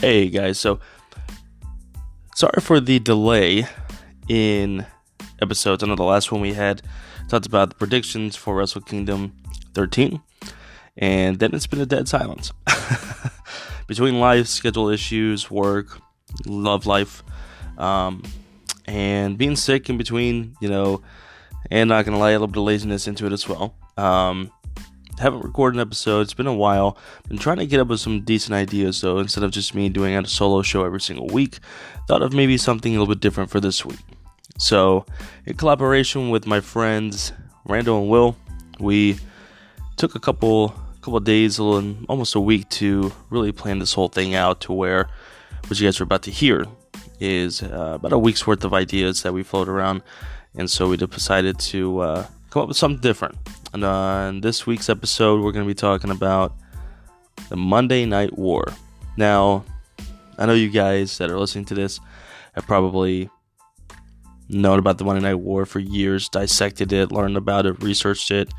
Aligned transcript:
Hey 0.00 0.28
guys, 0.28 0.60
so 0.60 0.78
sorry 2.34 2.60
for 2.60 2.80
the 2.80 2.98
delay 2.98 3.66
in 4.28 4.84
episodes. 5.40 5.82
I 5.82 5.86
know 5.86 5.96
the 5.96 6.02
last 6.02 6.30
one 6.30 6.42
we 6.42 6.52
had 6.52 6.82
talked 7.28 7.46
about 7.46 7.70
the 7.70 7.76
predictions 7.76 8.36
for 8.36 8.54
Wrestle 8.54 8.82
Kingdom 8.82 9.32
13, 9.72 10.20
and 10.98 11.38
then 11.38 11.54
it's 11.54 11.66
been 11.66 11.80
a 11.80 11.86
dead 11.86 12.08
silence. 12.08 12.52
Between 13.86 14.20
life, 14.20 14.48
schedule 14.48 14.90
issues, 14.90 15.50
work, 15.50 15.98
love 16.44 16.84
life, 16.84 17.22
um, 17.78 18.22
and 18.84 19.38
being 19.38 19.56
sick 19.56 19.88
in 19.88 19.96
between, 19.96 20.56
you 20.60 20.68
know, 20.68 21.00
and 21.70 21.88
not 21.88 22.04
gonna 22.04 22.18
lie, 22.18 22.30
a 22.30 22.34
little 22.34 22.48
bit 22.48 22.58
of 22.58 22.64
laziness 22.64 23.08
into 23.08 23.24
it 23.24 23.32
as 23.32 23.48
well. 23.48 23.74
Um, 23.96 24.52
haven't 25.18 25.40
recorded 25.42 25.76
an 25.76 25.86
episode. 25.86 26.20
It's 26.22 26.34
been 26.34 26.46
a 26.46 26.54
while. 26.54 26.96
Been 27.28 27.38
trying 27.38 27.58
to 27.58 27.66
get 27.66 27.80
up 27.80 27.88
with 27.88 28.00
some 28.00 28.20
decent 28.22 28.54
ideas 28.54 29.00
though, 29.00 29.18
instead 29.18 29.44
of 29.44 29.50
just 29.50 29.74
me 29.74 29.88
doing 29.88 30.14
a 30.14 30.26
solo 30.26 30.62
show 30.62 30.84
every 30.84 31.00
single 31.00 31.26
week. 31.28 31.58
Thought 32.08 32.22
of 32.22 32.32
maybe 32.32 32.56
something 32.56 32.94
a 32.94 32.98
little 32.98 33.14
bit 33.14 33.20
different 33.20 33.50
for 33.50 33.60
this 33.60 33.84
week. 33.84 34.00
So, 34.58 35.04
in 35.44 35.56
collaboration 35.56 36.30
with 36.30 36.46
my 36.46 36.60
friends 36.60 37.32
Randall 37.66 38.00
and 38.00 38.08
Will, 38.08 38.36
we 38.78 39.18
took 39.96 40.14
a 40.14 40.20
couple 40.20 40.74
couple 41.00 41.20
days, 41.20 41.58
a 41.58 41.62
little, 41.62 41.96
almost 42.08 42.34
a 42.34 42.40
week 42.40 42.68
to 42.68 43.12
really 43.30 43.52
plan 43.52 43.78
this 43.78 43.92
whole 43.92 44.08
thing 44.08 44.34
out 44.34 44.60
to 44.60 44.72
where 44.72 45.08
what 45.68 45.78
you 45.78 45.86
guys 45.86 46.00
are 46.00 46.04
about 46.04 46.22
to 46.22 46.32
hear 46.32 46.66
is 47.20 47.62
uh, 47.62 47.92
about 47.94 48.12
a 48.12 48.18
week's 48.18 48.44
worth 48.44 48.64
of 48.64 48.74
ideas 48.74 49.22
that 49.22 49.32
we 49.32 49.44
float 49.44 49.68
around, 49.68 50.02
and 50.56 50.68
so 50.68 50.88
we 50.88 50.96
decided 50.96 51.58
to 51.60 52.00
uh, 52.00 52.26
come 52.50 52.62
up 52.62 52.68
with 52.68 52.76
something 52.76 53.00
different. 53.00 53.36
And 53.84 54.36
in 54.36 54.40
this 54.40 54.66
week's 54.66 54.88
episode, 54.88 55.42
we're 55.42 55.52
going 55.52 55.66
to 55.66 55.68
be 55.68 55.74
talking 55.74 56.10
about 56.10 56.56
the 57.50 57.56
Monday 57.56 58.06
Night 58.06 58.38
War. 58.38 58.64
Now, 59.18 59.66
I 60.38 60.46
know 60.46 60.54
you 60.54 60.70
guys 60.70 61.18
that 61.18 61.30
are 61.30 61.38
listening 61.38 61.66
to 61.66 61.74
this 61.74 62.00
have 62.54 62.66
probably 62.66 63.28
known 64.48 64.78
about 64.78 64.96
the 64.96 65.04
Monday 65.04 65.20
Night 65.20 65.34
War 65.34 65.66
for 65.66 65.78
years, 65.78 66.30
dissected 66.30 66.90
it, 66.90 67.12
learned 67.12 67.36
about 67.36 67.66
it, 67.66 67.82
researched 67.82 68.30
it, 68.30 68.50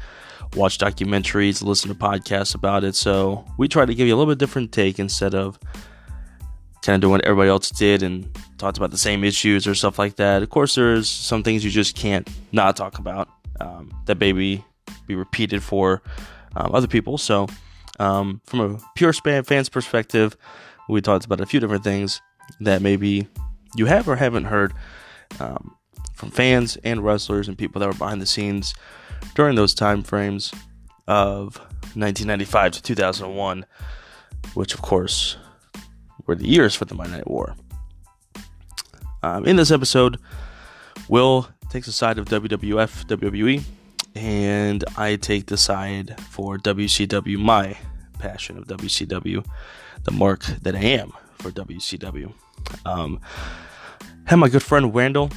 watched 0.56 0.82
documentaries, 0.82 1.64
listened 1.64 1.98
to 1.98 2.00
podcasts 2.00 2.54
about 2.54 2.84
it. 2.84 2.95
So 2.95 3.44
we 3.58 3.68
try 3.68 3.86
to 3.86 3.95
give 3.95 4.08
you 4.08 4.14
a 4.14 4.18
little 4.18 4.32
bit 4.32 4.38
different 4.38 4.72
take 4.72 5.00
instead 5.00 5.34
of 5.34 5.58
kind 6.84 6.95
of 6.95 7.02
doing 7.02 7.14
what 7.14 7.26
everybody 7.26 7.50
else 7.50 7.72
did 7.72 8.04
and 8.04 8.30
talked 8.60 8.78
about 8.78 8.92
the 8.92 9.00
same 9.00 9.23
issues 9.23 9.66
or 9.66 9.73
stuff 9.73 9.98
like 9.98 10.18
that. 10.18 10.44
Of 10.44 10.52
course, 10.52 10.76
there's 10.76 11.10
some 11.10 11.42
things 11.42 11.66
you 11.66 11.72
just 11.72 11.95
can't 11.95 12.30
not 12.52 12.76
talk 12.76 13.00
about 13.00 13.30
um, 13.60 13.92
that 14.06 14.20
maybe 14.20 14.64
be 15.06 15.16
repeated 15.16 15.64
for 15.64 16.02
um, 16.56 16.72
other 16.74 16.88
people. 16.88 17.18
So, 17.18 17.48
um, 18.00 18.42
from 18.46 18.60
a 18.60 18.80
pure 18.96 19.14
span 19.14 19.44
fans 19.44 19.70
perspective, 19.70 20.38
we 20.88 21.02
talked 21.02 21.26
about 21.26 21.42
a 21.42 21.46
few 21.46 21.60
different 21.60 21.84
things 21.84 22.22
that 22.60 22.82
maybe 22.82 23.28
you 23.76 23.86
have 23.86 24.08
or 24.08 24.16
haven't 24.16 24.46
heard 24.46 24.74
um, 25.40 25.76
from 26.14 26.32
fans 26.32 26.78
and 26.84 27.04
wrestlers 27.04 27.48
and 27.48 27.58
people 27.58 27.80
that 27.80 27.88
were 27.88 27.94
behind 27.94 28.22
the 28.22 28.26
scenes 28.26 28.74
during 29.36 29.56
those 29.56 29.74
time 29.74 30.04
frames 30.04 30.54
of 31.08 31.58
1995 31.96 32.74
to 32.74 32.82
2001, 32.82 33.66
which 34.54 34.74
of 34.74 34.82
course 34.82 35.38
were 36.26 36.36
the 36.36 36.48
years 36.48 36.76
for 36.76 36.86
the 36.86 36.96
Monday 36.96 37.18
Night 37.18 37.28
War. 37.28 37.56
Um, 39.24 39.46
in 39.46 39.56
this 39.56 39.72
episode, 39.72 40.20
Will 41.10 41.48
takes 41.70 41.88
the 41.88 41.92
side 41.94 42.18
of 42.18 42.26
WWF, 42.26 43.06
WWE, 43.06 43.64
and 44.18 44.84
I 44.98 45.16
take 45.16 45.46
the 45.46 45.58
side 45.58 46.20
for 46.30 46.58
WCW, 46.58 47.38
my 47.38 47.78
passion 48.20 48.58
of 48.58 48.66
WCW, 48.66 49.46
the 50.04 50.12
mark 50.12 50.44
that 50.62 50.76
I 50.76 50.80
am 50.80 51.14
for 51.38 51.52
WCW. 51.52 52.33
Um, 52.86 53.20
have 54.26 54.39
my 54.39 54.50
good 54.50 54.64
friend 54.64 54.94
Randall, 54.94 55.30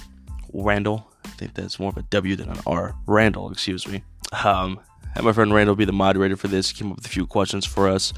Randall, 0.53 1.07
I 1.25 1.29
think 1.29 1.55
that's 1.55 1.79
more 1.79 1.91
of 1.91 1.97
a 1.97 2.03
W 2.03 2.37
than 2.37 2.49
an 2.49 2.59
R, 2.67 2.95
Randall, 3.07 3.51
excuse 3.53 3.87
me. 3.87 4.03
Um, 4.45 4.81
had 5.15 5.25
my 5.25 5.33
friend 5.33 5.53
Randall 5.53 5.77
be 5.77 5.85
the 5.85 5.93
moderator 5.93 6.37
for 6.37 6.49
this. 6.49 6.71
He 6.71 6.79
came 6.79 6.91
up 6.91 6.97
with 6.97 7.07
a 7.07 7.11
few 7.11 7.27
questions 7.27 7.67
for 7.67 7.89
us. 7.89 8.13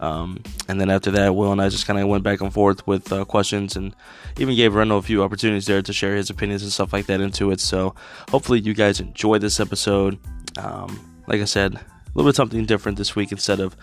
Um, 0.00 0.42
and 0.68 0.80
then 0.80 0.90
after 0.90 1.10
that, 1.12 1.34
Will 1.34 1.52
and 1.52 1.60
I 1.60 1.68
just 1.68 1.86
kind 1.86 1.98
of 1.98 2.08
went 2.08 2.22
back 2.22 2.40
and 2.40 2.52
forth 2.52 2.86
with 2.86 3.12
uh, 3.12 3.24
questions 3.24 3.76
and 3.76 3.94
even 4.38 4.54
gave 4.54 4.74
Randall 4.74 4.98
a 4.98 5.02
few 5.02 5.22
opportunities 5.22 5.66
there 5.66 5.82
to 5.82 5.92
share 5.92 6.14
his 6.14 6.30
opinions 6.30 6.62
and 6.62 6.72
stuff 6.72 6.92
like 6.92 7.06
that 7.06 7.20
into 7.20 7.50
it. 7.50 7.60
So 7.60 7.94
hopefully 8.30 8.60
you 8.60 8.74
guys 8.74 9.00
enjoy 9.00 9.38
this 9.38 9.60
episode. 9.60 10.18
Um, 10.56 11.20
like 11.26 11.40
I 11.40 11.46
said, 11.46 11.74
a 11.74 11.80
little 12.14 12.28
bit 12.28 12.36
something 12.36 12.64
different 12.64 12.98
this 12.98 13.16
week 13.16 13.32
instead 13.32 13.60
of 13.60 13.76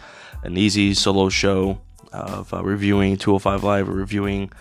an 0.44 0.58
easy 0.58 0.94
solo 0.94 1.30
show 1.30 1.81
of 2.12 2.53
uh, 2.53 2.64
reviewing 2.64 3.18
205 3.18 3.64
Live 3.64 3.90
or 3.90 3.94
reviewing 3.94 4.52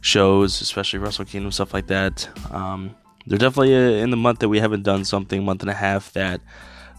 shows, 0.00 0.60
especially 0.60 0.98
Wrestle 0.98 1.24
Kingdom, 1.24 1.50
stuff 1.50 1.74
like 1.74 1.88
that. 1.88 2.28
Um, 2.52 2.94
they're 3.26 3.38
definitely 3.38 3.74
uh, 3.74 4.02
in 4.02 4.10
the 4.10 4.16
month 4.16 4.40
that 4.40 4.48
we 4.48 4.60
haven't 4.60 4.82
done 4.82 5.04
something, 5.04 5.44
month 5.44 5.62
and 5.62 5.70
a 5.70 5.74
half, 5.74 6.12
that 6.12 6.40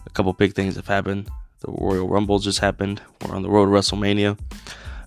a 0.06 0.10
couple 0.10 0.32
big 0.32 0.54
things 0.54 0.76
have 0.76 0.86
happened. 0.86 1.28
The 1.64 1.72
Royal 1.72 2.06
Rumble 2.06 2.40
just 2.40 2.58
happened. 2.58 3.00
We're 3.22 3.34
on 3.34 3.42
the 3.42 3.48
road 3.48 3.66
to 3.66 3.70
WrestleMania. 3.70 4.38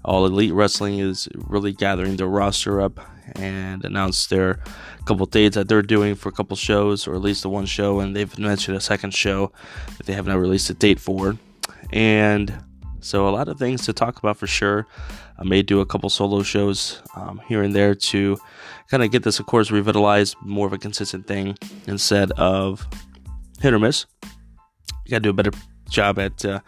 All 0.04 0.26
Elite 0.26 0.54
Wrestling 0.54 0.98
is 0.98 1.28
really 1.36 1.72
gathering 1.72 2.16
their 2.16 2.28
roster 2.28 2.82
up 2.82 3.00
and 3.36 3.86
announced 3.86 4.32
their 4.32 4.60
couple 5.06 5.28
dates 5.28 5.54
that 5.54 5.68
they're 5.68 5.84
doing 5.84 6.16
for 6.16 6.30
a 6.30 6.32
couple 6.32 6.58
shows, 6.58 7.08
or 7.08 7.14
at 7.14 7.22
least 7.22 7.44
the 7.44 7.50
one 7.50 7.68
show, 7.68 8.00
and 8.00 8.16
they've 8.16 8.40
mentioned 8.40 8.76
a 8.76 8.82
second 8.82 9.14
show 9.14 9.52
that 9.98 10.08
they 10.08 10.14
have 10.14 10.26
not 10.26 10.40
released 10.40 10.68
a 10.72 10.74
date 10.74 11.00
for. 11.00 11.38
And 11.92 12.52
so, 13.02 13.28
a 13.28 13.30
lot 13.30 13.50
of 13.50 13.60
things 13.60 13.86
to 13.86 13.94
talk 13.94 14.18
about 14.18 14.38
for 14.38 14.48
sure. 14.48 14.88
I 15.38 15.44
may 15.44 15.62
do 15.62 15.80
a 15.82 15.86
couple 15.86 16.10
solo 16.10 16.42
shows 16.42 17.04
um, 17.16 17.40
here 17.48 17.62
and 17.62 17.76
there 17.76 17.94
to 17.94 18.38
kind 18.90 19.04
of 19.04 19.12
get 19.12 19.22
this, 19.22 19.40
of 19.40 19.46
course, 19.46 19.70
revitalized, 19.70 20.36
more 20.42 20.66
of 20.66 20.74
a 20.74 20.80
consistent 20.80 21.28
thing 21.28 21.56
instead 21.86 22.32
of 22.32 22.88
hit 23.62 23.76
or 23.76 23.80
miss. 23.80 24.08
You 25.06 25.12
got 25.12 25.18
to 25.18 25.20
do 25.20 25.30
a 25.30 25.34
better 25.34 25.52
job 25.90 26.20
at 26.20 26.44
uh, 26.46 26.60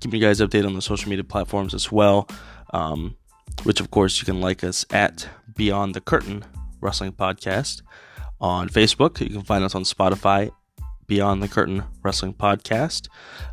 keeping 0.00 0.20
you 0.20 0.26
guys 0.26 0.40
updated 0.40 0.66
on 0.66 0.74
the 0.74 0.82
social 0.82 1.08
media 1.08 1.24
platforms 1.24 1.74
as 1.74 1.90
well. 1.92 2.28
Um, 2.72 3.16
which, 3.64 3.80
of 3.80 3.90
course, 3.90 4.18
you 4.18 4.24
can 4.24 4.40
like 4.40 4.64
us 4.64 4.84
at 4.90 5.28
Beyond 5.54 5.94
the 5.94 6.00
Curtain 6.00 6.44
Wrestling 6.80 7.12
Podcast 7.12 7.82
on 8.40 8.68
Facebook. 8.68 9.20
You 9.20 9.28
can 9.28 9.42
find 9.42 9.62
us 9.62 9.74
on 9.74 9.84
Spotify, 9.84 10.50
Beyond 11.06 11.42
the 11.42 11.48
Curtain 11.48 11.84
Wrestling 12.02 12.34
Podcast. 12.34 13.08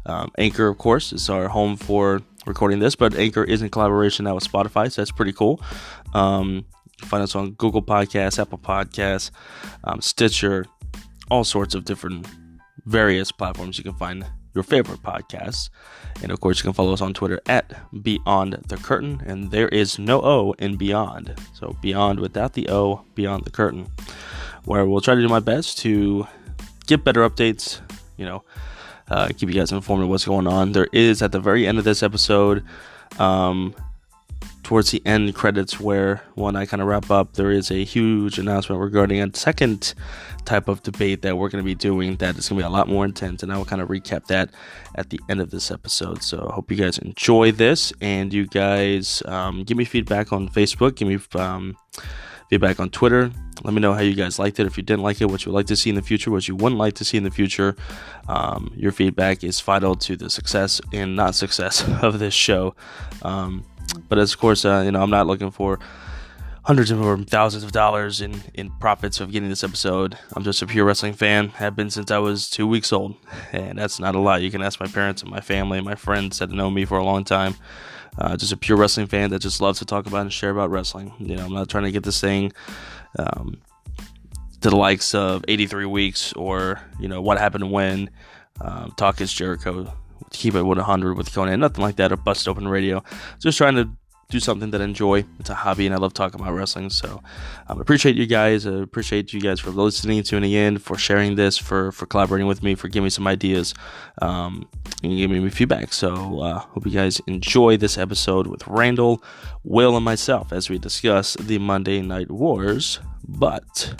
Um, 0.06 0.32
Anchor, 0.38 0.68
of 0.68 0.78
course, 0.78 1.14
is 1.14 1.30
our 1.30 1.50
home 1.50 1.76
for 1.76 2.22
recording 2.46 2.80
this, 2.80 2.96
but 2.96 3.16
Anchor 3.16 3.44
is 3.44 3.62
in 3.62 3.70
collaboration 3.70 4.26
now 4.26 4.36
with 4.36 4.50
Spotify, 4.50 4.92
so 4.92 5.02
that's 5.02 5.12
pretty 5.12 5.34
cool. 5.34 5.62
Um, 6.14 6.66
find 7.02 7.22
us 7.22 7.36
on 7.36 7.52
Google 7.52 7.84
Podcasts, 7.84 8.40
Apple 8.40 8.58
Podcasts, 8.58 9.32
um, 9.84 10.02
Stitcher, 10.02 10.66
all 11.30 11.44
sorts 11.44 11.76
of 11.76 11.86
different 11.86 12.28
various 12.86 13.32
platforms 13.32 13.78
you 13.78 13.84
can 13.84 13.94
find 13.94 14.26
your 14.60 14.64
favorite 14.64 15.02
podcasts. 15.02 15.70
And 16.22 16.34
of 16.34 16.42
course, 16.42 16.60
you 16.60 16.64
can 16.64 16.74
follow 16.74 16.92
us 16.92 17.00
on 17.00 17.14
Twitter 17.14 17.40
at 17.46 17.80
Beyond 18.04 18.54
the 18.68 18.76
Curtain. 18.76 19.22
And 19.26 19.52
there 19.52 19.70
is 19.70 19.98
no 19.98 20.22
O 20.22 20.54
in 20.60 20.76
Beyond. 20.76 21.36
So 21.54 21.78
Beyond 21.82 22.20
without 22.20 22.54
the 22.54 22.70
O, 22.70 23.06
Beyond 23.16 23.46
the 23.46 23.52
Curtain. 23.52 23.88
Where 24.66 24.86
we'll 24.86 25.00
try 25.00 25.16
to 25.16 25.22
do 25.22 25.30
my 25.30 25.40
best 25.40 25.78
to 25.80 26.28
get 26.88 27.06
better 27.06 27.28
updates, 27.28 27.80
you 28.18 28.26
know, 28.26 28.44
uh, 29.08 29.30
keep 29.30 29.48
you 29.48 29.56
guys 29.56 29.72
informed 29.72 30.04
of 30.04 30.10
what's 30.10 30.26
going 30.26 30.46
on. 30.46 30.74
There 30.74 30.90
is 30.92 31.22
at 31.22 31.32
the 31.32 31.40
very 31.40 31.66
end 31.66 31.78
of 31.78 31.86
this 31.86 32.04
episode, 32.04 32.66
um, 33.18 33.74
towards 34.70 34.92
the 34.92 35.02
end 35.04 35.34
credits 35.34 35.80
where 35.80 36.22
when 36.36 36.56
I 36.56 36.68
kind 36.68 36.80
of 36.80 36.88
wrap 36.88 37.10
up, 37.10 37.34
there 37.34 37.50
is 37.50 37.72
a 37.72 37.84
huge 37.84 38.38
announcement 38.38 38.80
regarding 38.80 39.20
a 39.20 39.36
second 39.36 39.96
type 40.46 40.68
of 40.68 40.84
debate 40.84 41.24
that 41.24 41.40
we're 41.40 41.50
going 41.50 41.64
to 41.64 41.66
be 41.66 41.74
doing 41.74 42.18
that 42.18 42.38
is 42.38 42.50
going 42.50 42.60
to 42.60 42.64
be 42.64 42.68
a 42.68 42.70
lot 42.70 42.88
more 42.88 43.04
intense, 43.04 43.42
and 43.42 43.52
I 43.52 43.58
will 43.58 43.66
kind 43.66 43.82
of 43.82 43.90
recap 43.90 44.28
that 44.28 44.52
at 44.94 45.10
the 45.10 45.20
end 45.28 45.42
of 45.42 45.50
this 45.50 45.72
episode. 45.72 46.22
So 46.22 46.48
I 46.52 46.54
hope 46.54 46.70
you 46.70 46.78
guys 46.78 47.00
enjoy 47.00 47.52
this, 47.52 47.92
and 48.00 48.32
you 48.32 48.46
guys 48.46 49.24
um, 49.26 49.64
give 49.64 49.76
me 49.76 49.86
feedback 49.86 50.32
on 50.32 50.48
Facebook, 50.50 50.98
give 50.98 51.08
me 51.08 51.18
um, 51.34 51.76
feedback 52.52 52.80
on 52.80 52.92
Twitter. 52.92 53.32
Let 53.64 53.74
me 53.74 53.82
know 53.82 53.96
how 53.96 54.02
you 54.02 54.14
guys 54.14 54.38
liked 54.38 54.60
it. 54.60 54.68
If 54.68 54.78
you 54.78 54.84
didn't 54.84 55.02
like 55.02 55.20
it, 55.20 55.32
what 55.32 55.44
you 55.48 55.52
would 55.52 55.58
like 55.58 55.66
to 55.66 55.76
see 55.76 55.90
in 55.90 55.96
the 55.96 56.04
future, 56.04 56.30
what 56.30 56.48
you 56.48 56.56
wouldn't 56.56 56.78
like 56.78 56.94
to 56.94 57.04
see 57.04 57.18
in 57.18 57.24
the 57.24 57.32
future. 57.32 57.76
Um, 58.28 58.72
your 58.76 58.92
feedback 58.92 59.44
is 59.44 59.60
vital 59.60 59.96
to 59.96 60.16
the 60.16 60.30
success 60.30 60.80
and 60.94 61.16
not 61.16 61.34
success 61.34 61.84
of 62.04 62.20
this 62.20 62.36
show. 62.36 62.76
Um, 63.24 63.66
but 63.94 64.18
as 64.18 64.34
of 64.34 64.40
course, 64.40 64.66
uh, 64.66 64.82
you 64.86 64.92
know, 64.92 65.02
I'm 65.02 65.10
not 65.10 65.28
looking 65.28 65.52
for 65.52 65.80
hundreds 66.64 66.92
of 66.92 67.02
or 67.02 67.18
thousands 67.18 67.64
of 67.64 67.72
dollars 67.72 68.22
in, 68.22 68.44
in 68.54 68.70
profits 68.80 69.20
of 69.20 69.32
getting 69.32 69.50
this 69.50 69.64
episode. 69.64 70.18
I'm 70.36 70.44
just 70.44 70.62
a 70.62 70.68
pure 70.68 70.86
wrestling 70.86 71.14
fan. 71.14 71.50
Have 71.50 71.76
been 71.76 71.90
since 71.90 72.12
I 72.12 72.20
was 72.20 72.50
two 72.50 72.68
weeks 72.68 72.94
old, 72.94 73.16
and 73.52 73.78
that's 73.78 74.00
not 74.00 74.16
a 74.16 74.20
lot. 74.20 74.42
You 74.42 74.52
can 74.52 74.62
ask 74.62 74.80
my 74.80 74.88
parents 74.88 75.22
and 75.22 75.32
my 75.32 75.42
family 75.42 75.78
and 75.78 75.86
my 75.86 75.96
friends 75.96 76.40
that 76.40 76.52
know 76.52 76.70
me 76.70 76.86
for 76.86 76.98
a 76.98 77.04
long 77.04 77.24
time. 77.24 77.56
Uh, 78.18 78.36
just 78.36 78.52
a 78.52 78.58
pure 78.58 78.78
wrestling 78.78 79.08
fan 79.08 79.30
that 79.30 79.40
just 79.40 79.62
loves 79.62 79.80
to 79.80 79.86
talk 79.86 80.06
about 80.06 80.22
and 80.22 80.34
share 80.34 80.50
about 80.50 80.70
wrestling. 80.70 81.14
You 81.20 81.38
know, 81.38 81.46
I'm 81.46 81.54
not 81.54 81.70
trying 81.70 81.86
to 81.86 81.92
get 81.92 82.04
this 82.04 82.20
thing 82.20 82.52
um, 83.18 83.62
to 84.62 84.70
the 84.70 84.76
likes 84.76 85.16
of 85.16 85.46
83 85.48 85.86
weeks 85.86 86.34
or 86.34 86.82
you 87.00 87.08
know 87.08 87.22
what 87.22 87.38
happened 87.38 87.72
when. 87.72 88.10
Um, 88.62 88.94
Talk 88.98 89.22
is 89.22 89.32
Jericho 89.32 89.94
keep 90.32 90.56
it 90.56 90.64
with 90.64 90.78
100 90.78 91.18
with 91.18 91.32
Konnan, 91.32 91.60
nothing 91.60 91.84
like 91.84 91.98
that, 91.98 92.12
or 92.12 92.18
bust 92.18 92.48
open 92.48 92.68
radio. 92.68 93.04
Just 93.40 93.58
trying 93.58 93.76
to 93.76 93.90
do 94.30 94.40
something 94.40 94.70
that 94.72 94.80
I 94.80 94.84
enjoy. 94.84 95.26
It's 95.40 95.50
a 95.50 95.56
hobby, 95.56 95.88
and 95.88 95.96
I 95.96 95.98
love 95.98 96.14
talking 96.14 96.40
about 96.40 96.54
wrestling. 96.54 96.92
So, 96.92 97.22
um, 97.68 97.80
I 97.80 97.82
appreciate 97.82 98.16
you 98.16 98.28
guys. 98.28 98.68
I 98.68 98.74
appreciate 98.74 99.34
you 99.34 99.42
guys 99.42 99.60
for 99.60 99.72
listening, 99.72 100.22
tuning 100.24 100.52
in, 100.52 100.78
for 100.78 100.98
sharing 100.98 101.36
this, 101.36 101.58
for 101.58 101.92
for 101.92 102.06
collaborating 102.06 102.48
with 102.48 102.62
me, 102.62 102.76
for 102.76 102.88
giving 102.88 103.06
me 103.06 103.10
some 103.10 103.28
ideas, 103.28 103.74
um, 104.22 104.68
and 105.04 105.18
giving 105.18 105.44
me 105.44 105.50
feedback. 105.50 105.94
So, 105.94 106.42
uh, 106.42 106.60
hope 106.60 106.86
you 106.86 106.92
guys 106.92 107.20
enjoy 107.26 107.78
this 107.78 107.98
episode 107.98 108.46
with 108.46 108.66
Randall, 108.68 109.24
Will, 109.64 109.96
and 109.96 110.06
myself 110.06 110.54
as 110.54 110.70
we 110.70 110.78
discuss 110.78 111.34
the 111.34 111.58
Monday 111.58 112.02
Night 112.02 112.30
Wars. 112.30 113.00
But 113.28 113.96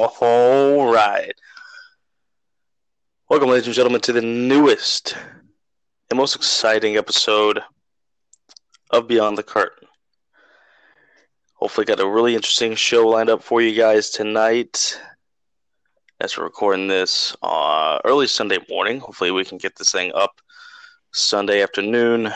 All 0.00 0.92
right. 0.92 1.34
Welcome, 3.28 3.48
ladies 3.48 3.66
and 3.66 3.74
gentlemen, 3.74 4.00
to 4.02 4.12
the 4.12 4.22
newest 4.22 5.16
and 6.08 6.16
most 6.16 6.36
exciting 6.36 6.96
episode 6.96 7.58
of 8.90 9.08
Beyond 9.08 9.36
the 9.36 9.42
Curtain. 9.42 9.88
Hopefully, 11.54 11.84
got 11.84 11.98
a 11.98 12.08
really 12.08 12.36
interesting 12.36 12.76
show 12.76 13.08
lined 13.08 13.28
up 13.28 13.42
for 13.42 13.60
you 13.60 13.74
guys 13.74 14.10
tonight. 14.10 15.00
As 16.20 16.38
we're 16.38 16.44
recording 16.44 16.86
this 16.86 17.36
uh, 17.42 17.98
early 18.04 18.28
Sunday 18.28 18.58
morning, 18.70 19.00
hopefully, 19.00 19.32
we 19.32 19.44
can 19.44 19.58
get 19.58 19.74
this 19.74 19.90
thing 19.90 20.12
up 20.14 20.40
Sunday 21.12 21.60
afternoon, 21.60 22.32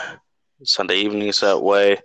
Sunday 0.63 0.97
evenings 0.97 1.39
that 1.39 1.63
way. 1.63 1.97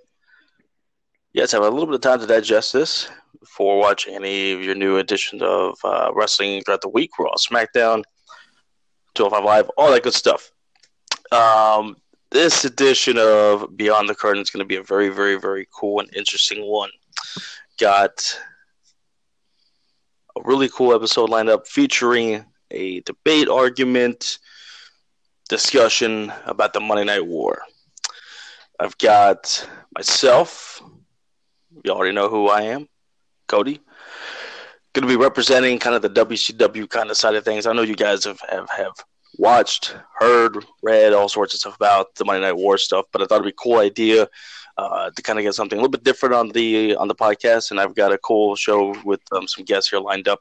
Guys 1.38 1.52
have 1.52 1.62
a 1.62 1.70
little 1.70 1.86
bit 1.86 1.94
of 1.94 2.00
time 2.00 2.18
to 2.18 2.26
digest 2.26 2.72
this 2.72 3.08
before 3.38 3.78
watching 3.78 4.16
any 4.16 4.50
of 4.50 4.60
your 4.60 4.74
new 4.74 4.96
editions 4.96 5.40
of 5.40 5.78
uh, 5.84 6.10
wrestling 6.12 6.60
throughout 6.64 6.80
the 6.80 6.88
week. 6.88 7.12
Raw, 7.16 7.30
SmackDown, 7.36 8.02
205 9.14 9.44
Live, 9.44 9.70
all 9.76 9.92
that 9.92 10.02
good 10.02 10.14
stuff. 10.14 10.50
Um, 11.30 11.94
this 12.32 12.64
edition 12.64 13.18
of 13.18 13.76
Beyond 13.76 14.08
the 14.08 14.16
Curtain 14.16 14.42
is 14.42 14.50
going 14.50 14.64
to 14.64 14.66
be 14.66 14.74
a 14.74 14.82
very, 14.82 15.10
very, 15.10 15.38
very 15.38 15.68
cool 15.72 16.00
and 16.00 16.12
interesting 16.12 16.66
one. 16.66 16.90
Got 17.78 18.36
a 20.36 20.42
really 20.42 20.68
cool 20.68 20.92
episode 20.92 21.30
lined 21.30 21.50
up 21.50 21.68
featuring 21.68 22.44
a 22.72 22.98
debate 23.02 23.48
argument 23.48 24.40
discussion 25.48 26.32
about 26.46 26.72
the 26.72 26.80
Monday 26.80 27.04
Night 27.04 27.24
War. 27.24 27.62
I've 28.80 28.98
got 28.98 29.68
myself. 29.96 30.82
You 31.84 31.92
already 31.92 32.14
know 32.14 32.28
who 32.28 32.48
I 32.48 32.62
am, 32.62 32.88
Cody 33.46 33.80
going 34.94 35.08
to 35.08 35.18
be 35.18 35.22
representing 35.22 35.78
kind 35.78 35.94
of 35.94 36.02
the 36.02 36.10
WCW 36.10 36.88
kind 36.88 37.10
of 37.10 37.16
side 37.16 37.34
of 37.34 37.44
things. 37.44 37.66
I 37.66 37.72
know 37.72 37.82
you 37.82 37.94
guys 37.94 38.24
have, 38.24 38.40
have, 38.48 38.68
have 38.70 38.92
watched, 39.38 39.94
heard, 40.18 40.64
read 40.82 41.12
all 41.12 41.28
sorts 41.28 41.54
of 41.54 41.60
stuff 41.60 41.76
about 41.76 42.14
the 42.16 42.24
Monday 42.24 42.40
Night 42.40 42.56
War 42.56 42.78
stuff, 42.78 43.06
but 43.12 43.22
I 43.22 43.26
thought 43.26 43.36
it'd 43.36 43.44
be 43.44 43.50
a 43.50 43.62
cool 43.62 43.78
idea 43.78 44.28
uh, 44.76 45.10
to 45.10 45.22
kind 45.22 45.38
of 45.38 45.44
get 45.44 45.54
something 45.54 45.78
a 45.78 45.80
little 45.80 45.90
bit 45.90 46.04
different 46.04 46.34
on 46.34 46.48
the 46.50 46.96
on 46.96 47.08
the 47.08 47.14
podcast. 47.14 47.70
And 47.70 47.80
I've 47.80 47.94
got 47.94 48.12
a 48.12 48.18
cool 48.18 48.56
show 48.56 48.94
with 49.04 49.20
um, 49.32 49.46
some 49.46 49.64
guests 49.64 49.90
here 49.90 50.00
lined 50.00 50.28
up, 50.28 50.40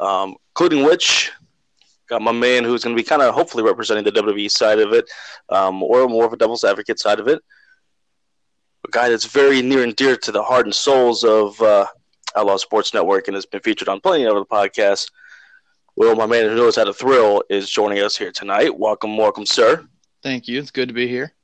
um, 0.00 0.36
including 0.52 0.84
which 0.84 1.32
got 2.08 2.22
my 2.22 2.32
man 2.32 2.64
who's 2.64 2.84
going 2.84 2.96
to 2.96 3.02
be 3.02 3.06
kind 3.06 3.20
of 3.20 3.34
hopefully 3.34 3.62
representing 3.62 4.04
the 4.04 4.12
WWE 4.12 4.50
side 4.50 4.78
of 4.78 4.92
it, 4.92 5.10
um, 5.50 5.82
or 5.82 6.08
more 6.08 6.24
of 6.24 6.32
a 6.32 6.36
devil's 6.36 6.64
advocate 6.64 6.98
side 6.98 7.20
of 7.20 7.28
it. 7.28 7.42
A 8.88 8.90
guy 8.90 9.10
that's 9.10 9.26
very 9.26 9.60
near 9.60 9.82
and 9.82 9.94
dear 9.94 10.16
to 10.16 10.32
the 10.32 10.42
heart 10.42 10.64
and 10.64 10.74
souls 10.74 11.22
of 11.22 11.60
uh, 11.60 11.86
Outlaw 12.34 12.56
Sports 12.56 12.94
Network 12.94 13.28
and 13.28 13.34
has 13.34 13.44
been 13.44 13.60
featured 13.60 13.86
on 13.86 14.00
plenty 14.00 14.24
of 14.24 14.34
the 14.34 14.46
podcasts. 14.46 15.10
Will, 15.94 16.16
my 16.16 16.24
man 16.24 16.48
who 16.48 16.56
knows 16.56 16.76
how 16.76 16.84
to 16.84 16.94
thrill, 16.94 17.42
is 17.50 17.68
joining 17.68 17.98
us 17.98 18.16
here 18.16 18.32
tonight. 18.32 18.78
Welcome, 18.78 19.18
welcome, 19.18 19.44
sir. 19.44 19.86
Thank 20.22 20.48
you. 20.48 20.58
It's 20.58 20.70
good 20.70 20.88
to 20.88 20.94
be 20.94 21.06
here. 21.06 21.34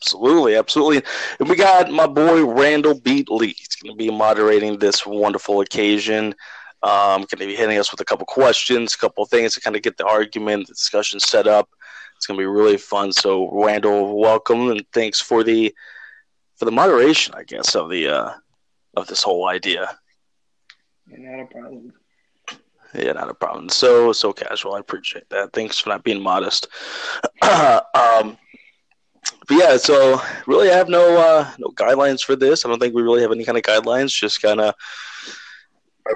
Absolutely, 0.00 0.54
absolutely. 0.54 1.02
And 1.40 1.48
we 1.48 1.56
got 1.56 1.90
my 1.90 2.06
boy 2.06 2.44
Randall 2.46 3.00
Beat 3.00 3.28
Lee. 3.28 3.56
He's 3.58 3.74
going 3.82 3.92
to 3.92 3.98
be 3.98 4.10
moderating 4.10 4.78
this 4.78 5.04
wonderful 5.04 5.62
occasion. 5.62 6.32
Um, 6.84 7.22
going 7.22 7.26
to 7.28 7.46
be 7.46 7.56
hitting 7.56 7.78
us 7.78 7.90
with 7.90 8.00
a 8.00 8.04
couple 8.04 8.24
questions, 8.26 8.94
a 8.94 8.98
couple 8.98 9.24
things 9.26 9.54
to 9.54 9.60
kind 9.60 9.74
of 9.74 9.82
get 9.82 9.96
the 9.96 10.06
argument, 10.06 10.68
the 10.68 10.74
discussion 10.74 11.18
set 11.18 11.48
up. 11.48 11.68
It's 12.14 12.26
going 12.26 12.38
to 12.38 12.42
be 12.42 12.46
really 12.46 12.76
fun. 12.76 13.12
So, 13.12 13.50
Randall, 13.52 14.16
welcome 14.16 14.70
and 14.70 14.84
thanks 14.92 15.20
for 15.20 15.42
the 15.42 15.74
for 16.58 16.64
the 16.64 16.72
moderation, 16.72 17.34
I 17.34 17.44
guess, 17.44 17.74
of 17.74 17.88
the 17.88 18.08
uh, 18.08 18.32
of 18.96 19.06
this 19.06 19.22
whole 19.22 19.48
idea. 19.48 19.88
Yeah, 21.10 21.18
not 21.18 21.40
a 21.40 21.46
problem. 21.46 21.92
Yeah, 22.94 23.12
not 23.12 23.30
a 23.30 23.34
problem. 23.34 23.68
So 23.68 24.12
so 24.12 24.32
casual. 24.32 24.74
I 24.74 24.80
appreciate 24.80 25.28
that. 25.30 25.52
Thanks 25.52 25.78
for 25.78 25.90
not 25.90 26.04
being 26.04 26.22
modest. 26.22 26.66
um, 27.42 28.36
but 29.46 29.56
yeah, 29.56 29.76
so 29.76 30.20
really, 30.46 30.70
I 30.70 30.76
have 30.76 30.88
no 30.88 31.16
uh, 31.16 31.50
no 31.58 31.68
guidelines 31.68 32.22
for 32.22 32.34
this. 32.34 32.64
I 32.64 32.68
don't 32.68 32.80
think 32.80 32.94
we 32.94 33.02
really 33.02 33.22
have 33.22 33.32
any 33.32 33.44
kind 33.44 33.58
of 33.58 33.64
guidelines. 33.64 34.10
Just 34.10 34.42
kind 34.42 34.60
of 34.60 34.74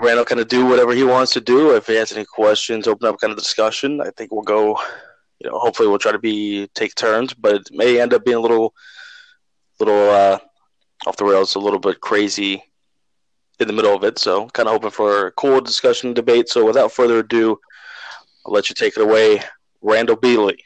Randall 0.01 0.25
kind 0.25 0.41
of 0.41 0.49
do 0.49 0.67
whatever 0.67 0.93
he 0.93 1.05
wants 1.05 1.33
to 1.35 1.41
do. 1.41 1.77
If 1.77 1.87
he 1.87 1.95
has 1.97 2.13
any 2.13 2.25
questions, 2.25 2.89
open 2.89 3.09
up 3.09 3.21
kind 3.21 3.31
of 3.33 3.39
discussion. 3.39 4.01
I 4.01 4.11
think 4.17 4.33
we'll 4.33 4.43
go. 4.43 4.79
You 5.41 5.51
know, 5.51 5.59
hopefully 5.59 5.89
we'll 5.89 5.99
try 5.99 6.13
to 6.13 6.19
be 6.19 6.69
take 6.69 6.95
turns, 6.95 7.35
but 7.35 7.55
it 7.57 7.69
may 7.73 8.01
end 8.01 8.15
up 8.15 8.25
being 8.25 8.37
a 8.37 8.41
little 8.41 8.75
little 9.79 10.11
uh, 10.11 10.39
off 11.07 11.17
the 11.17 11.25
rails, 11.25 11.55
a 11.55 11.59
little 11.59 11.79
bit 11.79 12.01
crazy 12.01 12.65
in 13.59 13.67
the 13.67 13.73
middle 13.73 13.95
of 13.95 14.05
it. 14.05 14.19
So, 14.19 14.49
kind 14.49 14.69
of 14.69 14.75
hoping 14.75 14.91
for 14.91 15.27
a 15.27 15.33
cool 15.33 15.61
discussion 15.61 16.15
debate. 16.15 16.49
So, 16.49 16.65
without 16.65 16.93
further 16.93 17.19
ado, 17.19 17.59
I'll 18.47 18.53
let 18.53 18.69
you 18.69 18.75
take 18.75 18.97
it 18.97 19.03
away, 19.03 19.43
Randall 19.81 20.17
Bealey. 20.17 20.59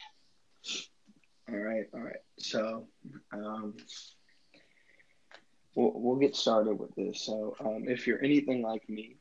All 1.48 1.56
right, 1.56 1.84
all 1.94 2.00
right. 2.00 2.16
So, 2.38 2.88
um, 3.32 3.74
we'll, 5.74 5.92
we'll 5.94 6.16
get 6.16 6.34
started 6.34 6.74
with 6.74 6.94
this. 6.94 7.22
So, 7.22 7.56
um, 7.60 7.84
if 7.86 8.06
you're 8.06 8.22
anything 8.22 8.62
like 8.62 8.88
me, 8.88 9.16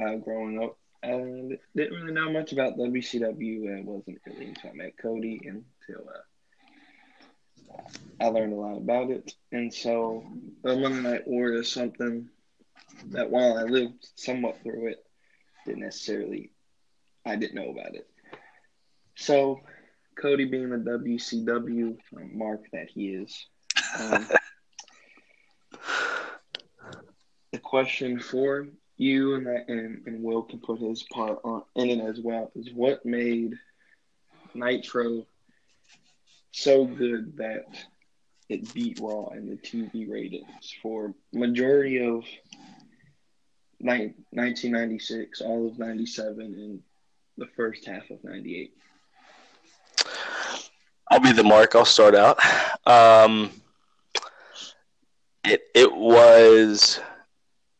uh, 0.00 0.16
growing 0.16 0.62
up, 0.62 0.78
and 1.02 1.58
didn't 1.74 2.00
really 2.00 2.12
know 2.12 2.30
much 2.30 2.52
about 2.52 2.76
WCW, 2.76 3.66
and 3.66 3.86
wasn't 3.86 4.20
really 4.26 4.46
until 4.46 4.70
I 4.70 4.74
met 4.74 4.98
Cody 4.98 5.40
until 5.44 6.08
uh, 6.08 6.20
I 8.20 8.26
learned 8.26 8.52
a 8.52 8.56
lot 8.56 8.76
about 8.76 9.10
it. 9.10 9.34
And 9.50 9.72
so, 9.72 10.24
the 10.62 10.76
Night 10.76 11.26
War 11.26 11.52
is 11.52 11.70
something 11.70 12.28
that 13.06 13.30
while 13.30 13.58
I 13.58 13.64
lived 13.64 14.06
somewhat 14.14 14.62
through 14.62 14.88
it, 14.88 15.04
didn't 15.66 15.82
necessarily, 15.82 16.52
I 17.24 17.36
didn't 17.36 17.54
know 17.54 17.70
about 17.70 17.94
it. 17.94 18.08
So, 19.16 19.60
Cody 20.16 20.44
being 20.44 20.70
the 20.70 20.76
WCW 20.76 21.96
mark 22.32 22.64
that 22.72 22.88
he 22.88 23.08
is, 23.08 23.46
um, 23.98 24.28
the 27.50 27.58
question 27.58 28.18
for 28.18 28.68
you 28.96 29.34
and, 29.34 29.46
that, 29.46 29.64
and 29.68 30.06
and 30.06 30.22
Will 30.22 30.42
can 30.42 30.60
put 30.60 30.80
his 30.80 31.02
part 31.04 31.40
on 31.44 31.62
in 31.74 31.90
it 31.90 32.04
as 32.04 32.20
well 32.20 32.50
is 32.54 32.70
what 32.72 33.04
made 33.04 33.54
Nitro 34.54 35.26
so 36.52 36.84
good 36.84 37.36
that 37.38 37.64
it 38.48 38.72
beat 38.74 39.00
Raw 39.00 39.28
in 39.30 39.48
the 39.48 39.56
TV 39.56 40.08
ratings 40.10 40.74
for 40.82 41.14
majority 41.32 41.98
of 42.04 42.24
1996, 43.78 45.40
all 45.40 45.66
of 45.66 45.78
97, 45.78 46.40
and 46.40 46.80
the 47.36 47.46
first 47.56 47.86
half 47.86 48.08
of 48.10 48.22
98? 48.22 48.72
I'll 51.10 51.20
be 51.20 51.32
the 51.32 51.42
mark. 51.42 51.74
I'll 51.74 51.84
start 51.84 52.14
out. 52.14 52.38
Um, 52.86 53.50
it 55.44 55.62
it 55.74 55.94
was 55.94 57.00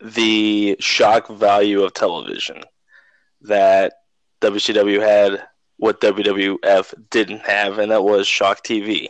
the 0.03 0.77
shock 0.81 1.29
value 1.29 1.83
of 1.83 1.95
television 1.95 2.63
that 3.43 3.95
WCW 4.41 5.01
had, 5.01 5.47
what 5.83 6.01
WWF 6.01 6.95
didn't 7.11 7.41
have, 7.41 7.81
and 7.81 7.91
that 7.91 8.05
was 8.05 8.29
shock 8.29 8.63
TV. 8.63 9.09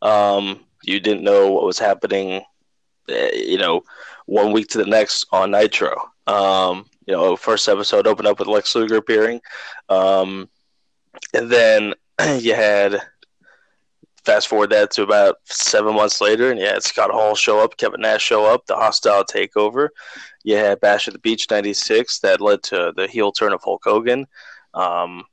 Um, 0.00 0.60
you 0.84 1.00
didn't 1.00 1.24
know 1.24 1.50
what 1.50 1.64
was 1.64 1.80
happening, 1.80 2.40
eh, 3.08 3.30
you 3.34 3.58
know, 3.58 3.82
one 4.26 4.52
week 4.52 4.68
to 4.68 4.78
the 4.78 4.86
next 4.86 5.26
on 5.32 5.50
Nitro. 5.50 6.00
Um, 6.28 6.86
you 7.04 7.12
know, 7.12 7.34
first 7.34 7.68
episode 7.68 8.06
opened 8.06 8.28
up 8.28 8.38
with 8.38 8.46
Lex 8.46 8.76
Luger 8.76 8.98
appearing, 8.98 9.40
um, 9.88 10.48
and 11.34 11.50
then 11.50 11.94
you 12.38 12.54
had 12.54 13.02
fast 14.24 14.46
forward 14.46 14.70
that 14.70 14.92
to 14.92 15.02
about 15.02 15.38
seven 15.46 15.96
months 15.96 16.20
later, 16.20 16.52
and 16.52 16.60
had 16.60 16.84
Scott 16.84 17.10
Hall 17.10 17.34
show 17.34 17.58
up, 17.58 17.76
Kevin 17.76 18.02
Nash 18.02 18.22
show 18.22 18.44
up, 18.44 18.66
the 18.66 18.76
hostile 18.76 19.24
takeover. 19.24 19.88
You 20.44 20.58
had 20.58 20.80
Bash 20.80 21.08
at 21.08 21.14
the 21.14 21.18
Beach 21.18 21.48
'96 21.50 22.20
that 22.20 22.40
led 22.40 22.62
to 22.64 22.92
the 22.96 23.08
heel 23.08 23.32
turn 23.32 23.52
of 23.52 23.64
Hulk 23.64 23.82
Hogan. 23.82 24.28
Um, 24.74 25.24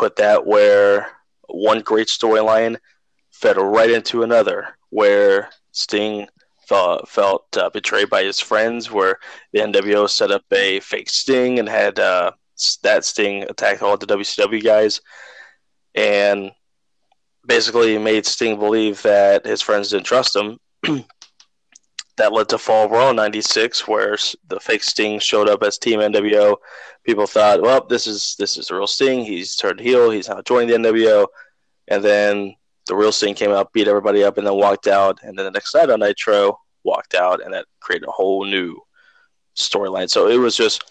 put 0.00 0.16
that 0.16 0.46
where 0.46 1.08
one 1.48 1.80
great 1.80 2.08
storyline 2.08 2.78
fed 3.32 3.58
right 3.58 3.90
into 3.90 4.22
another, 4.22 4.74
where 4.88 5.50
Sting 5.72 6.26
felt, 6.66 7.06
felt 7.06 7.54
uh, 7.58 7.68
betrayed 7.68 8.08
by 8.08 8.22
his 8.22 8.40
friends, 8.40 8.90
where 8.90 9.18
the 9.52 9.60
NWO 9.60 10.08
set 10.08 10.30
up 10.30 10.42
a 10.52 10.80
fake 10.80 11.10
Sting 11.10 11.58
and 11.58 11.68
had 11.68 11.98
uh, 11.98 12.32
that 12.82 13.04
Sting 13.04 13.42
attack 13.42 13.82
all 13.82 13.98
the 13.98 14.06
WCW 14.06 14.64
guys. 14.64 15.02
and 15.94 16.50
basically 17.46 17.98
made 17.98 18.24
Sting 18.24 18.58
believe 18.58 19.02
that 19.02 19.44
his 19.44 19.60
friends 19.60 19.90
didn't 19.90 20.06
trust 20.06 20.34
him. 20.34 20.58
that 22.20 22.32
led 22.32 22.48
to 22.50 22.58
Fall 22.58 22.88
Brawl 22.88 23.14
'96, 23.14 23.88
where 23.88 24.16
the 24.48 24.60
fake 24.60 24.82
Sting 24.82 25.18
showed 25.18 25.48
up 25.48 25.62
as 25.62 25.78
Team 25.78 26.00
NWO. 26.00 26.56
People 27.04 27.26
thought, 27.26 27.62
well, 27.62 27.86
this 27.86 28.06
is 28.06 28.36
this 28.38 28.56
is 28.56 28.68
the 28.68 28.76
real 28.76 28.86
Sting. 28.86 29.24
He's 29.24 29.56
turned 29.56 29.80
heel. 29.80 30.10
He's 30.10 30.28
now 30.28 30.42
joining 30.42 30.68
the 30.68 30.88
NWO. 30.88 31.26
And 31.88 32.04
then 32.04 32.54
the 32.86 32.94
real 32.94 33.12
Sting 33.12 33.34
came 33.34 33.50
out, 33.50 33.72
beat 33.72 33.88
everybody 33.88 34.22
up, 34.22 34.38
and 34.38 34.46
then 34.46 34.54
walked 34.54 34.86
out. 34.86 35.20
And 35.22 35.38
then 35.38 35.44
the 35.44 35.50
next 35.50 35.74
night 35.74 35.90
on 35.90 36.00
Nitro, 36.00 36.58
walked 36.84 37.14
out, 37.14 37.42
and 37.42 37.52
that 37.54 37.66
created 37.80 38.08
a 38.08 38.12
whole 38.12 38.44
new 38.44 38.78
storyline. 39.56 40.08
So 40.08 40.28
it 40.28 40.36
was 40.36 40.56
just 40.56 40.90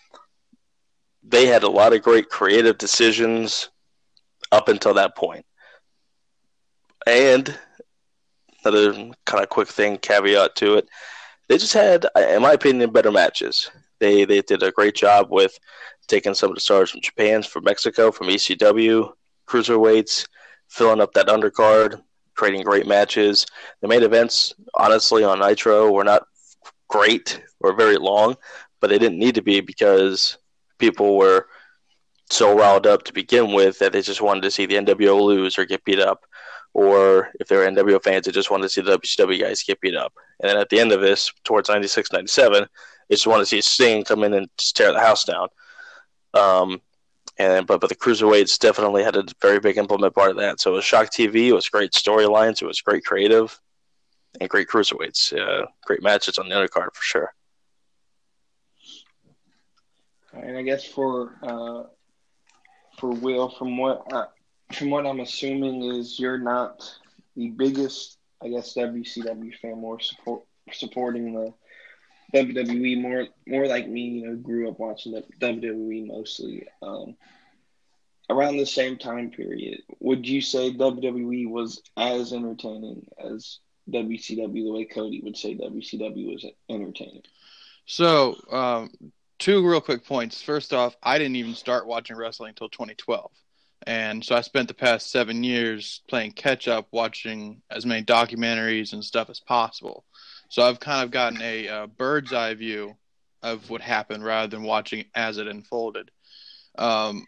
they 1.23 1.45
had 1.45 1.63
a 1.63 1.69
lot 1.69 1.93
of 1.93 2.01
great 2.01 2.29
creative 2.29 2.77
decisions 2.77 3.69
up 4.51 4.67
until 4.67 4.95
that 4.95 5.15
point. 5.15 5.45
And 7.05 7.57
another 8.63 8.93
kind 9.25 9.43
of 9.43 9.49
quick 9.49 9.67
thing, 9.67 9.97
caveat 9.97 10.55
to 10.57 10.75
it, 10.75 10.89
they 11.49 11.57
just 11.57 11.73
had, 11.73 12.05
in 12.15 12.41
my 12.41 12.53
opinion, 12.53 12.91
better 12.91 13.11
matches. 13.11 13.69
They 13.99 14.23
they 14.23 14.41
did 14.41 14.63
a 14.63 14.71
great 14.71 14.95
job 14.95 15.27
with 15.29 15.59
taking 16.07 16.33
some 16.33 16.49
of 16.49 16.55
the 16.55 16.61
stars 16.61 16.91
from 16.91 17.01
Japan, 17.01 17.43
from 17.43 17.65
Mexico, 17.65 18.11
from 18.11 18.27
ECW, 18.27 19.11
cruiserweights, 19.47 20.27
filling 20.69 21.01
up 21.01 21.13
that 21.13 21.27
undercard, 21.27 22.01
creating 22.35 22.63
great 22.63 22.87
matches. 22.87 23.45
The 23.81 23.87
main 23.87 24.03
events, 24.03 24.53
honestly, 24.75 25.23
on 25.23 25.39
Nitro 25.39 25.91
were 25.91 26.03
not 26.03 26.23
great 26.87 27.41
or 27.59 27.75
very 27.75 27.97
long, 27.97 28.35
but 28.79 28.89
they 28.89 28.97
didn't 28.97 29.19
need 29.19 29.35
to 29.35 29.41
be 29.41 29.59
because 29.59 30.37
people 30.77 31.17
were 31.17 31.47
so 32.29 32.55
riled 32.55 32.87
up 32.87 33.03
to 33.03 33.13
begin 33.13 33.53
with 33.53 33.79
that 33.79 33.91
they 33.91 34.01
just 34.01 34.21
wanted 34.21 34.41
to 34.41 34.51
see 34.51 34.65
the 34.65 34.75
NWO 34.75 35.19
lose 35.19 35.57
or 35.57 35.65
get 35.65 35.83
beat 35.83 35.99
up. 35.99 36.25
Or 36.79 37.29
if 37.41 37.49
they 37.49 37.57
were 37.57 37.65
NWO 37.65 38.01
fans, 38.01 38.25
they 38.25 38.31
just 38.31 38.49
wanted 38.49 38.63
to 38.63 38.69
see 38.69 38.79
the 38.79 38.97
WCW 38.97 39.41
guys 39.41 39.63
get 39.63 39.81
beat 39.81 39.97
up. 39.97 40.13
And 40.39 40.49
then 40.49 40.57
at 40.57 40.69
the 40.69 40.79
end 40.79 40.93
of 40.93 41.01
this, 41.01 41.29
towards 41.43 41.67
96, 41.67 42.13
97, 42.13 42.65
they 43.09 43.15
just 43.15 43.27
wanted 43.27 43.41
to 43.41 43.47
see 43.47 43.59
Sting 43.59 44.05
come 44.05 44.23
in 44.23 44.33
and 44.33 44.47
tear 44.57 44.93
the 44.93 44.99
house 45.01 45.25
down. 45.25 45.49
Um, 46.33 46.81
and 47.37 47.67
but 47.67 47.81
but 47.81 47.89
the 47.89 47.97
cruiserweights 47.97 48.57
definitely 48.59 49.03
had 49.03 49.17
a 49.17 49.25
very 49.41 49.59
big 49.59 49.77
implement 49.77 50.15
part 50.15 50.31
of 50.31 50.37
that. 50.37 50.61
So 50.61 50.71
it 50.71 50.75
was 50.75 50.85
Shock 50.85 51.07
TV. 51.07 51.49
It 51.49 51.53
was 51.53 51.67
great 51.67 51.91
storylines. 51.91 52.61
It 52.61 52.65
was 52.65 52.79
great 52.79 53.03
creative, 53.03 53.59
and 54.39 54.49
great 54.49 54.69
cruiserweights. 54.69 55.37
Uh, 55.37 55.65
great 55.85 56.01
matches 56.01 56.37
on 56.37 56.47
the 56.47 56.55
undercard 56.55 56.93
for 56.93 57.01
sure. 57.01 57.33
And 60.31 60.57
I 60.57 60.61
guess 60.61 60.85
for 60.85 61.35
uh, 61.43 61.83
for 62.97 63.09
Will, 63.09 63.49
from 63.49 63.77
what 63.77 64.01
uh, 64.13 64.27
from 64.73 64.89
what 64.89 65.05
I'm 65.05 65.19
assuming 65.19 65.83
is 65.83 66.19
you're 66.19 66.37
not 66.37 66.83
the 67.35 67.49
biggest, 67.49 68.17
I 68.43 68.49
guess, 68.49 68.73
WCW 68.75 69.57
fan, 69.59 69.79
more 69.79 69.99
support 69.99 70.43
supporting 70.71 71.33
the 71.33 71.53
WWE 72.33 73.01
more 73.01 73.27
more 73.47 73.67
like 73.67 73.87
me, 73.87 74.01
you 74.01 74.27
know, 74.27 74.35
grew 74.35 74.69
up 74.69 74.79
watching 74.79 75.13
the 75.13 75.23
WWE 75.39 76.07
mostly. 76.07 76.67
Um, 76.81 77.15
around 78.29 78.57
the 78.57 78.65
same 78.65 78.97
time 78.97 79.31
period, 79.31 79.81
would 79.99 80.27
you 80.27 80.41
say 80.41 80.71
WWE 80.71 81.49
was 81.49 81.81
as 81.97 82.31
entertaining 82.31 83.07
as 83.17 83.59
WCW 83.89 84.53
the 84.53 84.71
way 84.71 84.85
Cody 84.85 85.21
would 85.23 85.35
say 85.35 85.55
WCW 85.55 86.33
was 86.33 86.45
entertaining? 86.69 87.23
So, 87.85 88.35
um, 88.51 88.91
two 89.39 89.67
real 89.67 89.81
quick 89.81 90.05
points. 90.05 90.43
First 90.43 90.73
off, 90.73 90.95
I 91.01 91.17
didn't 91.17 91.37
even 91.37 91.55
start 91.55 91.87
watching 91.87 92.15
wrestling 92.15 92.49
until 92.49 92.69
2012. 92.69 93.31
And 93.87 94.23
so 94.23 94.35
I 94.35 94.41
spent 94.41 94.67
the 94.67 94.73
past 94.73 95.09
seven 95.09 95.43
years 95.43 96.01
playing 96.09 96.33
catch 96.33 96.67
up, 96.67 96.87
watching 96.91 97.61
as 97.69 97.85
many 97.85 98.03
documentaries 98.03 98.93
and 98.93 99.03
stuff 99.03 99.29
as 99.29 99.39
possible. 99.39 100.05
So 100.49 100.63
I've 100.63 100.79
kind 100.79 101.03
of 101.03 101.11
gotten 101.11 101.41
a, 101.41 101.67
a 101.67 101.87
bird's 101.87 102.33
eye 102.33 102.53
view 102.55 102.95
of 103.41 103.69
what 103.69 103.81
happened 103.81 104.23
rather 104.23 104.47
than 104.47 104.65
watching 104.65 105.05
as 105.15 105.37
it 105.37 105.47
unfolded. 105.47 106.11
Um, 106.77 107.25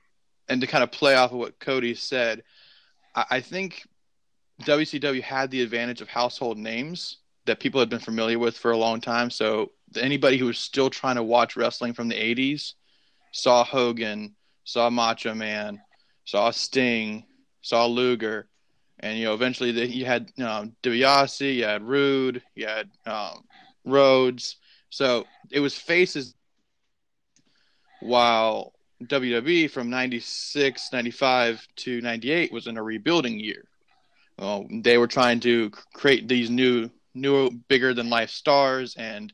and 0.49 0.59
to 0.61 0.67
kind 0.67 0.83
of 0.83 0.91
play 0.91 1.15
off 1.15 1.31
of 1.31 1.37
what 1.37 1.59
Cody 1.59 1.95
said, 1.95 2.43
I, 3.15 3.25
I 3.31 3.41
think 3.41 3.83
WCW 4.63 5.21
had 5.21 5.51
the 5.51 5.61
advantage 5.61 6.01
of 6.01 6.09
household 6.09 6.57
names 6.57 7.17
that 7.45 7.59
people 7.59 7.79
had 7.79 7.89
been 7.89 7.99
familiar 7.99 8.37
with 8.37 8.57
for 8.57 8.71
a 8.71 8.77
long 8.77 9.01
time. 9.01 9.29
So 9.29 9.71
anybody 9.95 10.37
who 10.37 10.45
was 10.45 10.59
still 10.59 10.89
trying 10.89 11.15
to 11.15 11.23
watch 11.23 11.55
wrestling 11.55 11.93
from 11.93 12.07
the 12.07 12.15
80s 12.15 12.73
saw 13.31 13.63
Hogan, 13.63 14.35
saw 14.63 14.89
Macho 14.89 15.33
Man, 15.33 15.81
saw 16.25 16.51
Sting, 16.51 17.25
saw 17.61 17.85
Luger, 17.85 18.47
and 18.99 19.17
you 19.17 19.25
know 19.25 19.33
eventually 19.33 19.71
the, 19.71 19.87
you 19.87 20.05
had 20.05 20.31
um, 20.39 20.75
DiBiase, 20.83 21.55
you 21.55 21.63
had 21.63 21.83
Rude, 21.83 22.41
you 22.55 22.67
had 22.67 22.89
um, 23.05 23.43
Rhodes. 23.85 24.57
So 24.89 25.25
it 25.51 25.59
was 25.59 25.75
faces. 25.75 26.35
While 28.01 28.73
WWE 29.03 29.69
from 29.69 29.89
96, 29.89 30.91
95 30.91 31.67
to 31.77 32.01
98 32.01 32.51
was 32.51 32.67
in 32.67 32.77
a 32.77 32.83
rebuilding 32.83 33.39
year. 33.39 33.65
Well, 34.37 34.67
they 34.71 34.97
were 34.97 35.07
trying 35.07 35.39
to 35.41 35.69
create 35.93 36.27
these 36.27 36.49
new, 36.49 36.89
new, 37.13 37.51
bigger 37.67 37.93
than 37.93 38.09
life 38.09 38.31
stars, 38.31 38.95
and 38.97 39.31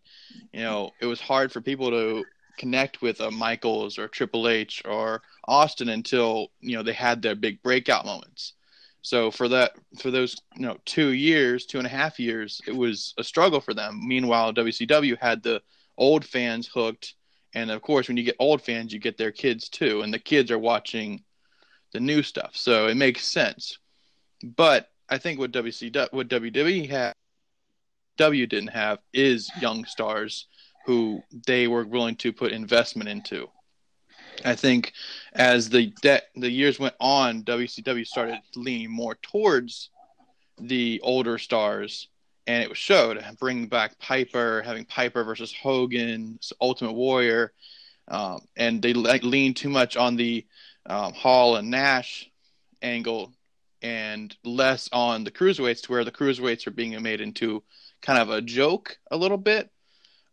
you 0.52 0.62
know 0.62 0.92
it 1.00 1.06
was 1.06 1.22
hard 1.22 1.52
for 1.52 1.62
people 1.62 1.90
to 1.92 2.26
connect 2.58 3.02
with 3.02 3.22
a 3.22 3.32
Michaels 3.32 3.98
or 3.98 4.08
Triple 4.08 4.48
H 4.48 4.82
or 4.86 5.22
Austin 5.48 5.90
until 5.90 6.52
you 6.60 6.76
know 6.76 6.84
they 6.84 6.94
had 6.94 7.22
their 7.22 7.36
big 7.36 7.62
breakout 7.62 8.06
moments. 8.06 8.54
So 9.02 9.32
for 9.32 9.48
that, 9.50 9.72
for 10.00 10.12
those 10.12 10.36
you 10.56 10.66
know 10.66 10.78
two 10.86 11.10
years, 11.14 11.66
two 11.66 11.78
and 11.78 11.88
a 11.88 11.90
half 11.90 12.20
years, 12.20 12.62
it 12.68 12.76
was 12.76 13.14
a 13.18 13.24
struggle 13.24 13.62
for 13.62 13.74
them. 13.74 14.02
Meanwhile, 14.06 14.54
WCW 14.54 15.18
had 15.20 15.44
the 15.44 15.62
old 15.98 16.26
fans 16.26 16.68
hooked, 16.68 17.16
and 17.54 17.72
of 17.72 17.82
course, 17.82 18.08
when 18.08 18.18
you 18.18 18.24
get 18.24 18.36
old 18.40 18.62
fans, 18.62 18.94
you 18.94 19.00
get 19.00 19.18
their 19.18 19.32
kids 19.32 19.70
too, 19.70 20.02
and 20.02 20.14
the 20.14 20.20
kids 20.20 20.52
are 20.52 20.60
watching 20.60 21.24
the 21.94 22.00
new 22.00 22.22
stuff. 22.22 22.52
So 22.56 22.88
it 22.88 22.98
makes 22.98 23.26
sense. 23.26 23.80
But 24.44 24.90
I 25.10 25.18
think 25.18 25.40
what 25.40 25.52
WCW, 25.52 26.12
what 26.12 26.28
WWE 26.28 26.90
had, 26.90 27.14
W 28.18 28.48
didn't 28.48 28.70
have 28.70 29.00
is 29.14 29.50
young 29.62 29.86
stars 29.86 30.48
who 30.86 31.22
they 31.46 31.68
were 31.68 31.86
willing 31.86 32.16
to 32.18 32.34
put 32.34 32.52
investment 32.52 33.10
into. 33.10 33.50
I 34.46 34.56
think 34.56 34.94
as 35.34 35.70
the 35.70 35.94
de- 36.02 36.22
the 36.36 36.50
years 36.50 36.80
went 36.80 36.96
on, 37.00 37.44
WCW 37.44 38.06
started 38.06 38.40
leaning 38.56 38.92
more 38.92 39.16
towards 39.16 39.90
the 40.60 41.00
older 41.04 41.38
stars, 41.38 42.08
and 42.46 42.64
it 42.64 42.70
was 42.70 42.78
showed 42.78 43.24
bringing 43.40 43.68
back 43.68 43.98
Piper, 44.00 44.62
having 44.64 44.86
Piper 44.86 45.24
versus 45.24 45.54
Hogan, 45.54 46.40
Ultimate 46.62 46.94
Warrior, 46.94 47.54
um, 48.08 48.42
and 48.56 48.82
they 48.82 48.94
like 48.94 49.24
leaned 49.24 49.58
too 49.58 49.70
much 49.70 49.98
on 49.98 50.16
the 50.16 50.46
um, 50.86 51.14
Hall 51.14 51.58
and 51.58 51.70
Nash 51.70 52.30
angle 52.82 53.34
and 53.82 54.36
less 54.44 54.90
on 54.92 55.24
the 55.24 55.32
cruiserweights, 55.32 55.84
to 55.84 55.92
where 55.92 56.04
the 56.04 56.12
cruiserweights 56.12 56.66
are 56.68 56.72
being 56.72 57.00
made 57.02 57.22
into 57.22 57.64
kind 58.02 58.20
of 58.20 58.30
a 58.30 58.42
joke 58.42 58.98
a 59.12 59.18
little 59.18 59.38
bit. 59.38 59.70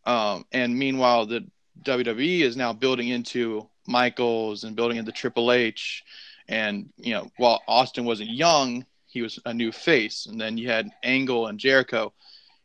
Um, 0.07 0.45
and 0.53 0.79
meanwhile, 0.79 1.27
the 1.27 1.47
WWE 1.83 2.41
is 2.41 2.57
now 2.57 2.73
building 2.73 3.09
into 3.09 3.69
Michaels 3.87 4.65
and 4.65 4.77
building 4.77 4.99
into 4.99 5.13
Triple 5.13 5.53
H. 5.53 6.05
And, 6.49 6.91
you 6.97 7.15
know, 7.15 7.31
while 7.37 7.63
Austin 7.67 8.05
wasn't 8.05 8.31
young, 8.31 8.85
he 9.07 9.23
was 9.23 9.39
a 9.45 9.55
new 9.55 9.73
face. 9.73 10.27
And 10.27 10.41
then 10.41 10.59
you 10.59 10.69
had 10.69 10.91
Angle 11.03 11.47
and 11.47 11.59
Jericho. 11.59 12.13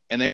And 0.09 0.21
they 0.21 0.33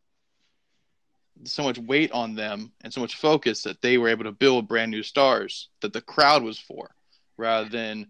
so 1.44 1.64
much 1.64 1.78
weight 1.78 2.12
on 2.12 2.36
them 2.36 2.72
and 2.82 2.94
so 2.94 3.02
much 3.02 3.16
focus 3.16 3.64
that 3.64 3.82
they 3.82 3.98
were 3.98 4.08
able 4.08 4.24
to 4.24 4.32
build 4.32 4.68
brand 4.68 4.92
new 4.92 5.04
stars 5.04 5.70
that 5.82 5.94
the 5.94 6.02
crowd 6.02 6.44
was 6.44 6.58
for 6.58 6.96
rather 7.38 7.70
than 7.70 8.08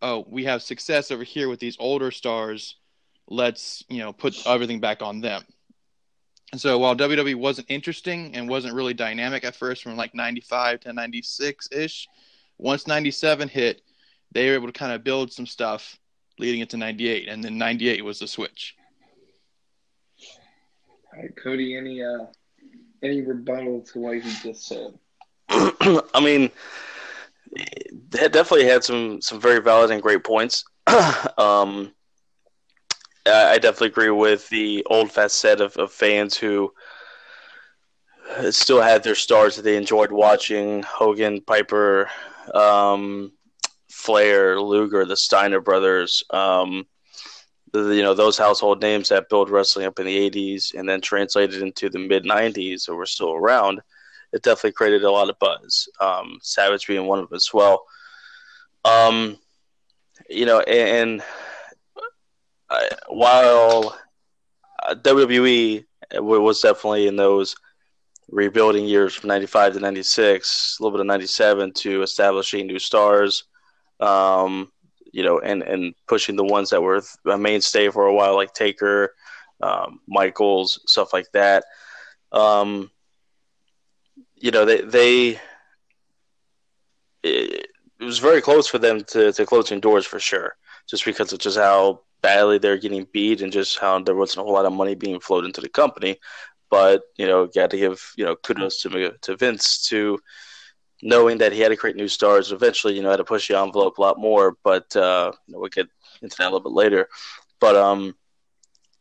oh 0.00 0.24
we 0.28 0.44
have 0.44 0.62
success 0.62 1.10
over 1.10 1.22
here 1.22 1.48
with 1.48 1.60
these 1.60 1.76
older 1.78 2.10
stars 2.10 2.76
let's 3.28 3.84
you 3.88 3.98
know 3.98 4.12
put 4.12 4.34
everything 4.46 4.80
back 4.80 5.02
on 5.02 5.20
them 5.20 5.42
and 6.52 6.60
so 6.60 6.78
while 6.78 6.94
WWE 6.94 7.34
wasn't 7.34 7.66
interesting 7.70 8.36
and 8.36 8.46
wasn't 8.46 8.74
really 8.74 8.92
dynamic 8.92 9.42
at 9.42 9.56
first 9.56 9.82
from 9.82 9.96
like 9.96 10.14
95 10.14 10.80
to 10.80 10.92
96 10.92 11.68
ish, 11.72 12.08
once 12.58 12.86
97 12.86 13.48
hit, 13.48 13.80
they 14.32 14.48
were 14.48 14.54
able 14.54 14.66
to 14.66 14.72
kind 14.72 14.92
of 14.92 15.02
build 15.02 15.32
some 15.32 15.46
stuff 15.46 15.98
leading 16.38 16.60
into 16.60 16.76
98. 16.76 17.28
And 17.28 17.42
then 17.42 17.56
98 17.56 18.04
was 18.04 18.18
the 18.18 18.28
switch. 18.28 18.76
All 21.14 21.22
right, 21.22 21.34
Cody, 21.42 21.74
any, 21.74 22.02
uh, 22.02 22.26
any 23.02 23.22
rebuttal 23.22 23.80
to 23.92 23.98
what 23.98 24.18
he 24.18 24.30
just 24.42 24.66
said? 24.66 24.92
I 25.48 26.20
mean, 26.20 26.50
they 28.10 28.28
definitely 28.28 28.66
had 28.66 28.84
some, 28.84 29.22
some 29.22 29.40
very 29.40 29.60
valid 29.62 29.90
and 29.90 30.02
great 30.02 30.22
points. 30.22 30.64
um, 31.38 31.92
I 33.26 33.58
definitely 33.58 33.88
agree 33.88 34.10
with 34.10 34.48
the 34.48 34.84
old 34.90 35.12
fast 35.12 35.36
set 35.36 35.60
of, 35.60 35.76
of 35.76 35.92
fans 35.92 36.36
who 36.36 36.72
still 38.50 38.80
had 38.80 39.02
their 39.02 39.14
stars 39.14 39.56
that 39.56 39.62
they 39.62 39.76
enjoyed 39.76 40.10
watching 40.10 40.82
Hogan, 40.82 41.40
Piper, 41.40 42.10
um, 42.54 43.32
Flair, 43.90 44.60
Luger, 44.60 45.04
the 45.04 45.16
Steiner 45.16 45.60
brothers, 45.60 46.24
um, 46.30 46.86
the, 47.72 47.94
you 47.94 48.02
know 48.02 48.14
those 48.14 48.36
household 48.36 48.82
names 48.82 49.08
that 49.08 49.28
built 49.28 49.48
wrestling 49.48 49.86
up 49.86 49.98
in 49.98 50.06
the 50.06 50.30
'80s 50.30 50.74
and 50.74 50.88
then 50.88 51.00
translated 51.00 51.62
into 51.62 51.88
the 51.88 51.98
mid 51.98 52.24
'90s 52.24 52.86
that 52.86 52.94
were 52.94 53.06
still 53.06 53.32
around. 53.32 53.80
It 54.32 54.42
definitely 54.42 54.72
created 54.72 55.04
a 55.04 55.10
lot 55.10 55.30
of 55.30 55.38
buzz. 55.38 55.88
Um, 56.00 56.38
Savage 56.42 56.86
being 56.86 57.06
one 57.06 57.18
of 57.18 57.28
them 57.28 57.36
as 57.36 57.50
well. 57.52 57.84
Um, 58.84 59.38
you 60.28 60.46
know, 60.46 60.60
and, 60.60 61.10
and 61.10 61.22
uh, 62.72 62.96
while 63.08 63.98
uh, 64.82 64.94
WWE 64.94 65.84
was 66.14 66.60
definitely 66.60 67.06
in 67.06 67.16
those 67.16 67.54
rebuilding 68.30 68.86
years 68.86 69.14
from 69.14 69.28
95 69.28 69.74
to 69.74 69.80
96, 69.80 70.76
a 70.78 70.82
little 70.82 70.96
bit 70.96 71.00
of 71.00 71.06
97 71.06 71.72
to 71.74 72.02
establishing 72.02 72.66
new 72.66 72.78
stars, 72.78 73.44
um, 74.00 74.72
you 75.12 75.22
know, 75.22 75.38
and, 75.40 75.62
and 75.62 75.94
pushing 76.08 76.34
the 76.36 76.44
ones 76.44 76.70
that 76.70 76.82
were 76.82 77.02
a 77.26 77.36
mainstay 77.36 77.90
for 77.90 78.06
a 78.06 78.14
while, 78.14 78.34
like 78.34 78.54
Taker, 78.54 79.14
um, 79.60 80.00
Michaels, 80.08 80.80
stuff 80.86 81.12
like 81.12 81.30
that. 81.32 81.64
Um, 82.32 82.90
you 84.36 84.50
know, 84.50 84.64
they, 84.64 84.80
they 84.80 85.40
it, 87.22 87.68
it 88.00 88.04
was 88.04 88.18
very 88.18 88.40
close 88.40 88.66
for 88.66 88.78
them 88.78 89.04
to, 89.08 89.30
to 89.32 89.46
closing 89.46 89.78
doors 89.78 90.06
for 90.06 90.18
sure, 90.18 90.56
just 90.88 91.04
because 91.04 91.32
of 91.34 91.38
just 91.38 91.58
how 91.58 92.00
badly 92.22 92.58
they're 92.58 92.78
getting 92.78 93.06
beat 93.12 93.42
and 93.42 93.52
just 93.52 93.78
how 93.78 93.98
there 94.00 94.14
wasn't 94.14 94.40
a 94.40 94.44
whole 94.44 94.52
lot 94.54 94.66
of 94.66 94.72
money 94.72 94.94
being 94.94 95.20
flowed 95.20 95.44
into 95.44 95.60
the 95.60 95.68
company. 95.68 96.18
But 96.70 97.02
you 97.16 97.26
know, 97.26 97.46
got 97.46 97.70
to 97.70 97.76
give 97.76 98.12
you 98.16 98.24
know 98.24 98.36
kudos 98.36 98.80
to 98.82 99.12
to 99.20 99.36
Vince 99.36 99.86
to 99.88 100.18
knowing 101.02 101.38
that 101.38 101.52
he 101.52 101.60
had 101.60 101.68
to 101.68 101.76
create 101.76 101.96
new 101.96 102.08
stars. 102.08 102.52
Eventually, 102.52 102.94
you 102.94 103.02
know, 103.02 103.10
had 103.10 103.16
to 103.16 103.24
push 103.24 103.48
the 103.48 103.58
envelope 103.58 103.98
a 103.98 104.00
lot 104.00 104.18
more. 104.18 104.56
But 104.64 104.94
uh, 104.96 105.32
you 105.46 105.54
know, 105.54 105.60
we'll 105.60 105.68
get 105.68 105.88
into 106.22 106.36
that 106.38 106.44
a 106.44 106.50
little 106.50 106.60
bit 106.60 106.72
later. 106.72 107.08
But 107.60 107.76
um, 107.76 108.14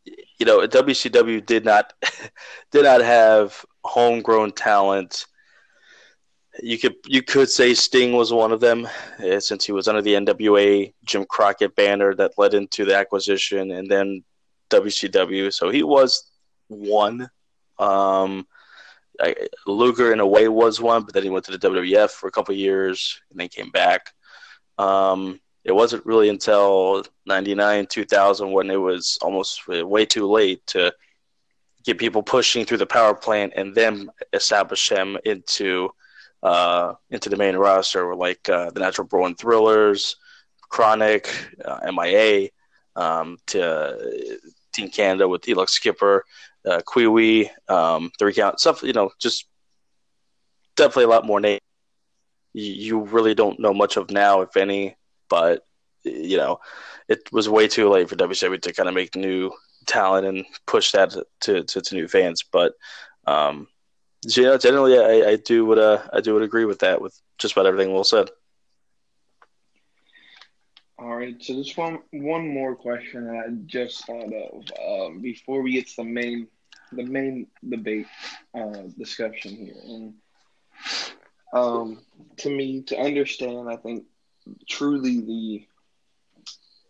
you 0.06 0.46
know, 0.46 0.68
WCW 0.68 1.46
did 1.46 1.64
not 1.64 1.94
did 2.72 2.84
not 2.84 3.02
have 3.02 3.64
homegrown 3.84 4.52
talent. 4.52 5.26
You 6.60 6.78
could 6.78 6.96
you 7.06 7.22
could 7.24 7.50
say 7.50 7.74
Sting 7.74 8.14
was 8.14 8.34
one 8.34 8.52
of 8.52 8.60
them, 8.60 8.88
uh, 9.20 9.40
since 9.40 9.66
he 9.66 9.72
was 9.72 9.88
under 9.88 10.02
the 10.02 10.16
NWA 10.16 10.94
Jim 11.06 11.26
Crockett 11.26 11.76
banner 11.76 12.14
that 12.16 12.38
led 12.38 12.54
into 12.54 12.84
the 12.84 12.96
acquisition, 12.96 13.72
and 13.72 13.90
then 13.90 14.24
WCW. 14.70 15.54
So 15.54 15.70
he 15.70 15.84
was 15.84 16.32
one. 16.68 17.30
Um, 17.80 18.48
I, 19.20 19.36
Luger 19.68 20.14
in 20.14 20.20
a 20.20 20.28
way 20.28 20.48
was 20.48 20.82
one, 20.82 21.04
but 21.04 21.14
then 21.14 21.24
he 21.24 21.30
went 21.30 21.46
to 21.46 21.58
the 21.58 21.70
WWF 21.70 22.10
for 22.10 22.28
a 22.28 22.32
couple 22.32 22.56
years 22.56 23.22
and 23.30 23.40
then 23.40 23.50
came 23.50 23.70
back. 23.70 24.12
Um, 24.78 25.40
it 25.64 25.74
wasn't 25.74 26.06
really 26.06 26.30
until 26.30 27.04
99, 27.28 27.86
2000 27.88 28.52
when 28.52 28.70
it 28.72 28.78
was 28.78 29.20
almost 29.22 29.68
way 29.68 30.06
too 30.06 30.30
late 30.30 30.66
to 30.68 30.92
get 31.86 31.98
people 31.98 32.24
pushing 32.24 32.66
through 32.66 32.78
the 32.78 32.86
power 32.86 33.14
plant 33.14 33.54
and 33.56 33.76
then 33.76 34.10
establish 34.34 34.90
him 34.90 35.18
into 35.26 35.90
uh, 36.44 36.94
into 37.10 37.30
the 37.30 37.38
main 37.38 37.56
roster, 37.56 38.16
like 38.16 38.50
uh, 38.50 38.72
the 38.72 38.80
Natural 38.80 39.08
Born 39.08 39.36
Thrillers, 39.36 40.16
Chronic, 40.70 41.30
uh, 41.64 41.92
MIA, 41.92 42.50
um, 42.96 43.38
to 43.48 44.40
Team 44.74 44.90
Canada 44.90 45.28
with 45.28 45.44
Elix 45.44 45.70
Skipper, 45.70 46.26
uh, 46.66 46.82
Kwee 46.86 47.50
um, 47.68 48.12
the 48.20 48.26
recount 48.26 48.60
stuff. 48.60 48.84
You 48.84 48.94
know, 48.94 49.12
just 49.20 49.46
definitely 50.76 51.06
a 51.06 51.10
lot 51.10 51.26
more 51.26 51.40
names 51.40 51.62
you 52.54 53.02
really 53.02 53.34
don't 53.34 53.60
know 53.60 53.74
much 53.74 53.98
of 53.98 54.12
now, 54.12 54.42
if 54.42 54.58
any. 54.58 54.96
But 55.30 55.66
you 56.04 56.38
know, 56.38 56.60
it 57.08 57.32
was 57.32 57.50
way 57.50 57.68
too 57.68 57.90
late 57.90 58.10
for 58.10 58.16
WWE 58.16 58.62
to 58.62 58.74
kind 58.74 58.90
of 58.90 58.96
make 58.96 59.16
new 59.16 59.52
talent 59.88 60.28
and 60.28 60.46
push 60.66 60.92
that 60.92 61.16
to 61.42 61.64
to, 61.64 61.82
to 61.82 61.96
new 61.96 62.08
fans. 62.08 62.44
But 62.44 62.74
um, 63.26 63.68
yeah, 64.28 64.58
generally, 64.58 64.98
I, 64.98 65.32
I 65.32 65.36
do 65.38 65.66
would 65.66 65.80
uh, 65.80 66.02
I 66.14 66.22
do 66.22 66.34
would 66.34 66.44
agree 66.44 66.66
with 66.66 66.80
that 66.80 67.02
with 67.02 67.20
just 67.38 67.54
about 67.54 67.66
everything 67.66 67.94
Will 67.94 68.04
said. 68.04 68.30
All 71.00 71.16
right, 71.16 71.36
so 71.42 71.56
just 71.56 71.78
one 71.78 72.00
one 72.12 72.48
more 72.48 72.76
question 72.76 73.26
that 73.26 73.46
I 73.48 73.50
just 73.66 74.06
thought 74.06 74.32
of 74.32 74.64
um, 74.88 75.22
before 75.22 75.64
we 75.64 75.74
get 75.74 75.88
to 75.88 75.96
the 75.98 76.04
main 76.04 76.48
the 76.92 77.04
main 77.04 77.48
debate 77.68 78.06
uh, 78.54 78.84
discussion 78.98 79.56
here, 79.56 79.76
and 79.84 80.14
um, 81.54 82.00
to 82.38 82.50
me 82.50 82.84
to 82.84 83.00
understand, 83.00 83.68
I 83.70 83.78
think 83.78 84.06
truly 84.70 85.22
the 85.22 85.68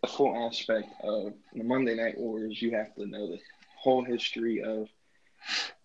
the 0.02 0.08
full 0.08 0.46
aspect 0.46 0.88
of 1.02 1.32
the 1.54 1.64
Monday 1.64 1.94
Night 1.94 2.18
Wars, 2.18 2.60
you 2.60 2.72
have 2.72 2.94
to 2.96 3.06
know 3.06 3.28
the 3.28 3.40
whole 3.76 4.04
history 4.04 4.62
of 4.62 4.88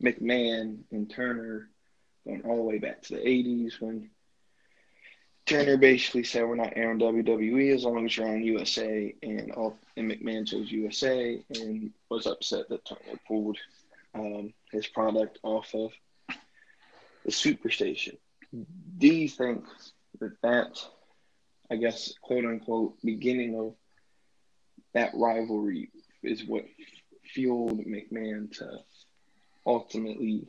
McMahon 0.02 0.80
and 0.91 1.10
Turner 1.10 1.70
going 2.26 2.41
all 2.43 2.58
the 2.58 2.63
way 2.63 2.78
back 2.78 3.02
to 3.04 3.15
the 3.15 3.22
'80s 3.22 3.80
when 3.80 4.10
Turner 5.46 5.78
basically 5.78 6.24
said 6.24 6.46
we're 6.46 6.56
not 6.56 6.74
airing 6.76 7.00
WWE 7.00 7.74
as 7.74 7.86
long 7.86 8.06
as 8.06 8.17
you're 8.17 8.28
on 8.28 8.43
USA, 8.43 9.15
and 9.24 9.52
all 9.54 9.78
and 9.96 10.12
McMahon 10.12 10.46
chose 10.46 10.72
USA 10.72 11.41
and 11.56 11.91
was 12.10 12.28
upset 12.28 12.67
that 12.70 12.86
Turner 12.86 13.20
pulled 13.28 13.58
um, 14.13 14.54
his 14.72 14.88
product 14.88 15.39
off 15.43 15.74
of 15.74 15.91
the 17.26 17.32
Superstation. 17.32 18.17
Do 18.98 19.08
you 19.08 19.30
think 19.30 19.65
that 20.20 20.41
that, 20.41 20.80
I 21.72 21.78
guess, 21.78 22.13
quote 22.22 22.46
unquote, 22.46 22.96
beginning 23.04 23.58
of 23.58 23.76
that 24.93 25.12
rivalry 25.13 25.91
is 26.24 26.43
what 26.43 26.65
fueled 27.24 27.80
McMahon 27.86 28.52
to 28.58 28.80
ultimately 29.67 30.47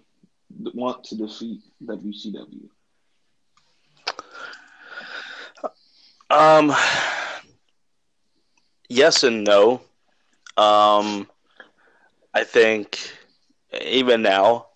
want 0.72 1.04
to 1.04 1.16
defeat 1.16 1.61
WCW? 1.85 2.68
Um, 6.31 6.74
yes 8.88 9.24
and 9.24 9.44
no. 9.44 9.81
Um, 10.57 11.28
I 12.35 12.44
think 12.44 13.12
even 13.81 14.22
now, 14.22 14.66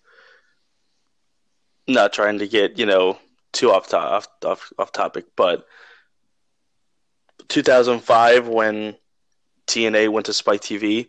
not 1.87 2.12
trying 2.12 2.38
to 2.38 2.48
get 2.48 2.78
you 2.78 2.87
know 2.87 3.18
too 3.52 3.70
off 3.70 3.88
to- 3.88 3.98
off, 3.98 4.28
off 4.44 4.72
off 4.78 4.92
topic, 4.92 5.26
but 5.37 5.66
2005 7.48 8.48
when 8.48 8.96
TNA 9.66 10.09
went 10.09 10.26
to 10.26 10.33
Spike 10.33 10.62
TV, 10.62 11.09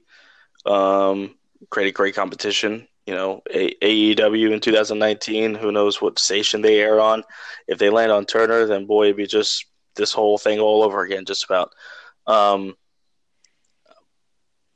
um, 0.66 1.36
created 1.70 1.94
great 1.94 2.16
competition. 2.16 2.88
You 3.06 3.14
know, 3.14 3.42
A- 3.52 3.76
AEW 3.82 4.52
in 4.52 4.60
2019. 4.60 5.56
Who 5.56 5.72
knows 5.72 6.02
what 6.02 6.20
station 6.20 6.62
they 6.62 6.80
air 6.80 7.02
on? 7.02 7.24
If 7.68 7.78
they 7.78 7.90
land 7.90 8.12
on 8.12 8.26
Turner, 8.26 8.66
then 8.66 8.86
boy, 8.86 9.06
it'd 9.06 9.18
be 9.18 9.28
just 9.28 9.66
this 9.96 10.14
whole 10.14 10.38
thing 10.38 10.60
all 10.60 10.84
over 10.84 11.02
again, 11.02 11.26
just 11.26 11.44
about. 11.44 11.74
Um, 12.26 12.76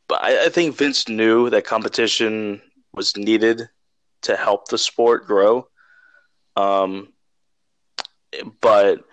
but 0.08 0.24
I, 0.24 0.46
I 0.46 0.50
think 0.50 0.76
Vince 0.76 1.08
knew 1.08 1.50
that 1.50 1.66
competition 1.66 2.62
was 2.94 3.16
needed 3.16 3.70
to 4.24 4.36
help 4.36 4.68
the 4.68 4.78
sport 4.78 5.26
grow. 5.26 5.68
Um, 6.56 7.14
but 8.62 9.04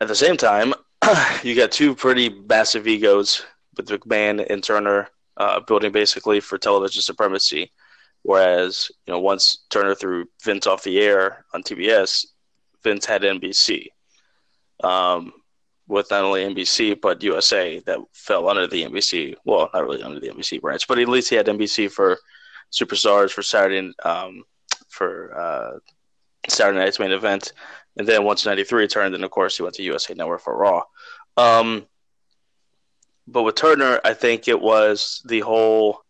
at 0.00 0.08
the 0.08 0.14
same 0.14 0.36
time, 0.36 0.74
you 1.42 1.54
got 1.54 1.72
two 1.72 1.94
pretty 1.94 2.28
massive 2.28 2.86
egos 2.86 3.44
with 3.76 3.88
McMahon 3.88 4.44
and 4.48 4.62
Turner 4.62 5.08
uh, 5.36 5.60
building 5.60 5.92
basically 5.92 6.40
for 6.40 6.58
television 6.58 7.02
supremacy. 7.02 7.72
Whereas, 8.26 8.90
you 9.06 9.12
know, 9.12 9.20
once 9.20 9.66
Turner 9.70 9.94
threw 9.94 10.24
Vince 10.42 10.66
off 10.66 10.82
the 10.82 10.98
air 11.00 11.44
on 11.54 11.62
TBS, 11.62 12.26
Vince 12.82 13.06
had 13.06 13.22
NBC 13.22 13.86
um, 14.82 15.32
with 15.86 16.10
not 16.10 16.24
only 16.24 16.42
NBC 16.42 17.00
but 17.00 17.22
USA 17.22 17.78
that 17.86 18.00
fell 18.12 18.48
under 18.48 18.66
the 18.66 18.82
NBC. 18.82 19.36
Well, 19.44 19.70
not 19.72 19.84
really 19.84 20.02
under 20.02 20.18
the 20.18 20.30
NBC 20.30 20.60
branch, 20.60 20.88
but 20.88 20.98
at 20.98 21.08
least 21.08 21.30
he 21.30 21.36
had 21.36 21.46
NBC 21.46 21.88
for 21.88 22.18
Superstars 22.72 23.30
for 23.30 23.42
Saturday 23.42 23.92
um, 24.02 24.42
for 24.88 25.32
uh, 25.38 25.78
Saturday 26.48 26.80
night's 26.80 26.98
main 26.98 27.12
event, 27.12 27.52
and 27.96 28.08
then 28.08 28.24
once 28.24 28.44
'93 28.44 28.88
turned, 28.88 29.14
then 29.14 29.22
of 29.22 29.30
course 29.30 29.56
he 29.56 29.62
went 29.62 29.76
to 29.76 29.84
USA 29.84 30.14
Network 30.14 30.40
for 30.40 30.58
Raw. 30.58 30.82
Um, 31.36 31.86
but 33.28 33.44
with 33.44 33.54
Turner, 33.54 34.00
I 34.04 34.14
think 34.14 34.48
it 34.48 34.60
was 34.60 35.22
the 35.26 35.40
whole 35.40 36.02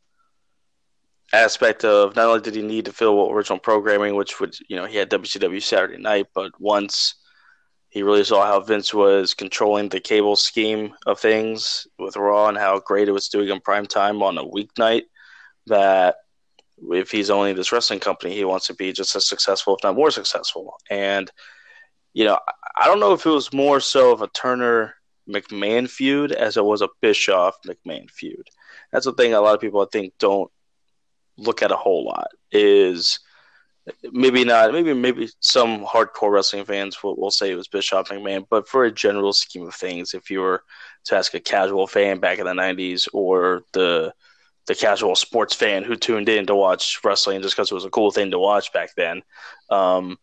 aspect 1.32 1.84
of 1.84 2.16
not 2.16 2.26
only 2.26 2.40
did 2.40 2.54
he 2.54 2.62
need 2.62 2.84
to 2.86 2.92
fill 2.92 3.30
original 3.30 3.58
programming, 3.58 4.14
which 4.14 4.40
would 4.40 4.54
you 4.68 4.76
know 4.76 4.86
he 4.86 4.96
had 4.96 5.10
WCW 5.10 5.62
Saturday 5.62 5.98
Night, 5.98 6.26
but 6.34 6.52
once 6.60 7.14
he 7.88 8.02
really 8.02 8.24
saw 8.24 8.44
how 8.44 8.60
Vince 8.60 8.92
was 8.92 9.32
controlling 9.32 9.88
the 9.88 10.00
cable 10.00 10.36
scheme 10.36 10.92
of 11.06 11.18
things 11.18 11.86
with 11.98 12.16
Raw 12.16 12.48
and 12.48 12.58
how 12.58 12.78
great 12.80 13.08
it 13.08 13.12
was 13.12 13.28
doing 13.28 13.48
in 13.48 13.60
prime 13.60 13.86
time 13.86 14.22
on 14.22 14.36
a 14.36 14.44
weeknight. 14.44 15.04
That 15.66 16.16
if 16.90 17.10
he's 17.10 17.30
owning 17.30 17.56
this 17.56 17.72
wrestling 17.72 18.00
company, 18.00 18.34
he 18.34 18.44
wants 18.44 18.66
to 18.66 18.74
be 18.74 18.92
just 18.92 19.16
as 19.16 19.26
successful, 19.26 19.76
if 19.76 19.82
not 19.82 19.96
more 19.96 20.10
successful. 20.10 20.74
And 20.90 21.30
you 22.12 22.24
know, 22.24 22.38
I 22.76 22.86
don't 22.86 23.00
know 23.00 23.12
if 23.12 23.26
it 23.26 23.30
was 23.30 23.52
more 23.52 23.80
so 23.80 24.12
of 24.12 24.22
a 24.22 24.28
Turner 24.28 24.94
McMahon 25.28 25.88
feud 25.88 26.32
as 26.32 26.56
it 26.56 26.64
was 26.64 26.82
a 26.82 26.88
Bischoff 27.00 27.56
McMahon 27.66 28.10
feud. 28.10 28.48
That's 28.92 29.06
the 29.06 29.12
thing 29.12 29.34
a 29.34 29.40
lot 29.40 29.54
of 29.54 29.60
people 29.60 29.80
I 29.80 29.86
think 29.90 30.14
don't 30.18 30.50
look 31.38 31.62
at 31.62 31.72
a 31.72 31.76
whole 31.76 32.04
lot 32.04 32.28
is 32.50 33.20
maybe 34.12 34.44
not 34.44 34.72
maybe 34.72 34.92
maybe 34.92 35.28
some 35.40 35.84
hardcore 35.84 36.32
wrestling 36.32 36.64
fans 36.64 37.02
will, 37.02 37.16
will 37.16 37.30
say 37.30 37.50
it 37.50 37.56
was 37.56 37.68
Bischoff 37.68 38.08
McMahon, 38.08 38.44
but 38.50 38.68
for 38.68 38.84
a 38.84 38.92
general 38.92 39.32
scheme 39.32 39.66
of 39.66 39.74
things, 39.74 40.14
if 40.14 40.30
you 40.30 40.40
were 40.40 40.62
to 41.04 41.16
ask 41.16 41.34
a 41.34 41.40
casual 41.40 41.86
fan 41.86 42.18
back 42.18 42.38
in 42.38 42.46
the 42.46 42.52
'90s 42.52 43.08
or 43.12 43.62
the 43.72 44.12
the 44.66 44.74
casual 44.74 45.14
sports 45.14 45.54
fan 45.54 45.84
who 45.84 45.94
tuned 45.94 46.28
in 46.28 46.46
to 46.46 46.54
watch 46.54 46.98
wrestling 47.04 47.40
just 47.40 47.54
because 47.54 47.70
it 47.70 47.74
was 47.74 47.84
a 47.84 47.90
cool 47.90 48.10
thing 48.10 48.32
to 48.32 48.38
watch 48.38 48.72
back 48.72 48.90
then, 48.96 49.22
um, 49.70 50.18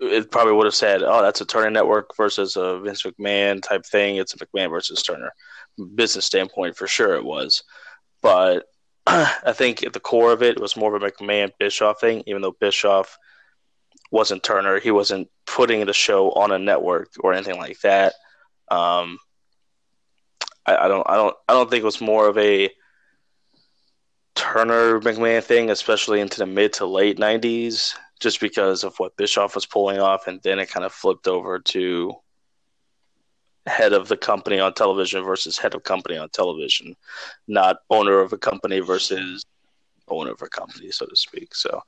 it 0.00 0.30
probably 0.32 0.52
would 0.52 0.66
have 0.66 0.74
said, 0.74 1.02
"Oh, 1.02 1.22
that's 1.22 1.40
a 1.40 1.46
Turner 1.46 1.70
Network 1.70 2.16
versus 2.16 2.56
a 2.56 2.80
Vince 2.80 3.02
McMahon 3.02 3.62
type 3.62 3.84
thing. 3.86 4.16
It's 4.16 4.34
a 4.34 4.38
McMahon 4.38 4.70
versus 4.70 5.02
Turner." 5.02 5.32
Business 5.94 6.26
standpoint, 6.26 6.76
for 6.76 6.88
sure, 6.88 7.14
it 7.14 7.24
was, 7.24 7.62
but 8.22 8.66
I 9.10 9.54
think 9.54 9.82
at 9.82 9.94
the 9.94 10.00
core 10.00 10.32
of 10.32 10.42
it, 10.42 10.56
it 10.56 10.60
was 10.60 10.76
more 10.76 10.94
of 10.94 11.02
a 11.02 11.10
McMahon 11.10 11.50
Bischoff 11.58 11.98
thing. 12.00 12.22
Even 12.26 12.42
though 12.42 12.54
Bischoff 12.60 13.16
wasn't 14.10 14.42
Turner, 14.42 14.78
he 14.78 14.90
wasn't 14.90 15.30
putting 15.46 15.84
the 15.86 15.94
show 15.94 16.30
on 16.32 16.52
a 16.52 16.58
network 16.58 17.12
or 17.20 17.32
anything 17.32 17.56
like 17.56 17.80
that. 17.80 18.12
Um, 18.70 19.18
I, 20.66 20.76
I 20.76 20.88
don't, 20.88 21.08
I 21.08 21.16
don't, 21.16 21.34
I 21.48 21.54
don't 21.54 21.70
think 21.70 21.82
it 21.82 21.86
was 21.86 22.02
more 22.02 22.28
of 22.28 22.36
a 22.36 22.70
Turner 24.34 25.00
McMahon 25.00 25.42
thing, 25.42 25.70
especially 25.70 26.20
into 26.20 26.38
the 26.38 26.46
mid 26.46 26.74
to 26.74 26.84
late 26.86 27.16
'90s, 27.16 27.94
just 28.20 28.40
because 28.40 28.84
of 28.84 28.94
what 28.98 29.16
Bischoff 29.16 29.54
was 29.54 29.64
pulling 29.64 30.00
off, 30.00 30.26
and 30.26 30.38
then 30.42 30.58
it 30.58 30.68
kind 30.70 30.84
of 30.84 30.92
flipped 30.92 31.28
over 31.28 31.60
to 31.60 32.12
head 33.68 33.92
of 33.92 34.08
the 34.08 34.16
company 34.16 34.58
on 34.58 34.74
television 34.74 35.22
versus 35.24 35.58
head 35.58 35.74
of 35.74 35.84
company 35.84 36.16
on 36.16 36.28
television, 36.30 36.96
not 37.46 37.78
owner 37.90 38.20
of 38.20 38.32
a 38.32 38.38
company 38.38 38.80
versus 38.80 39.44
owner 40.08 40.32
of 40.32 40.42
a 40.42 40.48
company, 40.48 40.90
so 40.90 41.06
to 41.06 41.16
speak. 41.16 41.54
So, 41.54 41.82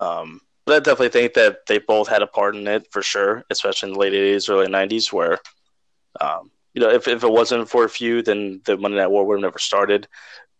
um, 0.00 0.40
but 0.66 0.76
I 0.76 0.78
definitely 0.78 1.08
think 1.08 1.34
that 1.34 1.66
they 1.66 1.78
both 1.78 2.08
had 2.08 2.22
a 2.22 2.26
part 2.26 2.56
in 2.56 2.66
it 2.66 2.90
for 2.90 3.02
sure, 3.02 3.44
especially 3.50 3.90
in 3.90 3.92
the 3.94 4.00
late 4.00 4.12
80s, 4.12 4.48
early 4.48 4.66
90s, 4.66 5.12
where, 5.12 5.38
um, 6.20 6.50
you 6.72 6.80
know, 6.80 6.90
if, 6.90 7.06
if 7.06 7.22
it 7.22 7.30
wasn't 7.30 7.68
for 7.68 7.84
a 7.84 7.88
few, 7.88 8.22
then 8.22 8.60
the 8.64 8.76
Monday 8.76 8.98
Night 8.98 9.10
War 9.10 9.24
would 9.26 9.36
have 9.36 9.42
never 9.42 9.58
started. 9.58 10.08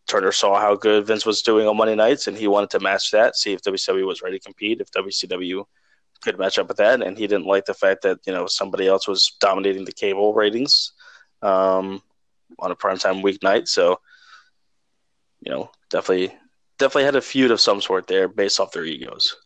Turner 0.07 0.33
saw 0.33 0.61
how 0.61 0.77
good 0.77 1.07
Vince 1.07 1.24
was 1.24 1.42
doing 1.42 1.66
on 1.66 1.77
Monday 1.77 1.94
nights, 1.94 2.27
and 2.27 2.37
he 2.37 2.46
wanted 2.46 2.70
to 2.70 2.81
match 2.81 3.11
that, 3.12 3.37
see 3.37 3.55
if 3.55 3.62
WCW 3.62 4.07
was 4.07 4.20
ready 4.20 4.38
to 4.38 4.44
compete, 4.44 4.81
if 4.81 4.90
WCW 4.90 5.64
could 6.24 6.38
match 6.38 6.58
up 6.58 6.68
with 6.68 6.78
that, 6.78 7.02
and 7.02 7.16
he 7.16 7.26
didn't 7.26 7.46
like 7.46 7.66
the 7.66 7.74
fact 7.74 8.02
that 8.02 8.18
you 8.26 8.32
know 8.32 8.46
somebody 8.46 8.88
else 8.88 9.06
was 9.06 9.37
dominating 9.40 9.84
the 9.84 9.92
cable 9.92 10.34
ratings 10.34 10.92
um, 11.42 12.02
on 12.58 12.70
a 12.70 12.76
primetime 12.76 13.22
weeknight. 13.22 13.68
So, 13.68 14.00
you 15.40 15.52
know, 15.52 15.70
definitely, 15.90 16.37
definitely 16.78 17.04
had 17.04 17.16
a 17.16 17.20
feud 17.20 17.50
of 17.50 17.60
some 17.60 17.80
sort 17.80 18.06
there 18.06 18.28
based 18.28 18.58
off 18.58 18.72
their 18.72 18.84
egos. 18.84 19.37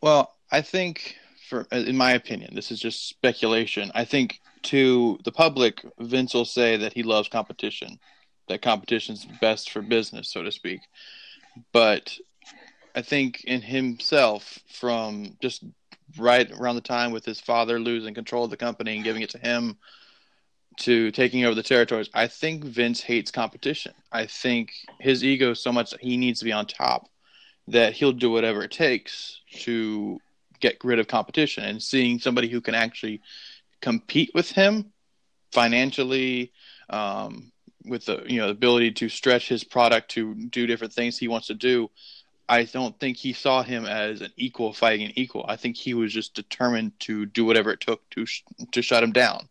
Well, 0.00 0.34
I 0.50 0.62
think, 0.62 1.16
for 1.48 1.66
in 1.72 1.96
my 1.96 2.12
opinion, 2.12 2.54
this 2.54 2.70
is 2.70 2.80
just 2.80 3.08
speculation. 3.08 3.90
I 3.94 4.04
think 4.04 4.40
to 4.64 5.18
the 5.24 5.32
public, 5.32 5.84
Vince 5.98 6.34
will 6.34 6.44
say 6.44 6.76
that 6.76 6.92
he 6.92 7.02
loves 7.02 7.28
competition, 7.28 7.98
that 8.48 8.62
competition's 8.62 9.26
best 9.40 9.70
for 9.70 9.82
business, 9.82 10.30
so 10.30 10.42
to 10.42 10.52
speak. 10.52 10.80
But 11.72 12.16
I 12.98 13.02
think 13.02 13.44
in 13.44 13.62
himself 13.62 14.58
from 14.66 15.36
just 15.40 15.62
right 16.16 16.50
around 16.50 16.74
the 16.74 16.80
time 16.80 17.12
with 17.12 17.24
his 17.24 17.38
father 17.38 17.78
losing 17.78 18.12
control 18.12 18.42
of 18.42 18.50
the 18.50 18.56
company 18.56 18.96
and 18.96 19.04
giving 19.04 19.22
it 19.22 19.30
to 19.30 19.38
him 19.38 19.78
to 20.78 21.12
taking 21.12 21.44
over 21.44 21.54
the 21.54 21.62
territories. 21.62 22.10
I 22.12 22.26
think 22.26 22.64
Vince 22.64 23.00
hates 23.00 23.30
competition. 23.30 23.94
I 24.10 24.26
think 24.26 24.72
his 24.98 25.22
ego 25.22 25.54
so 25.54 25.70
much 25.70 25.92
that 25.92 26.00
he 26.00 26.16
needs 26.16 26.40
to 26.40 26.44
be 26.44 26.50
on 26.50 26.66
top 26.66 27.08
that 27.68 27.92
he'll 27.92 28.10
do 28.10 28.32
whatever 28.32 28.64
it 28.64 28.72
takes 28.72 29.42
to 29.60 30.18
get 30.58 30.82
rid 30.82 30.98
of 30.98 31.06
competition 31.06 31.62
and 31.66 31.80
seeing 31.80 32.18
somebody 32.18 32.48
who 32.48 32.60
can 32.60 32.74
actually 32.74 33.20
compete 33.80 34.32
with 34.34 34.50
him 34.50 34.92
financially 35.52 36.52
um, 36.90 37.52
with 37.84 38.06
the 38.06 38.24
you 38.26 38.40
know 38.40 38.48
ability 38.48 38.90
to 38.90 39.08
stretch 39.08 39.48
his 39.48 39.62
product 39.62 40.10
to 40.10 40.34
do 40.34 40.66
different 40.66 40.92
things 40.92 41.16
he 41.16 41.28
wants 41.28 41.46
to 41.46 41.54
do 41.54 41.88
I 42.48 42.64
don't 42.64 42.98
think 42.98 43.16
he 43.16 43.32
saw 43.34 43.62
him 43.62 43.84
as 43.84 44.22
an 44.22 44.32
equal 44.36 44.72
fighting 44.72 45.06
an 45.06 45.12
equal. 45.16 45.44
I 45.46 45.56
think 45.56 45.76
he 45.76 45.92
was 45.92 46.12
just 46.12 46.34
determined 46.34 46.98
to 47.00 47.26
do 47.26 47.44
whatever 47.44 47.70
it 47.70 47.80
took 47.80 48.08
to 48.10 48.24
sh- 48.24 48.42
to 48.72 48.80
shut 48.80 49.02
him 49.02 49.12
down, 49.12 49.48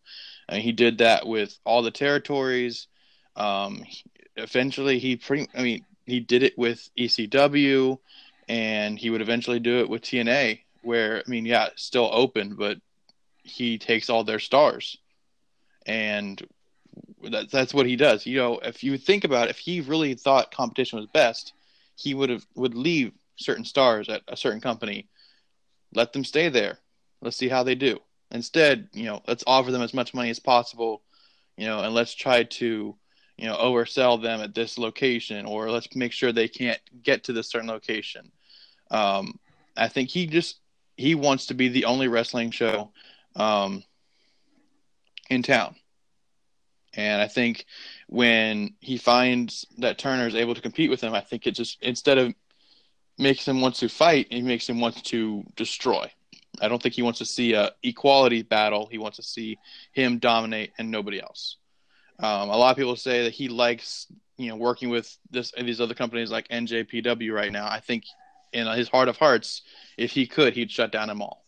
and 0.48 0.60
he 0.60 0.72
did 0.72 0.98
that 0.98 1.26
with 1.26 1.56
all 1.64 1.82
the 1.82 1.92
territories. 1.92 2.88
Um, 3.36 3.84
eventually, 4.36 4.98
he 4.98 5.16
pretty. 5.16 5.48
I 5.54 5.62
mean, 5.62 5.84
he 6.06 6.18
did 6.18 6.42
it 6.42 6.58
with 6.58 6.90
ECW, 6.98 7.98
and 8.48 8.98
he 8.98 9.10
would 9.10 9.22
eventually 9.22 9.60
do 9.60 9.78
it 9.78 9.88
with 9.88 10.02
TNA. 10.02 10.60
Where 10.82 11.22
I 11.24 11.30
mean, 11.30 11.46
yeah, 11.46 11.68
still 11.76 12.10
open, 12.12 12.56
but 12.56 12.78
he 13.44 13.78
takes 13.78 14.10
all 14.10 14.24
their 14.24 14.40
stars, 14.40 14.98
and 15.86 16.44
that, 17.30 17.50
that's 17.52 17.72
what 17.72 17.86
he 17.86 17.94
does. 17.94 18.26
You 18.26 18.38
know, 18.38 18.58
if 18.58 18.82
you 18.82 18.98
think 18.98 19.22
about 19.22 19.46
it, 19.46 19.50
if 19.50 19.58
he 19.58 19.82
really 19.82 20.14
thought 20.14 20.50
competition 20.50 20.98
was 20.98 21.06
best 21.06 21.52
he 21.98 22.14
would 22.14 22.30
have 22.30 22.46
would 22.54 22.74
leave 22.74 23.12
certain 23.36 23.64
stars 23.64 24.08
at 24.08 24.22
a 24.28 24.36
certain 24.36 24.60
company, 24.60 25.08
let 25.94 26.12
them 26.12 26.24
stay 26.24 26.48
there. 26.48 26.78
Let's 27.20 27.36
see 27.36 27.48
how 27.48 27.64
they 27.64 27.74
do. 27.74 27.98
Instead, 28.30 28.88
you 28.92 29.04
know, 29.04 29.22
let's 29.26 29.44
offer 29.46 29.72
them 29.72 29.82
as 29.82 29.94
much 29.94 30.14
money 30.14 30.30
as 30.30 30.38
possible, 30.38 31.02
you 31.56 31.66
know, 31.66 31.80
and 31.80 31.94
let's 31.94 32.14
try 32.14 32.44
to, 32.44 32.96
you 33.36 33.46
know, 33.46 33.56
oversell 33.56 34.22
them 34.22 34.40
at 34.40 34.54
this 34.54 34.78
location, 34.78 35.44
or 35.44 35.70
let's 35.70 35.88
make 35.96 36.12
sure 36.12 36.30
they 36.30 36.48
can't 36.48 36.80
get 37.02 37.24
to 37.24 37.32
this 37.32 37.50
certain 37.50 37.68
location. 37.68 38.30
Um, 38.90 39.38
I 39.76 39.88
think 39.88 40.10
he 40.10 40.26
just 40.26 40.60
he 40.96 41.14
wants 41.14 41.46
to 41.46 41.54
be 41.54 41.68
the 41.68 41.86
only 41.86 42.06
wrestling 42.06 42.50
show 42.52 42.92
um, 43.34 43.82
in 45.30 45.42
town, 45.42 45.74
and 46.94 47.20
I 47.20 47.26
think 47.26 47.66
when 48.08 48.74
he 48.80 48.96
finds 48.96 49.66
that 49.76 49.98
Turner 49.98 50.26
is 50.26 50.34
able 50.34 50.54
to 50.54 50.62
compete 50.62 50.88
with 50.88 51.00
him, 51.00 51.12
I 51.12 51.20
think 51.20 51.46
it 51.46 51.52
just 51.52 51.80
instead 51.82 52.16
of 52.16 52.34
makes 53.18 53.46
him 53.46 53.60
want 53.60 53.74
to 53.76 53.88
fight, 53.88 54.28
he 54.30 54.40
makes 54.40 54.68
him 54.68 54.80
want 54.80 55.04
to 55.04 55.44
destroy. 55.56 56.10
I 56.60 56.68
don't 56.68 56.82
think 56.82 56.94
he 56.94 57.02
wants 57.02 57.18
to 57.18 57.26
see 57.26 57.52
a 57.52 57.72
equality 57.82 58.42
battle. 58.42 58.88
He 58.90 58.96
wants 58.96 59.18
to 59.18 59.22
see 59.22 59.58
him 59.92 60.18
dominate 60.18 60.72
and 60.78 60.90
nobody 60.90 61.20
else. 61.20 61.56
Um, 62.18 62.48
a 62.48 62.56
lot 62.56 62.70
of 62.70 62.76
people 62.78 62.96
say 62.96 63.24
that 63.24 63.34
he 63.34 63.48
likes 63.48 64.06
you 64.38 64.48
know 64.48 64.56
working 64.56 64.88
with 64.88 65.14
this 65.30 65.52
these 65.60 65.80
other 65.80 65.94
companies 65.94 66.30
like 66.30 66.48
NJPW 66.48 67.32
right 67.32 67.52
now. 67.52 67.68
I 67.68 67.80
think 67.80 68.04
in 68.54 68.66
his 68.68 68.88
heart 68.88 69.08
of 69.08 69.18
hearts, 69.18 69.62
if 69.98 70.12
he 70.12 70.26
could, 70.26 70.54
he'd 70.54 70.70
shut 70.70 70.92
down 70.92 71.08
them 71.08 71.20
all. 71.20 71.44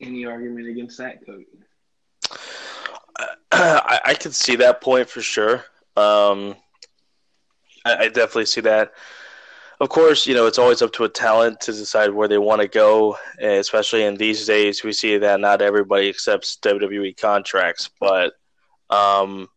Any 0.00 0.24
argument 0.24 0.68
against 0.68 0.96
that, 0.98 1.24
Cody? 1.26 1.46
I, 3.52 4.00
I 4.04 4.14
can 4.14 4.32
see 4.32 4.56
that 4.56 4.80
point 4.80 5.08
for 5.08 5.20
sure. 5.20 5.64
Um, 5.96 6.56
I, 7.84 7.96
I 7.96 8.08
definitely 8.08 8.46
see 8.46 8.62
that. 8.62 8.92
Of 9.80 9.88
course, 9.88 10.26
you 10.26 10.34
know 10.34 10.46
it's 10.46 10.58
always 10.58 10.82
up 10.82 10.92
to 10.94 11.04
a 11.04 11.08
talent 11.08 11.60
to 11.62 11.72
decide 11.72 12.10
where 12.10 12.28
they 12.28 12.38
want 12.38 12.62
to 12.62 12.68
go. 12.68 13.16
Especially 13.40 14.04
in 14.04 14.16
these 14.16 14.46
days, 14.46 14.84
we 14.84 14.92
see 14.92 15.18
that 15.18 15.40
not 15.40 15.62
everybody 15.62 16.08
accepts 16.08 16.58
WWE 16.62 17.20
contracts. 17.20 17.90
But 18.00 18.34
um, 18.88 19.48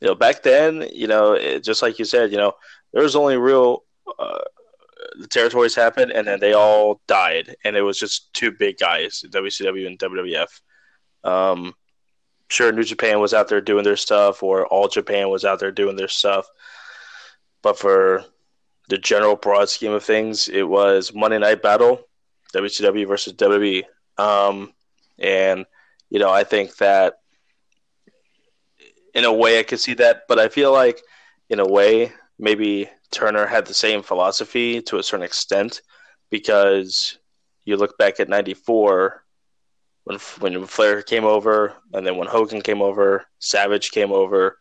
you 0.00 0.08
know, 0.08 0.14
back 0.14 0.42
then, 0.42 0.88
you 0.92 1.06
know, 1.06 1.32
it, 1.32 1.64
just 1.64 1.82
like 1.82 1.98
you 1.98 2.04
said, 2.04 2.30
you 2.30 2.38
know, 2.38 2.52
there 2.92 3.02
was 3.02 3.16
only 3.16 3.36
real 3.36 3.84
uh, 4.18 4.38
the 5.18 5.26
territories 5.26 5.74
happened, 5.74 6.12
and 6.12 6.26
then 6.26 6.40
they 6.40 6.54
all 6.54 7.00
died, 7.06 7.54
and 7.64 7.76
it 7.76 7.82
was 7.82 7.98
just 7.98 8.32
two 8.32 8.52
big 8.52 8.78
guys, 8.78 9.24
WCW 9.28 9.86
and 9.86 9.98
WWF. 9.98 10.60
Um, 11.24 11.74
sure 12.48 12.72
New 12.72 12.82
Japan 12.82 13.20
was 13.20 13.34
out 13.34 13.48
there 13.48 13.60
doing 13.60 13.84
their 13.84 13.96
stuff 13.96 14.42
or 14.42 14.66
All 14.66 14.88
Japan 14.88 15.28
was 15.28 15.44
out 15.44 15.60
there 15.60 15.72
doing 15.72 15.96
their 15.96 16.08
stuff. 16.08 16.46
But 17.62 17.78
for 17.78 18.24
the 18.88 18.98
general 18.98 19.36
broad 19.36 19.68
scheme 19.68 19.92
of 19.92 20.04
things, 20.04 20.48
it 20.48 20.62
was 20.62 21.14
Monday 21.14 21.38
Night 21.38 21.62
Battle, 21.62 22.00
WCW 22.54 23.06
versus 23.06 23.34
WWE. 23.34 23.84
Um, 24.16 24.72
and, 25.18 25.66
you 26.10 26.18
know, 26.18 26.30
I 26.30 26.44
think 26.44 26.76
that 26.76 27.18
in 29.14 29.24
a 29.24 29.32
way 29.32 29.58
I 29.58 29.62
could 29.62 29.80
see 29.80 29.94
that, 29.94 30.22
but 30.28 30.38
I 30.38 30.48
feel 30.48 30.72
like 30.72 31.02
in 31.50 31.60
a 31.60 31.66
way, 31.66 32.12
maybe 32.38 32.88
Turner 33.10 33.46
had 33.46 33.66
the 33.66 33.74
same 33.74 34.02
philosophy 34.02 34.80
to 34.82 34.98
a 34.98 35.02
certain 35.02 35.24
extent 35.24 35.82
because 36.30 37.18
you 37.64 37.76
look 37.76 37.98
back 37.98 38.20
at 38.20 38.28
94 38.28 39.24
when 40.08 40.18
when 40.38 40.66
Flair 40.66 41.02
came 41.02 41.24
over, 41.24 41.74
and 41.92 42.06
then 42.06 42.16
when 42.16 42.28
Hogan 42.28 42.62
came 42.62 42.80
over, 42.80 43.26
Savage 43.40 43.90
came 43.90 44.10
over, 44.10 44.58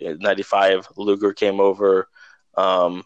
'95 0.00 0.88
Luger 0.96 1.34
came 1.34 1.60
over. 1.60 2.08
Um, 2.56 3.04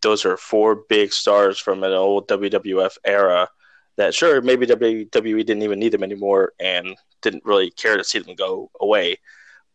those 0.00 0.24
are 0.24 0.38
four 0.38 0.84
big 0.88 1.12
stars 1.12 1.58
from 1.58 1.84
an 1.84 1.92
old 1.92 2.26
WWF 2.28 2.96
era 3.04 3.48
that 3.96 4.14
sure 4.14 4.40
maybe 4.40 4.66
WWE 4.66 5.44
didn't 5.44 5.62
even 5.62 5.78
need 5.78 5.92
them 5.92 6.02
anymore 6.02 6.52
and 6.58 6.96
didn't 7.20 7.44
really 7.44 7.70
care 7.70 7.98
to 7.98 8.04
see 8.04 8.18
them 8.18 8.34
go 8.34 8.70
away. 8.80 9.18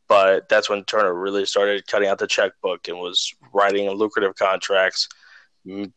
But 0.08 0.50
that's 0.50 0.70
when 0.70 0.84
Turner 0.86 1.14
really 1.14 1.46
started 1.46 1.86
cutting 1.86 2.10
out 2.10 2.18
the 2.18 2.28
checkbook 2.28 2.88
and 2.88 2.98
was 2.98 3.36
writing 3.54 3.88
lucrative 3.92 4.36
contracts, 4.36 5.08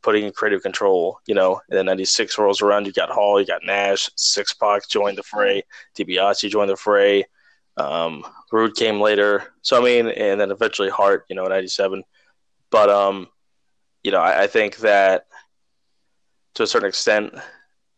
putting 0.03 0.24
in 0.24 0.33
creative 0.33 0.62
control. 0.62 1.18
You 1.27 1.35
know, 1.35 1.61
and 1.68 1.79
then 1.79 1.87
'96 1.87 2.38
rolls 2.38 2.62
around. 2.62 2.87
You 2.87 2.92
got 2.92 3.11
Hall, 3.11 3.40
you 3.40 3.46
got 3.46 3.64
Nash, 3.64 4.09
Six 4.16 4.53
Pac 4.55 4.88
joined 4.88 5.18
the 5.18 5.22
fray, 5.22 5.62
DiBiase 5.96 6.50
joined 6.50 6.70
the 6.70 6.77
fray. 6.77 7.24
Um, 7.77 8.24
Rude 8.53 8.77
came 8.77 9.00
later. 9.00 9.53
So 9.62 9.81
I 9.81 9.85
mean, 9.85 10.09
and 10.09 10.40
then 10.40 10.50
eventually 10.50 10.90
Hart. 10.90 11.24
You 11.29 11.37
know, 11.37 11.44
in 11.44 11.50
'97. 11.50 12.03
But 12.70 12.90
um, 12.90 13.29
you 14.03 14.12
know, 14.12 14.20
I, 14.20 14.42
I 14.42 14.46
think 14.46 14.79
that 14.79 15.27
to 16.55 16.62
a 16.62 16.66
certain 16.66 16.88
extent, 16.88 17.35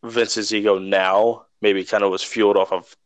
Vince's 0.02 0.52
ego 0.54 0.78
now 0.78 1.46
maybe 1.60 1.84
kind 1.84 2.04
of 2.04 2.10
was 2.10 2.22
fueled 2.22 2.56
off 2.56 2.72
of 2.72 2.96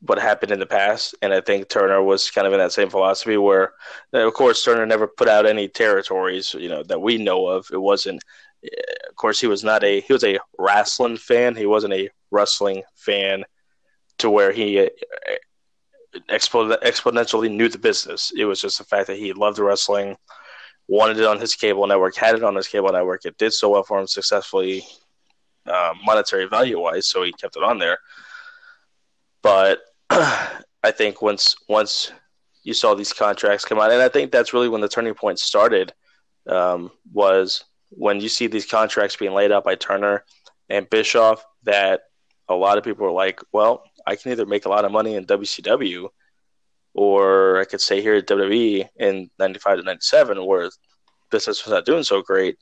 what 0.00 0.18
happened 0.18 0.52
in 0.52 0.60
the 0.60 0.66
past. 0.66 1.14
And 1.22 1.32
I 1.32 1.40
think 1.40 1.68
Turner 1.68 2.02
was 2.02 2.30
kind 2.30 2.46
of 2.46 2.52
in 2.52 2.58
that 2.58 2.72
same 2.72 2.90
philosophy 2.90 3.36
where, 3.36 3.72
of 4.12 4.32
course, 4.34 4.64
Turner 4.64 4.86
never 4.86 5.06
put 5.06 5.28
out 5.28 5.46
any 5.46 5.68
territories, 5.68 6.54
you 6.54 6.68
know, 6.68 6.82
that 6.84 7.00
we 7.00 7.18
know 7.18 7.46
of. 7.46 7.66
It 7.72 7.80
wasn't, 7.80 8.22
of 8.62 9.16
course, 9.16 9.40
he 9.40 9.46
was 9.46 9.64
not 9.64 9.82
a, 9.82 10.00
he 10.00 10.12
was 10.12 10.24
a 10.24 10.38
wrestling 10.58 11.16
fan. 11.16 11.56
He 11.56 11.66
wasn't 11.66 11.94
a 11.94 12.10
wrestling 12.30 12.82
fan 12.94 13.44
to 14.18 14.30
where 14.30 14.52
he 14.52 14.80
uh, 14.80 14.88
exponentially 16.28 17.50
knew 17.50 17.68
the 17.68 17.78
business. 17.78 18.32
It 18.36 18.44
was 18.44 18.60
just 18.60 18.78
the 18.78 18.84
fact 18.84 19.08
that 19.08 19.18
he 19.18 19.32
loved 19.32 19.58
wrestling, 19.58 20.16
wanted 20.86 21.18
it 21.18 21.26
on 21.26 21.40
his 21.40 21.54
cable 21.54 21.86
network, 21.86 22.16
had 22.16 22.34
it 22.34 22.44
on 22.44 22.54
his 22.54 22.68
cable 22.68 22.92
network. 22.92 23.24
It 23.24 23.38
did 23.38 23.52
so 23.52 23.70
well 23.70 23.82
for 23.82 23.98
him 23.98 24.06
successfully, 24.06 24.84
uh, 25.66 25.94
monetary 26.04 26.46
value 26.46 26.80
wise, 26.80 27.08
so 27.08 27.22
he 27.22 27.32
kept 27.32 27.56
it 27.56 27.62
on 27.62 27.78
there. 27.78 27.98
But 29.42 29.80
I 30.10 30.90
think 30.90 31.22
once 31.22 31.56
once 31.68 32.12
you 32.62 32.74
saw 32.74 32.94
these 32.94 33.12
contracts 33.12 33.64
come 33.64 33.78
out, 33.78 33.92
and 33.92 34.02
I 34.02 34.08
think 34.08 34.30
that's 34.30 34.52
really 34.52 34.68
when 34.68 34.80
the 34.80 34.88
turning 34.88 35.14
point 35.14 35.38
started. 35.38 35.92
Um, 36.46 36.90
was 37.12 37.64
when 37.90 38.20
you 38.20 38.28
see 38.28 38.46
these 38.46 38.64
contracts 38.64 39.16
being 39.16 39.34
laid 39.34 39.52
out 39.52 39.64
by 39.64 39.74
Turner 39.74 40.24
and 40.70 40.88
Bischoff, 40.88 41.44
that 41.64 42.02
a 42.48 42.54
lot 42.54 42.78
of 42.78 42.84
people 42.84 43.06
are 43.06 43.12
like, 43.12 43.40
well, 43.52 43.84
I 44.06 44.16
can 44.16 44.32
either 44.32 44.46
make 44.46 44.64
a 44.64 44.70
lot 44.70 44.84
of 44.84 44.92
money 44.92 45.14
in 45.14 45.26
WCW 45.26 46.08
or 46.94 47.60
I 47.60 47.64
could 47.64 47.80
stay 47.80 48.00
here 48.00 48.14
at 48.14 48.26
WWE 48.26 48.88
in 48.96 49.30
95 49.38 49.78
to 49.78 49.82
97 49.84 50.44
where 50.44 50.70
business 51.30 51.64
was 51.64 51.72
not 51.72 51.84
doing 51.84 52.02
so 52.02 52.22
great. 52.22 52.56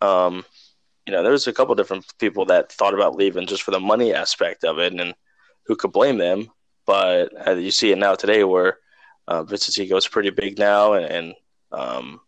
Um, 0.00 0.44
you 1.06 1.12
know, 1.12 1.22
there's 1.22 1.46
a 1.46 1.52
couple 1.52 1.74
different 1.74 2.04
people 2.18 2.44
that 2.46 2.70
thought 2.70 2.94
about 2.94 3.16
leaving 3.16 3.46
just 3.46 3.62
for 3.62 3.70
the 3.70 3.80
money 3.80 4.12
aspect 4.12 4.64
of 4.64 4.78
it. 4.78 4.92
And 4.92 5.14
who 5.66 5.76
could 5.76 5.92
blame 5.92 6.18
them? 6.18 6.48
But 6.86 7.46
uh, 7.46 7.52
you 7.52 7.70
see 7.70 7.92
it 7.92 7.98
now 7.98 8.14
today 8.14 8.44
where 8.44 8.78
uh, 9.28 9.44
is 9.50 10.08
pretty 10.08 10.30
big 10.30 10.58
now, 10.58 10.94
and, 10.94 11.04
and 11.06 11.34
um, 11.70 12.20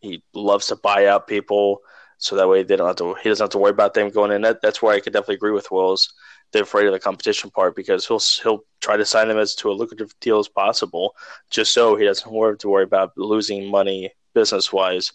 he 0.00 0.22
loves 0.34 0.66
to 0.66 0.76
buy 0.76 1.06
out 1.06 1.26
people 1.26 1.80
so 2.18 2.36
that 2.36 2.48
way 2.48 2.62
they 2.62 2.76
don't 2.76 2.86
have 2.86 2.96
to. 2.96 3.14
He 3.22 3.28
doesn't 3.28 3.44
have 3.44 3.50
to 3.50 3.58
worry 3.58 3.70
about 3.70 3.94
them 3.94 4.10
going 4.10 4.30
in. 4.30 4.42
That, 4.42 4.60
that's 4.62 4.80
where 4.80 4.94
I 4.94 5.00
could 5.00 5.12
definitely 5.12 5.36
agree 5.36 5.52
with 5.52 5.70
Will's. 5.70 6.12
They're 6.52 6.62
afraid 6.62 6.86
of 6.86 6.92
the 6.92 7.00
competition 7.00 7.50
part 7.50 7.74
because 7.74 8.06
he'll 8.06 8.20
he'll 8.42 8.64
try 8.80 8.96
to 8.96 9.04
sign 9.04 9.28
them 9.28 9.38
as 9.38 9.54
to 9.56 9.70
a 9.70 9.72
lucrative 9.72 10.12
deal 10.20 10.38
as 10.38 10.48
possible, 10.48 11.14
just 11.50 11.74
so 11.74 11.96
he 11.96 12.04
doesn't 12.04 12.32
have 12.32 12.58
to 12.58 12.68
worry 12.68 12.84
about 12.84 13.12
losing 13.16 13.70
money 13.70 14.10
business 14.34 14.72
wise 14.72 15.12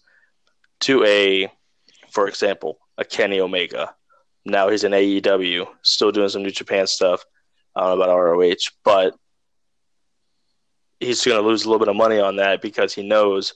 to 0.82 1.04
a, 1.06 1.52
for 2.10 2.28
example, 2.28 2.80
a 2.98 3.06
Kenny 3.06 3.40
Omega. 3.40 3.94
Now 4.46 4.70
he's 4.70 4.84
in 4.84 4.92
AEW, 4.92 5.68
still 5.82 6.12
doing 6.12 6.30
some 6.30 6.44
New 6.44 6.52
Japan 6.52 6.88
stuff. 6.88 7.24
I 7.76 7.82
don't 7.82 7.98
know 7.98 8.04
about 8.04 8.16
ROH, 8.16 8.72
but 8.84 9.16
he's 11.00 11.24
going 11.24 11.42
to 11.42 11.48
lose 11.48 11.64
a 11.64 11.70
little 11.70 11.80
bit 11.80 11.88
of 11.88 11.96
money 11.96 12.20
on 12.20 12.38
that 12.38 12.62
because 12.62 12.94
he 12.94 13.08
knows 13.08 13.54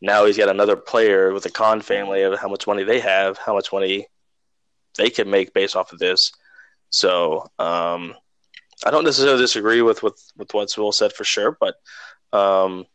now 0.00 0.26
he's 0.26 0.36
got 0.36 0.48
another 0.48 0.76
player 0.76 1.32
with 1.32 1.44
the 1.44 1.50
Khan 1.50 1.80
family 1.80 2.22
of 2.22 2.38
how 2.38 2.48
much 2.48 2.66
money 2.66 2.84
they 2.84 3.00
have, 3.00 3.38
how 3.38 3.54
much 3.54 3.72
money 3.72 4.06
they 4.96 5.10
can 5.10 5.30
make 5.30 5.54
based 5.54 5.76
off 5.76 5.92
of 5.92 5.98
this. 5.98 6.32
So 6.90 7.50
um, 7.58 8.14
I 8.84 8.90
don't 8.90 9.04
necessarily 9.04 9.40
disagree 9.40 9.82
with 9.82 10.02
with, 10.02 10.20
with 10.36 10.52
what 10.52 10.76
Will 10.76 10.92
said 10.92 11.12
for 11.12 11.24
sure, 11.24 11.56
but 11.58 11.76
um, 12.32 12.86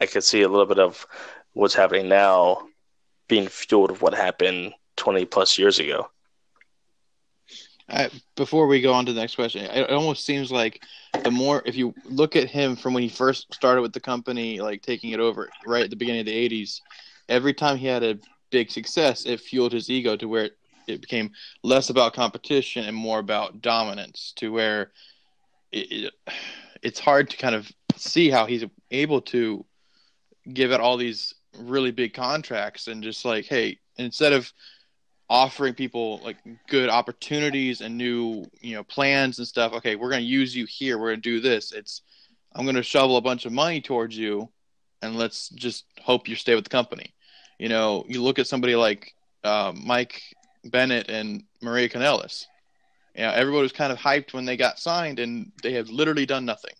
I 0.00 0.06
could 0.06 0.24
see 0.24 0.42
a 0.42 0.48
little 0.48 0.66
bit 0.66 0.78
of 0.78 1.06
what's 1.52 1.74
happening 1.74 2.08
now 2.08 2.68
being 3.28 3.48
fueled 3.48 3.90
of 3.90 4.00
what 4.00 4.14
happened 4.14 4.72
20 4.96 5.26
plus 5.26 5.58
years 5.58 5.78
ago. 5.78 6.08
I, 7.88 8.10
before 8.36 8.66
we 8.66 8.80
go 8.80 8.92
on 8.92 9.06
to 9.06 9.12
the 9.12 9.20
next 9.20 9.34
question, 9.34 9.64
it 9.64 9.90
almost 9.90 10.24
seems 10.24 10.52
like 10.52 10.82
the 11.22 11.30
more 11.30 11.62
if 11.64 11.74
you 11.74 11.94
look 12.04 12.36
at 12.36 12.50
him 12.50 12.76
from 12.76 12.94
when 12.94 13.02
he 13.02 13.08
first 13.08 13.52
started 13.54 13.80
with 13.80 13.92
the 13.92 14.00
company, 14.00 14.60
like 14.60 14.82
taking 14.82 15.10
it 15.10 15.20
over 15.20 15.48
right 15.66 15.84
at 15.84 15.90
the 15.90 15.96
beginning 15.96 16.20
of 16.20 16.26
the 16.26 16.48
'80s, 16.48 16.80
every 17.28 17.54
time 17.54 17.76
he 17.76 17.86
had 17.86 18.02
a 18.02 18.18
big 18.50 18.70
success, 18.70 19.24
it 19.24 19.40
fueled 19.40 19.72
his 19.72 19.90
ego 19.90 20.16
to 20.16 20.28
where 20.28 20.44
it, 20.44 20.58
it 20.86 21.00
became 21.00 21.30
less 21.62 21.90
about 21.90 22.14
competition 22.14 22.84
and 22.84 22.96
more 22.96 23.18
about 23.18 23.62
dominance. 23.62 24.32
To 24.36 24.52
where 24.52 24.92
it, 25.72 25.90
it, 25.90 26.14
it's 26.82 27.00
hard 27.00 27.30
to 27.30 27.36
kind 27.36 27.54
of 27.54 27.70
see 27.96 28.30
how 28.30 28.46
he's 28.46 28.64
able 28.90 29.20
to 29.22 29.64
give 30.52 30.72
out 30.72 30.80
all 30.80 30.96
these 30.96 31.34
really 31.58 31.90
big 31.90 32.14
contracts 32.14 32.86
and 32.86 33.02
just 33.02 33.24
like, 33.24 33.46
hey, 33.46 33.78
instead 33.96 34.32
of 34.32 34.52
offering 35.30 35.74
people 35.74 36.20
like 36.24 36.36
good 36.68 36.88
opportunities 36.88 37.80
and 37.82 37.96
new 37.96 38.44
you 38.60 38.74
know 38.74 38.84
plans 38.84 39.38
and 39.38 39.46
stuff. 39.46 39.72
Okay 39.74 39.96
we're 39.96 40.10
going 40.10 40.22
to 40.22 40.26
use 40.26 40.54
you 40.54 40.66
here. 40.66 40.98
We're 40.98 41.10
going 41.10 41.22
to 41.22 41.30
do 41.30 41.40
this. 41.40 41.72
It's 41.72 42.02
i'm 42.54 42.64
going 42.64 42.76
to 42.76 42.82
shovel 42.82 43.18
a 43.18 43.20
bunch 43.20 43.44
of 43.44 43.52
money 43.52 43.80
towards 43.80 44.16
you 44.16 44.48
and 45.02 45.16
let's 45.16 45.50
just 45.50 45.84
hope 46.00 46.28
you 46.28 46.34
stay 46.34 46.54
with 46.54 46.64
the 46.64 46.70
company. 46.70 47.14
You 47.58 47.68
know 47.68 48.04
you 48.08 48.22
look 48.22 48.38
at 48.38 48.46
somebody 48.46 48.74
like 48.76 49.14
uh, 49.44 49.72
mike 49.76 50.22
bennett 50.64 51.08
and 51.08 51.44
maria 51.62 51.88
kanellis 51.88 52.46
you 53.18 53.22
know 53.22 53.30
everybody 53.30 53.62
was 53.62 53.72
kind 53.72 53.92
of 53.92 53.98
hyped 53.98 54.32
when 54.32 54.44
they 54.44 54.56
got 54.56 54.78
signed 54.78 55.18
and 55.18 55.50
they 55.62 55.72
have 55.72 55.90
literally 55.90 56.24
done 56.24 56.44
nothing. 56.44 56.74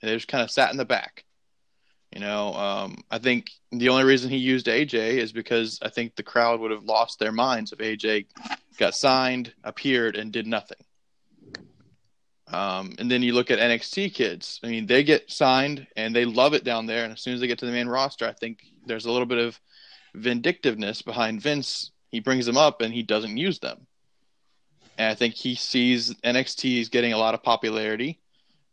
And 0.00 0.08
they 0.08 0.14
just 0.14 0.28
kind 0.28 0.44
of 0.44 0.50
sat 0.50 0.70
in 0.70 0.76
the 0.76 0.84
back 0.84 1.24
you 2.12 2.20
know, 2.20 2.54
um, 2.54 3.04
I 3.10 3.18
think 3.18 3.50
the 3.70 3.90
only 3.90 4.04
reason 4.04 4.30
he 4.30 4.38
used 4.38 4.66
AJ 4.66 5.18
is 5.18 5.32
because 5.32 5.78
I 5.82 5.90
think 5.90 6.16
the 6.16 6.22
crowd 6.22 6.60
would 6.60 6.70
have 6.70 6.84
lost 6.84 7.18
their 7.18 7.32
minds 7.32 7.72
if 7.72 7.78
AJ 7.78 8.26
got 8.78 8.94
signed, 8.94 9.52
appeared, 9.62 10.16
and 10.16 10.32
did 10.32 10.46
nothing. 10.46 10.78
Um, 12.50 12.94
and 12.98 13.10
then 13.10 13.22
you 13.22 13.34
look 13.34 13.50
at 13.50 13.58
NXT 13.58 14.14
kids. 14.14 14.58
I 14.64 14.68
mean, 14.68 14.86
they 14.86 15.04
get 15.04 15.30
signed 15.30 15.86
and 15.96 16.16
they 16.16 16.24
love 16.24 16.54
it 16.54 16.64
down 16.64 16.86
there. 16.86 17.04
And 17.04 17.12
as 17.12 17.20
soon 17.20 17.34
as 17.34 17.40
they 17.40 17.46
get 17.46 17.58
to 17.58 17.66
the 17.66 17.72
main 17.72 17.88
roster, 17.88 18.26
I 18.26 18.32
think 18.32 18.64
there's 18.86 19.04
a 19.04 19.12
little 19.12 19.26
bit 19.26 19.38
of 19.38 19.60
vindictiveness 20.14 21.02
behind 21.02 21.42
Vince. 21.42 21.90
He 22.10 22.20
brings 22.20 22.46
them 22.46 22.56
up 22.56 22.80
and 22.80 22.94
he 22.94 23.02
doesn't 23.02 23.36
use 23.36 23.58
them. 23.58 23.86
And 24.96 25.10
I 25.10 25.14
think 25.14 25.34
he 25.34 25.54
sees 25.54 26.14
NXT 26.24 26.80
is 26.80 26.88
getting 26.88 27.12
a 27.12 27.18
lot 27.18 27.34
of 27.34 27.42
popularity 27.42 28.18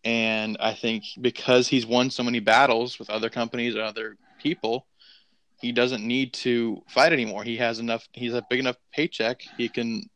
and 0.06 0.56
I 0.60 0.74
think 0.74 1.04
because 1.20 1.68
he's 1.68 1.86
won 1.86 2.12
so 2.12 2.22
many 2.22 2.40
battles 2.40 3.00
with 3.00 3.10
other 3.10 3.30
companies 3.30 3.74
and 3.74 3.84
other 3.84 4.18
people, 4.40 4.86
he 5.60 5.72
doesn't 5.72 6.06
need 6.06 6.32
to 6.34 6.84
fight 6.88 7.12
anymore. 7.12 7.44
He 7.44 7.58
has 7.58 7.80
enough. 7.80 8.08
He's 8.14 8.36
a 8.36 8.46
big 8.48 8.60
enough 8.60 8.78
paycheck. 8.94 9.42
He 9.58 9.68
can 9.68 10.08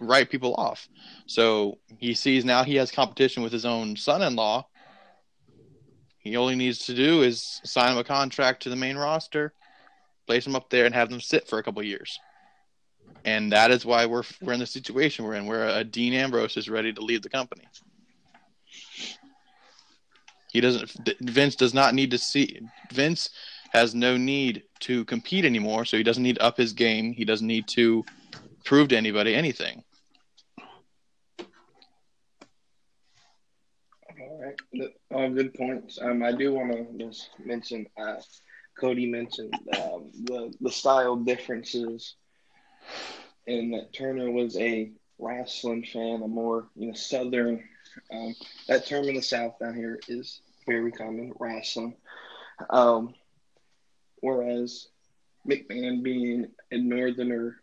write 0.00 0.30
people 0.30 0.54
off. 0.56 0.88
So 1.26 1.78
he 1.98 2.14
sees 2.14 2.44
now 2.44 2.64
he 2.64 2.74
has 2.74 2.90
competition 2.90 3.44
with 3.44 3.52
his 3.52 3.64
own 3.64 3.94
son-in-law. 3.94 4.66
He 6.18 6.36
only 6.36 6.56
needs 6.56 6.86
to 6.86 6.94
do 6.94 7.22
is 7.22 7.60
sign 7.64 7.92
him 7.92 7.98
a 7.98 8.04
contract 8.04 8.64
to 8.64 8.70
the 8.70 8.76
main 8.76 8.96
roster, 8.96 9.52
place 10.26 10.44
him 10.44 10.56
up 10.56 10.70
there, 10.70 10.86
and 10.86 10.94
have 10.94 11.10
them 11.10 11.20
sit 11.20 11.46
for 11.46 11.60
a 11.60 11.62
couple 11.62 11.82
years. 11.84 12.18
And 13.24 13.52
that 13.52 13.70
is 13.70 13.86
why 13.86 14.06
we're 14.06 14.24
we're 14.42 14.54
in 14.54 14.60
the 14.60 14.66
situation 14.66 15.24
we're 15.24 15.34
in, 15.34 15.46
where 15.46 15.68
a 15.68 15.84
Dean 15.84 16.14
Ambrose 16.14 16.56
is 16.56 16.68
ready 16.68 16.92
to 16.92 17.00
leave 17.00 17.22
the 17.22 17.28
company. 17.28 17.62
He 20.54 20.60
doesn't. 20.60 20.88
Vince 21.20 21.56
does 21.56 21.74
not 21.74 21.94
need 21.94 22.12
to 22.12 22.18
see. 22.18 22.60
Vince 22.92 23.30
has 23.72 23.92
no 23.92 24.16
need 24.16 24.62
to 24.80 25.04
compete 25.06 25.44
anymore, 25.44 25.84
so 25.84 25.96
he 25.96 26.04
doesn't 26.04 26.22
need 26.22 26.36
to 26.36 26.44
up 26.44 26.56
his 26.56 26.72
game. 26.72 27.12
He 27.12 27.24
doesn't 27.24 27.46
need 27.46 27.66
to 27.68 28.04
prove 28.64 28.86
to 28.88 28.96
anybody 28.96 29.34
anything. 29.34 29.82
All 34.20 34.40
right, 34.40 34.90
uh, 35.12 35.28
good 35.30 35.54
points. 35.54 35.98
Um, 36.00 36.22
I 36.22 36.30
do 36.30 36.54
want 36.54 36.70
to 36.70 37.04
just 37.04 37.30
mention. 37.44 37.88
Uh, 38.00 38.20
Cody 38.78 39.10
mentioned 39.10 39.54
um, 39.76 40.12
the 40.22 40.54
the 40.60 40.70
style 40.70 41.16
differences, 41.16 42.14
and 43.48 43.74
that 43.74 43.92
Turner 43.92 44.30
was 44.30 44.56
a 44.56 44.92
wrestling 45.18 45.84
fan, 45.84 46.22
a 46.22 46.28
more 46.28 46.68
you 46.76 46.86
know 46.86 46.94
southern 46.94 47.60
um, 48.12 48.34
that 48.68 48.86
term 48.86 49.04
in 49.08 49.14
the 49.14 49.22
South 49.22 49.58
down 49.58 49.74
here 49.74 49.98
is 50.08 50.40
very 50.66 50.92
common, 50.92 51.32
wrestling. 51.38 51.96
Um, 52.70 53.14
whereas 54.20 54.88
McMahon 55.48 56.02
being 56.02 56.48
a 56.70 56.78
Northerner 56.78 57.60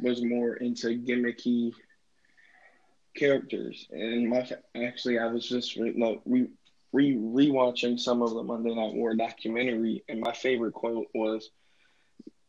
was 0.00 0.22
more 0.22 0.54
into 0.54 0.88
gimmicky 0.88 1.72
characters. 3.16 3.86
And 3.90 4.28
my 4.28 4.48
actually, 4.74 5.18
I 5.18 5.26
was 5.26 5.48
just 5.48 5.76
re, 5.76 5.92
no, 5.94 6.22
re, 6.24 6.48
re 6.92 7.14
rewatching 7.14 7.98
some 7.98 8.22
of 8.22 8.30
the 8.30 8.42
Monday 8.42 8.74
Night 8.74 8.94
War 8.94 9.14
documentary, 9.14 10.04
and 10.08 10.20
my 10.20 10.32
favorite 10.32 10.72
quote 10.72 11.08
was 11.14 11.50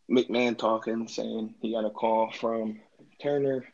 McMahon 0.10 0.58
talking, 0.58 1.08
saying 1.08 1.56
he 1.62 1.74
got 1.74 1.86
a 1.86 1.90
call 1.90 2.32
from 2.32 2.80
Turner 3.22 3.66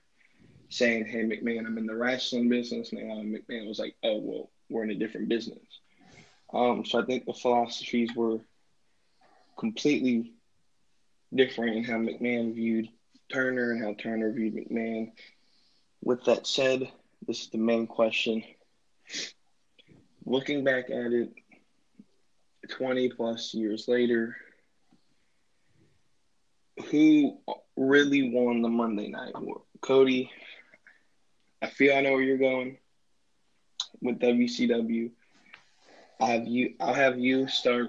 saying, 0.69 1.05
"Hey 1.05 1.23
McMahon, 1.23 1.65
I'm 1.65 1.77
in 1.77 1.85
the 1.85 1.95
wrestling 1.95 2.49
business 2.49 2.91
now." 2.91 3.19
And 3.19 3.35
McMahon 3.35 3.67
was 3.67 3.79
like, 3.79 3.95
"Oh 4.03 4.19
well, 4.19 4.51
we're 4.69 4.83
in 4.83 4.91
a 4.91 4.95
different 4.95 5.29
business." 5.29 5.59
Um, 6.53 6.85
so 6.85 7.01
I 7.01 7.05
think 7.05 7.25
the 7.25 7.33
philosophies 7.33 8.15
were 8.15 8.39
completely 9.57 10.33
different 11.33 11.75
in 11.75 11.83
how 11.83 11.97
McMahon 11.97 12.53
viewed 12.53 12.89
Turner 13.31 13.71
and 13.71 13.83
how 13.83 13.93
Turner 13.93 14.31
viewed 14.31 14.55
McMahon. 14.55 15.11
With 16.01 16.23
that 16.25 16.47
said, 16.47 16.89
this 17.27 17.41
is 17.41 17.49
the 17.49 17.57
main 17.57 17.87
question. 17.87 18.43
Looking 20.25 20.63
back 20.63 20.89
at 20.89 21.11
it 21.11 21.33
20 22.69 23.09
plus 23.09 23.53
years 23.53 23.87
later, 23.87 24.35
who 26.91 27.37
really 27.75 28.31
won 28.31 28.61
the 28.61 28.69
Monday 28.69 29.09
Night 29.09 29.33
War? 29.39 29.61
Cody, 29.81 30.31
I 31.61 31.67
feel 31.67 31.95
I 31.95 32.01
know 32.01 32.13
where 32.13 32.21
you're 32.21 32.37
going 32.37 32.77
with 34.01 34.19
WCW. 34.19 35.11
I 36.19 36.25
have 36.27 36.47
you. 36.47 36.73
I'll 36.79 36.93
have 36.93 37.19
you 37.19 37.47
start. 37.47 37.87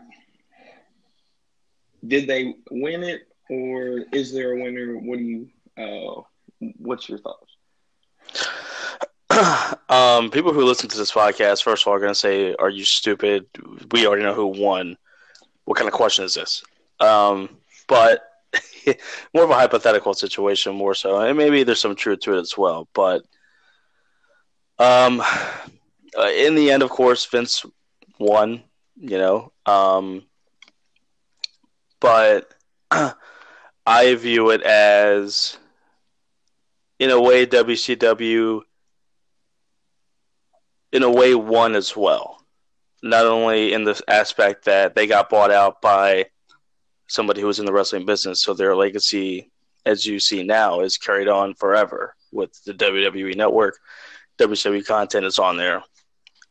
Did 2.07 2.27
they 2.27 2.55
win 2.71 3.03
it, 3.03 3.23
or 3.51 4.05
is 4.13 4.33
there 4.33 4.53
a 4.53 4.63
winner? 4.63 4.97
What 4.99 5.19
do 5.19 5.25
you? 5.25 5.49
Uh, 5.77 6.23
what's 6.79 7.09
your 7.09 7.19
thoughts? 7.19 7.57
um, 9.89 10.31
people 10.31 10.53
who 10.53 10.65
listen 10.65 10.89
to 10.89 10.99
this 10.99 11.13
podcast, 11.13 11.63
first 11.63 11.83
of 11.83 11.89
all, 11.89 11.95
are 11.95 12.01
going 12.01 12.13
to 12.13 12.19
say, 12.19 12.55
"Are 12.59 12.71
you 12.71 12.85
stupid?" 12.85 13.47
We 13.93 14.07
already 14.07 14.25
know 14.25 14.35
who 14.35 14.47
won. 14.47 14.97
What 15.65 15.77
kind 15.77 15.89
of 15.89 15.95
question 15.95 16.25
is 16.25 16.35
this? 16.35 16.63
Um, 17.01 17.57
but 17.87 18.23
more 19.35 19.45
of 19.45 19.51
a 19.51 19.55
hypothetical 19.55 20.15
situation, 20.15 20.75
more 20.75 20.95
so, 20.95 21.19
and 21.21 21.37
maybe 21.37 21.63
there's 21.63 21.81
some 21.81 21.97
truth 21.97 22.21
to 22.21 22.37
it 22.37 22.41
as 22.41 22.57
well. 22.57 22.89
But 22.95 23.23
um, 24.79 25.21
uh, 25.21 26.31
in 26.37 26.55
the 26.55 26.71
end, 26.71 26.83
of 26.83 26.91
course, 26.91 27.25
Vince 27.27 27.65
won. 28.19 28.63
You 29.01 29.19
know, 29.19 29.53
um, 29.65 30.25
but 32.01 32.53
I 32.91 34.15
view 34.17 34.51
it 34.51 34.63
as, 34.63 35.57
in 36.99 37.11
a 37.11 37.21
way, 37.21 37.47
WCW, 37.47 38.63
in 40.93 41.03
a 41.03 41.11
way, 41.11 41.35
won 41.35 41.77
as 41.77 41.97
well. 41.97 42.43
Not 43.03 43.27
only 43.27 43.73
in 43.73 43.85
the 43.85 44.01
aspect 44.09 44.65
that 44.65 44.97
they 44.97 45.07
got 45.07 45.31
bought 45.31 45.53
out 45.53 45.81
by 45.81 46.27
somebody 47.07 47.41
who 47.41 47.47
was 47.47 47.61
in 47.61 47.67
the 47.67 47.73
wrestling 47.73 48.05
business, 48.05 48.43
so 48.43 48.53
their 48.53 48.75
legacy, 48.75 49.51
as 49.87 50.05
you 50.05 50.19
see 50.19 50.43
now, 50.43 50.81
is 50.81 50.99
carried 50.99 51.29
on 51.29 51.55
forever 51.55 52.17
with 52.33 52.53
the 52.65 52.75
WWE 52.75 53.37
network. 53.37 53.79
WWE 54.39 54.85
content 54.85 55.25
is 55.25 55.39
on 55.39 55.57
there 55.57 55.83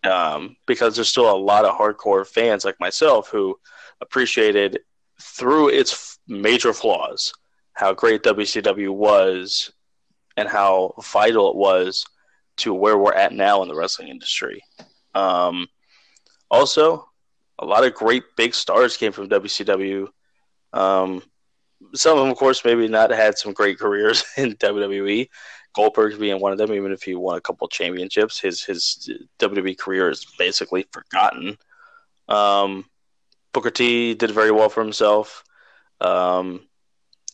um, 0.04 0.56
because 0.66 0.96
there's 0.96 1.10
still 1.10 1.30
a 1.30 1.38
lot 1.38 1.66
of 1.66 1.78
hardcore 1.78 2.26
fans 2.26 2.66
like 2.66 2.80
myself 2.80 3.30
who 3.30 3.58
appreciated 4.02 4.80
through 5.22 5.70
its 5.70 6.20
major 6.28 6.74
flaws 6.74 7.34
how 7.78 7.94
great 7.94 8.24
WCW 8.24 8.90
was 8.90 9.72
and 10.36 10.50
how 10.50 10.96
vital 11.14 11.52
it 11.52 11.56
was 11.56 12.06
to 12.58 12.74
where 12.74 12.98
we're 12.98 13.14
at 13.14 13.34
now 13.34 13.62
in 13.62 13.68
the 13.68 13.76
wrestling 13.76 14.08
industry. 14.08 14.64
Um, 15.14 15.68
also, 16.50 17.08
a 17.60 17.66
lot 17.66 17.86
of 17.86 17.94
great 17.94 18.24
big 18.36 18.56
stars 18.56 18.98
came 18.98 19.12
from 19.12 19.30
WCW. 19.30 20.08
Um, 20.74 21.22
some 21.94 22.18
of 22.18 22.24
them, 22.24 22.32
of 22.32 22.38
course, 22.38 22.66
maybe 22.66 22.88
not 22.88 23.12
had 23.12 23.38
some 23.38 23.54
great 23.54 23.78
careers 23.78 24.24
in 24.38 24.56
WWE. 24.56 25.28
Goldberg 25.78 26.20
being 26.20 26.42
one 26.42 26.52
of 26.52 26.58
them, 26.58 26.74
even 26.74 26.92
if 26.92 27.04
he 27.04 27.14
won 27.14 27.38
a 27.38 27.42
couple 27.42 27.68
championships, 27.68 28.40
his 28.40 28.64
his 28.64 29.12
WWE 29.38 29.78
career 29.78 30.10
is 30.10 30.26
basically 30.40 30.88
forgotten. 30.92 31.56
Um, 32.28 32.86
Booker 33.54 33.70
T 33.70 34.16
did 34.16 34.32
very 34.32 34.50
well 34.50 34.70
for 34.70 34.84
himself, 34.84 35.44
um, 36.02 36.62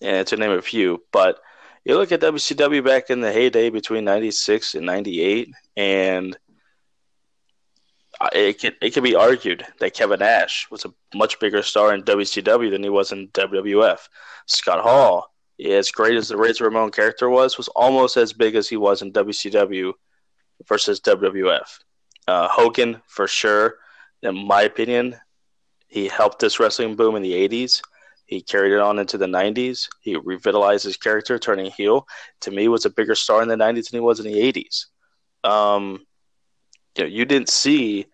and 0.02 0.28
to 0.28 0.36
name 0.36 0.52
a 0.52 0.62
few. 0.62 1.02
But 1.14 1.40
you 1.86 1.96
look 1.96 2.12
at 2.12 2.20
WCW 2.20 2.84
back 2.84 3.10
in 3.10 3.22
the 3.22 3.32
heyday 3.32 3.70
between 3.70 4.04
'96 4.04 4.76
and 4.76 4.86
'98, 4.86 5.50
and 5.78 6.38
it 8.34 8.60
can 8.60 8.74
it 8.82 8.94
can 8.94 9.04
be 9.04 9.16
argued 9.16 9.66
that 9.80 9.94
Kevin 9.94 10.20
Nash 10.20 10.68
was 10.70 10.84
a 10.84 10.94
much 11.16 11.40
bigger 11.40 11.64
star 11.64 11.94
in 11.94 12.04
WCW 12.04 12.72
than 12.72 12.84
he 12.84 12.90
was 12.90 13.14
in 13.14 13.30
WWF. 13.30 14.00
Scott 14.48 14.82
Hall 14.84 15.33
as 15.60 15.92
great 15.92 16.18
as 16.18 16.28
the 16.28 16.38
Razor 16.38 16.66
Ramon 16.66 16.92
character 16.92 17.30
was, 17.30 17.58
was 17.58 17.68
almost 17.70 18.18
as 18.18 18.34
big 18.34 18.56
as 18.56 18.68
he 18.68 18.78
was 18.78 19.02
in 19.02 19.14
WCW 19.14 19.94
versus 20.68 21.00
WWF. 21.02 21.80
Uh, 22.28 22.48
Hogan, 22.48 23.02
for 23.08 23.28
sure, 23.28 23.76
in 24.22 24.48
my 24.48 24.64
opinion, 24.64 25.16
he 25.88 26.08
helped 26.08 26.40
this 26.40 26.60
wrestling 26.60 26.96
boom 26.96 27.16
in 27.16 27.22
the 27.22 27.34
80s. 27.48 27.82
He 28.26 28.42
carried 28.42 28.74
it 28.74 28.80
on 28.80 29.00
into 29.00 29.18
the 29.18 29.26
90s. 29.26 29.90
He 30.02 30.16
revitalized 30.16 30.86
his 30.86 30.98
character, 30.98 31.38
turning 31.38 31.70
heel. 31.72 32.08
To 32.42 32.52
me, 32.52 32.68
was 32.68 32.86
a 32.86 32.90
bigger 32.90 33.16
star 33.16 33.42
in 33.44 33.50
the 33.50 33.56
90s 33.56 33.90
than 33.90 33.98
he 33.98 34.00
was 34.00 34.20
in 34.20 34.32
the 34.32 34.40
80s. 34.40 34.86
Um, 35.44 36.06
you 36.98 37.04
know, 37.04 37.10
you 37.10 37.26
didn't 37.26 37.50
see 37.50 38.08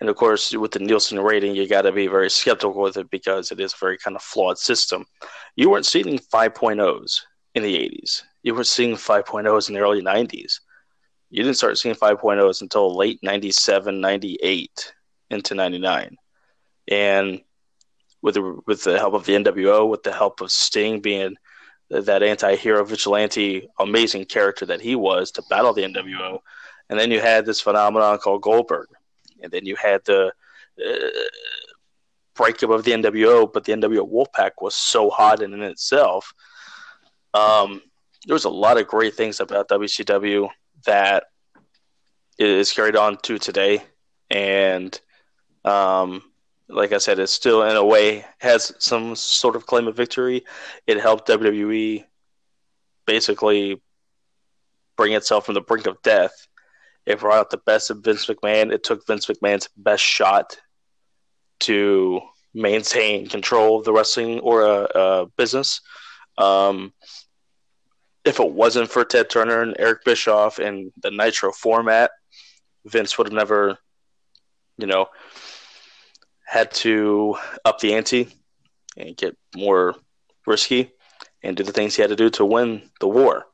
and 0.00 0.10
of 0.10 0.16
course, 0.16 0.52
with 0.52 0.72
the 0.72 0.80
Nielsen 0.80 1.20
rating, 1.20 1.54
you 1.54 1.68
got 1.68 1.82
to 1.82 1.92
be 1.92 2.08
very 2.08 2.28
skeptical 2.28 2.82
with 2.82 2.96
it 2.96 3.10
because 3.10 3.52
it 3.52 3.60
is 3.60 3.72
a 3.72 3.76
very 3.76 3.96
kind 3.96 4.16
of 4.16 4.22
flawed 4.22 4.58
system. 4.58 5.06
You 5.56 5.70
weren't 5.70 5.86
seeing 5.86 6.18
5.0s 6.18 7.20
in 7.54 7.62
the 7.62 7.74
80s. 7.74 8.22
You 8.42 8.54
were 8.54 8.64
seeing 8.64 8.96
5.0s 8.96 9.68
in 9.68 9.74
the 9.74 9.80
early 9.80 10.02
90s. 10.02 10.60
You 11.30 11.42
didn't 11.42 11.56
start 11.56 11.78
seeing 11.78 11.94
5.0s 11.94 12.60
until 12.60 12.96
late 12.96 13.20
97, 13.22 14.00
98 14.00 14.94
into 15.30 15.54
99. 15.54 16.16
And 16.88 17.40
with 18.20 18.34
the, 18.34 18.60
with 18.66 18.82
the 18.82 18.98
help 18.98 19.14
of 19.14 19.24
the 19.26 19.34
NWO, 19.34 19.88
with 19.88 20.02
the 20.02 20.12
help 20.12 20.40
of 20.40 20.50
Sting 20.50 21.00
being 21.00 21.36
that 21.90 22.22
anti-hero 22.22 22.84
vigilante 22.84 23.68
amazing 23.78 24.24
character 24.24 24.66
that 24.66 24.80
he 24.80 24.96
was 24.96 25.30
to 25.32 25.42
battle 25.48 25.72
the 25.72 25.82
NWO, 25.82 26.40
and 26.88 26.98
then 26.98 27.12
you 27.12 27.20
had 27.20 27.46
this 27.46 27.60
phenomenon 27.60 28.18
called 28.18 28.42
Goldberg– 28.42 28.88
and 29.42 29.52
then 29.52 29.66
you 29.66 29.76
had 29.76 30.04
the 30.04 30.32
uh, 30.84 31.08
breakup 32.34 32.70
of 32.70 32.84
the 32.84 32.92
NWO, 32.92 33.50
but 33.52 33.64
the 33.64 33.72
NWO 33.72 34.10
Wolfpack 34.10 34.52
was 34.60 34.74
so 34.74 35.10
hot 35.10 35.42
in, 35.42 35.52
in 35.52 35.62
itself. 35.62 36.32
Um, 37.32 37.82
there 38.26 38.34
was 38.34 38.44
a 38.44 38.50
lot 38.50 38.78
of 38.78 38.86
great 38.86 39.14
things 39.14 39.40
about 39.40 39.68
WCW 39.68 40.48
that 40.86 41.24
is 42.38 42.72
carried 42.72 42.96
on 42.96 43.18
to 43.22 43.38
today, 43.38 43.82
and 44.30 44.98
um, 45.64 46.22
like 46.68 46.92
I 46.92 46.98
said, 46.98 47.18
it 47.18 47.28
still 47.28 47.62
in 47.62 47.76
a 47.76 47.84
way 47.84 48.24
has 48.38 48.72
some 48.78 49.14
sort 49.14 49.56
of 49.56 49.66
claim 49.66 49.86
of 49.86 49.96
victory. 49.96 50.44
It 50.86 51.00
helped 51.00 51.28
WWE 51.28 52.04
basically 53.06 53.80
bring 54.96 55.12
itself 55.12 55.46
from 55.46 55.54
the 55.54 55.60
brink 55.60 55.86
of 55.86 56.00
death 56.02 56.48
it 57.06 57.20
brought 57.20 57.38
out 57.38 57.50
the 57.50 57.58
best 57.58 57.90
of 57.90 58.02
Vince 58.02 58.26
McMahon. 58.26 58.72
It 58.72 58.82
took 58.82 59.06
Vince 59.06 59.26
McMahon's 59.26 59.68
best 59.76 60.02
shot 60.02 60.58
to 61.60 62.20
maintain 62.54 63.26
control 63.26 63.78
of 63.78 63.84
the 63.84 63.92
wrestling 63.92 64.40
or 64.40 64.62
a, 64.62 64.66
uh, 64.66 64.88
uh, 64.94 65.24
business. 65.36 65.80
Um, 66.38 66.92
if 68.24 68.40
it 68.40 68.52
wasn't 68.52 68.90
for 68.90 69.04
Ted 69.04 69.28
Turner 69.28 69.60
and 69.60 69.76
Eric 69.78 70.04
Bischoff 70.04 70.58
and 70.58 70.90
the 71.02 71.10
Nitro 71.10 71.52
format, 71.52 72.10
Vince 72.86 73.18
would 73.18 73.26
have 73.26 73.34
never, 73.34 73.76
you 74.78 74.86
know, 74.86 75.08
had 76.46 76.70
to 76.70 77.36
up 77.64 77.80
the 77.80 77.94
ante 77.94 78.28
and 78.96 79.16
get 79.16 79.36
more 79.54 79.94
risky 80.46 80.92
and 81.42 81.56
do 81.56 81.62
the 81.62 81.72
things 81.72 81.94
he 81.94 82.02
had 82.02 82.10
to 82.10 82.16
do 82.16 82.30
to 82.30 82.44
win 82.44 82.90
the 83.00 83.08
war. 83.08 83.46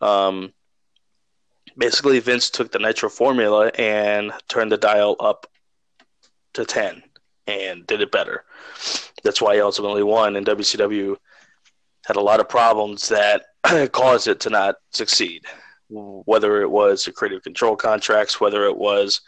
Um, 0.00 0.52
basically 1.78 2.18
Vince 2.18 2.50
took 2.50 2.72
the 2.72 2.78
Nitro 2.78 3.08
formula 3.08 3.68
and 3.78 4.32
turned 4.48 4.72
the 4.72 4.76
dial 4.76 5.16
up 5.20 5.46
to 6.54 6.64
10 6.64 7.02
and 7.46 7.86
did 7.86 8.00
it 8.00 8.10
better. 8.10 8.44
That's 9.22 9.40
why 9.40 9.54
he 9.54 9.60
ultimately 9.60 10.02
won. 10.02 10.36
And 10.36 10.46
WCW 10.46 11.16
had 12.04 12.16
a 12.16 12.20
lot 12.20 12.40
of 12.40 12.48
problems 12.48 13.08
that 13.08 13.46
caused 13.92 14.28
it 14.28 14.40
to 14.40 14.50
not 14.50 14.76
succeed. 14.90 15.44
Whether 15.90 16.60
it 16.62 16.70
was 16.70 17.04
the 17.04 17.12
creative 17.12 17.42
control 17.42 17.76
contracts, 17.76 18.40
whether 18.40 18.64
it 18.64 18.76
was 18.76 19.22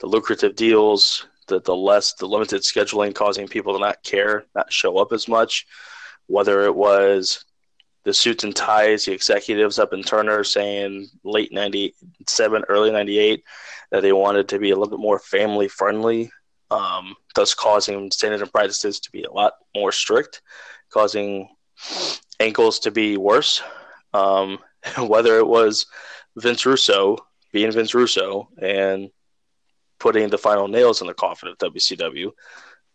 the 0.00 0.06
lucrative 0.06 0.54
deals, 0.56 1.26
the, 1.48 1.60
the 1.60 1.76
less 1.76 2.14
the 2.14 2.26
limited 2.26 2.62
scheduling 2.62 3.14
causing 3.14 3.48
people 3.48 3.74
to 3.74 3.78
not 3.78 4.02
care, 4.02 4.44
not 4.54 4.72
show 4.72 4.98
up 4.98 5.12
as 5.12 5.28
much, 5.28 5.66
whether 6.26 6.62
it 6.64 6.74
was 6.74 7.44
the 8.06 8.14
suits 8.14 8.44
and 8.44 8.54
ties, 8.54 9.04
the 9.04 9.12
executives 9.12 9.80
up 9.80 9.92
in 9.92 10.00
Turner 10.00 10.44
saying 10.44 11.08
late 11.24 11.52
97, 11.52 12.62
early 12.68 12.92
98 12.92 13.42
that 13.90 14.00
they 14.00 14.12
wanted 14.12 14.48
to 14.48 14.60
be 14.60 14.70
a 14.70 14.76
little 14.76 14.96
bit 14.96 15.02
more 15.02 15.18
family 15.18 15.66
friendly, 15.66 16.30
um, 16.70 17.16
thus 17.34 17.52
causing 17.52 18.08
standards 18.12 18.42
and 18.42 18.52
practices 18.52 19.00
to 19.00 19.10
be 19.10 19.24
a 19.24 19.32
lot 19.32 19.54
more 19.74 19.90
strict, 19.90 20.40
causing 20.90 21.48
ankles 22.38 22.78
to 22.78 22.92
be 22.92 23.16
worse. 23.16 23.60
Um, 24.14 24.60
whether 24.98 25.36
it 25.38 25.46
was 25.46 25.86
Vince 26.36 26.64
Russo 26.64 27.16
being 27.52 27.72
Vince 27.72 27.92
Russo 27.92 28.50
and 28.62 29.10
putting 29.98 30.28
the 30.28 30.38
final 30.38 30.68
nails 30.68 31.00
in 31.00 31.08
the 31.08 31.14
coffin 31.14 31.48
of 31.48 31.58
WCW. 31.58 32.30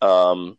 Um, 0.00 0.56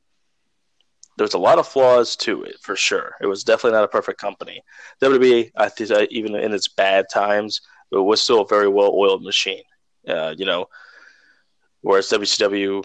there's 1.18 1.34
a 1.34 1.40
lot 1.40 1.60
of 1.60 1.68
flaws 1.68 2.16
to 2.18 2.44
it 2.44 2.56
for 2.62 2.76
sure. 2.76 3.16
It 3.22 3.28
was 3.28 3.44
definitely 3.44 3.78
not 3.78 3.84
a 3.84 3.90
perfect 3.90 4.20
company. 4.20 4.62
WWE, 5.02 5.52
I 5.56 5.70
think, 5.70 6.12
even 6.12 6.36
in 6.36 6.54
its 6.54 6.68
bad 6.68 7.06
times, 7.14 7.62
it 7.92 7.98
was 7.98 8.22
still 8.22 8.42
a 8.42 8.48
very 8.48 8.68
well 8.68 8.92
oiled 8.94 9.24
machine. 9.24 9.64
Uh, 10.08 10.34
you 10.38 10.46
know, 10.46 10.68
whereas 11.82 12.10
WCW 12.10 12.84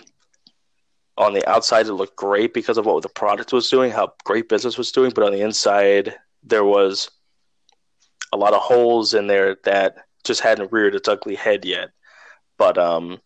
on 1.16 1.33
the 1.33 1.47
outside 1.49 1.87
it 1.87 1.93
looked 1.93 2.16
great 2.16 2.55
because 2.55 2.79
of 2.79 2.87
what 2.87 3.03
the 3.03 3.09
product 3.09 3.53
was 3.53 3.68
doing, 3.68 3.91
how 3.91 4.12
great 4.24 4.49
business 4.49 4.79
was 4.79 4.93
doing, 4.93 5.11
but 5.14 5.24
on 5.24 5.33
the 5.33 5.41
inside 5.41 6.14
there 6.45 6.64
was 6.64 7.11
a 8.33 8.37
lot 8.37 8.55
of 8.55 8.61
holes 8.61 9.14
in 9.14 9.26
there 9.26 9.57
that 9.64 9.97
just 10.24 10.41
hadn't 10.41 10.70
reared 10.70 10.95
its 10.95 11.09
ugly 11.09 11.35
head 11.35 11.64
yet. 11.64 11.89
But 12.57 12.79
um, 12.79 13.20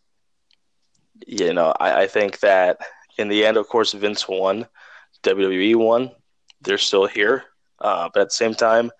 you 1.27 1.53
know, 1.53 1.75
I, 1.79 2.03
I 2.03 2.07
think 2.07 2.41
that 2.41 2.79
in 3.19 3.29
the 3.29 3.45
end, 3.45 3.57
of 3.57 3.69
course, 3.69 3.93
Vince 3.93 4.27
won, 4.29 4.67
WWE 5.23 5.77
won. 5.77 6.11
They're 6.61 6.79
still 6.79 7.07
here, 7.07 7.45
uh, 7.81 8.09
but 8.12 8.20
at 8.20 8.29
the 8.29 8.35
same 8.35 8.55
time, 8.55 8.91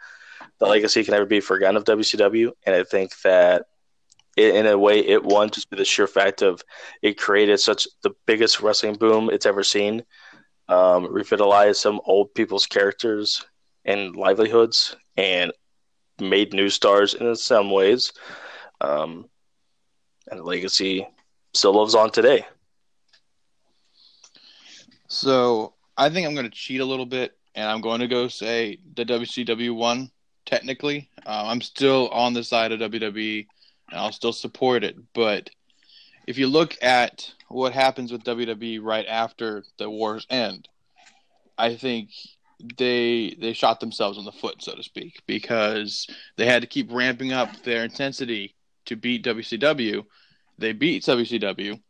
the 0.59 0.67
legacy 0.67 1.05
can 1.05 1.13
never 1.13 1.27
be 1.27 1.41
forgotten 1.41 1.77
of 1.77 1.85
WCW, 1.85 2.53
and 2.67 2.75
I 2.75 2.85
think 2.85 3.13
that 3.23 3.67
it, 4.37 4.55
in 4.55 4.67
a 4.67 4.79
way 4.79 5.01
it 5.01 5.23
won 5.23 5.51
just 5.51 5.71
by 5.71 5.77
the 5.77 5.85
sheer 5.85 6.07
fact 6.07 6.43
of 6.43 6.63
it 7.03 7.19
created 7.19 7.61
such 7.61 7.87
the 8.03 8.13
biggest 8.27 8.61
wrestling 8.61 8.95
boom 8.95 9.31
it's 9.31 9.47
ever 9.47 9.63
seen, 9.63 10.03
um, 10.69 11.13
revitalized 11.13 11.81
some 11.81 12.01
old 12.05 12.35
people's 12.35 12.67
characters 12.67 13.45
and 13.85 14.17
livelihoods, 14.17 14.97
and 15.17 15.53
made 16.21 16.53
new 16.53 16.69
stars 16.69 17.15
in 17.15 17.35
some 17.35 17.71
ways. 17.71 18.13
Um, 18.81 19.29
and 20.31 20.41
the 20.41 20.45
legacy 20.45 21.07
still 21.55 21.79
lives 21.79 21.95
on 21.95 22.11
today. 22.11 22.47
So 25.09 25.75
I 25.97 26.09
think 26.09 26.27
I'm 26.27 26.35
going 26.35 26.49
to 26.49 26.57
cheat 26.57 26.81
a 26.81 26.85
little 26.85 27.07
bit, 27.07 27.37
and 27.55 27.69
I'm 27.69 27.81
going 27.81 28.01
to 28.01 28.09
go 28.09 28.29
say 28.29 28.79
the 28.95 29.05
WCW 29.05 29.75
one. 29.75 30.11
Technically, 30.45 31.09
uh, 31.25 31.45
I'm 31.47 31.61
still 31.61 32.09
on 32.09 32.33
the 32.33 32.43
side 32.43 32.73
of 32.73 32.81
WWE, 32.81 33.47
and 33.91 34.01
I'll 34.01 34.13
still 34.13 34.33
support 34.33 34.83
it. 34.83 34.97
But 35.15 35.51
if 36.27 36.37
you 36.37 36.49
look 36.49 36.77
at 36.83 37.33
what 37.49 37.73
happens 37.73 38.11
with 38.11 38.25
WWE 38.25 38.81
right 38.83 39.07
after 39.07 39.65
the 39.79 39.89
wars 39.89 40.27
end, 40.31 40.69
I 41.59 41.77
think 41.77 42.11
they 42.79 43.37
they 43.41 43.53
shot 43.53 43.81
themselves 43.81 44.19
in 44.19 44.25
the 44.25 44.33
foot, 44.33 44.63
so 44.63 44.75
to 44.75 44.83
speak, 44.83 45.23
because 45.27 46.07
they 46.37 46.47
had 46.47 46.63
to 46.63 46.69
keep 46.69 46.91
ramping 46.93 47.33
up 47.33 47.63
their 47.63 47.85
intensity 47.85 48.55
to 48.87 48.97
beat 48.97 49.25
WCW. 49.25 50.05
They 50.59 50.73
beat 50.73 51.05
WCW, 51.05 51.81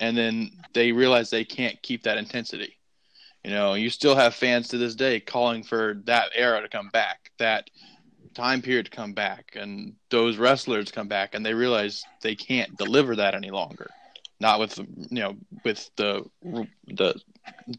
and 0.00 0.16
then 0.16 0.50
they 0.72 0.92
realized 0.92 1.30
they 1.30 1.44
can't 1.44 1.80
keep 1.82 2.04
that 2.04 2.18
intensity. 2.18 2.78
You 3.44 3.50
know, 3.50 3.74
you 3.74 3.90
still 3.90 4.14
have 4.14 4.34
fans 4.34 4.68
to 4.68 4.78
this 4.78 4.94
day 4.94 5.18
calling 5.18 5.62
for 5.62 6.00
that 6.04 6.30
era 6.34 6.62
to 6.62 6.68
come 6.68 6.90
back, 6.90 7.32
that 7.38 7.70
time 8.34 8.62
period 8.62 8.86
to 8.86 8.90
come 8.92 9.12
back, 9.12 9.56
and 9.56 9.94
those 10.10 10.36
wrestlers 10.36 10.92
come 10.92 11.08
back, 11.08 11.34
and 11.34 11.44
they 11.44 11.54
realize 11.54 12.04
they 12.20 12.36
can't 12.36 12.76
deliver 12.76 13.16
that 13.16 13.34
any 13.34 13.50
longer. 13.50 13.90
Not 14.40 14.60
with 14.60 14.78
you 14.78 15.20
know 15.20 15.36
with 15.64 15.90
the 15.96 16.24
the 16.86 17.20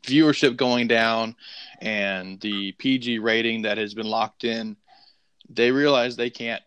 viewership 0.01 0.55
going 0.57 0.87
down 0.87 1.35
and 1.81 2.39
the 2.41 2.73
PG 2.73 3.19
rating 3.19 3.63
that 3.63 3.77
has 3.77 3.93
been 3.93 4.07
locked 4.07 4.43
in, 4.43 4.77
they 5.49 5.71
realize 5.71 6.15
they 6.15 6.29
can't 6.29 6.63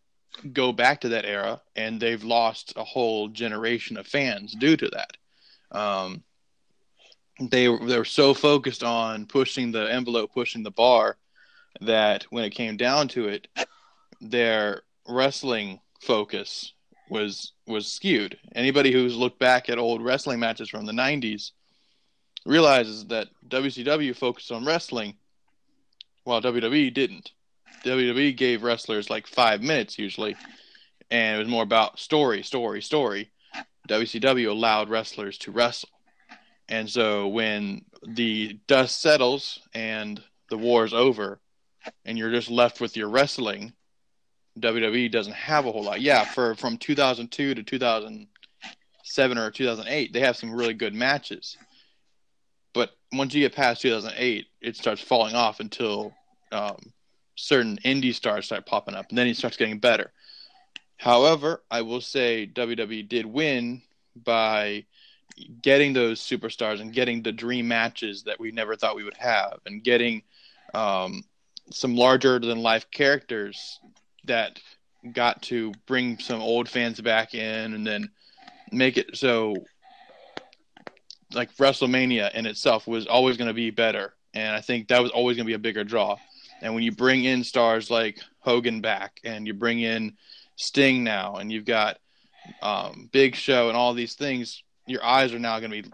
go 0.53 0.73
back 0.73 1.01
to 1.03 1.11
that 1.11 1.25
era, 1.25 1.61
and 1.77 2.01
they've 2.01 2.25
lost 2.25 2.73
a 2.77 2.85
whole 2.85 3.29
generation 3.29 3.97
of 3.97 4.07
fans 4.07 4.53
due 4.53 4.77
to 4.77 4.91
that. 4.91 5.17
Um, 5.79 6.23
they 7.39 7.67
they 7.67 7.99
were 7.99 8.05
so 8.05 8.35
focused 8.35 8.83
on 8.83 9.27
pushing 9.27 9.73
the 9.73 9.93
envelope, 9.93 10.33
pushing 10.33 10.63
the 10.63 10.71
bar, 10.71 11.17
that 11.81 12.25
when 12.31 12.45
it 12.45 12.51
came 12.51 12.77
down 12.77 13.09
to 13.09 13.29
it, 13.29 13.49
their 14.21 14.83
wrestling 15.09 15.81
focus 16.01 16.73
was 17.11 17.53
was 17.67 17.87
skewed. 17.87 18.39
Anybody 18.55 18.93
who's 18.93 19.17
looked 19.17 19.39
back 19.39 19.69
at 19.69 19.79
old 19.79 20.03
wrestling 20.03 20.41
matches 20.41 20.69
from 20.69 20.87
the 20.87 20.93
'90s 20.93 21.53
realizes 22.45 23.07
that 23.07 23.29
WCW 23.49 24.17
focused 24.17 24.53
on 24.53 24.65
wrestling, 24.65 25.17
while 26.25 26.41
WWE 26.41 26.93
didn't. 26.93 27.33
WWE 27.85 28.37
gave 28.37 28.63
wrestlers 28.63 29.11
like 29.11 29.27
five 29.27 29.63
minutes 29.63 29.99
usually, 29.99 30.37
and 31.11 31.37
it 31.37 31.39
was 31.39 31.49
more 31.49 31.63
about 31.63 31.99
story, 31.99 32.43
story, 32.43 32.81
story. 32.83 33.31
WCW 33.89 34.49
allowed 34.49 34.89
wrestlers 34.89 35.39
to 35.39 35.53
wrestle. 35.53 35.91
And 36.69 36.91
so 36.91 37.29
when 37.29 37.85
the 38.03 38.59
dust 38.67 39.01
settles 39.01 39.61
and 39.75 40.23
the 40.51 40.59
war 40.59 40.85
is 40.85 40.95
over, 40.95 41.41
and 42.05 42.19
you're 42.19 42.33
just 42.33 42.51
left 42.51 42.81
with 42.81 42.97
your 42.97 43.09
wrestling, 43.09 43.73
WWE 44.59 45.11
doesn't 45.11 45.35
have 45.35 45.67
a 45.67 45.73
whole 45.73 45.85
lot. 45.85 46.01
Yeah, 46.01 46.25
for 46.25 46.55
from 46.55 46.79
2002 46.79 47.55
to 47.55 47.63
2007 47.63 49.39
or 49.39 49.51
2008, 49.51 50.13
they 50.13 50.21
have 50.21 50.37
some 50.37 50.53
really 50.53 50.75
good 50.75 50.95
matches. 50.95 51.57
But 52.73 52.91
once 53.13 53.35
you 53.35 53.41
get 53.41 53.55
past 53.55 53.83
2008, 53.83 54.47
it 54.61 54.77
starts 54.77 55.01
falling 55.01 55.35
off 55.35 55.61
until 55.61 56.15
um, 56.53 56.79
certain 57.37 57.79
indie 57.85 58.15
stars 58.15 58.47
start 58.47 58.67
popping 58.67 58.95
up, 58.95 59.07
and 59.11 59.19
then 59.19 59.27
it 59.27 59.37
starts 59.37 59.57
getting 59.57 59.79
better. 59.79 60.13
However, 60.97 61.63
I 61.71 61.83
will 61.83 62.01
say 62.01 62.51
WWE 62.53 63.07
did 63.09 63.27
win 63.27 63.83
by 64.17 64.87
getting 65.63 65.93
those 65.93 66.21
superstars 66.21 66.81
and 66.81 66.93
getting 66.93 67.23
the 67.23 67.33
dream 67.33 67.69
matches 67.69 68.23
that 68.25 68.41
we 68.41 68.51
never 68.51 68.77
thought 68.77 68.97
we 68.97 69.05
would 69.05 69.17
have, 69.17 69.61
and 69.67 69.85
getting 69.85 70.23
um, 70.75 71.23
some 71.71 71.97
larger 71.97 72.39
than 72.39 72.63
life 72.63 72.91
characters 72.91 73.81
that 74.25 74.61
got 75.13 75.41
to 75.43 75.73
bring 75.87 76.19
some 76.19 76.41
old 76.41 76.69
fans 76.69 77.01
back 77.01 77.35
in, 77.35 77.75
and 77.75 77.87
then 77.87 78.11
make 78.73 78.97
it 78.97 79.17
so 79.17 79.55
like 81.33 81.55
WrestleMania 81.57 82.33
in 82.35 82.47
itself 82.47 82.87
was 82.87 83.07
always 83.07 83.37
going 83.37 83.49
to 83.49 83.55
be 83.55 83.71
better, 83.71 84.15
and 84.35 84.57
I 84.57 84.61
think 84.61 84.89
that 84.89 85.03
was 85.03 85.11
always 85.11 85.37
going 85.37 85.47
to 85.47 85.51
be 85.51 85.55
a 85.55 85.59
bigger 85.59 85.85
draw. 85.85 86.17
And 86.63 86.75
when 86.75 86.83
you 86.83 86.93
bring 86.93 87.25
in 87.25 87.45
stars 87.45 87.91
like 87.91 88.21
Hogan 88.41 88.81
back, 88.81 89.21
and 89.25 89.47
you 89.47 89.55
bring 89.55 89.81
in 89.81 90.17
Sting 90.57 91.05
now, 91.05 91.37
and 91.37 91.53
you've 91.53 91.67
got 91.67 91.99
um, 92.63 93.11
Big 93.13 93.35
Show 93.35 93.69
and 93.69 93.77
all 93.77 93.93
these 93.93 94.15
things, 94.15 94.63
your 94.87 95.05
eyes 95.05 95.33
are 95.35 95.39
now 95.39 95.59
going 95.59 95.71
to 95.71 95.83
be 95.83 95.91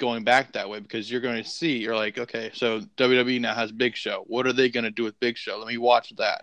going 0.00 0.24
back 0.24 0.52
that 0.52 0.68
way 0.68 0.80
because 0.80 1.10
you're 1.10 1.20
going 1.20 1.42
to 1.42 1.48
see 1.48 1.78
you're 1.78 1.96
like, 1.96 2.18
okay, 2.18 2.50
so 2.54 2.80
WWE 2.96 3.40
now 3.40 3.54
has 3.54 3.70
Big 3.70 3.96
Show. 3.96 4.24
What 4.26 4.46
are 4.46 4.52
they 4.52 4.68
going 4.68 4.84
to 4.84 4.90
do 4.90 5.04
with 5.04 5.18
Big 5.20 5.36
Show? 5.36 5.58
Let 5.58 5.68
me 5.68 5.78
watch 5.78 6.12
that. 6.16 6.42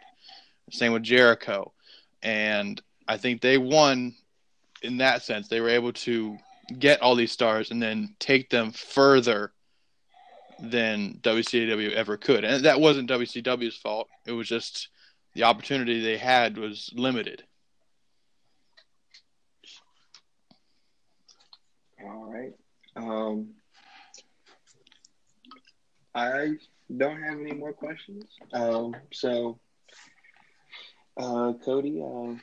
Same 0.71 0.93
with 0.93 1.03
Jericho, 1.03 1.73
and 2.23 2.81
I 3.07 3.17
think 3.17 3.41
they 3.41 3.57
won 3.57 4.15
in 4.81 4.97
that 4.97 5.23
sense. 5.23 5.47
They 5.47 5.59
were 5.59 5.69
able 5.69 5.93
to 5.93 6.37
get 6.79 7.01
all 7.01 7.15
these 7.15 7.31
stars 7.31 7.71
and 7.71 7.81
then 7.81 8.15
take 8.19 8.49
them 8.49 8.71
further 8.71 9.51
than 10.61 11.19
WCW 11.21 11.91
ever 11.93 12.17
could. 12.17 12.43
And 12.43 12.65
that 12.65 12.79
wasn't 12.79 13.09
WCW's 13.09 13.75
fault. 13.75 14.07
It 14.25 14.31
was 14.31 14.47
just 14.47 14.89
the 15.33 15.43
opportunity 15.43 16.01
they 16.01 16.17
had 16.17 16.57
was 16.57 16.91
limited. 16.95 17.43
All 22.03 22.31
right. 22.31 22.53
Um, 22.95 23.49
I 26.13 26.55
don't 26.95 27.21
have 27.21 27.39
any 27.39 27.53
more 27.53 27.73
questions. 27.73 28.25
Um, 28.53 28.95
so, 29.11 29.59
uh, 31.17 31.53
Cody, 31.63 32.01
uh, 32.01 32.35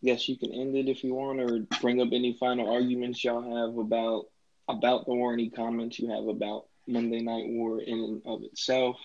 yes, 0.00 0.28
you 0.28 0.36
can 0.36 0.52
end 0.52 0.76
it 0.76 0.88
if 0.88 1.02
you 1.02 1.14
want, 1.14 1.40
or 1.40 1.60
bring 1.80 2.00
up 2.00 2.08
any 2.12 2.34
final 2.38 2.72
arguments 2.72 3.24
y'all 3.24 3.42
have 3.42 3.76
about 3.78 4.26
about 4.68 5.06
the 5.06 5.14
war. 5.14 5.32
Any 5.32 5.50
comments 5.50 5.98
you 5.98 6.10
have 6.10 6.26
about 6.28 6.66
Monday 6.86 7.20
Night 7.20 7.46
War 7.48 7.80
in 7.80 7.98
and 7.98 8.22
of 8.26 8.42
itself. 8.44 8.96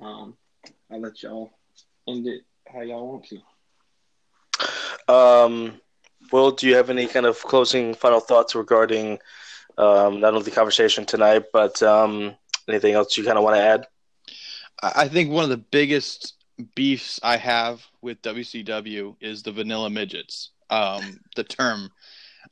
Um, 0.00 0.36
I'll 0.90 1.00
let 1.00 1.22
y'all 1.22 1.50
end 2.06 2.26
it 2.26 2.42
how 2.72 2.80
y'all 2.82 3.08
want 3.08 3.26
to. 3.28 5.12
Um, 5.12 5.80
Will, 6.32 6.50
do 6.50 6.66
you 6.66 6.76
have 6.76 6.90
any 6.90 7.06
kind 7.06 7.26
of 7.26 7.38
closing 7.42 7.94
final 7.94 8.20
thoughts 8.20 8.54
regarding 8.54 9.18
um, 9.76 10.20
not 10.20 10.34
only 10.34 10.44
the 10.44 10.50
conversation 10.50 11.04
tonight, 11.04 11.44
but 11.52 11.82
um, 11.82 12.34
anything 12.68 12.94
else 12.94 13.16
you 13.16 13.24
kind 13.24 13.38
of 13.38 13.44
want 13.44 13.56
to 13.56 13.62
add? 13.62 13.86
I 14.82 15.08
think 15.08 15.30
one 15.30 15.44
of 15.44 15.50
the 15.50 15.56
biggest 15.56 16.34
beefs 16.74 17.18
I 17.22 17.36
have 17.36 17.84
with 18.02 18.22
WCW 18.22 19.16
is 19.20 19.42
the 19.42 19.52
vanilla 19.52 19.90
midgets. 19.90 20.50
Um, 20.70 21.20
the 21.34 21.44
term. 21.44 21.90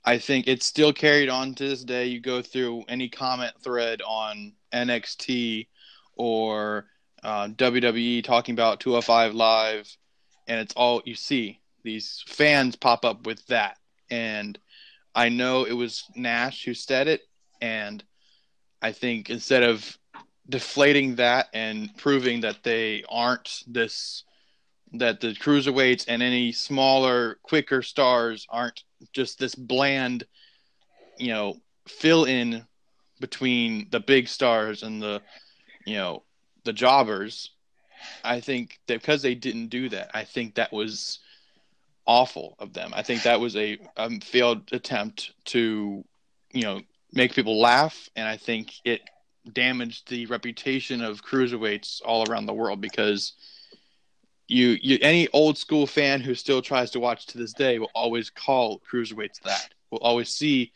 I 0.05 0.19
think 0.19 0.47
it's 0.47 0.67
still 0.67 0.93
carried 0.93 1.29
on 1.29 1.55
to 1.57 1.69
this 1.69 1.85
day. 1.85 2.07
You 2.07 2.21
go 2.21 2.43
through 2.43 2.85
any 2.89 3.09
comment 3.09 3.53
thread 3.63 4.03
on 4.07 4.53
NXT 4.73 5.67
or 6.15 6.87
uh, 7.23 7.49
WWE 7.49 8.25
talking 8.25 8.55
about 8.55 8.81
205 8.81 9.35
Live, 9.35 9.97
and 10.47 10.61
it's 10.61 10.75
all 10.75 11.03
you 11.05 11.15
see. 11.15 11.61
These 11.87 12.25
fans 12.27 12.75
pop 12.75 13.05
up 13.05 13.27
with 13.27 13.47
that. 13.47 13.79
And 14.11 14.59
I 15.15 15.29
know 15.29 15.65
it 15.65 15.73
was 15.73 16.03
Nash 16.17 16.65
who 16.65 16.75
said 16.75 17.07
it. 17.07 17.23
And 17.63 18.03
I 18.83 18.91
think 18.91 19.31
instead 19.31 19.63
of 19.63 19.97
deflating 20.49 21.15
that 21.15 21.47
and 21.55 21.97
proving 21.97 22.41
that 22.41 22.65
they 22.65 23.05
aren't 23.09 23.63
this 23.69 24.25
that 24.95 25.21
the 25.21 25.29
cruiserweights 25.35 26.07
and 26.09 26.23
any 26.23 26.51
smaller 26.53 27.39
quicker 27.43 27.83
stars 27.83 28.47
aren't 28.51 28.83
just 29.13 29.39
this 29.39 29.55
bland 29.55 30.25
you 31.19 31.29
know 31.29 31.57
fill 31.89 32.25
in 32.25 32.65
between 33.21 33.89
the 33.91 33.99
big 33.99 34.29
stars 34.29 34.85
and 34.85 35.03
the 35.03 35.21
you 35.85 35.97
know 35.97 36.23
the 36.65 36.73
jobbers 36.73 37.51
i 38.23 38.39
think 38.39 38.79
that 38.87 39.01
because 39.01 39.23
they 39.23 39.35
didn't 39.35 39.67
do 39.67 39.89
that 39.89 40.11
i 40.15 40.23
think 40.23 40.55
that 40.55 40.73
was 40.73 41.19
awful 42.07 42.57
of 42.59 42.73
them 42.73 42.93
i 42.95 43.03
think 43.03 43.23
that 43.23 43.41
was 43.41 43.57
a, 43.57 43.79
a 43.97 44.21
failed 44.21 44.63
attempt 44.73 45.33
to 45.45 46.05
you 46.53 46.63
know 46.63 46.81
make 47.13 47.35
people 47.35 47.61
laugh 47.61 48.09
and 48.17 48.29
i 48.29 48.37
think 48.37 48.75
it 48.85 49.01
damaged 49.53 50.09
the 50.09 50.27
reputation 50.27 51.03
of 51.03 51.23
cruiserweights 51.25 52.01
all 52.05 52.29
around 52.29 52.47
the 52.47 52.55
world 52.55 52.81
because 52.81 53.33
you, 54.49 54.79
you 54.81 54.99
any 55.03 55.29
old 55.33 55.59
school 55.59 55.87
fan 55.87 56.21
who 56.21 56.35
still 56.35 56.63
tries 56.63 56.91
to 56.93 57.01
watch 57.01 57.27
to 57.27 57.39
this 57.39 57.53
day 57.53 57.79
will 57.79 57.91
always 57.95 58.31
call 58.31 58.81
cruiserweights 58.91 59.41
that. 59.43 59.71
Will 59.91 59.99
always 59.99 60.29
see, 60.31 60.73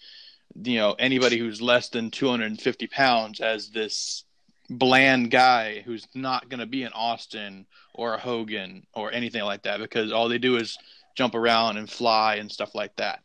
you 0.63 0.77
know, 0.77 0.95
anybody 0.99 1.39
who's 1.39 1.63
less 1.63 1.89
than 1.89 2.11
250 2.11 2.87
pounds 2.89 3.41
as 3.41 3.71
this 3.71 4.25
bland 4.69 5.31
guy 5.31 5.83
who's 5.85 6.07
not 6.15 6.49
going 6.49 6.61
to 6.61 6.67
be 6.67 6.85
an 6.85 6.93
Austin 6.95 7.67
or 7.95 8.15
a 8.15 8.21
Hogan 8.21 8.87
or 8.95 9.13
anything 9.13 9.43
like 9.43 9.63
that 9.63 9.81
because 9.81 10.13
all 10.13 10.29
they 10.29 10.39
do 10.39 10.57
is 10.57 10.79
jump 11.21 11.35
around 11.35 11.77
and 11.77 11.91
fly 11.91 12.37
and 12.37 12.51
stuff 12.51 12.75
like 12.75 12.97
that. 12.97 13.21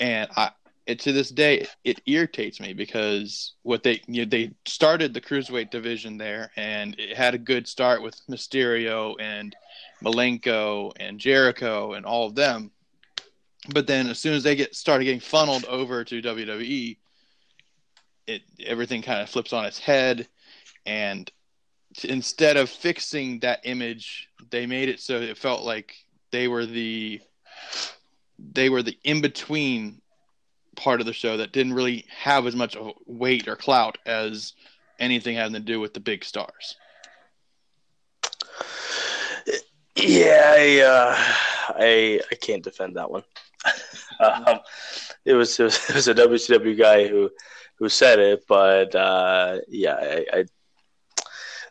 And 0.00 0.28
I, 0.36 0.50
it, 0.84 0.98
to 0.98 1.12
this 1.12 1.30
day 1.30 1.64
it 1.84 2.00
irritates 2.06 2.58
me 2.58 2.72
because 2.72 3.52
what 3.62 3.84
they 3.84 4.02
you 4.08 4.24
know, 4.24 4.28
they 4.28 4.50
started 4.66 5.14
the 5.14 5.20
cruiserweight 5.20 5.70
division 5.70 6.18
there 6.18 6.50
and 6.56 6.98
it 6.98 7.16
had 7.16 7.32
a 7.34 7.38
good 7.38 7.68
start 7.68 8.02
with 8.02 8.20
Mysterio 8.28 9.14
and 9.20 9.54
Malenko 10.02 10.90
and 10.98 11.20
Jericho 11.20 11.92
and 11.92 12.04
all 12.04 12.26
of 12.26 12.34
them 12.34 12.72
but 13.68 13.86
then 13.86 14.08
as 14.08 14.18
soon 14.18 14.34
as 14.34 14.42
they 14.42 14.56
get 14.56 14.74
started 14.74 15.04
getting 15.04 15.20
funneled 15.20 15.64
over 15.66 16.02
to 16.02 16.20
WWE 16.20 16.96
it 18.26 18.42
everything 18.66 19.02
kind 19.02 19.22
of 19.22 19.30
flips 19.30 19.52
on 19.52 19.64
its 19.64 19.78
head 19.78 20.26
and 20.84 21.30
instead 22.02 22.56
of 22.56 22.68
fixing 22.68 23.38
that 23.38 23.60
image 23.62 24.28
they 24.50 24.66
made 24.66 24.88
it 24.88 24.98
so 24.98 25.20
it 25.20 25.38
felt 25.38 25.62
like 25.62 26.03
they 26.34 26.48
were 26.48 26.66
the 26.66 27.20
they 28.38 28.68
were 28.68 28.82
the 28.82 28.98
in 29.04 29.20
between 29.20 30.02
part 30.74 30.98
of 30.98 31.06
the 31.06 31.12
show 31.12 31.36
that 31.36 31.52
didn't 31.52 31.74
really 31.74 32.04
have 32.10 32.44
as 32.48 32.56
much 32.56 32.76
weight 33.06 33.46
or 33.46 33.54
clout 33.54 33.98
as 34.04 34.54
anything 34.98 35.36
having 35.36 35.52
to 35.52 35.60
do 35.60 35.78
with 35.78 35.94
the 35.94 36.00
big 36.00 36.24
stars. 36.24 36.76
Yeah, 39.94 40.54
I 40.58 40.80
uh, 40.80 41.14
I, 41.78 42.20
I 42.32 42.34
can't 42.34 42.64
defend 42.64 42.96
that 42.96 43.08
one. 43.08 43.22
um, 44.20 44.58
it 45.24 45.34
was, 45.34 45.58
it 45.60 45.64
was 45.64 45.88
it 45.88 45.94
was 45.94 46.08
a 46.08 46.14
WCW 46.14 46.76
guy 46.76 47.06
who 47.06 47.30
who 47.78 47.88
said 47.88 48.18
it, 48.18 48.44
but 48.48 48.92
uh, 48.96 49.60
yeah, 49.68 49.94
I, 49.94 50.26
I, 50.32 50.44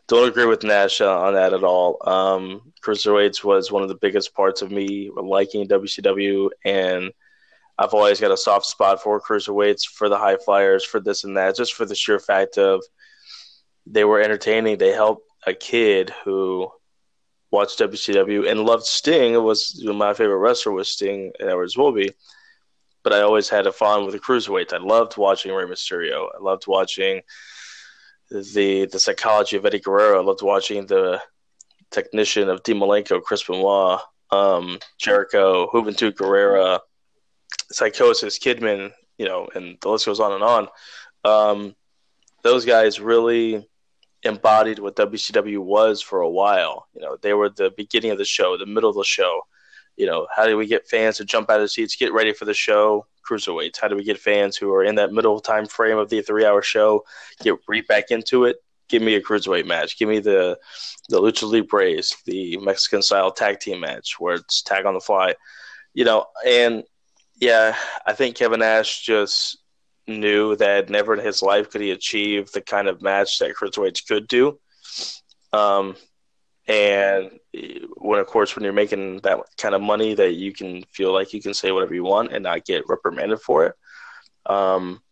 don't 0.06 0.28
agree 0.28 0.46
with 0.46 0.62
Nash 0.62 1.00
on 1.00 1.34
that 1.34 1.54
at 1.54 1.64
all. 1.64 1.98
Um, 2.06 2.72
Cruiserweights 2.84 3.42
was 3.42 3.72
one 3.72 3.82
of 3.82 3.88
the 3.88 3.94
biggest 3.94 4.34
parts 4.34 4.62
of 4.62 4.70
me 4.70 5.10
liking 5.14 5.66
WCW 5.66 6.50
and 6.64 7.12
I've 7.78 7.94
always 7.94 8.20
got 8.20 8.30
a 8.30 8.36
soft 8.36 8.66
spot 8.66 9.02
for 9.02 9.20
cruiserweights, 9.20 9.86
for 9.86 10.08
the 10.08 10.18
high 10.18 10.36
flyers, 10.36 10.84
for 10.84 11.00
this 11.00 11.24
and 11.24 11.36
that, 11.36 11.56
just 11.56 11.74
for 11.74 11.84
the 11.84 11.94
sheer 11.94 12.20
fact 12.20 12.56
of 12.56 12.84
they 13.86 14.04
were 14.04 14.20
entertaining. 14.20 14.78
They 14.78 14.92
helped 14.92 15.28
a 15.46 15.54
kid 15.54 16.10
who 16.24 16.70
watched 17.50 17.80
WCW 17.80 18.48
and 18.48 18.64
loved 18.64 18.84
Sting. 18.84 19.34
It 19.34 19.42
was 19.42 19.82
my 19.84 20.14
favorite 20.14 20.38
wrestler 20.38 20.72
was 20.72 20.88
Sting, 20.88 21.32
and 21.40 21.48
Edwards 21.48 21.76
will 21.76 21.92
be. 21.92 22.12
But 23.02 23.12
I 23.12 23.22
always 23.22 23.48
had 23.48 23.66
a 23.66 23.72
fun 23.72 24.04
with 24.04 24.14
the 24.14 24.20
cruiserweights. 24.20 24.72
I 24.72 24.78
loved 24.78 25.16
watching 25.16 25.52
Rey 25.52 25.64
Mysterio. 25.64 26.28
I 26.34 26.42
loved 26.42 26.66
watching 26.66 27.22
the 28.42 28.86
the 28.86 28.98
psychology 28.98 29.56
of 29.56 29.66
Eddie 29.66 29.80
Guerrero. 29.80 30.20
I 30.20 30.24
loved 30.24 30.42
watching 30.42 30.86
the 30.86 31.20
technician 31.90 32.48
of 32.48 32.62
Dean 32.62 32.78
Malenko, 32.78 33.22
Chris 33.22 33.44
Benoit, 33.44 34.00
um, 34.30 34.78
Jericho, 34.98 35.68
Juventud 35.72 36.14
Guerrera 36.14 36.80
Psicosis, 37.72 38.38
Kidman, 38.38 38.92
you 39.18 39.26
know, 39.26 39.48
and 39.54 39.78
the 39.80 39.88
list 39.88 40.06
goes 40.06 40.20
on 40.20 40.32
and 40.32 40.42
on. 40.42 40.68
Um, 41.24 41.76
those 42.42 42.64
guys 42.64 43.00
really 43.00 43.66
embodied 44.22 44.78
what 44.78 44.96
WCW 44.96 45.58
was 45.58 46.02
for 46.02 46.20
a 46.20 46.28
while. 46.28 46.86
You 46.94 47.02
know, 47.02 47.16
they 47.20 47.34
were 47.34 47.50
the 47.50 47.72
beginning 47.76 48.10
of 48.10 48.18
the 48.18 48.24
show, 48.24 48.56
the 48.56 48.66
middle 48.66 48.90
of 48.90 48.96
the 48.96 49.04
show. 49.04 49.42
You 49.96 50.06
know, 50.06 50.26
how 50.34 50.46
do 50.46 50.56
we 50.56 50.66
get 50.66 50.88
fans 50.88 51.18
to 51.18 51.24
jump 51.24 51.50
out 51.50 51.60
of 51.60 51.70
seats, 51.70 51.96
get 51.96 52.12
ready 52.12 52.32
for 52.32 52.44
the 52.44 52.54
show? 52.54 53.06
Cruiserweights. 53.28 53.80
How 53.80 53.88
do 53.88 53.96
we 53.96 54.04
get 54.04 54.18
fans 54.18 54.56
who 54.56 54.72
are 54.72 54.84
in 54.84 54.96
that 54.96 55.12
middle 55.12 55.40
time 55.40 55.66
frame 55.66 55.98
of 55.98 56.10
the 56.10 56.20
three-hour 56.20 56.62
show 56.62 57.04
get 57.42 57.54
right 57.68 57.86
back 57.86 58.10
into 58.10 58.44
it? 58.44 58.56
Give 58.88 59.00
me 59.00 59.14
a 59.14 59.20
cruiserweight 59.20 59.66
match. 59.66 59.98
Give 59.98 60.08
me 60.08 60.18
the 60.18 60.58
the 61.08 61.20
lucha 61.20 61.48
libres, 61.48 62.16
the 62.26 62.58
Mexican 62.58 63.02
style 63.02 63.30
tag 63.30 63.60
team 63.60 63.80
match 63.80 64.16
where 64.18 64.34
it's 64.34 64.62
tag 64.62 64.84
on 64.84 64.94
the 64.94 65.00
fly. 65.00 65.34
You 65.94 66.04
know, 66.04 66.26
and 66.46 66.84
yeah, 67.36 67.76
I 68.06 68.12
think 68.12 68.36
Kevin 68.36 68.60
Nash 68.60 69.02
just 69.02 69.58
knew 70.06 70.54
that 70.56 70.90
never 70.90 71.14
in 71.14 71.24
his 71.24 71.40
life 71.40 71.70
could 71.70 71.80
he 71.80 71.90
achieve 71.90 72.50
the 72.52 72.60
kind 72.60 72.88
of 72.88 73.00
match 73.00 73.38
that 73.38 73.54
cruiserweights 73.54 74.06
could 74.06 74.28
do. 74.28 74.58
Um, 75.52 75.96
and 76.66 77.30
when, 77.98 78.20
of 78.20 78.26
course, 78.26 78.56
when 78.56 78.64
you're 78.64 78.72
making 78.72 79.20
that 79.20 79.38
kind 79.58 79.74
of 79.74 79.82
money, 79.82 80.14
that 80.14 80.34
you 80.34 80.52
can 80.52 80.82
feel 80.92 81.12
like 81.12 81.32
you 81.32 81.42
can 81.42 81.54
say 81.54 81.72
whatever 81.72 81.94
you 81.94 82.04
want 82.04 82.32
and 82.32 82.44
not 82.44 82.64
get 82.64 82.88
reprimanded 82.88 83.40
for 83.40 83.66
it. 83.66 83.74
Um, 84.46 85.02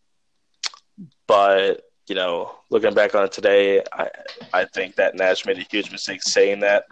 but 1.26 1.82
you 2.08 2.14
know, 2.14 2.54
looking 2.70 2.94
back 2.94 3.14
on 3.14 3.24
it 3.24 3.32
today, 3.32 3.82
I 3.92 4.08
I 4.52 4.64
think 4.64 4.96
that 4.96 5.14
Nash 5.14 5.46
made 5.46 5.58
a 5.58 5.66
huge 5.70 5.90
mistake 5.92 6.22
saying 6.22 6.60
that, 6.60 6.84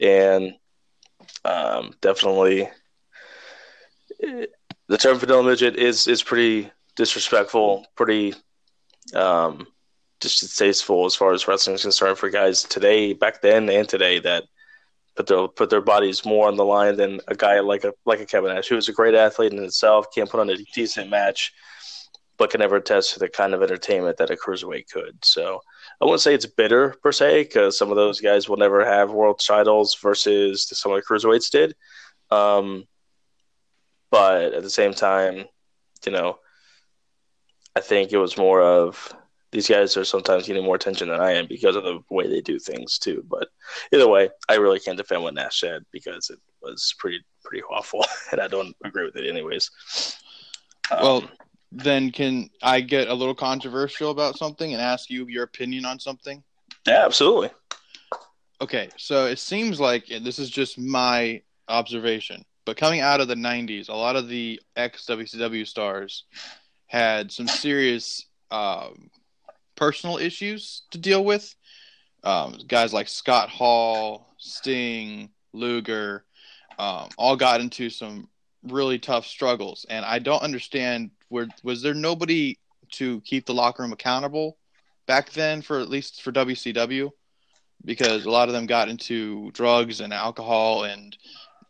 and 0.00 0.54
um, 1.44 1.92
definitely 2.00 2.68
the 4.20 4.98
term 4.98 5.18
vanilla 5.18 5.42
midget 5.42 5.76
is 5.76 6.06
is 6.06 6.22
pretty 6.22 6.70
disrespectful, 6.96 7.86
pretty 7.96 8.34
um, 9.14 9.66
distasteful 10.20 11.04
as 11.06 11.14
far 11.14 11.32
as 11.32 11.46
wrestling 11.46 11.76
is 11.76 11.82
concerned 11.82 12.18
for 12.18 12.30
guys 12.30 12.62
today, 12.62 13.12
back 13.12 13.40
then, 13.40 13.68
and 13.68 13.88
today 13.88 14.18
that 14.20 14.44
put 15.16 15.26
their 15.26 15.48
put 15.48 15.70
their 15.70 15.80
bodies 15.80 16.24
more 16.24 16.46
on 16.46 16.56
the 16.56 16.64
line 16.64 16.96
than 16.96 17.20
a 17.28 17.34
guy 17.34 17.60
like 17.60 17.84
a 17.84 17.92
like 18.06 18.20
a 18.20 18.26
Kevin 18.26 18.54
Nash, 18.54 18.68
who 18.68 18.76
is 18.76 18.88
a 18.88 18.92
great 18.92 19.14
athlete 19.14 19.52
in 19.52 19.62
itself, 19.62 20.06
can 20.14 20.26
put 20.26 20.40
on 20.40 20.50
a 20.50 20.56
decent 20.74 21.10
match, 21.10 21.52
but 22.36 22.50
can 22.50 22.60
never 22.60 22.76
attest 22.76 23.14
to 23.14 23.18
the 23.18 23.28
kind 23.28 23.54
of 23.54 23.62
entertainment 23.62 24.16
that 24.18 24.30
a 24.30 24.36
cruiserweight 24.36 24.90
could. 24.92 25.24
So 25.24 25.60
I 26.00 26.04
wouldn't 26.04 26.20
say 26.20 26.34
it's 26.34 26.46
bitter 26.46 26.94
per 27.02 27.10
se, 27.10 27.44
because 27.44 27.76
some 27.76 27.90
of 27.90 27.96
those 27.96 28.20
guys 28.20 28.48
will 28.48 28.58
never 28.58 28.84
have 28.84 29.10
world 29.10 29.40
titles 29.44 29.96
versus 30.00 30.68
some 30.72 30.92
of 30.92 30.96
the 30.96 31.02
cruiserweights 31.02 31.50
did. 31.50 31.74
Um, 32.30 32.84
but 34.10 34.54
at 34.54 34.62
the 34.62 34.70
same 34.70 34.94
time, 34.94 35.46
you 36.06 36.12
know, 36.12 36.38
I 37.74 37.80
think 37.80 38.12
it 38.12 38.18
was 38.18 38.38
more 38.38 38.62
of 38.62 39.12
these 39.50 39.68
guys 39.68 39.96
are 39.96 40.04
sometimes 40.04 40.46
getting 40.46 40.64
more 40.64 40.76
attention 40.76 41.08
than 41.08 41.20
I 41.20 41.32
am 41.32 41.46
because 41.46 41.76
of 41.76 41.84
the 41.84 42.00
way 42.10 42.28
they 42.28 42.40
do 42.40 42.58
things 42.58 42.98
too. 42.98 43.24
But 43.28 43.48
either 43.92 44.08
way, 44.08 44.28
I 44.48 44.56
really 44.56 44.80
can't 44.80 44.98
defend 44.98 45.22
what 45.22 45.34
Nash 45.34 45.60
said 45.60 45.84
because 45.92 46.30
it 46.30 46.38
was 46.62 46.94
pretty 46.98 47.20
pretty 47.44 47.62
awful, 47.64 48.04
and 48.32 48.40
I 48.40 48.48
don't 48.48 48.76
agree 48.84 49.04
with 49.04 49.16
it 49.16 49.28
anyways. 49.28 49.70
Um, 50.90 51.02
well, 51.02 51.30
then 51.72 52.10
can 52.10 52.50
I 52.62 52.80
get 52.80 53.08
a 53.08 53.14
little 53.14 53.34
controversial 53.34 54.10
about 54.10 54.38
something 54.38 54.72
and 54.72 54.82
ask 54.82 55.10
you 55.10 55.26
your 55.28 55.44
opinion 55.44 55.84
on 55.84 55.98
something? 55.98 56.42
Yeah, 56.86 57.04
absolutely. 57.04 57.50
Okay, 58.60 58.88
so 58.96 59.26
it 59.26 59.38
seems 59.38 59.78
like 59.78 60.06
this 60.06 60.38
is 60.38 60.50
just 60.50 60.78
my 60.78 61.42
observation. 61.68 62.44
But 62.64 62.76
coming 62.76 63.00
out 63.00 63.20
of 63.20 63.28
the 63.28 63.34
90s, 63.34 63.88
a 63.88 63.94
lot 63.94 64.16
of 64.16 64.28
the 64.28 64.60
ex 64.76 65.06
WCW 65.06 65.66
stars 65.66 66.24
had 66.86 67.30
some 67.30 67.46
serious 67.46 68.26
um, 68.50 69.10
personal 69.78 70.18
issues 70.18 70.82
to 70.92 70.98
deal 70.98 71.24
with. 71.24 71.54
um, 72.24 72.58
guys 72.68 72.92
like 72.92 73.08
Scott 73.08 73.48
Hall, 73.48 74.34
Sting, 74.38 75.30
Luger, 75.52 76.24
um, 76.78 77.08
all 77.16 77.36
got 77.36 77.60
into 77.60 77.90
some 77.90 78.28
really 78.64 78.98
tough 78.98 79.26
struggles, 79.26 79.86
and 79.88 80.04
I 80.04 80.18
don't 80.20 80.42
understand. 80.42 81.10
Where 81.30 81.48
was 81.62 81.82
there 81.82 81.94
nobody 81.94 82.58
to 82.92 83.20
keep 83.22 83.46
the 83.46 83.54
locker 83.54 83.82
room 83.82 83.92
accountable 83.92 84.58
back 85.06 85.30
then 85.32 85.62
for 85.62 85.80
at 85.80 85.90
least 85.90 86.22
for 86.22 86.32
WCW? 86.32 87.10
Because 87.84 88.26
a 88.26 88.30
lot 88.30 88.48
of 88.48 88.54
them 88.54 88.66
got 88.66 88.88
into 88.88 89.50
drugs 89.52 90.00
and 90.00 90.12
alcohol, 90.12 90.84
and 90.84 91.16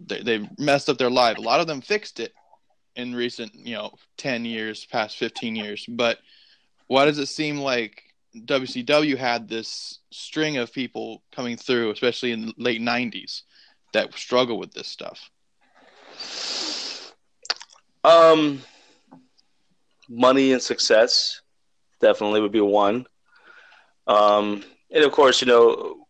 they, 0.01 0.23
they 0.23 0.51
messed 0.59 0.89
up 0.89 0.99
their 0.99 1.11
life. 1.11 1.39
A 1.39 1.43
lot 1.43 1.61
of 1.61 1.67
them 1.69 1.83
fixed 1.83 2.21
it 2.21 2.33
in 2.97 3.15
recent, 3.15 3.55
you 3.55 3.75
know, 3.75 3.93
ten 4.17 4.45
years, 4.45 4.87
past 4.87 5.19
fifteen 5.19 5.57
years. 5.57 5.87
But 5.89 6.19
why 6.89 7.05
does 7.05 7.19
it 7.19 7.27
seem 7.27 7.59
like 7.59 8.03
WCW 8.37 9.17
had 9.17 9.49
this 9.49 10.01
string 10.11 10.57
of 10.57 10.73
people 10.73 11.23
coming 11.33 11.57
through, 11.57 11.91
especially 11.91 12.33
in 12.33 12.47
the 12.47 12.55
late 12.57 12.81
'90s, 12.81 13.43
that 13.93 14.13
struggle 14.15 14.59
with 14.59 14.73
this 14.73 14.89
stuff? 14.89 15.31
Um, 18.05 18.63
money 20.09 20.53
and 20.53 20.63
success 20.63 21.43
definitely 22.01 22.41
would 22.41 22.53
be 22.53 22.61
one. 22.61 23.07
Um, 24.07 24.65
and 24.91 25.05
of 25.05 25.13
course, 25.13 25.41
you 25.41 25.47
know, 25.47 26.07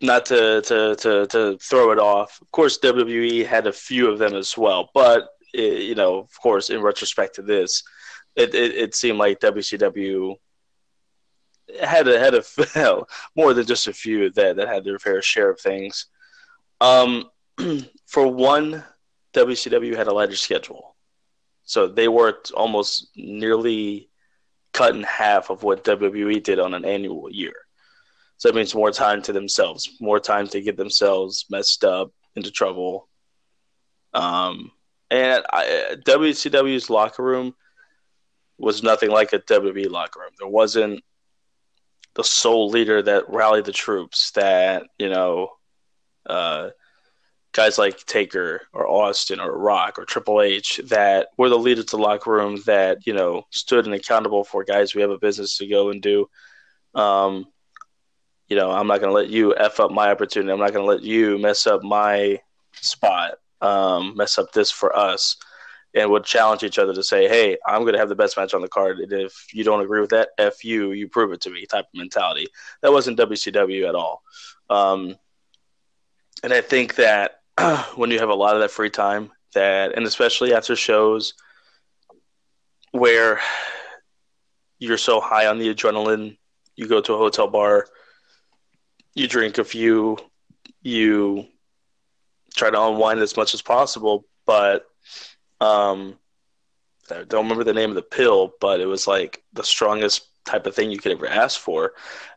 not 0.00 0.26
to, 0.26 0.60
to, 0.62 0.96
to, 0.96 1.26
to 1.28 1.58
throw 1.58 1.92
it 1.92 1.98
off. 1.98 2.40
Of 2.42 2.50
course, 2.50 2.78
WWE 2.80 3.46
had 3.46 3.68
a 3.68 3.72
few 3.72 4.10
of 4.10 4.18
them 4.18 4.34
as 4.34 4.58
well, 4.58 4.90
but 4.94 5.28
it, 5.54 5.82
you 5.82 5.94
know, 5.94 6.18
of 6.18 6.40
course, 6.40 6.70
in 6.70 6.82
retrospect 6.82 7.36
to 7.36 7.42
this, 7.42 7.84
it, 8.36 8.54
it, 8.54 8.74
it 8.76 8.94
seemed 8.94 9.18
like 9.18 9.40
WCW 9.40 10.36
had 11.80 12.08
a 12.08 12.18
had 12.18 12.34
a 12.34 12.42
hell, 12.74 13.08
more 13.36 13.54
than 13.54 13.66
just 13.66 13.86
a 13.86 13.92
few 13.92 14.30
that 14.30 14.56
that 14.56 14.68
had 14.68 14.84
their 14.84 14.98
fair 14.98 15.22
share 15.22 15.50
of 15.50 15.60
things. 15.60 16.06
Um, 16.80 17.30
for 18.06 18.26
one, 18.26 18.84
WCW 19.34 19.96
had 19.96 20.08
a 20.08 20.14
lighter 20.14 20.36
schedule, 20.36 20.96
so 21.64 21.86
they 21.86 22.08
worked 22.08 22.50
almost 22.52 23.10
nearly 23.16 24.08
cut 24.72 24.94
in 24.94 25.02
half 25.02 25.50
of 25.50 25.62
what 25.62 25.84
WWE 25.84 26.42
did 26.42 26.58
on 26.58 26.74
an 26.74 26.84
annual 26.84 27.30
year. 27.30 27.54
So 28.38 28.48
that 28.48 28.56
means 28.56 28.74
more 28.74 28.90
time 28.90 29.22
to 29.22 29.32
themselves, 29.32 29.96
more 30.00 30.18
time 30.18 30.48
to 30.48 30.60
get 30.60 30.76
themselves 30.76 31.44
messed 31.50 31.84
up 31.84 32.10
into 32.34 32.50
trouble. 32.50 33.08
Um, 34.14 34.72
and 35.10 35.44
I, 35.52 35.96
WCW's 36.04 36.90
locker 36.90 37.22
room 37.22 37.54
was 38.62 38.82
nothing 38.82 39.10
like 39.10 39.32
a 39.32 39.40
WWE 39.40 39.90
locker 39.90 40.20
room. 40.20 40.30
There 40.38 40.48
wasn't 40.48 41.02
the 42.14 42.22
sole 42.22 42.68
leader 42.68 43.02
that 43.02 43.28
rallied 43.28 43.64
the 43.64 43.72
troops. 43.72 44.30
That 44.32 44.84
you 44.98 45.10
know, 45.10 45.50
uh, 46.26 46.70
guys 47.52 47.76
like 47.76 48.06
Taker 48.06 48.62
or 48.72 48.88
Austin 48.88 49.40
or 49.40 49.58
Rock 49.58 49.98
or 49.98 50.04
Triple 50.04 50.40
H 50.40 50.80
that 50.86 51.28
were 51.36 51.48
the 51.48 51.58
leaders 51.58 51.84
of 51.84 51.90
the 51.90 51.98
locker 51.98 52.30
room 52.30 52.62
that 52.66 53.04
you 53.04 53.12
know 53.12 53.46
stood 53.50 53.84
and 53.86 53.94
accountable 53.94 54.44
for 54.44 54.62
guys. 54.62 54.94
We 54.94 55.02
have 55.02 55.10
a 55.10 55.18
business 55.18 55.58
to 55.58 55.66
go 55.66 55.90
and 55.90 56.00
do. 56.00 56.28
Um, 56.94 57.46
you 58.48 58.56
know, 58.56 58.70
I'm 58.70 58.86
not 58.86 59.00
going 59.00 59.10
to 59.10 59.14
let 59.14 59.30
you 59.30 59.56
f 59.56 59.80
up 59.80 59.90
my 59.90 60.10
opportunity. 60.10 60.52
I'm 60.52 60.60
not 60.60 60.72
going 60.72 60.84
to 60.86 60.92
let 60.92 61.02
you 61.02 61.38
mess 61.38 61.66
up 61.66 61.82
my 61.82 62.38
spot. 62.74 63.34
Um, 63.60 64.16
mess 64.16 64.38
up 64.38 64.52
this 64.52 64.70
for 64.70 64.94
us 64.96 65.36
and 65.94 66.10
would 66.10 66.24
challenge 66.24 66.62
each 66.62 66.78
other 66.78 66.94
to 66.94 67.02
say, 67.02 67.28
"Hey, 67.28 67.58
I'm 67.66 67.82
going 67.82 67.92
to 67.92 67.98
have 67.98 68.08
the 68.08 68.14
best 68.14 68.36
match 68.36 68.54
on 68.54 68.62
the 68.62 68.68
card, 68.68 68.98
and 68.98 69.12
if 69.12 69.46
you 69.52 69.64
don't 69.64 69.82
agree 69.82 70.00
with 70.00 70.10
that, 70.10 70.30
f 70.38 70.64
you, 70.64 70.92
you 70.92 71.08
prove 71.08 71.32
it 71.32 71.40
to 71.42 71.50
me." 71.50 71.66
Type 71.66 71.84
of 71.84 71.98
mentality. 71.98 72.48
That 72.82 72.92
wasn't 72.92 73.18
WCW 73.18 73.88
at 73.88 73.94
all. 73.94 74.22
Um, 74.70 75.16
and 76.42 76.52
I 76.52 76.60
think 76.60 76.96
that 76.96 77.40
when 77.96 78.10
you 78.10 78.18
have 78.18 78.30
a 78.30 78.34
lot 78.34 78.54
of 78.54 78.62
that 78.62 78.70
free 78.70 78.90
time, 78.90 79.30
that 79.54 79.96
and 79.96 80.06
especially 80.06 80.54
after 80.54 80.76
shows 80.76 81.34
where 82.92 83.40
you're 84.78 84.98
so 84.98 85.20
high 85.20 85.46
on 85.46 85.58
the 85.58 85.72
adrenaline, 85.74 86.36
you 86.76 86.86
go 86.86 87.00
to 87.00 87.14
a 87.14 87.18
hotel 87.18 87.48
bar, 87.48 87.86
you 89.14 89.28
drink 89.28 89.58
a 89.58 89.64
few, 89.64 90.18
you 90.82 91.46
try 92.54 92.70
to 92.70 92.82
unwind 92.82 93.20
as 93.20 93.36
much 93.36 93.54
as 93.54 93.62
possible, 93.62 94.26
but 94.46 94.86
um, 95.62 96.18
I 97.10 97.22
don't 97.24 97.44
remember 97.44 97.64
the 97.64 97.72
name 97.72 97.90
of 97.90 97.94
the 97.94 98.02
pill, 98.02 98.54
but 98.60 98.80
it 98.80 98.86
was 98.86 99.06
like 99.06 99.42
the 99.52 99.62
strongest 99.62 100.26
type 100.44 100.66
of 100.66 100.74
thing 100.74 100.90
you 100.90 100.98
could 100.98 101.12
ever 101.12 101.26
ask 101.26 101.60
for. 101.60 101.92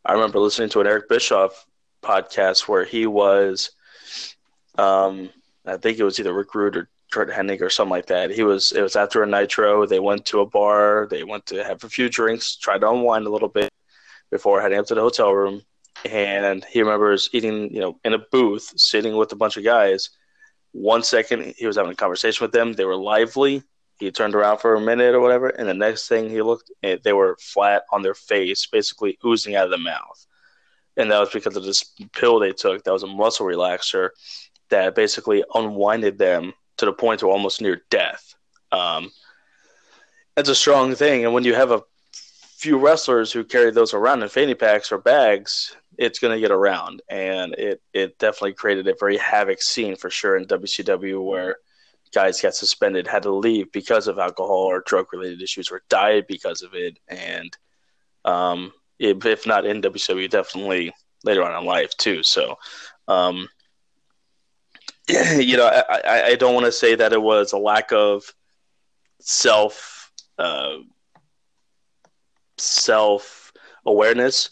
I 0.06 0.14
remember 0.14 0.40
listening 0.40 0.70
to 0.70 0.82
an 0.82 0.88
Eric 0.88 1.10
Bischoff 1.10 1.66
podcast 2.04 2.68
where 2.68 2.86
he 2.86 3.08
was, 3.08 3.72
um, 4.78 5.30
I 5.66 5.78
think 5.78 5.98
it 5.98 6.04
was 6.04 6.20
either 6.20 6.34
Rick 6.34 6.54
Rude 6.54 6.78
or 6.78 6.90
Curt 7.12 7.32
Hennig 7.32 7.62
or 7.62 7.70
something 7.70 7.92
like 7.92 8.08
that. 8.08 8.30
He 8.30 8.44
was. 8.44 8.72
It 8.72 8.82
was 8.82 8.96
after 8.96 9.24
a 9.24 9.28
nitro. 9.28 9.86
They 9.86 10.00
went 10.00 10.26
to 10.28 10.42
a 10.42 10.46
bar. 10.46 11.08
They 11.10 11.24
went 11.24 11.48
to 11.48 11.64
have 11.64 11.84
a 11.84 11.90
few 11.90 12.10
drinks, 12.10 12.58
tried 12.58 12.82
to 12.82 12.92
unwind 12.92 13.26
a 13.26 13.32
little 13.32 13.48
bit 13.48 13.72
before 14.30 14.62
heading 14.62 14.78
up 14.78 14.86
to 14.88 14.96
the 14.96 15.02
hotel 15.02 15.32
room. 15.32 15.62
And 16.04 16.64
he 16.66 16.82
remembers 16.82 17.30
eating, 17.32 17.74
you 17.74 17.80
know, 17.80 18.00
in 18.04 18.14
a 18.14 18.20
booth, 18.32 18.74
sitting 18.76 19.16
with 19.16 19.32
a 19.32 19.36
bunch 19.36 19.58
of 19.58 19.64
guys 19.64 20.10
one 20.76 21.04
second 21.04 21.54
he 21.58 21.66
was 21.66 21.78
having 21.78 21.94
a 21.94 21.96
conversation 21.96 22.44
with 22.44 22.52
them. 22.52 22.74
They 22.74 22.84
were 22.84 22.98
lively. 22.98 23.64
He 23.98 24.12
turned 24.12 24.36
around 24.36 24.58
for 24.58 24.76
a 24.76 24.82
minute 24.82 25.16
or 25.16 25.22
whatever, 25.22 25.48
and 25.48 25.70
the 25.70 25.74
next 25.74 26.10
thing 26.10 26.30
he 26.30 26.42
looked, 26.42 26.70
eh, 26.84 26.98
they 27.02 27.14
were 27.14 27.38
flat 27.40 27.84
on 27.94 28.02
their 28.02 28.14
face, 28.14 28.68
basically 28.68 29.18
oozing 29.26 29.56
out 29.56 29.66
of 29.66 29.72
the 29.72 29.78
mouth. 29.78 30.26
And 30.98 31.10
that 31.10 31.20
was 31.20 31.30
because 31.30 31.56
of 31.56 31.64
this 31.64 31.94
pill 32.12 32.40
they 32.40 32.52
took. 32.52 32.84
That 32.84 32.92
was 32.92 33.04
a 33.04 33.08
muscle 33.08 33.46
relaxer 33.46 34.10
that 34.70 34.96
basically 34.96 35.46
unwinded 35.54 36.18
them 36.18 36.54
to 36.78 36.86
the 36.86 36.92
point 36.92 37.22
of 37.22 37.30
almost 37.30 37.62
near 37.62 37.84
death. 37.90 38.36
Um, 38.74 39.12
that's 40.36 40.50
a 40.50 40.56
strong 40.56 40.94
thing. 40.94 41.24
And 41.24 41.34
when 41.34 41.46
you 41.46 41.54
have 41.56 41.72
a 41.72 41.84
few 42.66 42.80
wrestlers 42.80 43.32
who 43.32 43.44
carry 43.44 43.70
those 43.70 43.94
around 43.94 44.24
in 44.24 44.28
fanny 44.28 44.56
packs 44.56 44.92
or 44.92 44.98
bags, 44.98 45.78
it's 46.00 46.18
going 46.18 46.34
to 46.34 46.42
get 46.42 46.50
around, 46.50 47.00
and 47.10 47.54
it 47.54 47.80
it 47.94 48.18
definitely 48.18 48.54
created 48.54 48.88
a 48.88 48.96
very 49.00 49.18
havoc 49.18 49.62
scene 49.62 49.96
for 49.96 50.10
sure 50.10 50.36
in 50.36 50.46
WCW 50.46 51.24
where 51.24 51.58
guys 52.12 52.42
got 52.42 52.56
suspended, 52.56 53.06
had 53.06 53.22
to 53.22 53.32
leave 53.32 53.72
because 53.72 54.08
of 54.08 54.18
alcohol 54.18 54.66
or 54.66 54.82
drug 54.88 55.06
related 55.14 55.44
issues, 55.44 55.70
or 55.70 55.84
died 55.90 56.26
because 56.28 56.64
of 56.64 56.74
it, 56.74 56.98
and 57.08 57.56
um, 58.26 58.74
if, 58.98 59.24
if 59.28 59.46
not 59.46 59.68
in 59.68 59.80
WCW, 59.80 60.28
definitely 60.28 60.92
later 61.24 61.44
on 61.44 61.56
in 61.56 61.68
life 61.68 61.96
too. 61.98 62.24
So, 62.24 62.58
um, 63.08 63.48
you 65.08 65.56
know, 65.56 65.68
I, 65.68 66.30
I 66.30 66.36
don't 66.36 66.56
want 66.56 66.66
to 66.66 66.72
say 66.72 66.96
that 66.96 67.14
it 67.14 67.22
was 67.22 67.54
a 67.54 67.60
lack 67.60 67.92
of 67.92 68.24
self 69.20 70.12
uh, 70.40 70.78
self 72.58 73.52
awareness 73.86 74.50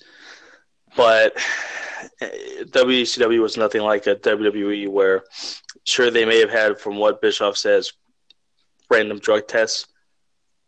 but 0.95 1.35
WCW 2.21 3.41
was 3.41 3.57
nothing 3.57 3.81
like 3.81 4.07
a 4.07 4.15
WWE 4.15 4.89
where, 4.89 5.23
sure, 5.85 6.11
they 6.11 6.25
may 6.25 6.39
have 6.39 6.49
had, 6.49 6.79
from 6.79 6.97
what 6.97 7.21
Bischoff 7.21 7.57
says, 7.57 7.93
random 8.89 9.19
drug 9.19 9.47
tests. 9.47 9.87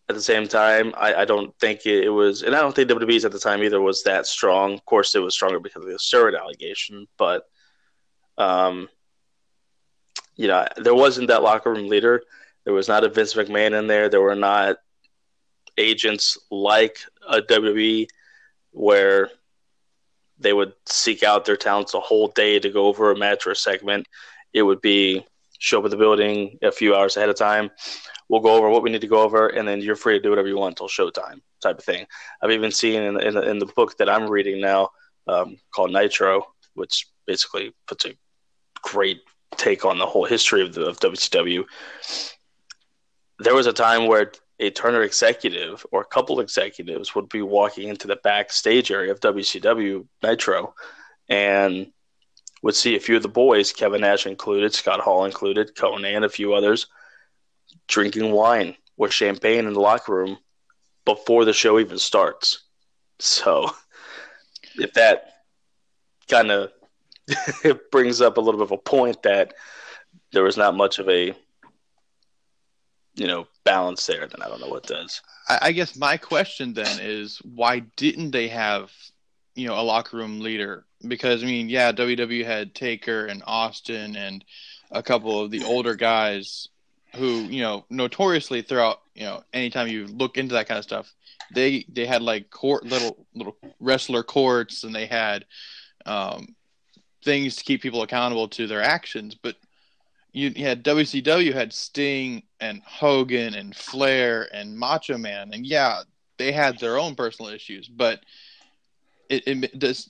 At 0.08 0.16
the 0.16 0.22
same 0.22 0.48
time, 0.48 0.94
I, 0.96 1.16
I 1.16 1.26
don't 1.26 1.58
think 1.60 1.88
it, 1.88 2.10
was, 2.10 2.44
and 2.44 2.56
I 2.56 2.62
don't 2.62 2.76
think 2.76 2.90
WWE's 2.90 3.26
at 3.26 3.32
the 3.32 3.40
time 3.40 3.64
either 3.64 3.82
was 3.82 4.04
that 4.04 4.28
strong. 4.28 4.74
Of 4.74 4.86
course, 4.86 5.16
it 5.16 5.20
was 5.20 5.34
stronger 5.34 5.60
because 5.60 5.84
of 5.84 5.90
the 5.90 5.98
steroid 5.98 6.40
allegation, 6.40 7.08
but, 7.18 7.44
um, 8.38 8.88
you 10.36 10.48
know, 10.48 10.68
there 10.78 10.94
wasn't 10.94 11.30
that 11.30 11.42
locker 11.42 11.74
room 11.74 11.88
leader. 11.88 12.22
There 12.66 12.74
was 12.74 12.88
not 12.88 13.04
a 13.04 13.10
Vince 13.10 13.34
McMahon 13.34 13.78
in 13.78 13.88
there. 13.88 14.10
There 14.10 14.22
were 14.22 14.36
not 14.36 14.78
agents 15.78 16.38
like 16.52 17.00
a 17.28 17.42
WWE 17.42 18.08
where 18.72 19.30
they 20.38 20.54
would 20.54 20.74
seek 20.86 21.24
out 21.24 21.46
their 21.46 21.58
talents 21.58 21.94
a 21.94 22.00
whole 22.00 22.28
day 22.28 22.60
to 22.60 22.70
go 22.70 22.88
over 22.88 23.12
a 23.12 23.18
match 23.18 23.48
or 23.48 23.52
a 23.52 23.56
segment. 23.56 24.08
It 24.54 24.64
would 24.64 24.82
be 24.82 25.26
show 25.60 25.80
up 25.80 25.86
at 25.86 25.92
the 25.92 25.98
building 25.98 26.58
a 26.62 26.72
few 26.72 26.96
hours 26.96 27.16
ahead 27.18 27.30
of 27.30 27.38
time. 27.38 27.72
We'll 28.28 28.42
go 28.42 28.56
over 28.56 28.70
what 28.70 28.84
we 28.84 28.90
need 28.90 29.02
to 29.02 29.08
go 29.08 29.22
over, 29.22 29.48
and 29.48 29.68
then 29.68 29.82
you're 29.82 29.96
free 29.96 30.18
to 30.18 30.22
do 30.22 30.30
whatever 30.30 30.48
you 30.48 30.58
want 30.58 30.80
until 30.80 30.88
showtime, 30.88 31.42
type 31.62 31.78
of 31.78 31.84
thing. 31.84 32.06
I've 32.42 32.52
even 32.52 32.72
seen 32.72 33.02
in, 33.02 33.22
in, 33.22 33.38
in 33.38 33.60
the 33.60 33.68
book 33.68 33.98
that 33.98 34.10
I'm 34.10 34.30
reading 34.30 34.60
now 34.60 34.90
um, 35.28 35.58
called 35.74 35.92
Nitro, 35.92 36.44
which 36.74 37.08
basically 37.28 37.74
puts 37.88 38.06
a 38.06 38.18
great 38.82 39.22
take 39.58 39.86
on 39.86 39.98
the 39.98 40.06
whole 40.06 40.26
history 40.26 40.62
of, 40.62 40.74
the, 40.74 40.86
of 40.86 41.00
WCW. 41.00 41.64
There 43.40 43.56
was 43.56 43.68
a 43.68 43.74
time 43.74 44.08
where 44.08 44.32
a 44.60 44.70
Turner 44.70 45.04
executive 45.04 45.86
or 45.92 46.02
a 46.02 46.06
couple 46.06 46.40
executives 46.40 47.14
would 47.14 47.30
be 47.30 47.42
walking 47.42 47.90
into 47.90 48.08
the 48.08 48.16
backstage 48.18 48.92
area 48.92 49.12
of 49.12 49.20
WCW 49.20 50.06
Nitro 50.24 50.74
and 51.28 51.92
would 52.62 52.76
see 52.76 52.96
a 52.96 53.00
few 53.00 53.18
of 53.18 53.22
the 53.22 53.28
boys, 53.30 53.74
Kevin 53.74 54.02
Nash 54.02 54.26
included, 54.26 54.74
Scott 54.74 55.02
Hall 55.02 55.26
included, 55.26 55.76
Konnan, 55.76 56.24
a 56.24 56.30
few 56.30 56.54
others, 56.54 56.88
drinking 57.88 58.32
wine 58.32 58.76
or 58.98 59.10
champagne 59.10 59.68
in 59.68 59.74
the 59.74 59.80
locker 59.80 60.14
room 60.14 60.38
before 61.04 61.46
the 61.46 61.54
show 61.54 61.80
even 61.80 62.00
starts. 62.00 62.64
So 63.20 63.70
if 64.78 64.94
that 64.94 65.34
kind 66.30 66.50
of 66.50 66.72
brings 67.92 68.22
up 68.22 68.38
a 68.38 68.42
little 68.42 68.60
bit 68.60 68.72
of 68.72 68.72
a 68.72 68.78
point 68.78 69.22
that 69.24 69.54
there 70.32 70.44
was 70.44 70.58
not 70.58 70.76
much 70.76 71.00
of 71.00 71.10
a 71.10 71.36
you 73.16 73.28
know 73.28 73.48
balance 73.64 74.06
there, 74.06 74.28
then 74.28 74.42
I 74.42 74.48
don't 74.48 74.62
know 74.62 74.70
what 74.70 74.86
does. 74.88 75.22
I, 75.48 75.60
I 75.64 75.72
guess 75.72 75.96
my 75.96 76.18
question 76.18 76.74
then 76.74 77.00
is 77.00 77.40
why 77.40 77.80
didn't 77.96 78.32
they 78.32 78.48
have 78.50 78.92
you 79.56 79.68
know 79.68 79.80
a 79.80 79.84
locker 79.84 80.18
room 80.18 80.40
leader? 80.40 80.86
Because 81.08 81.44
I 81.44 81.48
mean, 81.48 81.70
yeah, 81.70 81.92
WWE 81.92 82.46
had 82.46 82.76
Taker 82.76 83.26
and 83.26 83.44
Austin 83.46 84.16
and 84.16 84.44
a 84.92 85.02
couple 85.02 85.42
of 85.42 85.52
the 85.52 85.64
older 85.64 85.96
guys 85.96 86.70
who 87.16 87.44
you 87.44 87.62
know 87.62 87.86
notoriously 87.90 88.62
throughout 88.62 89.02
you 89.14 89.24
know 89.24 89.44
anytime 89.54 89.88
you 89.88 90.06
look 90.08 90.38
into 90.38 90.54
that 90.54 90.68
kind 90.68 90.78
of 90.78 90.84
stuff 90.84 91.14
they 91.54 91.86
they 91.92 92.06
had 92.06 92.22
like 92.22 92.50
court 92.50 92.84
little 92.86 93.26
little 93.34 93.56
wrestler 93.80 94.24
courts 94.24 94.84
and 94.84 94.94
they 94.94 95.06
had 95.06 95.46
um, 96.06 96.56
things 97.24 97.56
to 97.56 97.64
keep 97.64 97.82
people 97.82 98.02
accountable 98.02 98.48
to 98.48 98.68
their 98.68 98.82
actions 98.82 99.36
but 99.36 99.56
you, 100.36 100.52
had 100.58 100.84
WCW 100.84 101.54
had 101.54 101.72
Sting 101.72 102.44
and 102.60 102.82
Hogan 102.84 103.54
and 103.54 103.76
Flair 103.76 104.48
and 104.54 104.78
Macho 104.78 105.18
Man 105.18 105.52
and 105.54 105.66
yeah 105.66 106.02
they 106.38 106.52
had 106.52 106.80
their 106.80 106.98
own 106.98 107.16
personal 107.16 107.52
issues 107.52 107.88
but 107.88 108.22
it, 109.30 109.44
it 109.48 109.80
does 109.80 110.10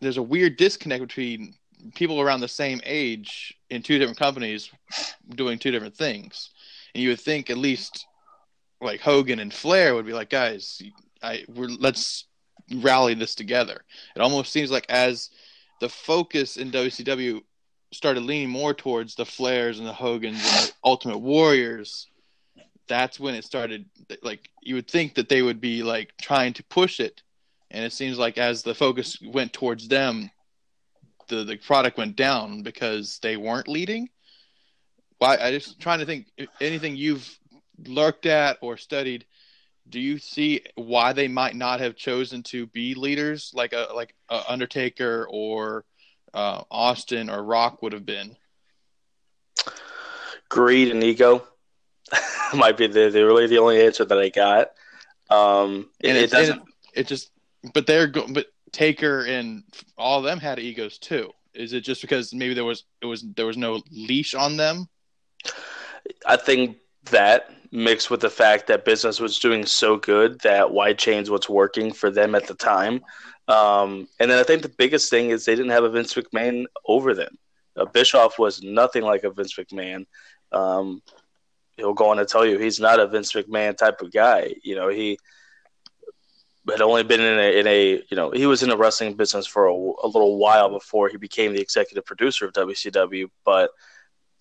there's 0.00 0.16
a 0.16 0.22
weird 0.22 0.56
disconnect 0.56 1.00
between 1.00 1.54
people 1.94 2.20
around 2.20 2.40
the 2.40 2.48
same 2.48 2.80
age 2.84 3.56
in 3.70 3.82
two 3.82 3.98
different 3.98 4.18
companies 4.18 4.70
doing 5.30 5.58
two 5.58 5.70
different 5.70 5.96
things. 5.96 6.50
And 6.94 7.02
you 7.02 7.10
would 7.10 7.20
think 7.20 7.50
at 7.50 7.58
least 7.58 8.06
like 8.80 9.00
Hogan 9.00 9.38
and 9.38 9.52
Flair 9.52 9.94
would 9.94 10.06
be 10.06 10.12
like, 10.12 10.30
guys, 10.30 10.82
I 11.22 11.44
we're 11.48 11.68
let's 11.68 12.24
rally 12.76 13.14
this 13.14 13.34
together. 13.34 13.82
It 14.14 14.20
almost 14.20 14.52
seems 14.52 14.70
like 14.70 14.86
as 14.88 15.30
the 15.80 15.88
focus 15.88 16.56
in 16.56 16.70
WCW 16.70 17.42
started 17.96 18.22
leaning 18.22 18.50
more 18.50 18.74
towards 18.74 19.14
the 19.14 19.24
Flairs 19.24 19.78
and 19.78 19.86
the 19.86 19.92
Hogans 19.92 20.36
and 20.36 20.68
the 20.68 20.72
Ultimate 20.84 21.18
Warriors, 21.18 22.06
that's 22.88 23.18
when 23.18 23.34
it 23.34 23.44
started. 23.44 23.86
Like 24.22 24.50
you 24.62 24.74
would 24.76 24.88
think 24.88 25.14
that 25.14 25.28
they 25.28 25.42
would 25.42 25.60
be 25.60 25.82
like 25.82 26.12
trying 26.20 26.52
to 26.54 26.64
push 26.64 27.00
it, 27.00 27.22
and 27.70 27.84
it 27.84 27.92
seems 27.92 28.18
like 28.18 28.38
as 28.38 28.62
the 28.62 28.74
focus 28.74 29.18
went 29.22 29.52
towards 29.52 29.88
them, 29.88 30.30
the 31.28 31.44
the 31.44 31.56
product 31.56 31.98
went 31.98 32.16
down 32.16 32.62
because 32.62 33.18
they 33.22 33.36
weren't 33.36 33.68
leading. 33.68 34.08
Why? 35.18 35.36
I 35.36 35.50
just 35.50 35.80
trying 35.80 36.00
to 36.00 36.06
think 36.06 36.26
anything 36.60 36.96
you've 36.96 37.38
looked 37.86 38.26
at 38.26 38.58
or 38.60 38.76
studied. 38.76 39.24
Do 39.88 40.00
you 40.00 40.18
see 40.18 40.62
why 40.74 41.12
they 41.12 41.28
might 41.28 41.54
not 41.54 41.80
have 41.80 41.94
chosen 41.96 42.42
to 42.44 42.66
be 42.66 42.94
leaders 42.94 43.52
like 43.54 43.72
a 43.72 43.88
like 43.94 44.14
a 44.28 44.42
Undertaker 44.48 45.26
or 45.30 45.84
uh, 46.36 46.62
Austin 46.70 47.30
or 47.30 47.42
Rock 47.42 47.82
would 47.82 47.94
have 47.94 48.04
been? 48.04 48.36
Greed 50.48 50.90
and 50.90 51.02
ego 51.02 51.42
might 52.54 52.76
be 52.76 52.86
the, 52.86 53.10
the 53.10 53.24
really 53.24 53.46
the 53.46 53.58
only 53.58 53.82
answer 53.82 54.04
that 54.04 54.18
I 54.18 54.28
got. 54.28 54.68
Um, 55.30 55.88
and 56.04 56.16
it, 56.16 56.24
it 56.24 56.30
doesn't. 56.30 56.62
It, 56.94 57.00
it 57.00 57.06
just, 57.06 57.30
but 57.74 57.86
they're 57.86 58.06
go, 58.06 58.26
but 58.28 58.46
Taker 58.70 59.24
and 59.24 59.64
all 59.96 60.18
of 60.18 60.24
them 60.24 60.38
had 60.38 60.58
egos 60.58 60.98
too. 60.98 61.32
Is 61.54 61.72
it 61.72 61.80
just 61.80 62.02
because 62.02 62.34
maybe 62.34 62.54
there 62.54 62.64
was 62.64 62.84
it 63.00 63.06
was 63.06 63.24
there 63.34 63.46
was 63.46 63.56
no 63.56 63.82
leash 63.90 64.34
on 64.34 64.56
them? 64.56 64.88
I 66.26 66.36
think 66.36 66.76
that 67.10 67.50
mixed 67.72 68.10
with 68.10 68.20
the 68.20 68.30
fact 68.30 68.66
that 68.66 68.84
business 68.84 69.18
was 69.18 69.38
doing 69.38 69.66
so 69.66 69.96
good 69.96 70.40
that 70.40 70.70
why 70.70 70.92
change 70.92 71.28
what's 71.28 71.48
working 71.48 71.92
for 71.92 72.10
them 72.10 72.34
at 72.34 72.46
the 72.46 72.54
time. 72.54 73.00
Um, 73.48 74.08
and 74.18 74.30
then 74.30 74.38
I 74.38 74.42
think 74.42 74.62
the 74.62 74.68
biggest 74.68 75.10
thing 75.10 75.30
is 75.30 75.44
they 75.44 75.54
didn't 75.54 75.70
have 75.70 75.84
a 75.84 75.90
Vince 75.90 76.14
McMahon 76.14 76.66
over 76.86 77.14
them. 77.14 77.38
Uh, 77.76 77.84
Bischoff 77.84 78.38
was 78.38 78.62
nothing 78.62 79.02
like 79.02 79.24
a 79.24 79.30
Vince 79.30 79.54
McMahon. 79.54 80.06
Um, 80.52 81.02
he'll 81.76 81.94
go 81.94 82.10
on 82.10 82.16
to 82.16 82.24
tell 82.24 82.46
you 82.46 82.58
he's 82.58 82.80
not 82.80 83.00
a 83.00 83.06
Vince 83.06 83.32
McMahon 83.32 83.76
type 83.76 84.00
of 84.00 84.12
guy. 84.12 84.54
You 84.62 84.74
know, 84.74 84.88
he 84.88 85.18
had 86.68 86.80
only 86.80 87.04
been 87.04 87.20
in 87.20 87.38
a, 87.38 87.60
in 87.60 87.66
a 87.66 88.02
you 88.10 88.16
know 88.16 88.30
he 88.30 88.46
was 88.46 88.62
in 88.62 88.68
the 88.68 88.76
wrestling 88.76 89.14
business 89.14 89.46
for 89.46 89.66
a, 89.66 89.72
a, 89.72 90.08
little 90.08 90.38
while 90.38 90.68
before 90.68 91.08
he 91.08 91.16
became 91.16 91.52
the 91.52 91.60
executive 91.60 92.04
producer 92.04 92.46
of 92.46 92.52
WCW. 92.54 93.28
But 93.44 93.70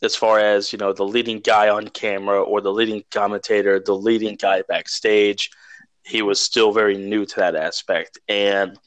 as 0.01 0.15
far 0.15 0.39
as 0.39 0.73
you 0.73 0.79
know, 0.79 0.93
the 0.93 1.03
leading 1.03 1.39
guy 1.39 1.69
on 1.69 1.87
camera 1.89 2.41
or 2.41 2.61
the 2.61 2.73
leading 2.73 3.03
commentator, 3.11 3.79
the 3.79 3.95
leading 3.95 4.35
guy 4.35 4.63
backstage, 4.67 5.51
he 6.03 6.21
was 6.21 6.39
still 6.39 6.71
very 6.71 6.97
new 6.97 7.25
to 7.25 7.35
that 7.37 7.55
aspect. 7.55 8.19
And 8.27 8.77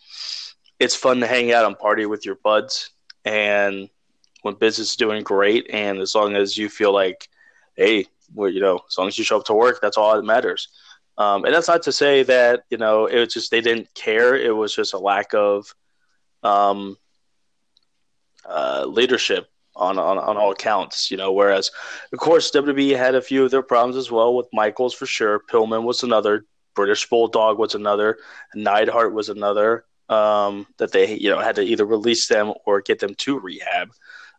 it's 0.78 0.94
fun 0.94 1.20
to 1.20 1.26
hang 1.26 1.52
out 1.52 1.64
and 1.64 1.78
party 1.78 2.06
with 2.06 2.24
your 2.24 2.36
buds. 2.36 2.90
And 3.24 3.88
when 4.42 4.54
business 4.54 4.90
is 4.90 4.96
doing 4.96 5.22
great, 5.22 5.68
and 5.70 5.98
as 5.98 6.14
long 6.14 6.36
as 6.36 6.56
you 6.56 6.68
feel 6.68 6.92
like, 6.92 7.28
hey, 7.74 8.06
well, 8.34 8.50
you 8.50 8.60
know, 8.60 8.80
as 8.88 8.96
long 8.96 9.08
as 9.08 9.18
you 9.18 9.24
show 9.24 9.38
up 9.38 9.44
to 9.46 9.54
work, 9.54 9.80
that's 9.80 9.96
all 9.96 10.14
that 10.14 10.22
matters. 10.22 10.68
Um, 11.18 11.44
and 11.44 11.52
that's 11.52 11.66
not 11.66 11.82
to 11.82 11.92
say 11.92 12.22
that 12.22 12.64
you 12.70 12.78
know 12.78 13.06
it 13.06 13.18
was 13.18 13.34
just 13.34 13.50
they 13.50 13.60
didn't 13.60 13.92
care. 13.94 14.36
It 14.36 14.54
was 14.56 14.74
just 14.74 14.94
a 14.94 14.98
lack 14.98 15.34
of 15.34 15.74
um, 16.44 16.96
uh, 18.48 18.84
leadership 18.86 19.48
on, 19.74 19.98
on 19.98 20.16
on 20.16 20.36
all 20.36 20.52
accounts. 20.52 21.10
You 21.10 21.16
know, 21.16 21.32
whereas 21.32 21.72
of 22.12 22.20
course 22.20 22.52
WWE 22.52 22.96
had 22.96 23.16
a 23.16 23.20
few 23.20 23.44
of 23.44 23.50
their 23.50 23.62
problems 23.62 23.96
as 23.96 24.12
well 24.12 24.36
with 24.36 24.46
Michaels 24.52 24.94
for 24.94 25.06
sure. 25.06 25.40
Pillman 25.50 25.82
was 25.82 26.04
another. 26.04 26.46
British 26.76 27.08
Bulldog 27.08 27.58
was 27.58 27.74
another. 27.74 28.18
Neidhart 28.54 29.12
was 29.12 29.28
another. 29.28 29.84
Um, 30.08 30.66
that 30.78 30.92
they 30.92 31.16
you 31.16 31.30
know 31.30 31.38
had 31.38 31.56
to 31.56 31.62
either 31.62 31.84
release 31.84 32.28
them 32.28 32.54
or 32.64 32.80
get 32.80 32.98
them 32.98 33.14
to 33.16 33.38
rehab. 33.38 33.90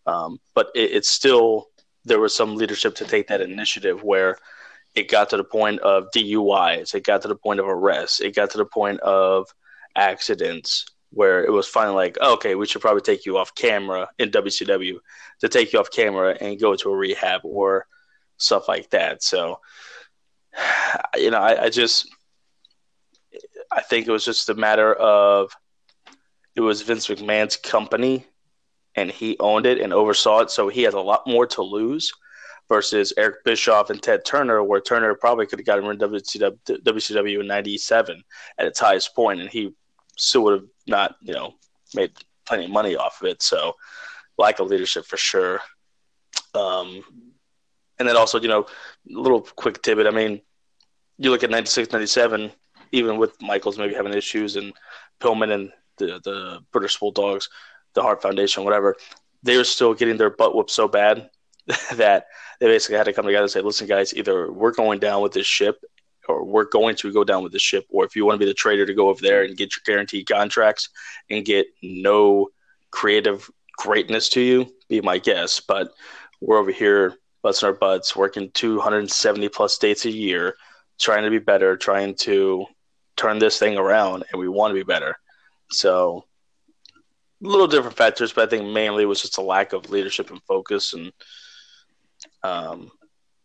Um, 0.07 0.39
but 0.55 0.69
it, 0.73 0.91
it's 0.91 1.11
still 1.11 1.67
there 2.05 2.19
was 2.19 2.35
some 2.35 2.55
leadership 2.55 2.95
to 2.95 3.05
take 3.05 3.27
that 3.27 3.41
initiative 3.41 4.03
where 4.03 4.37
it 4.95 5.09
got 5.09 5.29
to 5.29 5.37
the 5.37 5.43
point 5.43 5.79
of 5.81 6.09
DUIs, 6.15 6.95
it 6.95 7.03
got 7.03 7.21
to 7.21 7.27
the 7.27 7.35
point 7.35 7.59
of 7.59 7.67
arrests, 7.67 8.19
it 8.19 8.35
got 8.35 8.49
to 8.51 8.57
the 8.57 8.65
point 8.65 8.99
of 9.01 9.47
accidents 9.95 10.85
where 11.11 11.43
it 11.43 11.51
was 11.51 11.67
finally 11.67 11.95
like, 11.95 12.19
okay, 12.19 12.55
we 12.55 12.65
should 12.65 12.81
probably 12.81 13.01
take 13.01 13.25
you 13.25 13.37
off 13.37 13.55
camera 13.55 14.07
in 14.19 14.29
WCW 14.29 14.97
to 15.39 15.49
take 15.49 15.73
you 15.73 15.79
off 15.79 15.91
camera 15.91 16.37
and 16.39 16.59
go 16.59 16.75
to 16.75 16.91
a 16.91 16.95
rehab 16.95 17.41
or 17.43 17.87
stuff 18.37 18.67
like 18.67 18.89
that. 18.91 19.23
So, 19.23 19.59
you 21.15 21.31
know, 21.31 21.39
I, 21.39 21.65
I 21.65 21.69
just, 21.69 22.09
I 23.71 23.81
think 23.81 24.07
it 24.07 24.11
was 24.11 24.25
just 24.25 24.49
a 24.49 24.55
matter 24.55 24.93
of 24.93 25.55
it 26.55 26.61
was 26.61 26.81
Vince 26.81 27.07
McMahon's 27.07 27.57
company 27.57 28.25
and 28.95 29.11
he 29.11 29.37
owned 29.39 29.65
it 29.65 29.79
and 29.79 29.93
oversaw 29.93 30.39
it. 30.41 30.51
So 30.51 30.67
he 30.67 30.83
has 30.83 30.93
a 30.93 30.99
lot 30.99 31.25
more 31.27 31.45
to 31.47 31.61
lose 31.61 32.11
versus 32.67 33.13
Eric 33.17 33.43
Bischoff 33.43 33.89
and 33.89 34.01
Ted 34.01 34.25
Turner, 34.25 34.63
where 34.63 34.81
Turner 34.81 35.15
probably 35.15 35.45
could 35.47 35.59
have 35.59 35.65
gotten 35.65 35.85
rid 35.85 36.01
of 36.01 36.11
WCW, 36.11 36.57
WCW 36.83 37.39
in 37.39 37.47
'97 37.47 38.23
at 38.57 38.67
its 38.67 38.79
highest 38.79 39.15
point, 39.15 39.41
and 39.41 39.49
he 39.49 39.73
still 40.17 40.43
would 40.43 40.53
have 40.53 40.69
not, 40.87 41.15
you 41.21 41.33
know, 41.33 41.55
made 41.95 42.11
plenty 42.45 42.65
of 42.65 42.71
money 42.71 42.95
off 42.95 43.21
of 43.21 43.27
it. 43.27 43.41
So, 43.41 43.75
lack 44.37 44.59
of 44.59 44.67
leadership 44.67 45.05
for 45.05 45.17
sure. 45.17 45.61
Um, 46.53 47.03
and 47.97 48.07
then 48.07 48.15
also, 48.15 48.39
you 48.39 48.47
know, 48.47 48.61
a 48.61 48.67
little 49.19 49.41
quick 49.41 49.81
tidbit. 49.81 50.07
I 50.07 50.11
mean, 50.11 50.41
you 51.17 51.31
look 51.31 51.43
at 51.43 51.49
96, 51.49 51.91
97, 51.91 52.51
even 52.91 53.17
with 53.17 53.39
Michaels 53.41 53.77
maybe 53.77 53.93
having 53.93 54.13
issues 54.13 54.55
and 54.55 54.73
Pillman 55.19 55.53
and 55.53 55.71
the, 55.97 56.19
the 56.23 56.59
British 56.71 56.97
Bulldogs, 56.97 57.49
the 57.93 58.01
Hart 58.01 58.21
Foundation, 58.21 58.63
whatever, 58.63 58.95
they 59.43 59.57
were 59.57 59.63
still 59.63 59.93
getting 59.93 60.17
their 60.17 60.29
butt 60.29 60.55
whooped 60.55 60.71
so 60.71 60.87
bad 60.87 61.29
that 61.95 62.27
they 62.59 62.67
basically 62.67 62.97
had 62.97 63.05
to 63.05 63.13
come 63.13 63.25
together 63.25 63.43
and 63.43 63.51
say, 63.51 63.61
listen, 63.61 63.87
guys, 63.87 64.13
either 64.13 64.51
we're 64.51 64.71
going 64.71 64.99
down 64.99 65.21
with 65.21 65.33
this 65.33 65.47
ship 65.47 65.83
or 66.27 66.43
we're 66.43 66.65
going 66.65 66.95
to 66.95 67.11
go 67.11 67.23
down 67.23 67.43
with 67.43 67.51
the 67.51 67.59
ship, 67.59 67.85
or 67.89 68.05
if 68.05 68.15
you 68.15 68.25
want 68.25 68.39
to 68.39 68.45
be 68.45 68.49
the 68.49 68.53
trader 68.53 68.85
to 68.85 68.93
go 68.93 69.09
over 69.09 69.21
there 69.21 69.43
and 69.43 69.57
get 69.57 69.71
your 69.75 69.81
guaranteed 69.85 70.27
contracts 70.27 70.89
and 71.29 71.43
get 71.43 71.65
no 71.81 72.49
creative 72.91 73.49
greatness 73.77 74.29
to 74.29 74.41
you, 74.41 74.71
be 74.89 75.01
my 75.01 75.17
guest. 75.17 75.65
But 75.67 75.91
we're 76.39 76.59
over 76.59 76.71
here 76.71 77.15
busting 77.41 77.67
our 77.67 77.73
butts, 77.73 78.15
working 78.15 78.51
270 78.53 79.49
plus 79.49 79.77
dates 79.77 80.05
a 80.05 80.11
year, 80.11 80.55
trying 80.99 81.23
to 81.23 81.31
be 81.31 81.39
better, 81.39 81.75
trying 81.75 82.13
to 82.15 82.65
turn 83.19 83.39
this 83.39 83.59
thing 83.59 83.77
around, 83.77 84.23
and 84.31 84.39
we 84.39 84.47
want 84.47 84.71
to 84.71 84.75
be 84.75 84.83
better. 84.83 85.17
So, 85.71 86.25
a 87.43 87.47
little 87.47 87.67
different 87.67 87.97
factors, 87.97 88.33
but 88.33 88.47
I 88.47 88.49
think 88.49 88.71
mainly 88.71 89.03
it 89.03 89.07
was 89.07 89.21
just 89.21 89.37
a 89.37 89.41
lack 89.41 89.73
of 89.73 89.89
leadership 89.89 90.29
and 90.31 90.41
focus 90.43 90.93
and– 90.93 91.11
um, 92.43 92.91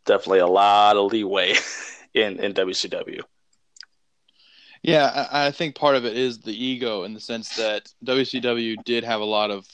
definitely 0.04 0.40
a 0.40 0.46
lot 0.46 0.96
of 0.96 1.12
leeway 1.12 1.54
in 2.14 2.38
in 2.40 2.54
WCW. 2.54 3.20
Yeah, 4.82 5.26
I, 5.30 5.46
I 5.46 5.50
think 5.50 5.74
part 5.74 5.96
of 5.96 6.04
it 6.04 6.16
is 6.16 6.40
the 6.40 6.52
ego 6.52 7.04
in 7.04 7.14
the 7.14 7.20
sense 7.20 7.56
that 7.56 7.90
WCW 8.04 8.84
did 8.84 9.02
have 9.04 9.20
a 9.20 9.24
lot 9.24 9.50
of 9.50 9.66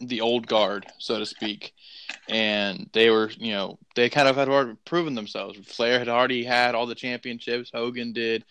the 0.00 0.22
old 0.22 0.46
guard, 0.46 0.86
so 0.98 1.18
to 1.18 1.26
speak, 1.26 1.74
and 2.28 2.88
they 2.92 3.10
were, 3.10 3.30
you 3.36 3.52
know, 3.52 3.78
they 3.94 4.08
kind 4.08 4.28
of 4.28 4.36
had 4.36 4.48
already 4.48 4.76
proven 4.84 5.14
themselves. 5.14 5.58
Flair 5.66 5.98
had 5.98 6.08
already 6.08 6.44
had 6.44 6.74
all 6.74 6.86
the 6.86 6.94
championships. 6.94 7.70
Hogan 7.74 8.12
did. 8.12 8.44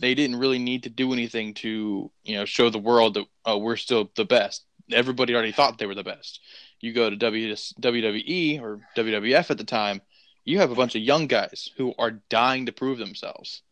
They 0.00 0.14
didn't 0.14 0.36
really 0.36 0.58
need 0.58 0.84
to 0.84 0.90
do 0.90 1.12
anything 1.12 1.54
to 1.54 2.10
you 2.24 2.34
know 2.34 2.44
show 2.44 2.70
the 2.70 2.78
world 2.78 3.14
that 3.14 3.24
oh, 3.44 3.58
we're 3.58 3.76
still 3.76 4.10
the 4.16 4.24
best. 4.24 4.64
Everybody 4.92 5.34
already 5.34 5.52
thought 5.52 5.78
they 5.78 5.86
were 5.86 5.94
the 5.94 6.04
best. 6.04 6.40
You 6.80 6.92
go 6.92 7.10
to 7.10 7.16
WWE 7.16 8.60
or 8.62 8.80
WWF 8.96 9.50
at 9.50 9.58
the 9.58 9.64
time, 9.64 10.00
you 10.44 10.60
have 10.60 10.70
a 10.70 10.76
bunch 10.76 10.94
of 10.94 11.02
young 11.02 11.26
guys 11.26 11.70
who 11.76 11.94
are 11.98 12.12
dying 12.30 12.66
to 12.66 12.72
prove 12.72 12.98
themselves, 12.98 13.62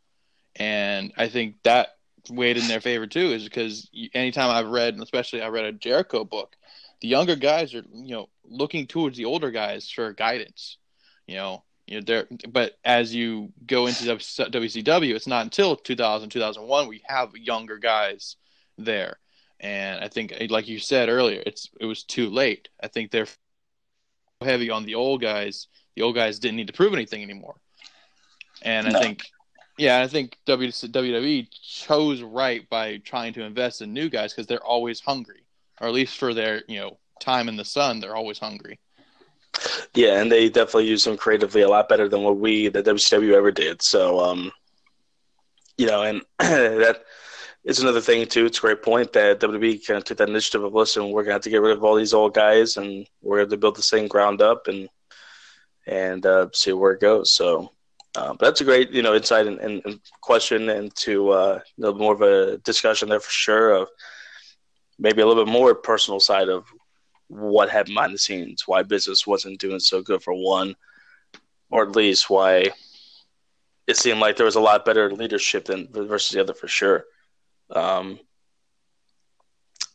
and 0.57 1.13
I 1.17 1.29
think 1.29 1.63
that 1.63 1.97
weighed 2.29 2.57
in 2.57 2.67
their 2.67 2.81
favor 2.81 3.07
too, 3.07 3.33
is 3.33 3.45
because 3.45 3.89
anytime 4.13 4.51
I've 4.51 4.71
read, 4.71 4.95
and 4.95 5.03
especially 5.03 5.43
I 5.43 5.49
read 5.49 5.65
a 5.65 5.73
Jericho 5.73 6.25
book, 6.25 6.57
the 7.01 7.09
younger 7.09 7.37
guys 7.37 7.75
are 7.75 7.85
you 7.93 8.15
know 8.15 8.29
looking 8.45 8.87
towards 8.87 9.17
the 9.17 9.25
older 9.25 9.51
guys 9.51 9.91
for 9.91 10.13
guidance. 10.13 10.79
You 11.27 11.37
know, 11.37 11.65
you 11.87 11.97
know, 11.97 12.05
there. 12.05 12.27
But 12.49 12.79
as 12.85 13.15
you 13.15 13.53
go 13.67 13.87
into 13.87 14.05
WCW, 14.05 15.15
it's 15.15 15.27
not 15.27 15.45
until 15.45 15.77
2000, 15.77 16.31
2001 16.31 16.89
we 16.89 17.03
have 17.07 17.37
younger 17.37 17.79
guys 17.79 18.37
there, 18.77 19.19
and 19.61 20.03
I 20.03 20.09
think, 20.09 20.35
like 20.51 20.69
you 20.69 20.79
said 20.79 21.09
earlier, 21.09 21.43
it's 21.47 21.71
it 21.81 21.87
was 21.87 22.03
too 22.05 22.29
late. 22.29 22.69
I 22.83 22.89
think 22.89 23.11
they're 23.11 23.29
heavy 24.41 24.71
on 24.71 24.85
the 24.85 24.97
old 24.97 25.21
guys. 25.21 25.69
The 25.95 26.03
old 26.03 26.15
guys 26.15 26.39
didn't 26.39 26.57
need 26.57 26.67
to 26.67 26.73
prove 26.73 26.93
anything 26.93 27.23
anymore, 27.23 27.57
and 28.63 28.87
no. 28.87 28.99
I 28.99 29.03
think 29.03 29.23
yeah, 29.79 30.01
I 30.01 30.09
think 30.09 30.39
WWE 30.47 31.49
chose 31.51 32.23
right 32.23 32.69
by 32.69 32.99
trying 32.99 33.35
to 33.35 33.45
invest 33.45 33.83
in 33.83 33.93
new 33.93 34.09
guys 34.09 34.33
because 34.33 34.47
they're 34.47 34.65
always 34.65 35.01
hungry, 35.01 35.45
or 35.81 35.89
at 35.89 35.95
least 35.95 36.19
for 36.19 36.35
their 36.35 36.63
you 36.67 36.81
know 36.81 36.99
time 37.21 37.49
in 37.49 37.57
the 37.57 37.65
sun, 37.65 38.01
they're 38.01 38.17
always 38.17 38.39
hungry. 38.39 38.79
Yeah, 39.95 40.21
and 40.21 40.31
they 40.31 40.49
definitely 40.49 40.87
use 40.87 41.05
them 41.05 41.17
creatively 41.17 41.63
a 41.63 41.69
lot 41.69 41.89
better 41.89 42.09
than 42.09 42.23
what 42.23 42.39
we 42.39 42.69
the 42.69 42.83
WCW 42.83 43.35
ever 43.35 43.51
did. 43.51 43.83
So, 43.83 44.21
um, 44.21 44.53
you 45.79 45.87
know, 45.87 46.03
and 46.03 46.23
that 46.39 47.05
is 47.65 47.81
another 47.81 48.01
thing 48.01 48.27
too. 48.27 48.47
It's 48.47 48.59
a 48.59 48.63
great 48.63 48.83
point 48.83 49.13
that 49.15 49.41
WWE 49.41 49.87
kind 49.87 49.99
of 49.99 50.05
took 50.05 50.19
that 50.19 50.29
initiative 50.29 50.65
of 50.65 50.75
listen, 50.75 51.11
we're 51.11 51.23
gonna 51.23 51.35
have 51.35 51.43
to 51.43 51.51
get 51.51 51.63
rid 51.63 51.77
of 51.77 51.85
all 51.85 51.95
these 51.95 52.15
old 52.15 52.35
guys, 52.35 52.77
and 52.77 53.07
we're 53.23 53.39
going 53.39 53.51
to 53.51 53.57
build 53.57 53.77
this 53.77 53.91
thing 53.91 54.09
ground 54.09 54.43
up 54.43 54.69
and 54.69 54.89
and 55.87 56.27
uh, 56.27 56.49
see 56.53 56.73
where 56.73 56.93
it 56.93 57.01
goes. 57.01 57.33
So 57.33 57.73
uh, 58.17 58.31
but 58.31 58.41
that's 58.41 58.63
a 58.63 58.65
great, 58.65 58.91
you 58.93 59.03
know, 59.03 59.15
insight 59.15 59.47
and, 59.47 59.59
and, 59.61 59.83
and 59.85 60.01
question 60.23 60.71
into 60.71 61.31
uh, 61.31 61.61
you 61.77 61.95
more 61.95 62.15
of 62.15 62.23
a 62.23 62.57
discussion 62.59 63.11
there 63.11 63.21
for 63.21 63.31
sure 63.31 63.75
of 63.75 63.89
maybe 64.99 65.21
a 65.21 65.27
little 65.27 65.45
bit 65.45 65.53
more 65.53 65.75
personal 65.75 66.19
side 66.19 66.49
of 66.49 66.65
what 67.29 67.71
happened 67.71 67.95
behind 67.95 68.15
the 68.15 68.19
scenes, 68.19 68.67
why 68.67 68.83
business 68.83 69.27
wasn't 69.27 69.61
doing 69.61 69.81
so 69.81 70.03
good 70.03 70.23
for 70.23 70.35
one, 70.35 70.77
or 71.71 71.83
at 71.83 71.97
least 71.97 72.31
why 72.31 72.71
it 73.87 73.97
seemed 73.97 74.21
like 74.21 74.37
there 74.37 74.47
was 74.47 74.57
a 74.57 74.61
lot 74.61 74.85
better 74.85 75.11
leadership 75.11 75.65
than 75.67 75.89
versus 75.93 76.33
the 76.33 76.41
other 76.41 76.55
for 76.55 76.69
sure. 76.69 77.05
Um, 77.71 78.19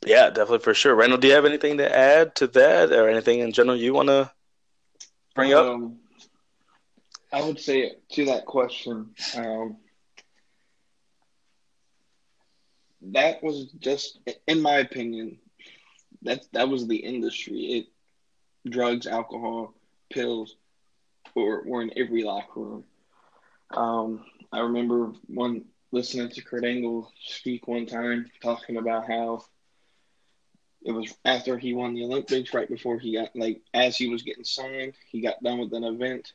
yeah, 0.05 0.29
definitely 0.29 0.59
for 0.59 0.73
sure. 0.73 0.95
Randall, 0.95 1.19
do 1.19 1.27
you 1.27 1.33
have 1.33 1.45
anything 1.45 1.77
to 1.77 1.97
add 1.97 2.35
to 2.35 2.47
that, 2.47 2.91
or 2.91 3.09
anything 3.09 3.39
in 3.39 3.51
general 3.51 3.77
you 3.77 3.93
want 3.93 4.09
to 4.09 4.31
bring 5.35 5.53
um, 5.53 5.97
up? 7.31 7.41
I 7.41 7.45
would 7.45 7.59
say 7.59 7.93
to 8.11 8.25
that 8.25 8.45
question, 8.45 9.11
um, 9.37 9.77
that 13.03 13.41
was 13.41 13.67
just, 13.79 14.19
in 14.47 14.61
my 14.61 14.77
opinion, 14.79 15.37
that 16.23 16.45
that 16.53 16.69
was 16.69 16.87
the 16.87 16.97
industry. 16.97 17.59
It 17.59 17.87
drugs, 18.69 19.07
alcohol, 19.07 19.73
pills, 20.11 20.55
were 21.35 21.63
were 21.65 21.81
in 21.81 21.91
every 21.97 22.23
locker 22.23 22.59
room. 22.59 22.83
Um, 23.71 24.25
I 24.51 24.59
remember 24.59 25.13
one 25.27 25.65
listening 25.91 26.29
to 26.29 26.41
Kurt 26.41 26.65
Angle 26.65 27.11
speak 27.25 27.67
one 27.67 27.85
time, 27.85 28.29
talking 28.41 28.77
about 28.77 29.07
how 29.07 29.43
it 30.83 30.91
was 30.91 31.13
after 31.25 31.57
he 31.57 31.73
won 31.73 31.93
the 31.93 32.03
Olympics, 32.03 32.53
right 32.53 32.67
before 32.67 32.97
he 32.99 33.13
got 33.13 33.35
like 33.35 33.61
as 33.73 33.97
he 33.97 34.07
was 34.07 34.23
getting 34.23 34.43
signed, 34.43 34.93
he 35.11 35.21
got 35.21 35.41
done 35.43 35.59
with 35.59 35.73
an 35.73 35.83
event 35.83 36.33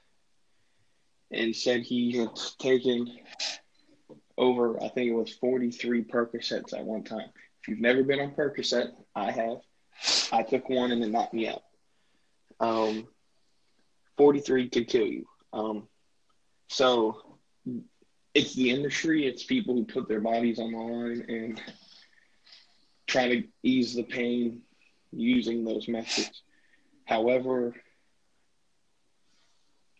and 1.30 1.54
said 1.54 1.82
he 1.82 2.16
had 2.16 2.30
taken 2.58 3.10
over, 4.38 4.82
I 4.82 4.88
think 4.88 5.10
it 5.10 5.14
was 5.14 5.32
43 5.34 6.04
Percocets 6.04 6.72
at 6.72 6.84
one 6.84 7.02
time. 7.02 7.28
If 7.60 7.68
you've 7.68 7.80
never 7.80 8.02
been 8.02 8.20
on 8.20 8.32
Percocet, 8.32 8.92
I 9.14 9.30
have. 9.32 9.58
I 10.32 10.42
took 10.42 10.68
one 10.68 10.92
and 10.92 11.02
it 11.02 11.10
knocked 11.10 11.34
me 11.34 11.48
out. 11.48 11.62
Um, 12.60 13.06
43 14.16 14.68
could 14.70 14.88
kill 14.88 15.06
you. 15.06 15.26
Um, 15.52 15.88
so 16.68 17.22
it's 18.34 18.54
the 18.54 18.70
industry, 18.70 19.26
it's 19.26 19.44
people 19.44 19.74
who 19.74 19.84
put 19.84 20.08
their 20.08 20.20
bodies 20.20 20.58
on 20.58 20.72
the 20.72 20.78
line 20.78 21.24
and 21.28 21.60
try 23.06 23.28
to 23.28 23.44
ease 23.62 23.94
the 23.94 24.02
pain 24.02 24.62
using 25.12 25.64
those 25.64 25.88
methods. 25.88 26.42
However, 27.04 27.74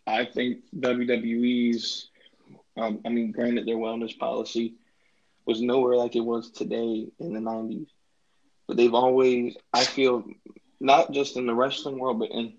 I 0.05 0.25
think 0.25 0.59
WWE's, 0.77 2.09
um, 2.77 2.99
I 3.05 3.09
mean, 3.09 3.31
granted, 3.31 3.65
their 3.65 3.77
wellness 3.77 4.17
policy 4.17 4.75
was 5.45 5.61
nowhere 5.61 5.95
like 5.95 6.15
it 6.15 6.21
was 6.21 6.51
today 6.51 7.07
in 7.19 7.33
the 7.33 7.39
90s. 7.39 7.87
But 8.67 8.77
they've 8.77 8.93
always, 8.93 9.55
I 9.73 9.83
feel, 9.83 10.25
not 10.79 11.11
just 11.11 11.37
in 11.37 11.45
the 11.45 11.55
wrestling 11.55 11.99
world, 11.99 12.19
but 12.19 12.31
in 12.31 12.53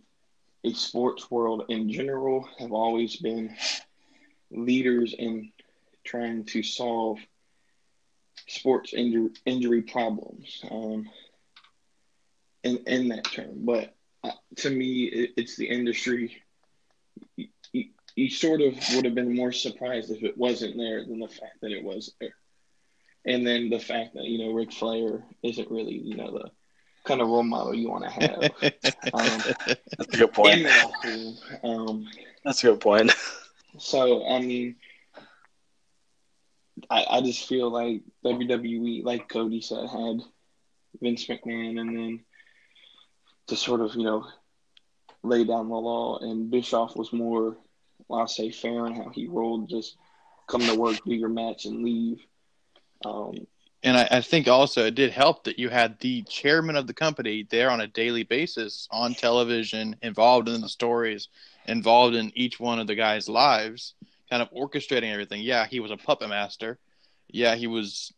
a 0.64 0.72
sports 0.72 1.30
world 1.30 1.64
in 1.68 1.90
general, 1.90 2.48
have 2.58 2.72
always 2.72 3.16
been 3.16 3.54
leaders 4.50 5.14
in 5.16 5.52
trying 6.04 6.44
to 6.46 6.62
solve 6.62 7.18
sports 8.46 8.94
injury, 8.94 9.30
injury 9.44 9.82
problems 9.82 10.62
um, 10.70 11.08
in, 12.64 12.78
in 12.86 13.08
that 13.08 13.24
term. 13.24 13.64
But 13.64 13.94
uh, 14.24 14.30
to 14.56 14.70
me, 14.70 15.04
it, 15.04 15.30
it's 15.36 15.56
the 15.56 15.66
industry 15.66 16.42
you, 17.72 17.84
you 18.14 18.30
sort 18.30 18.60
of 18.60 18.74
would 18.94 19.04
have 19.04 19.14
been 19.14 19.34
more 19.34 19.52
surprised 19.52 20.10
if 20.10 20.22
it 20.22 20.36
wasn't 20.36 20.76
there 20.76 21.04
than 21.04 21.20
the 21.20 21.28
fact 21.28 21.60
that 21.60 21.72
it 21.72 21.84
was 21.84 22.14
there. 22.20 22.34
And 23.24 23.46
then 23.46 23.68
the 23.68 23.78
fact 23.78 24.14
that, 24.14 24.24
you 24.24 24.38
know, 24.38 24.52
Ric 24.52 24.72
Flair 24.72 25.24
isn't 25.42 25.70
really, 25.70 25.94
you 25.98 26.16
know, 26.16 26.30
the 26.32 26.50
kind 27.04 27.20
of 27.20 27.28
role 27.28 27.42
model 27.42 27.74
you 27.74 27.90
want 27.90 28.04
to 28.04 28.10
have. 28.10 28.52
Um, 29.14 29.40
That's 29.96 30.14
a 30.14 30.18
good 30.18 30.32
point. 30.32 30.66
Um, 31.64 32.06
That's 32.44 32.62
a 32.62 32.68
good 32.68 32.80
point. 32.80 33.14
so, 33.78 34.26
I 34.26 34.40
mean, 34.40 34.76
I, 36.90 37.06
I 37.10 37.20
just 37.22 37.48
feel 37.48 37.70
like 37.70 38.02
WWE, 38.24 39.04
like 39.04 39.28
Cody 39.28 39.60
said, 39.60 39.88
had 39.88 40.20
Vince 41.00 41.26
McMahon 41.26 41.80
and 41.80 41.96
then 41.96 42.20
to 43.48 43.56
sort 43.56 43.80
of, 43.80 43.94
you 43.94 44.04
know, 44.04 44.26
lay 45.22 45.44
down 45.44 45.68
the 45.68 45.74
law, 45.74 46.18
and 46.18 46.50
Bischoff 46.50 46.96
was 46.96 47.12
more, 47.12 47.56
well, 48.06 48.20
I'll 48.20 48.28
say, 48.28 48.50
fair 48.50 48.86
in 48.86 48.94
how 48.94 49.10
he 49.10 49.26
rolled, 49.26 49.68
just 49.68 49.96
come 50.46 50.60
to 50.62 50.74
work, 50.74 50.98
do 51.04 51.14
your 51.14 51.28
match, 51.28 51.64
and 51.64 51.84
leave. 51.84 52.20
Um, 53.04 53.46
and 53.82 53.96
I, 53.96 54.08
I, 54.10 54.20
think 54.20 54.48
also 54.48 54.86
it 54.86 54.96
did 54.96 55.12
help 55.12 55.44
that 55.44 55.58
you 55.58 55.68
had 55.68 56.00
the 56.00 56.22
chairman 56.22 56.74
of 56.76 56.86
the 56.86 56.94
company 56.94 57.46
there 57.48 57.70
on 57.70 57.80
a 57.80 57.86
daily 57.86 58.24
basis 58.24 58.88
on 58.90 59.14
television, 59.14 59.94
involved 60.02 60.48
in 60.48 60.60
the 60.60 60.68
stories, 60.68 61.28
involved 61.66 62.16
in 62.16 62.32
each 62.34 62.58
one 62.58 62.80
of 62.80 62.88
the 62.88 62.96
guys' 62.96 63.28
lives, 63.28 63.94
kind 64.30 64.42
of 64.42 64.50
orchestrating 64.50 65.12
everything. 65.12 65.42
Yeah, 65.42 65.66
he 65.66 65.78
was 65.78 65.92
a 65.92 65.96
puppet 65.96 66.28
master. 66.28 66.78
Yeah, 67.28 67.54
he 67.54 67.68
was 67.68 68.12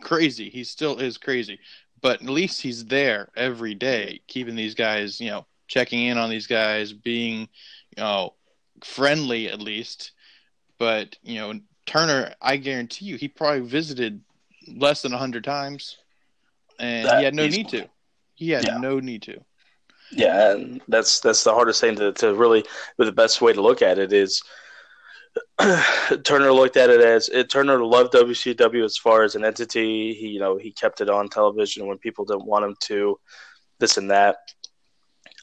crazy. 0.00 0.50
He 0.50 0.64
still 0.64 0.98
is 0.98 1.16
crazy, 1.16 1.60
but 2.00 2.22
at 2.22 2.28
least 2.28 2.60
he's 2.60 2.84
there 2.86 3.28
every 3.36 3.74
day, 3.74 4.20
keeping 4.26 4.56
these 4.56 4.74
guys, 4.74 5.20
you 5.20 5.30
know, 5.30 5.46
checking 5.68 6.06
in 6.06 6.18
on 6.18 6.30
these 6.30 6.46
guys, 6.46 6.92
being, 6.92 7.48
you 7.96 8.02
know, 8.02 8.34
friendly 8.82 9.48
at 9.48 9.60
least. 9.60 10.12
But 10.78 11.16
you 11.22 11.36
know, 11.36 11.60
Turner, 11.88 12.34
I 12.42 12.58
guarantee 12.58 13.06
you, 13.06 13.16
he 13.16 13.28
probably 13.28 13.60
visited 13.60 14.20
less 14.76 15.00
than 15.00 15.10
hundred 15.10 15.42
times, 15.42 15.96
and 16.78 17.06
that 17.06 17.18
he 17.18 17.24
had 17.24 17.34
no 17.34 17.48
need 17.48 17.70
to. 17.70 17.88
He 18.34 18.50
had 18.50 18.64
yeah. 18.64 18.76
no 18.76 19.00
need 19.00 19.22
to. 19.22 19.40
Yeah, 20.12 20.52
and 20.52 20.82
that's 20.86 21.20
that's 21.20 21.42
the 21.44 21.54
hardest 21.54 21.80
thing 21.80 21.96
to 21.96 22.12
to 22.12 22.34
really. 22.34 22.66
But 22.98 23.06
the 23.06 23.12
best 23.12 23.40
way 23.40 23.54
to 23.54 23.62
look 23.62 23.82
at 23.82 23.98
it 23.98 24.12
is. 24.12 24.42
Turner 26.24 26.52
looked 26.52 26.76
at 26.76 26.90
it 26.90 27.00
as 27.00 27.28
it, 27.28 27.48
Turner 27.48 27.84
loved 27.84 28.12
WCW 28.12 28.84
as 28.84 28.96
far 28.96 29.22
as 29.22 29.34
an 29.34 29.44
entity. 29.44 30.12
He, 30.14 30.28
you 30.28 30.40
know, 30.40 30.56
he 30.56 30.72
kept 30.72 31.00
it 31.00 31.08
on 31.08 31.28
television 31.28 31.86
when 31.86 31.98
people 31.98 32.24
didn't 32.24 32.46
want 32.46 32.64
him 32.64 32.76
to, 32.80 33.20
this 33.78 33.98
and 33.98 34.10
that. 34.10 34.36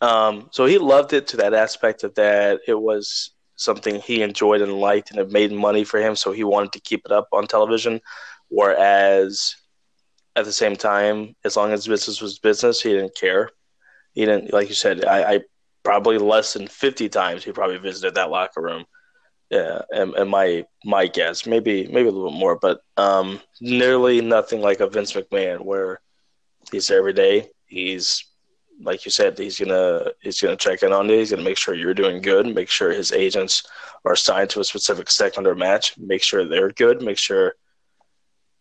Um, 0.02 0.50
so 0.52 0.66
he 0.66 0.78
loved 0.80 1.14
it 1.14 1.28
to 1.28 1.38
that 1.38 1.54
aspect 1.54 2.04
of 2.04 2.14
that 2.16 2.60
it 2.68 2.74
was 2.74 3.35
something 3.56 4.02
he 4.02 4.22
enjoyed 4.22 4.62
and 4.62 4.74
liked, 4.74 5.12
and 5.12 5.20
it 5.20 5.32
made 5.32 5.52
money 5.52 5.84
for 5.84 6.00
him. 6.00 6.16
So 6.16 6.32
he 6.32 6.44
wanted 6.44 6.74
to 6.74 6.82
keep 6.82 7.06
it 7.06 7.12
up 7.12 7.28
on 7.32 7.48
television. 7.48 8.02
Whereas 8.50 9.56
at 10.36 10.46
the 10.46 10.52
same 10.52 10.76
time, 10.76 11.36
as 11.46 11.56
long 11.58 11.72
as 11.72 11.88
business 11.88 12.22
was 12.22 12.40
business, 12.40 12.82
he 12.82 12.90
didn't 12.90 13.16
care. 13.16 13.50
He 14.14 14.26
didn't, 14.26 14.54
like 14.54 14.70
you 14.70 14.76
said, 14.76 15.06
I, 15.06 15.34
I 15.36 15.40
probably 15.84 16.18
less 16.18 16.54
than 16.54 16.68
fifty 16.68 17.10
times 17.10 17.44
he 17.44 17.52
probably 17.52 17.78
visited 17.78 18.16
that 18.16 18.30
locker 18.32 18.62
room 18.62 18.86
Yeah, 19.50 19.82
and, 19.92 20.14
and 20.16 20.30
my 20.30 20.66
my 20.84 21.08
guess, 21.08 21.46
maybe 21.46 21.88
maybe 21.88 22.08
a 22.10 22.12
little 22.12 22.32
bit 22.32 22.40
more, 22.40 22.58
but 22.58 22.82
um, 22.98 23.42
nearly 23.62 24.22
nothing 24.22 24.62
like 24.62 24.80
a 24.80 24.90
Vince 24.90 25.14
McMahon, 25.14 25.62
where 25.62 26.02
he's 26.72 26.88
there 26.88 26.98
every 27.00 27.14
day. 27.14 27.50
He's 27.68 28.26
like 28.82 29.06
you 29.06 29.12
said, 29.12 29.38
he's 29.38 29.60
gonna 29.60 30.12
he's 30.22 30.42
gonna 30.42 30.56
check 30.56 30.84
in 30.84 30.94
on 30.94 31.10
you. 31.10 31.18
He's 31.18 31.32
gonna 31.32 31.44
make 31.44 31.58
sure 31.58 31.74
you're 31.74 31.94
doing 31.94 32.22
good. 32.22 32.54
Make 32.54 32.70
sure 32.70 32.92
his 32.92 33.12
agents 33.12 33.64
are 34.04 34.14
assigned 34.14 34.50
to 34.52 34.60
a 34.60 34.64
specific 34.64 35.10
segment 35.10 35.48
or 35.48 35.56
match. 35.56 35.98
Make 35.98 36.24
sure 36.24 36.46
they're 36.46 36.72
good. 36.72 37.02
Make 37.02 37.18
sure 37.18 37.56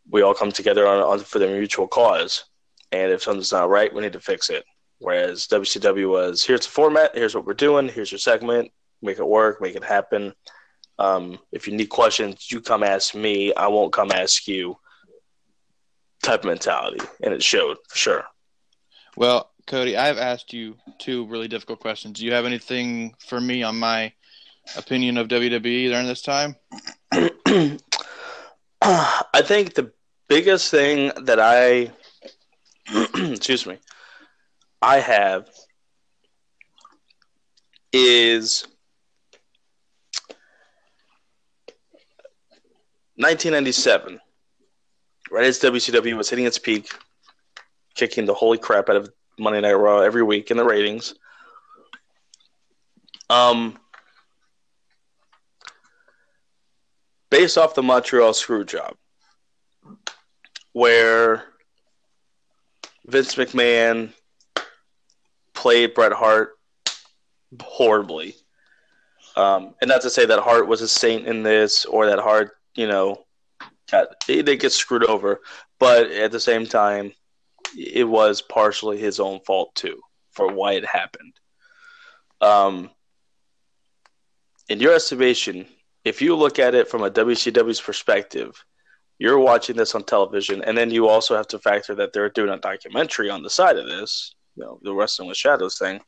we 0.09 0.23
all 0.23 0.35
come 0.35 0.53
together 0.53 0.87
on, 0.87 1.01
on 1.01 1.19
for 1.21 1.39
the 1.39 1.49
mutual 1.49 1.89
cause. 1.89 2.45
And 2.93 3.11
if 3.11 3.23
something's 3.23 3.53
not 3.53 3.71
right, 3.71 3.93
we 3.93 4.03
need 4.03 4.13
to 4.13 4.21
fix 4.21 4.51
it. 4.51 4.65
Whereas 4.99 5.47
WCW 5.49 6.09
was 6.09 6.45
here's 6.45 6.65
the 6.65 6.71
format, 6.71 7.15
here's 7.15 7.35
what 7.35 7.47
we're 7.47 7.55
doing, 7.55 7.89
here's 7.89 8.13
your 8.13 8.19
segment, 8.19 8.71
make 9.03 9.19
it 9.19 9.27
work, 9.27 9.61
make 9.61 9.75
it 9.75 9.85
happen. 9.85 10.35
Um, 10.99 11.39
if 11.51 11.67
you 11.67 11.77
need 11.77 11.89
questions, 11.89 12.51
you 12.51 12.61
come 12.61 12.83
ask 12.83 13.15
me. 13.15 13.53
I 13.55 13.67
won't 13.67 13.93
come 13.93 14.13
ask 14.13 14.47
you. 14.47 14.77
Type 16.23 16.45
mentality, 16.45 17.05
and 17.23 17.35
it 17.35 17.43
showed 17.43 17.77
for 17.89 17.99
sure. 17.99 18.25
Well, 19.17 19.51
Cody, 19.67 19.97
I've 19.97 20.19
asked 20.19 20.53
you 20.53 20.77
two 20.99 21.27
really 21.27 21.49
difficult 21.49 21.81
questions. 21.81 22.19
Do 22.19 22.27
you 22.27 22.33
have 22.33 22.45
anything 22.45 23.15
for 23.19 23.41
me 23.41 23.63
on 23.63 23.79
my 23.79 24.13
opinion 24.77 25.17
of 25.17 25.29
WWE 25.29 25.89
during 25.89 26.07
this 26.07 26.21
time? 26.21 26.57
I 28.83 29.43
think 29.43 29.75
the 29.75 29.91
biggest 30.29 30.71
thing 30.71 31.13
that 31.23 31.41
I, 31.41 31.91
excuse 33.33 33.65
me, 33.67 33.79
I 34.83 35.01
have 35.01 35.49
is 37.91 38.67
1997, 43.17 44.21
right 45.31 45.45
as 45.45 45.59
WCW 45.61 46.17
was 46.17 46.29
hitting 46.29 46.45
its 46.45 46.59
peak, 46.59 46.91
kicking 47.95 48.27
the 48.27 48.35
holy 48.35 48.59
crap 48.59 48.91
out 48.91 48.97
of 48.97 49.11
Monday 49.39 49.61
Night 49.61 49.73
Raw 49.73 50.01
every 50.01 50.23
week 50.23 50.51
in 50.51 50.57
the 50.57 50.65
ratings. 50.65 51.15
Um, 53.31 53.79
based 57.31 57.59
off 57.59 57.75
the 57.75 57.83
Montreal 57.83 58.33
Screwjob, 58.33 58.95
where 60.73 61.45
Vince 63.07 63.35
McMahon 63.35 64.13
played 65.53 65.95
Bret 65.95 66.13
Hart 66.13 66.59
horribly. 67.61 68.37
Um, 69.37 69.75
and 69.81 69.89
not 69.89 70.03
to 70.03 70.11
say 70.11 70.27
that 70.27 70.41
Hart 70.41 70.69
was 70.69 70.81
a 70.81 70.89
saint 70.89 71.27
in 71.27 71.43
this 71.43 71.85
or 71.85 72.07
that 72.07 72.21
Hart, 72.21 72.53
you 72.75 72.87
know, 72.87 73.25
got, 73.91 74.09
they, 74.27 74.43
they 74.43 74.57
get 74.57 74.73
screwed 74.73 75.05
over, 75.05 75.41
but 75.79 76.11
at 76.11 76.31
the 76.31 76.41
same 76.41 76.67
time, 76.67 77.13
it 77.77 78.09
was 78.09 78.43
partially 78.43 78.99
his 78.99 79.21
own 79.21 79.41
fault 79.41 79.75
too 79.75 80.01
for 80.33 80.53
why 80.53 80.73
it 80.73 80.85
happened. 80.85 81.35
Um, 82.41 82.91
in 84.69 84.81
your 84.81 84.95
estimation, 84.95 85.67
if 86.05 86.21
you 86.21 86.37
look 86.37 86.59
at 86.59 86.75
it 86.75 86.89
from 86.89 87.03
a 87.03 87.11
WCW's 87.11 87.81
perspective, 87.81 88.63
you're 89.19 89.39
watching 89.39 89.77
this 89.77 89.95
on 89.95 90.03
television, 90.03 90.63
and 90.65 90.77
then 90.77 90.91
you 90.91 91.09
also 91.09 91.37
have 91.37 91.47
to 91.49 91.59
factor 91.59 91.95
that 91.95 92.13
they're 92.13 92.31
doing 92.31 92.51
a 92.51 92.59
documentary 92.59 93.31
on 93.31 93.43
the 93.43 93.51
side 93.51 93.77
of 93.77 93.87
this, 93.87 94.35
you 94.57 94.65
know, 94.65 94.79
the 94.83 94.93
Wrestling 94.93 95.29
with 95.29 95.37
Shadows 95.37 95.79
thing. 95.79 96.01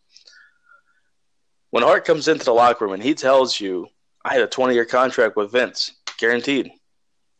When 1.70 1.84
Hart 1.84 2.04
comes 2.04 2.28
into 2.28 2.44
the 2.44 2.52
locker 2.52 2.84
room 2.84 2.94
and 2.94 3.02
he 3.02 3.14
tells 3.14 3.60
you, 3.60 3.86
I 4.24 4.32
had 4.32 4.42
a 4.42 4.48
20 4.48 4.74
year 4.74 4.84
contract 4.84 5.36
with 5.36 5.52
Vince, 5.52 5.92
guaranteed. 6.18 6.70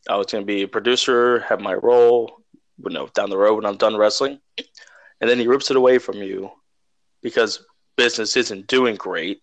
I 0.09 0.15
was 0.15 0.27
going 0.27 0.43
to 0.43 0.45
be 0.45 0.61
a 0.61 0.67
producer, 0.67 1.39
have 1.41 1.59
my 1.59 1.73
role, 1.73 2.41
you 2.77 2.89
know, 2.89 3.07
down 3.13 3.29
the 3.29 3.37
road 3.37 3.55
when 3.55 3.65
I'm 3.65 3.77
done 3.77 3.95
wrestling. 3.95 4.39
And 5.19 5.29
then 5.29 5.39
he 5.39 5.47
rips 5.47 5.71
it 5.71 5.77
away 5.77 5.97
from 5.97 6.17
you 6.17 6.51
because 7.21 7.65
business 7.95 8.37
isn't 8.37 8.67
doing 8.67 8.95
great. 8.95 9.41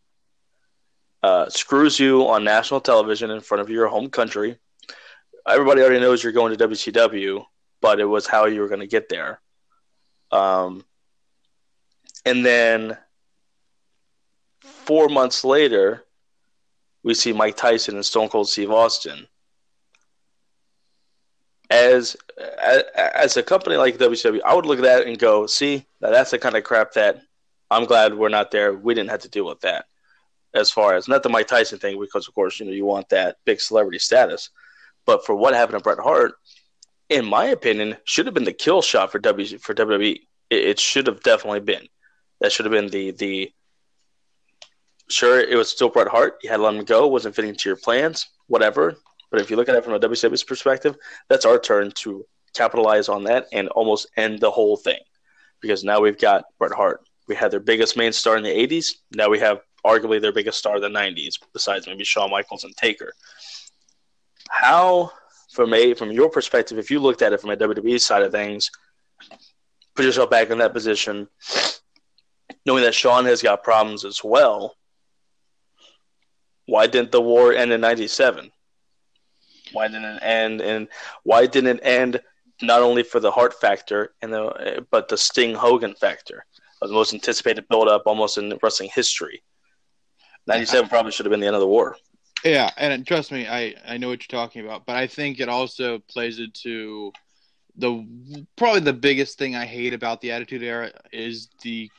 Uh, 1.22 1.48
screws 1.48 1.98
you 1.98 2.28
on 2.28 2.44
national 2.44 2.80
television 2.80 3.30
in 3.30 3.40
front 3.40 3.60
of 3.60 3.70
your 3.70 3.88
home 3.88 4.08
country. 4.10 4.58
Everybody 5.48 5.82
already 5.82 6.00
knows 6.00 6.22
you're 6.22 6.32
going 6.32 6.56
to 6.56 6.68
WCW, 6.68 7.44
but 7.80 7.98
it 7.98 8.04
was 8.04 8.26
how 8.26 8.46
you 8.46 8.60
were 8.60 8.68
going 8.68 8.80
to 8.80 8.86
get 8.86 9.08
there. 9.08 9.40
Um, 10.30 10.84
and 12.24 12.44
then 12.44 12.96
four 14.60 15.08
months 15.08 15.44
later, 15.44 16.04
we 17.02 17.14
see 17.14 17.32
Mike 17.32 17.56
Tyson 17.56 17.96
and 17.96 18.04
Stone 18.04 18.28
Cold 18.28 18.48
Steve 18.48 18.70
Austin 18.70 19.26
as 21.74 22.16
as 22.96 23.36
a 23.36 23.42
company 23.42 23.76
like 23.76 23.98
WWE, 23.98 24.40
I 24.44 24.54
would 24.54 24.66
look 24.66 24.78
at 24.78 24.84
that 24.84 25.06
and 25.06 25.18
go, 25.18 25.46
"See, 25.46 25.84
that's 26.00 26.30
the 26.30 26.38
kind 26.38 26.56
of 26.56 26.64
crap 26.64 26.92
that 26.92 27.20
I'm 27.70 27.84
glad 27.84 28.14
we're 28.14 28.28
not 28.28 28.50
there. 28.50 28.72
We 28.72 28.94
didn't 28.94 29.10
have 29.10 29.22
to 29.22 29.28
deal 29.28 29.46
with 29.46 29.60
that." 29.60 29.86
As 30.54 30.70
far 30.70 30.94
as 30.94 31.08
not 31.08 31.24
the 31.24 31.28
Mike 31.28 31.48
Tyson 31.48 31.78
thing, 31.80 31.98
because 32.00 32.28
of 32.28 32.34
course 32.34 32.60
you 32.60 32.66
know 32.66 32.72
you 32.72 32.84
want 32.84 33.08
that 33.08 33.38
big 33.44 33.60
celebrity 33.60 33.98
status, 33.98 34.50
but 35.04 35.26
for 35.26 35.34
what 35.34 35.54
happened 35.54 35.78
to 35.78 35.82
Bret 35.82 35.98
Hart, 35.98 36.34
in 37.08 37.24
my 37.24 37.46
opinion, 37.46 37.96
should 38.04 38.26
have 38.26 38.34
been 38.34 38.44
the 38.44 38.52
kill 38.52 38.80
shot 38.80 39.10
for 39.10 39.18
W 39.18 39.58
for 39.58 39.74
WWE. 39.74 40.20
It, 40.50 40.64
it 40.70 40.80
should 40.80 41.08
have 41.08 41.22
definitely 41.22 41.60
been. 41.60 41.88
That 42.40 42.52
should 42.52 42.66
have 42.66 42.72
been 42.72 42.88
the 42.88 43.10
the. 43.10 43.52
Sure, 45.08 45.40
it 45.40 45.56
was 45.56 45.68
still 45.68 45.90
Bret 45.90 46.08
Hart. 46.08 46.38
You 46.42 46.50
had 46.50 46.58
to 46.58 46.62
let 46.62 46.74
him 46.74 46.84
go. 46.84 47.08
wasn't 47.08 47.34
fitting 47.34 47.56
to 47.56 47.68
your 47.68 47.76
plans. 47.76 48.28
Whatever. 48.46 48.96
But 49.34 49.42
if 49.42 49.50
you 49.50 49.56
look 49.56 49.68
at 49.68 49.74
it 49.74 49.82
from 49.82 49.94
a 49.94 49.98
WCW's 49.98 50.44
perspective, 50.44 50.96
that's 51.28 51.44
our 51.44 51.58
turn 51.58 51.90
to 51.96 52.24
capitalize 52.54 53.08
on 53.08 53.24
that 53.24 53.46
and 53.52 53.66
almost 53.70 54.06
end 54.16 54.38
the 54.38 54.52
whole 54.52 54.76
thing. 54.76 55.00
Because 55.60 55.82
now 55.82 56.00
we've 56.00 56.20
got 56.20 56.44
Bret 56.56 56.70
Hart. 56.70 57.00
We 57.26 57.34
had 57.34 57.50
their 57.50 57.58
biggest 57.58 57.96
main 57.96 58.12
star 58.12 58.36
in 58.36 58.44
the 58.44 58.50
80s. 58.50 58.92
Now 59.10 59.28
we 59.28 59.40
have 59.40 59.58
arguably 59.84 60.20
their 60.20 60.30
biggest 60.30 60.58
star 60.58 60.76
in 60.76 60.82
the 60.82 60.88
90s, 60.88 61.40
besides 61.52 61.88
maybe 61.88 62.04
Shawn 62.04 62.30
Michaels 62.30 62.62
and 62.62 62.76
Taker. 62.76 63.12
How, 64.50 65.10
from 65.52 65.74
a 65.74 65.94
from 65.94 66.12
your 66.12 66.30
perspective, 66.30 66.78
if 66.78 66.88
you 66.88 67.00
looked 67.00 67.20
at 67.20 67.32
it 67.32 67.40
from 67.40 67.50
a 67.50 67.56
WWE 67.56 68.00
side 68.00 68.22
of 68.22 68.30
things, 68.30 68.70
put 69.96 70.04
yourself 70.04 70.30
back 70.30 70.50
in 70.50 70.58
that 70.58 70.72
position, 70.72 71.26
knowing 72.64 72.84
that 72.84 72.94
Shawn 72.94 73.24
has 73.24 73.42
got 73.42 73.64
problems 73.64 74.04
as 74.04 74.22
well. 74.22 74.76
Why 76.66 76.86
didn't 76.86 77.10
the 77.10 77.20
war 77.20 77.52
end 77.52 77.72
in 77.72 77.80
'97? 77.80 78.52
Why 79.74 79.88
didn't 79.88 80.04
it 80.04 80.22
end? 80.22 80.60
And 80.62 80.88
why 81.24 81.46
didn't 81.46 81.78
it 81.78 81.84
end 81.84 82.20
not 82.62 82.80
only 82.80 83.02
for 83.02 83.20
the 83.20 83.30
Hart 83.30 83.54
factor 83.60 84.14
and 84.22 84.32
the 84.32 84.86
but 84.90 85.08
the 85.08 85.18
Sting 85.18 85.54
Hogan 85.54 85.94
factor, 85.94 86.46
the 86.80 86.88
most 86.88 87.12
anticipated 87.12 87.68
build 87.68 87.88
up 87.88 88.02
almost 88.06 88.38
in 88.38 88.58
wrestling 88.62 88.90
history. 88.94 89.42
Ninety 90.46 90.66
seven 90.66 90.88
probably 90.88 91.12
should 91.12 91.26
have 91.26 91.30
been 91.30 91.40
the 91.40 91.46
end 91.46 91.56
of 91.56 91.60
the 91.60 91.68
war. 91.68 91.96
Yeah, 92.44 92.70
and 92.76 93.06
trust 93.06 93.32
me, 93.32 93.46
I 93.46 93.74
I 93.86 93.96
know 93.96 94.08
what 94.08 94.20
you're 94.20 94.40
talking 94.40 94.64
about, 94.64 94.86
but 94.86 94.96
I 94.96 95.06
think 95.06 95.40
it 95.40 95.48
also 95.48 95.98
plays 96.10 96.38
into 96.38 97.12
the 97.76 98.06
probably 98.56 98.80
the 98.80 98.92
biggest 98.92 99.38
thing 99.38 99.56
I 99.56 99.64
hate 99.64 99.94
about 99.94 100.20
the 100.20 100.32
Attitude 100.32 100.62
Era 100.62 100.92
is 101.12 101.48
the 101.62 101.90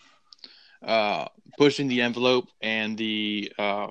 uh, 0.84 1.26
pushing 1.58 1.88
the 1.88 2.02
envelope 2.02 2.48
and 2.62 2.98
the 2.98 3.52
uh, 3.58 3.88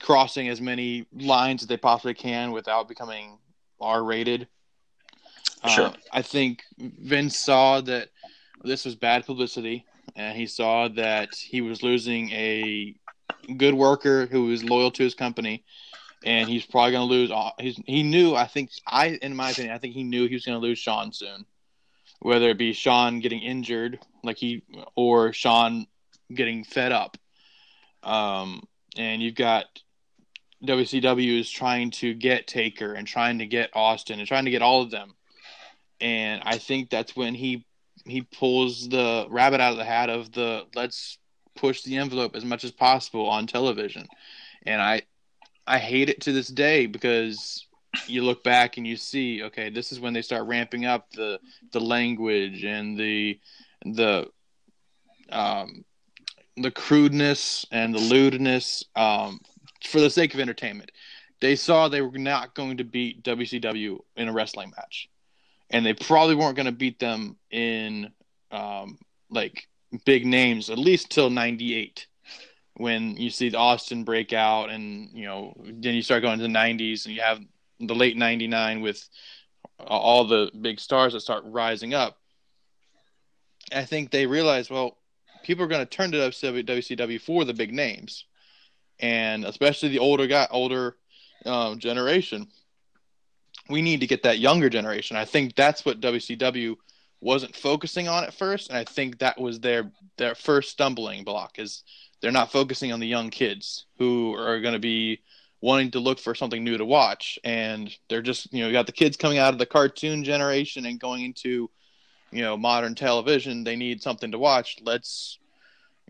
crossing 0.00 0.48
as 0.48 0.60
many 0.60 1.06
lines 1.12 1.62
as 1.62 1.68
they 1.68 1.76
possibly 1.76 2.14
can 2.14 2.52
without 2.52 2.88
becoming 2.88 3.38
R 3.80 4.02
rated. 4.02 4.48
Sure. 5.68 5.86
Uh, 5.86 5.92
I 6.12 6.22
think 6.22 6.62
Vince 6.78 7.38
saw 7.38 7.80
that 7.82 8.08
this 8.64 8.84
was 8.84 8.94
bad 8.94 9.26
publicity, 9.26 9.84
and 10.16 10.36
he 10.36 10.46
saw 10.46 10.88
that 10.88 11.34
he 11.34 11.60
was 11.60 11.82
losing 11.82 12.30
a 12.30 12.94
good 13.56 13.74
worker 13.74 14.26
who 14.26 14.46
was 14.46 14.64
loyal 14.64 14.90
to 14.92 15.02
his 15.02 15.14
company, 15.14 15.64
and 16.24 16.48
he's 16.48 16.64
probably 16.64 16.92
going 16.92 17.08
to 17.08 17.14
lose. 17.14 17.30
All, 17.30 17.54
he's, 17.58 17.80
he 17.86 18.02
knew, 18.02 18.34
I 18.34 18.46
think, 18.46 18.70
I 18.86 19.18
in 19.22 19.36
my 19.36 19.50
opinion, 19.50 19.74
I 19.74 19.78
think 19.78 19.94
he 19.94 20.02
knew 20.02 20.26
he 20.26 20.34
was 20.34 20.44
going 20.44 20.58
to 20.58 20.66
lose 20.66 20.78
Shawn 20.78 21.12
soon, 21.12 21.44
whether 22.20 22.48
it 22.50 22.58
be 22.58 22.72
Shawn 22.72 23.20
getting 23.20 23.40
injured, 23.40 23.98
like 24.22 24.38
he, 24.38 24.62
or 24.94 25.32
Shawn 25.32 25.86
getting 26.32 26.64
fed 26.64 26.92
up. 26.92 27.18
Um, 28.02 28.66
and 28.96 29.22
you've 29.22 29.34
got 29.34 29.66
WCW 30.64 31.40
is 31.40 31.50
trying 31.50 31.90
to 31.90 32.12
get 32.14 32.46
Taker 32.46 32.92
and 32.94 33.06
trying 33.06 33.38
to 33.38 33.46
get 33.46 33.70
Austin 33.74 34.18
and 34.18 34.28
trying 34.28 34.44
to 34.44 34.50
get 34.50 34.62
all 34.62 34.82
of 34.82 34.90
them. 34.90 35.14
And 36.00 36.42
I 36.44 36.58
think 36.58 36.90
that's 36.90 37.16
when 37.16 37.34
he 37.34 37.64
he 38.06 38.22
pulls 38.22 38.88
the 38.88 39.26
rabbit 39.28 39.60
out 39.60 39.72
of 39.72 39.78
the 39.78 39.84
hat 39.84 40.10
of 40.10 40.32
the 40.32 40.66
let's 40.74 41.18
push 41.56 41.82
the 41.82 41.96
envelope 41.96 42.34
as 42.34 42.44
much 42.44 42.64
as 42.64 42.70
possible 42.70 43.28
on 43.28 43.46
television. 43.46 44.06
And 44.64 44.80
I 44.80 45.02
I 45.66 45.78
hate 45.78 46.08
it 46.08 46.22
to 46.22 46.32
this 46.32 46.48
day 46.48 46.86
because 46.86 47.66
you 48.06 48.22
look 48.22 48.44
back 48.44 48.76
and 48.76 48.86
you 48.86 48.96
see, 48.96 49.42
okay, 49.44 49.70
this 49.70 49.92
is 49.92 50.00
when 50.00 50.12
they 50.12 50.22
start 50.22 50.46
ramping 50.46 50.84
up 50.84 51.10
the 51.12 51.40
the 51.72 51.80
language 51.80 52.64
and 52.64 52.98
the 52.98 53.38
the 53.84 54.28
um 55.30 55.84
the 56.56 56.70
crudeness 56.70 57.64
and 57.70 57.94
the 57.94 57.98
lewdness 57.98 58.84
um, 58.96 59.40
for 59.84 60.00
the 60.00 60.10
sake 60.10 60.34
of 60.34 60.40
entertainment. 60.40 60.90
they 61.40 61.56
saw 61.56 61.88
they 61.88 62.02
were 62.02 62.18
not 62.18 62.54
going 62.54 62.76
to 62.76 62.84
beat 62.84 63.22
WCW 63.22 63.98
in 64.16 64.28
a 64.28 64.32
wrestling 64.32 64.72
match, 64.76 65.08
and 65.70 65.84
they 65.84 65.94
probably 65.94 66.34
weren't 66.34 66.56
going 66.56 66.66
to 66.66 66.72
beat 66.72 66.98
them 66.98 67.36
in 67.50 68.10
um, 68.50 68.98
like 69.30 69.66
big 70.04 70.26
names 70.26 70.70
at 70.70 70.78
least 70.78 71.10
till 71.10 71.30
'98 71.30 72.06
when 72.74 73.16
you 73.16 73.30
see 73.30 73.54
Austin 73.54 74.04
breakout, 74.04 74.70
and 74.70 75.10
you 75.12 75.24
know 75.24 75.54
then 75.64 75.94
you 75.94 76.02
start 76.02 76.22
going 76.22 76.38
to 76.38 76.42
the 76.42 76.48
'90s, 76.48 77.06
and 77.06 77.14
you 77.14 77.22
have 77.22 77.40
the 77.78 77.94
late 77.94 78.16
'99 78.16 78.80
with 78.80 79.08
all 79.86 80.24
the 80.24 80.50
big 80.60 80.80
stars 80.80 81.12
that 81.12 81.20
start 81.20 81.42
rising 81.46 81.94
up. 81.94 82.18
I 83.72 83.84
think 83.84 84.10
they 84.10 84.26
realized, 84.26 84.70
well, 84.70 84.98
people 85.42 85.64
are 85.64 85.68
going 85.68 85.86
to 85.86 85.86
turn 85.86 86.10
to 86.12 86.18
WCW 86.18 87.20
for 87.20 87.44
the 87.44 87.54
big 87.54 87.72
names, 87.72 88.24
and 89.00 89.44
especially 89.44 89.88
the 89.88 89.98
older 89.98 90.26
guy, 90.26 90.46
older 90.50 90.96
um, 91.46 91.78
generation. 91.78 92.48
We 93.68 93.82
need 93.82 94.00
to 94.00 94.06
get 94.06 94.24
that 94.24 94.38
younger 94.38 94.68
generation. 94.68 95.16
I 95.16 95.24
think 95.24 95.54
that's 95.54 95.84
what 95.84 96.00
WCW 96.00 96.76
wasn't 97.20 97.54
focusing 97.54 98.08
on 98.08 98.24
at 98.24 98.34
first, 98.34 98.68
and 98.68 98.78
I 98.78 98.84
think 98.84 99.18
that 99.18 99.40
was 99.40 99.60
their 99.60 99.90
their 100.16 100.34
first 100.34 100.70
stumbling 100.70 101.24
block 101.24 101.58
is 101.58 101.82
they're 102.20 102.32
not 102.32 102.52
focusing 102.52 102.92
on 102.92 103.00
the 103.00 103.06
young 103.06 103.30
kids 103.30 103.86
who 103.98 104.34
are 104.34 104.60
going 104.60 104.74
to 104.74 104.80
be 104.80 105.20
wanting 105.60 105.90
to 105.90 106.00
look 106.00 106.18
for 106.18 106.34
something 106.34 106.64
new 106.64 106.78
to 106.78 106.84
watch 106.84 107.38
and 107.44 107.94
they're 108.08 108.22
just 108.22 108.52
you 108.52 108.60
know 108.60 108.66
you 108.66 108.72
got 108.72 108.86
the 108.86 108.92
kids 108.92 109.16
coming 109.16 109.38
out 109.38 109.52
of 109.52 109.58
the 109.58 109.66
cartoon 109.66 110.24
generation 110.24 110.86
and 110.86 111.00
going 111.00 111.22
into 111.22 111.70
you 112.30 112.42
know 112.42 112.56
modern 112.56 112.94
television 112.94 113.62
they 113.62 113.76
need 113.76 114.02
something 114.02 114.32
to 114.32 114.38
watch 114.38 114.78
let's 114.82 115.38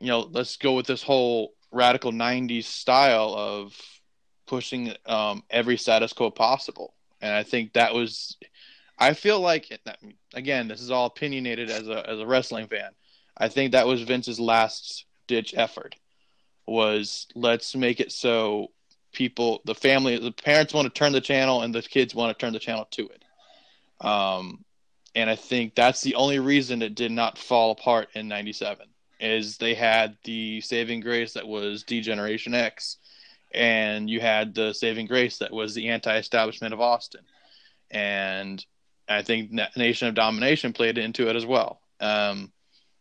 you 0.00 0.06
know 0.06 0.20
let's 0.30 0.56
go 0.56 0.74
with 0.74 0.86
this 0.86 1.02
whole 1.02 1.52
radical 1.72 2.12
90s 2.12 2.64
style 2.64 3.34
of 3.34 3.76
pushing 4.46 4.92
um, 5.06 5.42
every 5.50 5.76
status 5.76 6.12
quo 6.12 6.30
possible. 6.30 6.94
And 7.20 7.32
i 7.34 7.42
think 7.42 7.74
that 7.74 7.94
was 7.94 8.36
i 8.98 9.12
feel 9.14 9.40
like 9.40 9.78
again 10.34 10.68
this 10.68 10.80
is 10.80 10.90
all 10.90 11.06
opinionated 11.06 11.70
as 11.70 11.88
a 11.88 12.08
as 12.08 12.18
a 12.18 12.26
wrestling 12.26 12.66
fan. 12.66 12.90
I 13.36 13.48
think 13.48 13.72
that 13.72 13.86
was 13.86 14.02
vince's 14.02 14.40
last 14.40 15.04
ditch 15.26 15.54
effort 15.56 15.96
was 16.66 17.26
let's 17.34 17.74
make 17.74 18.00
it 18.00 18.12
so 18.12 18.70
people 19.12 19.60
the 19.64 19.74
family 19.74 20.18
the 20.18 20.32
parents 20.32 20.72
want 20.72 20.86
to 20.86 20.98
turn 20.98 21.12
the 21.12 21.20
channel 21.20 21.62
and 21.62 21.74
the 21.74 21.82
kids 21.82 22.14
want 22.14 22.36
to 22.36 22.40
turn 22.40 22.52
the 22.52 22.58
channel 22.58 22.86
to 22.92 23.08
it. 23.08 23.24
Um, 24.04 24.64
and 25.14 25.28
i 25.28 25.36
think 25.36 25.74
that's 25.74 26.00
the 26.00 26.14
only 26.14 26.38
reason 26.38 26.82
it 26.82 26.94
did 26.94 27.12
not 27.12 27.38
fall 27.38 27.72
apart 27.72 28.08
in 28.14 28.28
97 28.28 28.86
is 29.20 29.56
they 29.56 29.74
had 29.74 30.16
the 30.24 30.60
saving 30.60 31.00
grace 31.00 31.34
that 31.34 31.46
was 31.46 31.82
degeneration 31.82 32.54
x 32.54 32.98
and 33.52 34.08
you 34.08 34.20
had 34.20 34.54
the 34.54 34.72
saving 34.72 35.06
grace 35.06 35.38
that 35.38 35.52
was 35.52 35.74
the 35.74 35.88
anti-establishment 35.88 36.72
of 36.72 36.80
austin 36.80 37.22
and 37.90 38.64
i 39.08 39.22
think 39.22 39.50
nation 39.76 40.08
of 40.08 40.14
domination 40.14 40.72
played 40.72 40.98
into 40.98 41.28
it 41.28 41.36
as 41.36 41.46
well 41.46 41.80
um, 42.00 42.50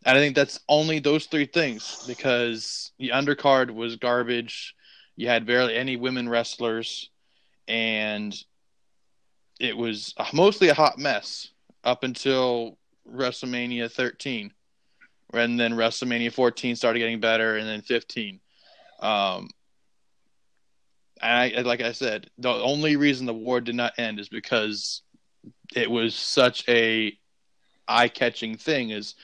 and 0.05 0.17
I 0.17 0.21
think 0.21 0.35
that's 0.35 0.59
only 0.69 0.99
those 0.99 1.25
three 1.25 1.45
things 1.45 2.03
because 2.07 2.91
the 2.99 3.09
undercard 3.09 3.71
was 3.71 3.95
garbage. 3.95 4.75
You 5.15 5.27
had 5.27 5.45
barely 5.45 5.75
any 5.75 5.97
women 5.97 6.29
wrestlers, 6.29 7.09
and 7.67 8.35
it 9.59 9.75
was 9.75 10.13
mostly 10.33 10.69
a 10.69 10.73
hot 10.73 10.97
mess 10.97 11.49
up 11.83 12.03
until 12.03 12.77
WrestleMania 13.09 13.91
13. 13.91 14.53
And 15.33 15.59
then 15.59 15.73
WrestleMania 15.73 16.33
14 16.33 16.75
started 16.75 16.99
getting 16.99 17.19
better, 17.19 17.57
and 17.57 17.67
then 17.67 17.81
15. 17.81 18.39
Um, 18.99 19.49
I 21.21 21.61
like 21.65 21.81
I 21.81 21.91
said, 21.91 22.29
the 22.37 22.49
only 22.49 22.95
reason 22.95 23.25
the 23.25 23.33
war 23.33 23.61
did 23.61 23.75
not 23.75 23.97
end 23.97 24.19
is 24.19 24.29
because 24.29 25.01
it 25.75 25.89
was 25.89 26.15
such 26.15 26.67
a 26.67 27.17
eye-catching 27.87 28.55
thing 28.55 28.91
is 28.91 29.15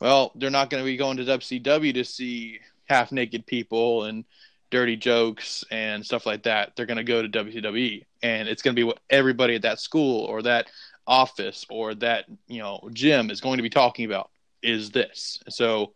well 0.00 0.30
they're 0.36 0.48
not 0.48 0.70
going 0.70 0.80
to 0.80 0.86
be 0.86 0.96
going 0.96 1.16
to 1.16 1.24
WCW 1.24 1.92
to 1.94 2.04
see 2.04 2.60
half 2.88 3.10
naked 3.10 3.44
people 3.44 4.04
and 4.04 4.24
dirty 4.70 4.96
jokes 4.96 5.64
and 5.72 6.04
stuff 6.04 6.24
like 6.24 6.44
that 6.44 6.76
they're 6.76 6.86
going 6.86 6.96
to 6.96 7.02
go 7.02 7.22
to 7.22 7.28
WWE 7.28 8.04
and 8.22 8.48
it's 8.48 8.62
going 8.62 8.74
to 8.74 8.78
be 8.78 8.84
what 8.84 9.00
everybody 9.10 9.56
at 9.56 9.62
that 9.62 9.80
school 9.80 10.24
or 10.26 10.42
that 10.42 10.70
office 11.08 11.66
or 11.68 11.94
that 11.94 12.24
you 12.46 12.60
know 12.60 12.88
gym 12.92 13.30
is 13.30 13.40
going 13.40 13.56
to 13.56 13.62
be 13.62 13.70
talking 13.70 14.04
about 14.04 14.30
is 14.64 14.90
this 14.90 15.40
so 15.48 15.92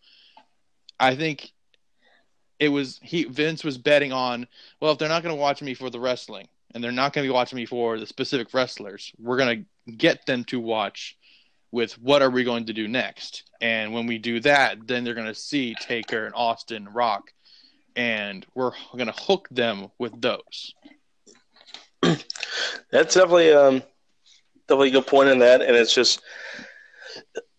i 1.00 1.14
think 1.14 1.52
it 2.60 2.68
was 2.68 3.00
he 3.02 3.24
vince 3.24 3.64
was 3.64 3.78
betting 3.78 4.12
on 4.12 4.46
well 4.80 4.92
if 4.92 4.98
they're 4.98 5.08
not 5.08 5.22
going 5.22 5.34
to 5.34 5.40
watch 5.40 5.62
me 5.62 5.74
for 5.74 5.90
the 5.90 6.00
wrestling 6.00 6.46
and 6.74 6.84
they're 6.84 6.92
not 6.92 7.12
going 7.12 7.24
to 7.24 7.28
be 7.28 7.34
watching 7.34 7.56
me 7.56 7.66
for 7.66 7.98
the 7.98 8.06
specific 8.06 8.52
wrestlers 8.52 9.12
we're 9.18 9.38
going 9.38 9.64
to 9.86 9.92
get 9.92 10.24
them 10.26 10.44
to 10.44 10.60
watch 10.60 11.16
with 11.70 11.92
what 11.98 12.22
are 12.22 12.30
we 12.30 12.44
going 12.44 12.66
to 12.66 12.72
do 12.72 12.88
next. 12.88 13.44
And 13.60 13.92
when 13.92 14.06
we 14.06 14.18
do 14.18 14.40
that, 14.40 14.86
then 14.86 15.04
they're 15.04 15.14
going 15.14 15.26
to 15.26 15.34
see 15.34 15.74
Taker 15.74 16.26
and 16.26 16.34
Austin 16.34 16.88
Rock, 16.88 17.32
and 17.96 18.46
we're 18.54 18.72
going 18.92 19.06
to 19.06 19.12
hook 19.12 19.48
them 19.50 19.88
with 19.98 20.18
those. 20.20 20.74
That's 22.02 23.14
definitely 23.14 23.52
um, 23.52 23.82
definitely 24.66 24.88
a 24.88 24.92
good 24.92 25.06
point 25.06 25.28
in 25.28 25.40
that, 25.40 25.60
and 25.60 25.76
it's 25.76 25.92
just 25.92 26.22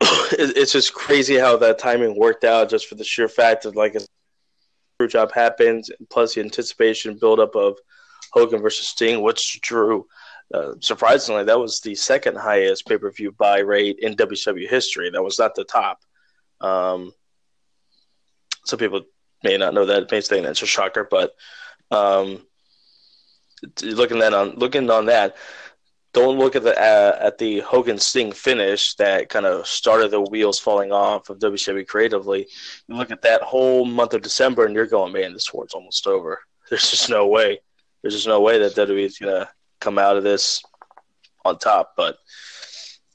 it's 0.32 0.72
just 0.72 0.94
crazy 0.94 1.38
how 1.38 1.58
that 1.58 1.80
timing 1.80 2.18
worked 2.18 2.44
out, 2.44 2.70
just 2.70 2.88
for 2.88 2.96
the 2.96 3.04
sheer 3.04 3.28
fact 3.28 3.66
of 3.66 3.76
like 3.76 3.96
a 3.96 4.00
screw 4.00 5.08
job 5.08 5.32
happens, 5.32 5.90
plus 6.10 6.36
the 6.36 6.42
anticipation 6.42 7.18
buildup 7.20 7.56
of 7.56 7.78
Hogan 8.32 8.62
versus 8.62 8.88
Sting, 8.88 9.22
which 9.22 9.60
drew 9.62 10.06
uh, 10.54 10.74
surprisingly, 10.80 11.44
that 11.44 11.60
was 11.60 11.80
the 11.82 11.94
second 11.94 12.36
highest 12.36 12.88
pay 12.88 12.98
per 12.98 13.12
view 13.12 13.32
buy 13.32 13.60
rate 13.60 14.00
in 14.00 14.16
WWE 14.16 14.68
history. 14.68 15.10
That 15.10 15.24
was 15.24 15.38
not 15.38 15.54
the 15.54 15.64
top. 15.64 16.00
Um, 16.60 17.14
some 18.66 18.80
people 18.80 19.02
may 19.44 19.58
not 19.58 19.74
know 19.74 19.86
that. 19.86 20.12
May 20.12 20.22
think 20.22 20.46
that's 20.46 20.62
a 20.64 20.66
shocker, 20.66 21.08
but 21.10 21.36
um, 21.92 22.46
looking 23.84 24.22
at 24.22 24.34
on 24.34 24.56
looking 24.56 24.90
on 24.90 25.06
that, 25.06 25.38
don't 26.14 26.40
look 26.40 26.56
at 26.56 26.64
the 26.64 26.78
uh, 26.80 27.18
at 27.20 27.38
the 27.38 27.60
Hogan 27.60 28.00
Sting 28.00 28.32
finish 28.32 28.96
that 28.96 29.30
kind 29.30 29.46
of 29.46 29.68
started 29.68 30.10
the 30.12 30.22
wheels 30.22 30.60
falling 30.60 30.92
off 30.92 31.30
of 31.30 31.40
WCW 31.40 31.88
creatively. 31.88 32.48
You 32.88 32.96
look 32.96 33.12
at 33.12 33.22
that 33.22 33.42
whole 33.42 33.86
month 33.86 34.14
of 34.14 34.22
December, 34.22 34.66
and 34.66 34.74
you're 34.74 34.88
going, 34.88 35.14
man, 35.14 35.34
this 35.34 35.54
war's 35.54 35.74
almost 35.74 36.08
over. 36.08 36.40
There's 36.70 36.90
just 36.90 37.10
no 37.10 37.28
way. 37.28 37.60
There's 38.02 38.16
just 38.16 38.28
no 38.28 38.42
way 38.42 38.60
that 38.60 38.76
WWE 38.76 39.06
is 39.06 39.20
gonna 39.20 39.50
come 39.80 40.00
out 40.00 40.18
of 40.18 40.24
this 40.24 40.64
on 41.46 41.60
top. 41.60 41.94
But 41.96 42.18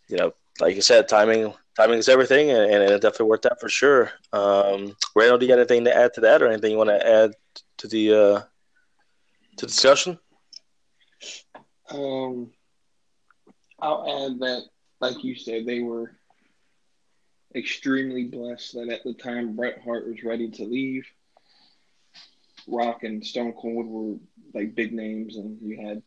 you 0.08 0.16
know, 0.16 0.32
like 0.60 0.76
you 0.76 0.82
said, 0.82 1.08
timing 1.08 1.52
timing 1.76 1.98
is 1.98 2.08
everything, 2.08 2.50
and, 2.50 2.70
and 2.70 2.82
it 2.82 3.02
definitely 3.02 3.26
worked 3.26 3.46
out 3.46 3.60
for 3.60 3.68
sure. 3.68 4.12
Um, 4.32 4.94
Randall, 5.16 5.38
do 5.38 5.46
you 5.46 5.52
got 5.52 5.58
anything 5.58 5.84
to 5.84 5.96
add 5.96 6.14
to 6.14 6.20
that, 6.22 6.42
or 6.42 6.46
anything 6.46 6.70
you 6.70 6.78
want 6.78 6.90
to 6.90 7.06
add 7.06 7.32
to 7.78 7.88
the 7.88 8.14
uh, 8.14 8.40
to 9.56 9.66
discussion? 9.66 10.18
Um, 11.90 12.50
I'll 13.84 14.26
add 14.26 14.38
that, 14.38 14.62
like 15.00 15.22
you 15.22 15.34
said, 15.34 15.66
they 15.66 15.80
were 15.80 16.16
extremely 17.54 18.24
blessed 18.24 18.72
that 18.72 18.88
at 18.88 19.04
the 19.04 19.12
time 19.12 19.54
Bret 19.54 19.82
Hart 19.84 20.08
was 20.08 20.24
ready 20.24 20.50
to 20.52 20.64
leave. 20.64 21.06
Rock 22.66 23.02
and 23.02 23.22
Stone 23.22 23.52
Cold 23.52 23.86
were 23.86 24.16
like 24.54 24.74
big 24.74 24.94
names, 24.94 25.36
and 25.36 25.58
you 25.60 25.86
had 25.86 26.02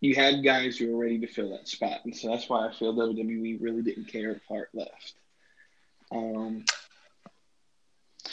you 0.00 0.14
had 0.14 0.44
guys 0.44 0.76
who 0.76 0.92
were 0.92 1.02
ready 1.02 1.18
to 1.18 1.26
fill 1.26 1.50
that 1.50 1.66
spot, 1.66 2.02
and 2.04 2.16
so 2.16 2.28
that's 2.28 2.48
why 2.48 2.68
I 2.68 2.72
feel 2.72 2.94
WWE 2.94 3.60
really 3.60 3.82
didn't 3.82 4.06
care 4.06 4.30
if 4.30 4.42
Hart 4.46 4.68
left. 4.72 5.14
Um, 6.12 6.64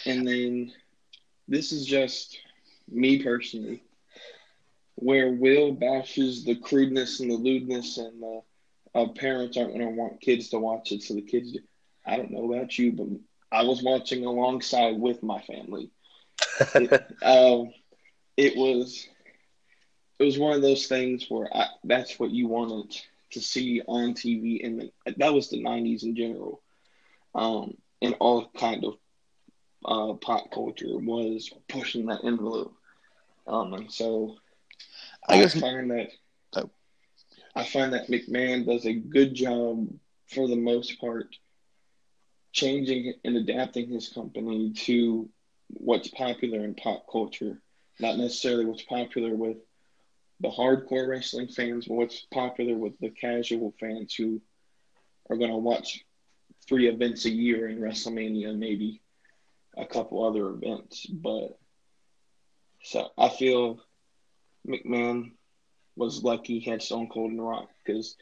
and 0.06 0.28
then 0.28 0.72
this 1.48 1.72
is 1.72 1.84
just 1.84 2.40
me 2.88 3.24
personally, 3.24 3.82
where 4.96 5.32
Will 5.32 5.72
bashes 5.72 6.46
the 6.46 6.58
crudeness 6.58 7.22
and 7.22 7.32
the 7.32 7.36
lewdness, 7.36 7.98
and 7.98 8.22
the 8.22 8.42
uh, 8.94 9.08
parents 9.08 9.58
aren't 9.58 9.74
going 9.74 9.82
to 9.82 9.96
want 9.96 10.22
kids 10.22 10.50
to 10.50 10.60
watch 10.60 10.92
it, 10.92 11.04
so 11.04 11.14
the 11.14 11.22
kids. 11.22 11.58
I 12.06 12.18
don't 12.18 12.32
know 12.32 12.52
about 12.52 12.78
you, 12.78 12.92
but 12.94 13.08
I 13.52 13.64
was 13.64 13.84
watching 13.84 14.26
alongside 14.26 15.00
with 15.00 15.22
my 15.22 15.42
family. 15.42 15.92
it, 16.76 16.92
um, 17.22 17.72
it 18.38 18.56
was 18.56 19.08
it 20.20 20.24
was 20.24 20.38
one 20.38 20.54
of 20.54 20.62
those 20.62 20.88
things 20.88 21.26
where 21.30 21.50
I, 21.56 21.66
that's 21.84 22.20
what 22.20 22.32
you 22.32 22.48
wanted 22.48 22.96
to 23.32 23.42
see 23.42 23.82
on 23.88 24.14
TV, 24.14 24.66
and 24.66 24.92
that 25.18 25.34
was 25.34 25.50
the 25.50 25.64
'90s 25.64 26.04
in 26.04 26.16
general, 26.16 26.62
um, 27.34 27.76
and 28.02 28.16
all 28.20 28.50
kind 28.58 28.86
of 28.86 28.96
uh, 29.86 30.14
pop 30.16 30.52
culture 30.52 30.98
was 30.98 31.52
pushing 31.68 32.08
that 32.08 32.24
envelope, 32.24 32.74
um, 33.48 33.74
and 33.74 33.92
so 33.92 34.36
I, 35.28 35.44
I 35.44 35.48
find 35.48 35.92
that. 35.92 36.10
I 37.56 37.64
find 37.66 37.94
that 37.94 38.08
McMahon 38.08 38.66
does 38.66 38.86
a 38.86 38.94
good 38.94 39.34
job 39.34 39.88
for 40.28 40.48
the 40.48 40.56
most 40.56 41.00
part, 41.00 41.36
changing 42.54 43.14
and 43.26 43.36
adapting 43.36 43.90
his 43.90 44.10
company 44.10 44.72
to 44.74 45.30
what's 45.68 46.08
popular 46.10 46.64
in 46.64 46.76
pop 46.76 47.06
culture, 47.12 47.62
not 48.00 48.18
necessarily 48.18 48.66
what's 48.66 48.84
popular 48.84 49.36
with 49.36 49.58
the 50.40 50.50
hardcore 50.50 51.08
wrestling 51.08 51.48
fans, 51.48 51.86
but 51.86 51.96
what's 51.96 52.26
popular 52.32 52.76
with 52.76 52.98
the 53.00 53.10
casual 53.10 53.74
fans 53.80 54.14
who 54.14 54.42
are 55.30 55.38
going 55.38 55.52
to 55.52 55.58
watch 55.58 56.04
three 56.68 56.88
events 56.88 57.26
a 57.26 57.30
year 57.30 57.68
in 57.68 57.80
WrestleMania, 57.80 58.58
maybe 58.58 59.02
a 59.78 59.86
couple 59.86 60.26
other 60.26 60.50
events. 60.50 61.06
But 61.06 61.58
so 62.84 63.10
I 63.18 63.30
feel 63.30 63.82
McMahon 64.68 65.32
was 65.96 66.24
lucky 66.24 66.60
he 66.60 66.70
had 66.70 66.82
Stone 66.82 67.10
Cold 67.10 67.32
and 67.32 67.40
The 67.40 67.44
Rock 67.44 67.70
because 67.84 68.16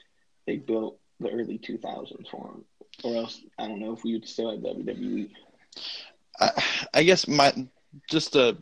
they 0.46 0.58
built 0.58 1.00
the 1.20 1.30
early 1.30 1.60
2000s 1.60 2.30
for 2.30 2.48
him. 2.48 2.64
Or 3.04 3.16
else, 3.16 3.42
I 3.58 3.68
don't 3.68 3.80
know 3.80 3.94
if 3.94 4.04
we 4.04 4.14
would 4.14 4.28
still 4.28 4.52
have 4.52 4.60
WWE. 4.60 5.30
I, 6.40 6.64
I 6.94 7.04
guess 7.04 7.28
my 7.28 7.54
just 8.10 8.36
a, 8.36 8.58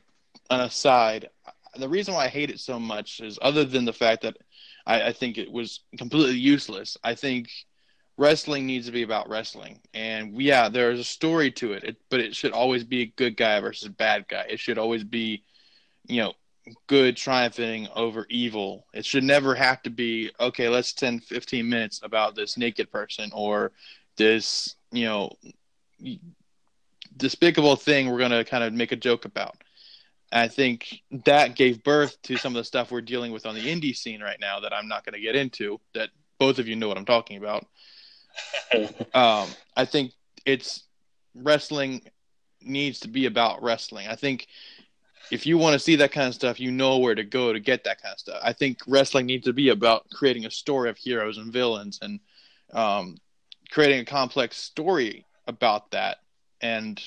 an 0.49 0.61
aside. 0.61 1.29
The 1.75 1.89
reason 1.89 2.13
why 2.13 2.25
I 2.25 2.29
hate 2.29 2.49
it 2.49 2.59
so 2.59 2.79
much 2.79 3.19
is 3.19 3.39
other 3.41 3.63
than 3.63 3.85
the 3.85 3.93
fact 3.93 4.23
that 4.23 4.37
I, 4.85 5.07
I 5.07 5.13
think 5.13 5.37
it 5.37 5.51
was 5.51 5.81
completely 5.97 6.37
useless. 6.37 6.97
I 7.03 7.15
think 7.15 7.49
wrestling 8.17 8.65
needs 8.65 8.87
to 8.87 8.91
be 8.91 9.03
about 9.03 9.29
wrestling, 9.29 9.79
and 9.93 10.39
yeah, 10.41 10.69
there's 10.69 10.99
a 10.99 11.03
story 11.03 11.51
to 11.51 11.73
it, 11.73 11.83
it, 11.83 11.97
but 12.09 12.19
it 12.19 12.35
should 12.35 12.51
always 12.51 12.83
be 12.83 13.01
a 13.01 13.13
good 13.15 13.37
guy 13.37 13.59
versus 13.59 13.89
bad 13.89 14.27
guy. 14.27 14.45
It 14.49 14.59
should 14.59 14.77
always 14.77 15.03
be, 15.03 15.43
you 16.07 16.21
know, 16.21 16.33
good 16.87 17.17
triumphing 17.17 17.87
over 17.95 18.25
evil. 18.29 18.85
It 18.93 19.05
should 19.05 19.23
never 19.23 19.55
have 19.55 19.81
to 19.83 19.89
be 19.89 20.31
okay. 20.39 20.69
Let's 20.69 20.89
spend 20.89 21.23
15 21.23 21.67
minutes 21.67 22.01
about 22.03 22.35
this 22.35 22.57
naked 22.57 22.91
person 22.91 23.31
or 23.33 23.71
this, 24.17 24.75
you 24.91 25.05
know, 25.05 25.31
despicable 27.15 27.75
thing 27.75 28.09
we're 28.09 28.19
going 28.19 28.31
to 28.31 28.43
kind 28.43 28.63
of 28.63 28.73
make 28.73 28.91
a 28.91 28.95
joke 28.95 29.25
about. 29.25 29.55
I 30.31 30.47
think 30.47 31.01
that 31.25 31.55
gave 31.55 31.83
birth 31.83 32.21
to 32.23 32.37
some 32.37 32.53
of 32.53 32.59
the 32.59 32.63
stuff 32.63 32.91
we're 32.91 33.01
dealing 33.01 33.31
with 33.31 33.45
on 33.45 33.55
the 33.55 33.61
indie 33.61 33.95
scene 33.95 34.21
right 34.21 34.39
now 34.39 34.59
that 34.59 34.73
I'm 34.73 34.87
not 34.87 35.05
going 35.05 35.13
to 35.13 35.21
get 35.21 35.35
into. 35.35 35.79
That 35.93 36.09
both 36.37 36.59
of 36.59 36.67
you 36.67 36.75
know 36.75 36.87
what 36.87 36.97
I'm 36.97 37.05
talking 37.05 37.37
about. 37.37 37.65
um, 39.13 39.47
I 39.75 39.85
think 39.85 40.11
it's 40.45 40.83
wrestling 41.33 42.01
needs 42.61 42.99
to 43.01 43.07
be 43.07 43.25
about 43.25 43.63
wrestling. 43.63 44.07
I 44.07 44.15
think 44.15 44.47
if 45.31 45.45
you 45.45 45.57
want 45.57 45.73
to 45.73 45.79
see 45.79 45.95
that 45.97 46.11
kind 46.11 46.27
of 46.27 46.33
stuff, 46.33 46.59
you 46.59 46.71
know 46.71 46.97
where 46.97 47.15
to 47.15 47.23
go 47.23 47.51
to 47.51 47.59
get 47.59 47.83
that 47.83 48.01
kind 48.01 48.13
of 48.13 48.19
stuff. 48.19 48.39
I 48.43 48.53
think 48.53 48.79
wrestling 48.87 49.25
needs 49.25 49.45
to 49.45 49.53
be 49.53 49.69
about 49.69 50.09
creating 50.09 50.45
a 50.45 50.51
story 50.51 50.89
of 50.89 50.97
heroes 50.97 51.37
and 51.37 51.51
villains 51.51 51.99
and 52.01 52.19
um, 52.73 53.17
creating 53.69 53.99
a 53.99 54.05
complex 54.05 54.57
story 54.57 55.25
about 55.47 55.91
that. 55.91 56.17
And 56.61 57.01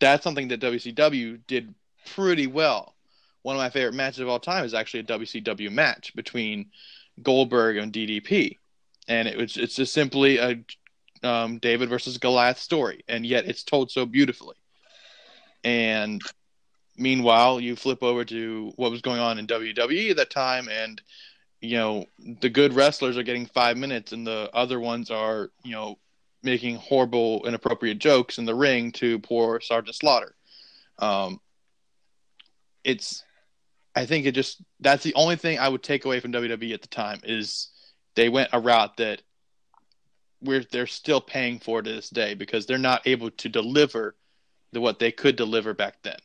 that's 0.00 0.24
something 0.24 0.48
that 0.48 0.60
WCW 0.60 1.40
did 1.46 1.74
pretty 2.14 2.46
well. 2.46 2.94
One 3.42 3.56
of 3.56 3.60
my 3.60 3.70
favorite 3.70 3.94
matches 3.94 4.20
of 4.20 4.28
all 4.28 4.38
time 4.38 4.64
is 4.64 4.74
actually 4.74 5.00
a 5.00 5.04
WCW 5.04 5.70
match 5.70 6.14
between 6.14 6.70
Goldberg 7.22 7.76
and 7.76 7.92
DDP, 7.92 8.58
and 9.08 9.28
it 9.28 9.36
was 9.36 9.56
it's 9.56 9.74
just 9.74 9.92
simply 9.92 10.38
a 10.38 10.64
um, 11.22 11.58
David 11.58 11.88
versus 11.88 12.18
Goliath 12.18 12.58
story, 12.58 13.04
and 13.08 13.26
yet 13.26 13.46
it's 13.46 13.64
told 13.64 13.90
so 13.90 14.06
beautifully. 14.06 14.56
And 15.64 16.22
meanwhile, 16.96 17.60
you 17.60 17.76
flip 17.76 18.02
over 18.02 18.24
to 18.24 18.72
what 18.76 18.90
was 18.90 19.02
going 19.02 19.20
on 19.20 19.38
in 19.38 19.46
WWE 19.46 20.10
at 20.10 20.16
that 20.16 20.30
time, 20.30 20.68
and 20.68 21.00
you 21.60 21.76
know 21.76 22.06
the 22.40 22.50
good 22.50 22.74
wrestlers 22.74 23.16
are 23.16 23.22
getting 23.22 23.46
five 23.46 23.76
minutes, 23.76 24.12
and 24.12 24.26
the 24.26 24.50
other 24.52 24.80
ones 24.80 25.10
are 25.10 25.50
you 25.62 25.72
know 25.72 25.98
making 26.42 26.76
horrible, 26.76 27.46
inappropriate 27.46 27.98
jokes 27.98 28.38
in 28.38 28.44
the 28.44 28.54
ring 28.54 28.92
to 28.92 29.18
poor 29.20 29.60
Sergeant 29.60 29.94
Slaughter. 29.94 30.34
Um, 30.98 31.40
it's, 32.84 33.22
I 33.94 34.06
think 34.06 34.26
it 34.26 34.32
just 34.32 34.60
that's 34.80 35.04
the 35.04 35.14
only 35.14 35.36
thing 35.36 35.58
I 35.58 35.68
would 35.68 35.82
take 35.82 36.04
away 36.04 36.20
from 36.20 36.32
WWE 36.32 36.74
at 36.74 36.82
the 36.82 36.88
time 36.88 37.20
is 37.22 37.68
they 38.14 38.28
went 38.28 38.50
a 38.52 38.60
route 38.60 38.96
that 38.96 39.22
we're 40.40 40.64
they're 40.70 40.86
still 40.86 41.20
paying 41.20 41.60
for 41.60 41.82
to 41.82 41.92
this 41.92 42.10
day 42.10 42.34
because 42.34 42.66
they're 42.66 42.78
not 42.78 43.06
able 43.06 43.30
to 43.30 43.48
deliver 43.48 44.16
the 44.72 44.80
what 44.80 44.98
they 44.98 45.12
could 45.12 45.36
deliver 45.36 45.74
back 45.74 45.96
then. 46.02 46.16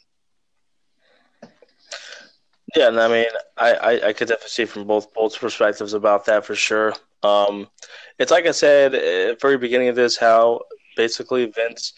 Yeah, 2.76 2.90
and 2.90 3.00
I 3.00 3.08
mean, 3.08 3.26
I, 3.58 3.74
I, 3.74 4.08
I 4.10 4.14
could 4.14 4.28
definitely 4.28 4.50
see 4.50 4.66
from 4.66 4.86
both 4.86 5.14
both 5.14 5.40
perspectives 5.40 5.94
about 5.94 6.26
that 6.26 6.46
for 6.46 6.56
sure. 6.56 6.94
Um, 7.24 7.70
it's 8.20 8.32
like 8.32 8.46
I 8.46 8.52
said 8.52 8.94
at 8.94 9.42
very 9.42 9.58
beginning 9.58 9.88
of 9.88 9.96
this, 9.96 10.18
how 10.18 10.62
basically 10.96 11.46
Vince 11.46 11.94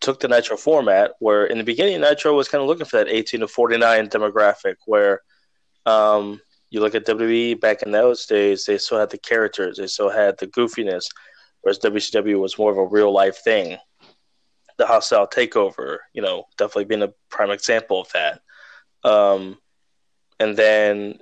took 0.00 0.20
the 0.20 0.28
Nitro 0.28 0.56
format, 0.56 1.12
where 1.20 1.46
in 1.46 1.58
the 1.58 1.64
beginning 1.64 2.00
Nitro 2.00 2.34
was 2.34 2.48
kind 2.48 2.62
of 2.62 2.68
looking 2.68 2.86
for 2.86 2.96
that 2.98 3.08
18 3.08 3.40
to 3.40 3.48
49 3.48 4.08
demographic, 4.08 4.76
where 4.86 5.22
um, 5.86 6.40
you 6.70 6.80
look 6.80 6.94
at 6.94 7.06
WWE 7.06 7.60
back 7.60 7.82
in 7.82 7.90
those 7.90 8.26
days, 8.26 8.64
they 8.64 8.78
still 8.78 8.98
had 8.98 9.10
the 9.10 9.18
characters, 9.18 9.78
they 9.78 9.86
still 9.86 10.10
had 10.10 10.38
the 10.38 10.46
goofiness, 10.46 11.06
whereas 11.62 11.78
WCW 11.78 12.38
was 12.38 12.58
more 12.58 12.70
of 12.72 12.78
a 12.78 12.86
real 12.86 13.12
life 13.12 13.38
thing. 13.42 13.78
The 14.78 14.86
hostile 14.86 15.26
takeover, 15.26 15.98
you 16.14 16.22
know, 16.22 16.44
definitely 16.56 16.86
being 16.86 17.02
a 17.02 17.12
prime 17.28 17.50
example 17.50 18.00
of 18.00 18.12
that. 18.12 18.40
Um, 19.04 19.58
and 20.40 20.56
then 20.56 21.18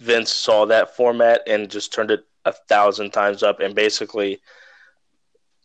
Vince 0.00 0.32
saw 0.32 0.64
that 0.66 0.96
format 0.96 1.42
and 1.46 1.70
just 1.70 1.92
turned 1.92 2.10
it 2.10 2.24
a 2.44 2.52
thousand 2.52 3.10
times 3.10 3.42
up 3.42 3.60
and 3.60 3.74
basically 3.74 4.40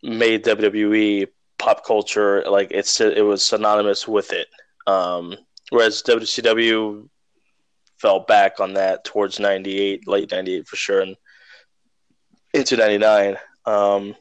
made 0.02 0.44
WWE 0.44 1.28
pop 1.58 1.86
culture 1.86 2.44
like 2.50 2.70
it's 2.72 3.00
it 3.00 3.24
was 3.24 3.46
synonymous 3.46 4.08
with 4.08 4.34
it. 4.34 4.48
Um, 4.88 5.36
whereas 5.70 6.02
WCW 6.04 7.08
fell 7.98 8.22
back 8.22 8.60
on 8.60 8.74
that 8.74 9.04
towards 9.06 9.40
'98, 9.40 10.08
late 10.08 10.32
'98 10.32 10.68
for 10.68 10.76
sure, 10.76 11.02
and 11.02 11.16
into 12.54 12.76
'99. 12.76 13.38
Um, 13.66 14.16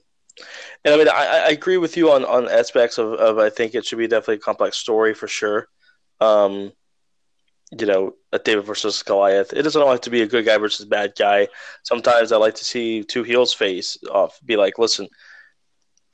and 0.85 0.95
I 0.95 0.97
mean, 0.97 1.09
I, 1.09 1.47
I, 1.47 1.51
agree 1.51 1.79
with 1.79 1.97
you 1.97 2.13
on, 2.13 2.25
on 2.25 2.49
aspects 2.49 2.99
of, 2.99 3.15
of 3.15 3.39
I 3.39 3.51
think 3.51 3.75
it 3.75 3.85
should 3.85 3.99
be 3.99 4.07
definitely 4.07 4.37
a 4.37 4.39
complex 4.39 4.77
story 4.77 5.15
for 5.15 5.27
sure. 5.27 5.69
Um, 6.21 6.73
you 7.71 7.87
know, 7.87 8.15
a 8.33 8.39
David 8.39 8.65
versus 8.65 9.03
Goliath. 9.03 9.53
It 9.53 9.63
doesn't 9.63 9.81
always 9.81 9.97
have 9.97 10.03
to 10.03 10.11
be 10.11 10.23
a 10.23 10.27
good 10.27 10.47
guy 10.47 10.57
versus 10.57 10.87
bad 10.87 11.13
guy. 11.19 11.49
Sometimes 11.83 12.33
I 12.33 12.37
like 12.37 12.55
to 12.55 12.65
see 12.65 13.03
two 13.03 13.23
heels 13.23 13.53
face 13.53 13.99
off, 14.11 14.39
be 14.45 14.57
like, 14.57 14.79
listen, 14.79 15.09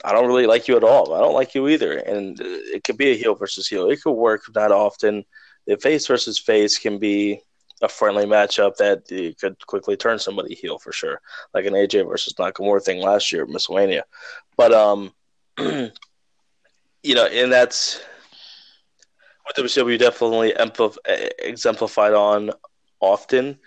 I 0.04 0.12
don't 0.12 0.26
really 0.26 0.46
like 0.46 0.66
you 0.66 0.76
at 0.76 0.84
all. 0.84 1.14
I 1.14 1.20
don't 1.20 1.34
like 1.34 1.54
you 1.54 1.68
either. 1.68 1.98
And 1.98 2.38
it 2.40 2.82
could 2.84 2.96
be 2.96 3.12
a 3.12 3.16
heel 3.16 3.34
versus 3.34 3.68
heel. 3.68 3.88
It 3.88 4.02
could 4.02 4.12
work 4.12 4.42
not 4.54 4.72
often. 4.72 5.24
The 5.66 5.76
face 5.76 6.06
versus 6.06 6.38
face 6.38 6.78
can 6.78 6.98
be 6.98 7.40
a 7.82 7.88
friendly 7.88 8.24
matchup 8.24 8.76
that 8.76 9.06
could 9.40 9.66
quickly 9.66 9.96
turn 9.96 10.18
somebody 10.18 10.54
heel 10.54 10.78
for 10.78 10.92
sure, 10.92 11.20
like 11.52 11.66
an 11.66 11.74
AJ 11.74 12.08
versus 12.08 12.34
Nakamura 12.34 12.82
thing 12.82 13.00
last 13.00 13.32
year, 13.32 13.46
Miscellanea. 13.46 14.02
But 14.56 14.72
um, 14.72 15.12
you 15.58 17.14
know, 17.14 17.26
and 17.26 17.52
that's 17.52 18.00
what 19.44 19.56
WCW 19.56 19.98
definitely 19.98 20.54
exemplified 21.38 22.14
on 22.14 22.50
often. 23.00 23.58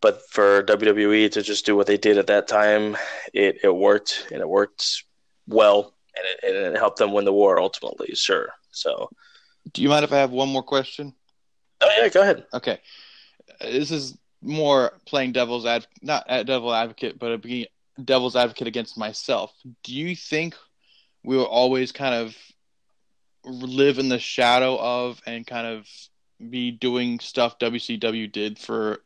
But 0.00 0.20
for 0.30 0.64
WWE 0.64 1.30
to 1.32 1.42
just 1.42 1.64
do 1.64 1.76
what 1.76 1.86
they 1.86 1.96
did 1.96 2.18
at 2.18 2.26
that 2.26 2.48
time, 2.48 2.96
it, 3.32 3.58
it 3.62 3.74
worked 3.74 4.26
and 4.32 4.40
it 4.40 4.48
worked 4.48 5.04
well 5.46 5.94
and 6.16 6.26
it, 6.26 6.56
and 6.56 6.74
it 6.74 6.78
helped 6.78 6.98
them 6.98 7.12
win 7.12 7.24
the 7.24 7.32
war 7.32 7.60
ultimately, 7.60 8.14
sure. 8.14 8.50
So, 8.72 9.10
do 9.72 9.80
you 9.80 9.88
mind 9.88 10.04
if 10.04 10.12
I 10.12 10.18
have 10.18 10.32
one 10.32 10.48
more 10.48 10.62
question? 10.62 11.14
Oh 11.80 11.90
yeah, 11.98 12.08
go 12.08 12.22
ahead. 12.22 12.44
Okay, 12.52 12.80
this 13.60 13.90
is 13.90 14.16
more 14.42 14.98
playing 15.06 15.32
devil's 15.32 15.64
ad 15.66 15.86
not 16.02 16.26
devil 16.26 16.74
advocate, 16.74 17.18
but 17.18 17.32
a 17.32 17.38
being 17.38 17.66
devil's 18.04 18.36
advocate 18.36 18.66
against 18.66 18.98
myself. 18.98 19.52
Do 19.84 19.94
you 19.94 20.16
think 20.16 20.56
we 21.22 21.36
were 21.36 21.44
always 21.44 21.92
kind 21.92 22.14
of 22.14 22.36
live 23.44 23.98
in 23.98 24.08
the 24.08 24.18
shadow 24.18 24.78
of 24.78 25.20
and 25.26 25.46
kind 25.46 25.66
of 25.66 25.88
be 26.50 26.70
doing 26.70 27.20
stuff 27.20 27.58
WCW 27.58 28.30
did 28.30 28.58
for 28.58 29.02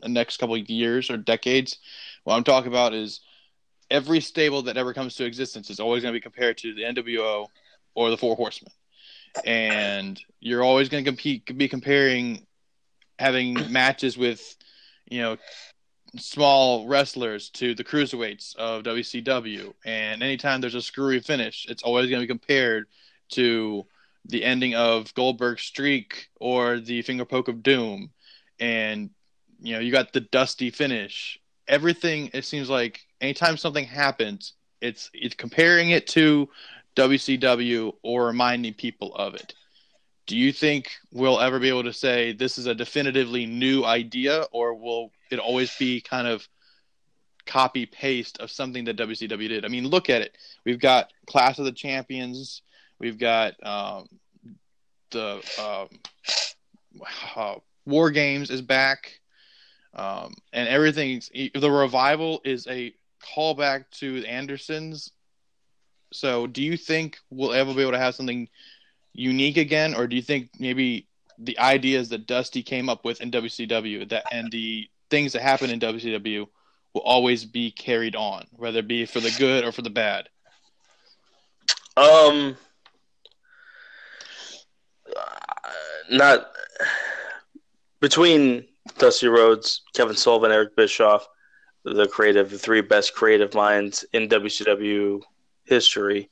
the 0.00 0.08
next 0.08 0.38
couple 0.38 0.54
of 0.54 0.68
years 0.68 1.10
or 1.10 1.16
decades. 1.16 1.78
What 2.24 2.36
I'm 2.36 2.44
talking 2.44 2.70
about 2.70 2.94
is 2.94 3.20
every 3.90 4.20
stable 4.20 4.62
that 4.62 4.76
ever 4.76 4.94
comes 4.94 5.14
to 5.16 5.24
existence 5.24 5.70
is 5.70 5.80
always 5.80 6.02
going 6.02 6.12
to 6.12 6.16
be 6.16 6.22
compared 6.22 6.58
to 6.58 6.74
the 6.74 6.82
NWO 6.82 7.46
or 7.94 8.10
the 8.10 8.16
Four 8.16 8.36
Horsemen, 8.36 8.72
and 9.44 10.20
you're 10.40 10.62
always 10.62 10.88
going 10.88 11.04
to 11.04 11.10
compete, 11.10 11.56
be 11.58 11.68
comparing 11.68 12.46
having 13.18 13.70
matches 13.70 14.16
with, 14.16 14.56
you 15.10 15.20
know, 15.20 15.36
small 16.16 16.86
wrestlers 16.86 17.50
to 17.50 17.74
the 17.74 17.84
cruiserweights 17.84 18.56
of 18.56 18.82
WCW, 18.82 19.74
and 19.84 20.22
anytime 20.22 20.60
there's 20.60 20.74
a 20.74 20.82
screwy 20.82 21.20
finish, 21.20 21.66
it's 21.68 21.82
always 21.82 22.08
going 22.08 22.20
to 22.20 22.26
be 22.26 22.28
compared 22.28 22.86
to 23.32 23.86
the 24.24 24.44
ending 24.44 24.74
of 24.74 25.12
Goldberg's 25.14 25.62
streak 25.62 26.28
or 26.40 26.80
the 26.80 27.02
finger 27.02 27.24
poke 27.24 27.48
of 27.48 27.62
doom. 27.62 28.10
And, 28.60 29.10
you 29.60 29.74
know, 29.74 29.80
you 29.80 29.92
got 29.92 30.12
the 30.12 30.20
dusty 30.20 30.70
finish. 30.70 31.38
Everything, 31.68 32.30
it 32.32 32.44
seems 32.44 32.70
like 32.70 33.00
anytime 33.20 33.56
something 33.56 33.84
happens, 33.84 34.54
it's 34.80 35.10
it's 35.14 35.34
comparing 35.34 35.90
it 35.90 36.06
to 36.08 36.48
WCW 36.96 37.92
or 38.02 38.26
reminding 38.26 38.74
people 38.74 39.14
of 39.14 39.34
it. 39.34 39.54
do 40.26 40.36
you 40.36 40.52
think 40.52 40.92
we'll 41.12 41.40
ever 41.40 41.58
be 41.58 41.68
able 41.68 41.82
to 41.84 41.92
say 41.92 42.32
this 42.32 42.58
is 42.58 42.66
a 42.66 42.74
definitively 42.74 43.46
new 43.46 43.84
idea, 43.84 44.44
or 44.52 44.74
will 44.74 45.10
it 45.30 45.38
always 45.38 45.76
be 45.76 46.00
kind 46.00 46.26
of 46.26 46.46
copy 47.46 47.86
paste 47.86 48.38
of 48.38 48.50
something 48.50 48.84
that 48.84 48.96
WCW 48.96 49.48
did? 49.48 49.64
I 49.64 49.68
mean, 49.68 49.88
look 49.88 50.08
at 50.10 50.22
it. 50.22 50.36
We've 50.64 50.80
got 50.80 51.12
Clash 51.26 51.58
of 51.58 51.64
the 51.64 51.72
Champions. 51.72 52.62
We've 53.02 53.18
got 53.18 53.54
um, 53.66 54.06
the 55.10 55.42
um, 55.60 55.88
uh, 57.34 57.56
War 57.84 58.12
Games 58.12 58.48
is 58.48 58.62
back, 58.62 59.18
um, 59.92 60.32
and 60.52 60.68
everything. 60.68 61.20
The 61.34 61.68
revival 61.68 62.40
is 62.44 62.68
a 62.68 62.94
callback 63.36 63.86
to 63.98 64.20
the 64.20 64.28
Andersons. 64.28 65.10
So, 66.12 66.46
do 66.46 66.62
you 66.62 66.76
think 66.76 67.18
we'll 67.28 67.52
ever 67.52 67.74
be 67.74 67.82
able 67.82 67.90
to 67.90 67.98
have 67.98 68.14
something 68.14 68.48
unique 69.12 69.56
again, 69.56 69.94
or 69.96 70.06
do 70.06 70.14
you 70.14 70.22
think 70.22 70.50
maybe 70.60 71.08
the 71.38 71.58
ideas 71.58 72.08
that 72.10 72.28
Dusty 72.28 72.62
came 72.62 72.88
up 72.88 73.04
with 73.04 73.20
in 73.20 73.32
WCW 73.32 74.08
that 74.10 74.26
and 74.30 74.48
the 74.52 74.88
things 75.10 75.32
that 75.32 75.42
happen 75.42 75.70
in 75.70 75.80
WCW 75.80 76.46
will 76.94 77.00
always 77.00 77.44
be 77.44 77.72
carried 77.72 78.14
on, 78.14 78.46
whether 78.52 78.78
it 78.78 78.86
be 78.86 79.06
for 79.06 79.18
the 79.18 79.34
good 79.40 79.64
or 79.64 79.72
for 79.72 79.82
the 79.82 79.90
bad? 79.90 80.28
Um, 81.96 82.56
not 86.10 86.50
between 88.00 88.66
Dusty 88.98 89.28
Rhodes, 89.28 89.82
Kevin 89.94 90.16
Sullivan, 90.16 90.52
Eric 90.52 90.76
Bischoff, 90.76 91.26
the 91.84 92.06
creative, 92.06 92.50
the 92.50 92.58
three 92.58 92.80
best 92.80 93.14
creative 93.14 93.54
minds 93.54 94.04
in 94.12 94.28
WCW 94.28 95.20
history. 95.64 96.30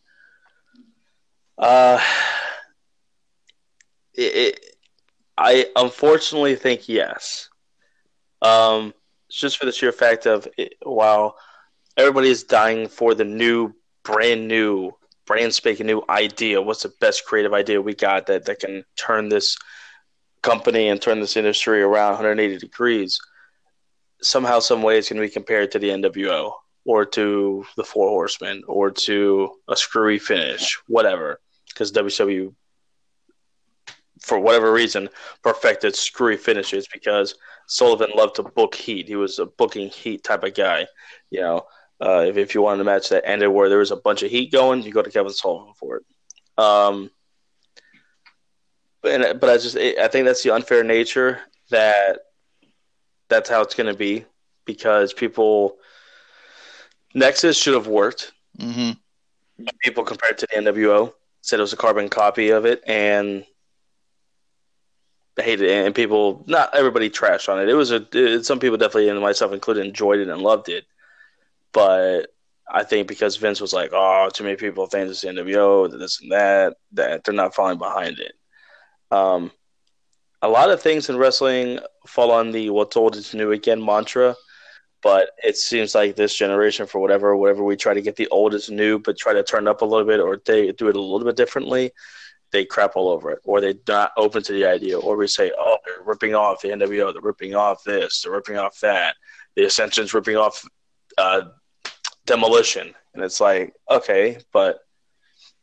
Uh, 1.59 2.01
it, 4.15 4.37
it, 4.37 4.77
I 5.37 5.67
unfortunately 5.77 6.57
think 6.57 6.89
yes. 6.89 7.49
Um, 8.43 8.95
just 9.31 9.59
for 9.59 9.67
the 9.67 9.73
sheer 9.73 9.93
fact 9.93 10.27
of 10.27 10.49
it, 10.57 10.75
while 10.83 11.37
everybody 11.97 12.29
is 12.29 12.45
dying 12.45 12.89
for 12.89 13.15
the 13.15 13.25
new, 13.25 13.75
brand 14.03 14.49
new, 14.49 14.93
brand 15.31 15.55
spanking 15.55 15.87
new 15.87 16.03
idea, 16.09 16.61
what's 16.61 16.83
the 16.83 16.93
best 17.01 17.25
creative 17.25 17.55
idea 17.55 17.81
we 17.81 17.95
got 17.95 18.27
that, 18.27 18.47
that 18.47 18.59
can 18.59 18.85
turn 18.97 19.29
this 19.29 19.57
company 20.43 20.89
and 20.89 21.01
turn 21.01 21.21
this 21.21 21.37
industry 21.37 21.83
around 21.83 22.15
180 22.15 22.59
degrees? 22.59 23.21
Somehow, 24.21 24.59
some 24.59 24.83
way, 24.83 24.99
it's 24.99 25.09
going 25.09 25.23
to 25.23 25.29
be 25.29 25.33
compared 25.33 25.71
to 25.71 25.79
the 25.79 25.91
NWO 25.91 26.51
or 26.85 27.07
to 27.07 27.65
the 27.77 27.85
Four 27.85 28.09
Horsemen 28.09 28.65
or 28.67 28.91
to 28.91 29.51
a 29.69 29.77
screwy 29.77 30.19
finish, 30.19 30.77
whatever. 30.89 31.39
Because 31.69 31.93
WCW 31.93 32.53
for 34.21 34.41
whatever 34.41 34.73
reason, 34.73 35.09
perfected 35.45 35.95
screwy 35.95 36.39
finishes 36.39 36.89
because 36.93 37.37
Sullivan 37.69 38.11
loved 38.17 38.35
to 38.35 38.43
book 38.43 38.75
heat. 38.75 39.07
He 39.07 39.15
was 39.15 39.39
a 39.39 39.47
booking 39.47 39.91
heat 39.91 40.25
type 40.25 40.43
of 40.43 40.55
guy. 40.55 40.89
You 41.31 41.41
know, 41.41 41.63
uh, 42.01 42.25
if, 42.27 42.37
if 42.37 42.55
you 42.55 42.63
wanted 42.63 42.81
a 42.81 42.85
match 42.85 43.09
that 43.11 43.29
ended 43.29 43.51
where 43.51 43.69
there 43.69 43.79
was 43.79 43.91
a 43.91 43.97
bunch 43.97 44.23
of 44.23 44.31
heat 44.31 44.53
going, 44.53 44.83
you 44.83 44.93
go 44.93 45.03
to 45.03 45.11
Kevin 45.11 45.33
Sullivan 45.33 45.75
for 45.75 45.97
it. 45.97 46.05
Um, 46.57 47.11
but, 49.03 49.41
but 49.41 49.51
I 49.51 49.57
just 49.57 49.77
I 49.77 50.09
think 50.09 50.27
that's 50.27 50.43
the 50.43 50.55
unfair 50.55 50.85
nature 50.85 51.41
that 51.71 52.21
that's 53.29 53.49
how 53.49 53.63
it's 53.63 53.75
going 53.75 53.87
to 53.87 53.97
be 53.97 54.25
because 54.67 55.13
people 55.13 55.77
Nexus 57.15 57.57
should 57.57 57.75
have 57.75 57.87
worked. 57.87 58.33
Mm-hmm. 58.59 58.93
People 59.81 60.05
compared 60.05 60.39
to 60.39 60.49
the 60.51 60.61
NWO 60.61 61.13
said 61.43 61.59
it 61.59 61.63
was 61.63 61.73
a 61.73 61.77
carbon 61.77 62.09
copy 62.09 62.51
of 62.51 62.67
it, 62.67 62.83
and 62.87 63.45
hated 65.43 65.69
it, 65.69 65.87
and 65.87 65.95
people, 65.95 66.45
not 66.47 66.75
everybody 66.75 67.11
trashed 67.11 67.49
on 67.49 67.61
it. 67.61 67.69
It 67.69 67.75
was 67.75 67.91
a, 67.93 68.07
it, 68.13 68.45
some 68.45 68.59
people 68.59 68.77
definitely, 68.77 69.09
and 69.09 69.21
myself 69.21 69.53
included, 69.53 69.87
enjoyed 69.87 70.21
it 70.21 70.29
and 70.29 70.43
loved 70.43 70.69
it. 70.69 70.85
But 71.73 72.29
I 72.71 72.85
think 72.85 73.09
because 73.09 73.37
Vince 73.37 73.61
was 73.61 73.73
like, 73.73 73.91
oh, 73.93 74.29
too 74.33 74.45
many 74.45 74.57
people 74.57 74.87
think 74.87 75.09
is 75.11 75.21
NWO, 75.21 75.91
this 75.99 76.21
and 76.21 76.33
that, 76.33 76.77
that 76.93 77.25
they're 77.25 77.35
not 77.35 77.55
falling 77.55 77.79
behind 77.79 78.19
it. 78.19 78.33
Um, 79.11 79.51
a 80.43 80.49
lot 80.49 80.71
of 80.71 80.81
things 80.81 81.09
in 81.09 81.17
wrestling 81.17 81.81
fall 82.07 82.31
on 82.31 82.51
the 82.53 82.71
"what's 82.71 82.97
old 82.97 83.17
is 83.17 83.35
new 83.35 83.53
again" 83.53 83.85
mantra, 83.85 84.37
but 85.03 85.31
it 85.45 85.57
seems 85.57 85.95
like 85.95 86.17
this 86.17 86.35
generation, 86.35 86.87
for 86.87 87.01
whatever, 87.01 87.37
whatever 87.37 87.63
we 87.63 87.77
try 87.77 87.93
to 87.93 88.01
get 88.01 88.17
the 88.17 88.29
old 88.29 88.55
is 88.55 88.71
new, 88.71 88.99
but 88.99 89.19
try 89.19 89.33
to 89.33 89.43
turn 89.43 89.67
it 89.67 89.71
up 89.71 89.83
a 89.83 89.85
little 89.85 90.07
bit 90.07 90.21
or 90.21 90.41
they 90.45 90.73
do 90.73 90.89
it 90.89 90.97
a 90.97 91.01
little 91.01 91.27
bit 91.27 91.37
differently 91.37 91.93
they 92.53 92.65
crap 92.65 92.97
all 92.97 93.09
over 93.09 93.31
it, 93.31 93.41
or 93.45 93.61
they're 93.61 93.75
not 93.87 94.13
open 94.17 94.43
to 94.43 94.53
the 94.53 94.67
idea, 94.67 94.99
or 94.99 95.17
we 95.17 95.27
say, 95.27 95.53
oh, 95.57 95.79
they're 95.85 96.05
ripping 96.05 96.35
off 96.35 96.63
the 96.63 96.69
NWO, 96.69 97.13
they're 97.13 97.23
ripping 97.23 97.55
off 97.55 97.85
this, 97.85 98.23
they're 98.23 98.33
ripping 98.33 98.59
off 98.59 98.81
that, 98.81 99.17
the 99.57 99.65
Ascension's 99.65 100.15
ripping 100.15 100.37
off 100.37 100.65
uh, 101.19 101.43
Demolition, 102.27 102.95
and 103.15 103.25
it's 103.25 103.41
like, 103.41 103.75
okay, 103.91 104.39
but 104.53 104.81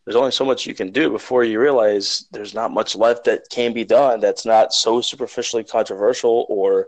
there's 0.05 0.15
only 0.15 0.31
so 0.31 0.45
much 0.45 0.65
you 0.65 0.73
can 0.73 0.91
do 0.91 1.09
before 1.09 1.43
you 1.43 1.59
realize 1.59 2.27
there's 2.31 2.53
not 2.53 2.71
much 2.71 2.95
left 2.95 3.25
that 3.25 3.43
can 3.51 3.73
be 3.73 3.84
done 3.84 4.21
that's 4.21 4.45
not 4.45 4.71
so 4.71 5.01
superficially 5.01 5.65
controversial 5.65 6.45
or 6.47 6.88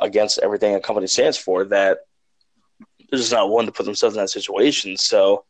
against 0.00 0.38
everything 0.38 0.74
a 0.74 0.80
company 0.80 1.06
stands 1.06 1.36
for 1.36 1.64
that 1.64 1.98
they're 3.10 3.18
just 3.18 3.32
not 3.32 3.50
one 3.50 3.66
to 3.66 3.72
put 3.72 3.84
themselves 3.84 4.16
in 4.16 4.22
that 4.22 4.30
situation. 4.30 4.96
So, 4.96 5.44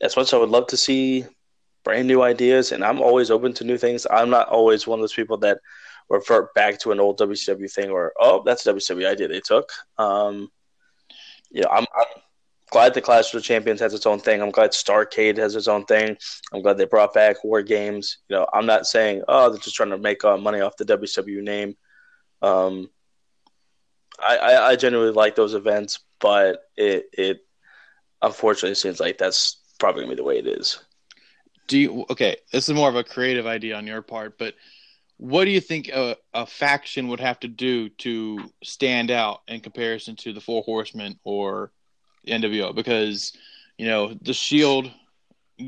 as 0.00 0.16
much 0.16 0.28
as 0.28 0.34
I 0.34 0.38
would 0.38 0.48
love 0.48 0.68
to 0.68 0.76
see 0.76 1.26
brand 1.84 2.06
new 2.06 2.22
ideas, 2.22 2.72
and 2.72 2.84
I'm 2.84 3.00
always 3.00 3.30
open 3.30 3.52
to 3.54 3.64
new 3.64 3.76
things. 3.76 4.06
I'm 4.10 4.30
not 4.30 4.48
always 4.48 4.86
one 4.86 4.98
of 4.98 5.02
those 5.02 5.12
people 5.12 5.36
that 5.38 5.58
revert 6.08 6.54
back 6.54 6.78
to 6.80 6.92
an 6.92 7.00
old 7.00 7.18
WCW 7.18 7.70
thing 7.70 7.90
or 7.90 8.12
oh, 8.18 8.42
that's 8.44 8.66
a 8.66 8.72
WCW 8.72 9.10
idea 9.10 9.28
they 9.28 9.40
took. 9.40 9.70
Um, 9.98 10.50
you 11.50 11.62
know, 11.62 11.68
I'm, 11.70 11.86
I'm 11.94 12.22
glad 12.70 12.94
the 12.94 13.00
Clash 13.00 13.32
of 13.34 13.40
the 13.40 13.46
Champions 13.46 13.80
has 13.80 13.94
its 13.94 14.06
own 14.06 14.20
thing. 14.20 14.42
I'm 14.42 14.50
glad 14.50 14.72
Starcade 14.72 15.36
has 15.38 15.56
its 15.56 15.68
own 15.68 15.84
thing. 15.84 16.16
I'm 16.52 16.62
glad 16.62 16.78
they 16.78 16.84
brought 16.84 17.14
back 17.14 17.44
War 17.44 17.62
Games. 17.62 18.18
You 18.28 18.36
know, 18.36 18.46
I'm 18.52 18.66
not 18.66 18.86
saying 18.86 19.22
oh 19.28 19.50
they're 19.50 19.58
just 19.58 19.76
trying 19.76 19.90
to 19.90 19.98
make 19.98 20.24
uh, 20.24 20.36
money 20.36 20.60
off 20.60 20.76
the 20.76 20.84
WCW 20.84 21.42
name. 21.42 21.76
Um, 22.42 22.90
I, 24.20 24.36
I, 24.36 24.68
I 24.68 24.76
genuinely 24.76 25.12
like 25.12 25.34
those 25.34 25.54
events, 25.54 26.00
but 26.20 26.62
it 26.76 27.08
it 27.12 27.46
unfortunately 28.22 28.74
seems 28.74 29.00
like 29.00 29.18
that's 29.18 29.60
probably 29.78 30.02
gonna 30.02 30.12
be 30.12 30.16
the 30.16 30.24
way 30.24 30.38
it 30.38 30.46
is 30.46 30.80
do 31.68 31.78
you 31.78 32.06
okay 32.10 32.36
this 32.52 32.68
is 32.68 32.74
more 32.74 32.88
of 32.88 32.96
a 32.96 33.04
creative 33.04 33.46
idea 33.46 33.76
on 33.76 33.86
your 33.86 34.02
part 34.02 34.36
but 34.38 34.54
what 35.18 35.44
do 35.44 35.50
you 35.50 35.60
think 35.60 35.88
a, 35.88 36.16
a 36.32 36.46
faction 36.46 37.08
would 37.08 37.20
have 37.20 37.38
to 37.40 37.48
do 37.48 37.88
to 37.90 38.38
stand 38.64 39.10
out 39.10 39.42
in 39.48 39.60
comparison 39.60 40.16
to 40.16 40.32
the 40.32 40.40
four 40.40 40.62
horsemen 40.62 41.18
or 41.24 41.70
nwo 42.28 42.74
because 42.74 43.32
you 43.76 43.86
know 43.86 44.14
the 44.22 44.32
shield 44.32 44.90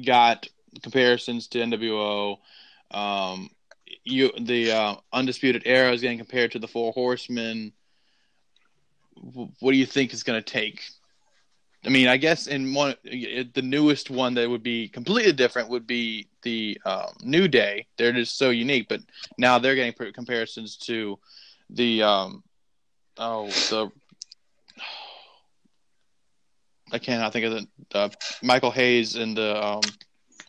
got 0.04 0.48
comparisons 0.82 1.48
to 1.48 1.58
nwo 1.58 2.38
um, 2.90 3.50
you 4.04 4.30
the 4.40 4.72
uh, 4.72 4.94
undisputed 5.12 5.62
era 5.64 5.92
is 5.92 6.00
getting 6.00 6.18
compared 6.18 6.52
to 6.52 6.58
the 6.58 6.68
four 6.68 6.92
horsemen. 6.92 7.72
What 9.14 9.72
do 9.72 9.76
you 9.76 9.86
think 9.86 10.12
is 10.12 10.22
going 10.22 10.42
to 10.42 10.52
take? 10.52 10.82
I 11.84 11.88
mean, 11.88 12.08
I 12.08 12.16
guess 12.16 12.46
in 12.46 12.74
one, 12.74 12.94
the 13.04 13.62
newest 13.62 14.10
one 14.10 14.34
that 14.34 14.48
would 14.48 14.62
be 14.62 14.88
completely 14.88 15.32
different 15.32 15.70
would 15.70 15.86
be 15.86 16.28
the 16.42 16.78
um, 16.84 17.14
New 17.22 17.48
Day. 17.48 17.86
They're 17.96 18.12
just 18.12 18.36
so 18.36 18.50
unique, 18.50 18.86
but 18.88 19.00
now 19.38 19.58
they're 19.58 19.74
getting 19.74 20.12
comparisons 20.12 20.76
to 20.78 21.18
the 21.70 22.02
um, 22.02 22.42
oh 23.16 23.46
the 23.46 23.90
I 26.92 26.98
cannot 26.98 27.32
think 27.32 27.46
of 27.46 27.52
the 27.52 27.66
uh, 27.98 28.08
Michael 28.42 28.70
Hayes 28.70 29.16
and 29.16 29.36
the 29.36 29.64
um, 29.64 29.80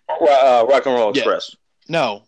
uh, 0.10 0.66
Rock 0.68 0.86
and 0.86 0.96
Roll 0.96 1.12
Express. 1.12 1.56
No, 1.88 2.24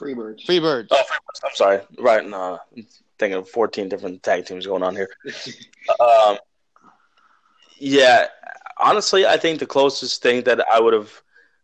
Freebirds. 0.00 0.44
Freebirds. 0.46 0.88
Oh, 0.90 1.02
Freebirds. 1.02 1.44
I'm 1.44 1.54
sorry. 1.54 1.80
Right. 1.98 2.26
No, 2.26 2.58
I'm 2.76 2.86
thinking 3.18 3.38
of 3.38 3.48
14 3.48 3.88
different 3.88 4.22
tag 4.22 4.46
teams 4.46 4.66
going 4.66 4.82
on 4.82 4.96
here. 4.96 5.08
um, 6.00 6.38
yeah, 7.78 8.26
honestly, 8.78 9.26
I 9.26 9.36
think 9.36 9.58
the 9.58 9.66
closest 9.66 10.22
thing 10.22 10.42
that 10.44 10.66
I 10.68 10.80
would 10.80 10.94
have, 10.94 11.12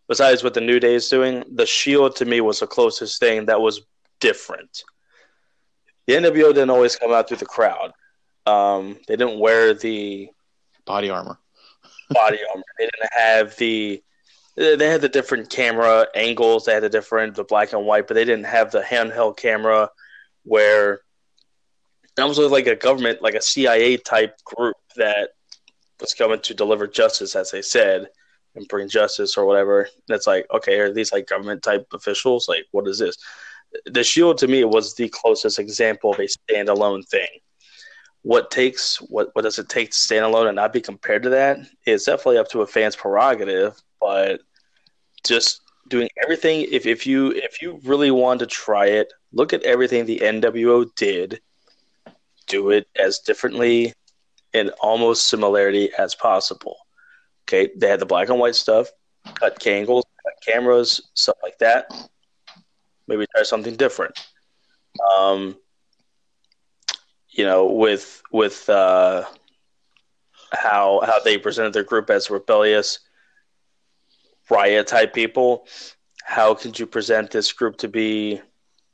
besides 0.09 0.45
what 0.45 0.55
the 0.55 0.61
New 0.61 0.79
Day 0.79 0.95
is 0.95 1.09
doing, 1.09 1.45
the 1.55 1.67
Shield 1.67 2.17
to 2.17 2.25
me 2.25 2.41
was 2.41 2.61
the 2.61 2.67
closest 2.67 3.21
thing 3.21 3.47
that 3.47 3.61
was 3.61 3.83
different. 4.21 4.85
The 6.07 6.15
NWO 6.15 6.55
didn't 6.55 6.71
always 6.71 6.97
come 6.97 7.13
out 7.13 7.29
through 7.29 7.39
the 7.39 7.47
crowd. 7.47 7.93
Um, 8.47 8.99
they 9.09 9.17
didn't 9.17 9.41
wear 9.41 9.75
the 9.75 10.31
body 10.85 11.11
armor. 11.11 11.39
Body 12.11 12.39
armor. 12.51 12.65
They 12.79 12.85
didn't 12.85 13.13
have 13.13 13.57
the. 13.57 14.03
They 14.57 14.89
had 14.89 15.03
the 15.03 15.09
different 15.09 15.51
camera 15.51 16.07
angles. 16.15 16.65
They 16.65 16.73
had 16.73 16.83
the 16.83 16.89
different 16.89 17.35
the 17.35 17.45
black 17.45 17.75
and 17.75 17.85
white, 17.85 18.07
but 18.07 18.15
they 18.15 18.25
didn't 18.25 18.47
have 18.47 18.71
the 18.71 18.81
handheld 18.81 19.37
camera 19.37 19.91
where 20.45 21.01
that 22.17 22.27
was 22.27 22.39
like 22.39 22.67
a 22.67 22.77
government, 22.77 23.21
like 23.21 23.35
a 23.35 23.43
CIA 23.43 23.99
type 23.99 24.43
group 24.45 24.77
that 24.97 25.31
was 26.01 26.15
coming 26.15 26.41
to 26.41 26.55
deliver 26.55 26.87
justice, 26.87 27.37
as 27.37 27.51
they 27.51 27.63
said, 27.63 28.09
and 28.55 28.67
bring 28.69 28.89
justice 28.89 29.37
or 29.37 29.45
whatever. 29.45 29.89
It's 30.09 30.27
like, 30.27 30.47
okay, 30.53 30.79
are 30.81 30.93
these 30.93 31.13
like 31.13 31.27
government 31.29 31.63
type 31.63 31.87
officials? 31.93 32.49
Like, 32.49 32.65
what 32.71 32.89
is 32.89 32.99
this? 32.99 33.17
The 33.85 34.05
Shield 34.05 34.39
to 34.39 34.49
me 34.49 34.65
was 34.65 34.95
the 34.95 35.09
closest 35.11 35.59
example 35.59 36.13
of 36.13 36.19
a 36.19 36.27
standalone 36.27 37.07
thing. 37.07 37.27
What 38.27 38.51
takes 38.51 38.97
what 39.03 39.29
what 39.35 39.43
does 39.43 39.61
it 39.61 39.69
take 39.69 39.93
to 39.93 39.97
stand 39.97 40.25
alone 40.25 40.49
and 40.49 40.57
not 40.57 40.73
be 40.73 40.81
compared 40.81 41.23
to 41.23 41.29
that? 41.29 41.59
It's 41.87 42.07
definitely 42.07 42.39
up 42.39 42.49
to 42.51 42.63
a 42.63 42.67
fan's 42.67 42.97
prerogative, 42.97 43.81
but 44.01 44.41
just 45.25 45.61
doing 45.87 46.09
everything 46.21 46.67
if, 46.73 46.87
if 46.87 47.07
you 47.07 47.31
if 47.31 47.63
you 47.63 47.79
really 47.85 48.11
want 48.11 48.41
to 48.41 48.47
try 48.47 48.87
it, 48.87 49.13
look 49.31 49.53
at 49.53 49.63
everything 49.63 50.07
the 50.07 50.19
NWO 50.19 50.93
did, 50.97 51.41
do 52.49 52.71
it 52.71 52.89
as 52.99 53.21
differently 53.21 53.93
and 54.53 54.71
almost 54.81 55.31
similarity 55.31 55.91
as 55.97 56.17
possible. 56.17 56.79
Okay, 57.45 57.71
they 57.77 57.87
had 57.87 58.01
the 58.01 58.07
black 58.07 58.29
and 58.29 58.41
white 58.41 58.57
stuff, 58.57 58.89
cut 59.37 59.65
angles, 59.65 60.05
cut 60.25 60.53
cameras, 60.53 61.01
stuff 61.15 61.37
like 61.45 61.59
that. 61.59 61.87
Maybe 63.07 63.25
try 63.33 63.45
something 63.45 63.77
different. 63.77 64.19
Um, 65.17 65.57
you 67.37 67.45
know, 67.45 67.67
with 67.67 68.23
with 68.33 68.69
uh, 68.69 69.25
how 70.53 71.01
how 71.05 71.21
they 71.21 71.39
presented 71.39 71.73
their 71.73 71.85
group 71.85 72.11
as 72.11 72.31
rebellious 72.31 72.99
riot 74.51 74.87
type 74.87 75.13
people, 75.13 75.67
how 76.25 76.55
could 76.55 76.79
you 76.79 76.87
present 76.87 77.31
this 77.31 77.53
group 77.53 77.77
to 77.79 77.89
be 77.89 78.41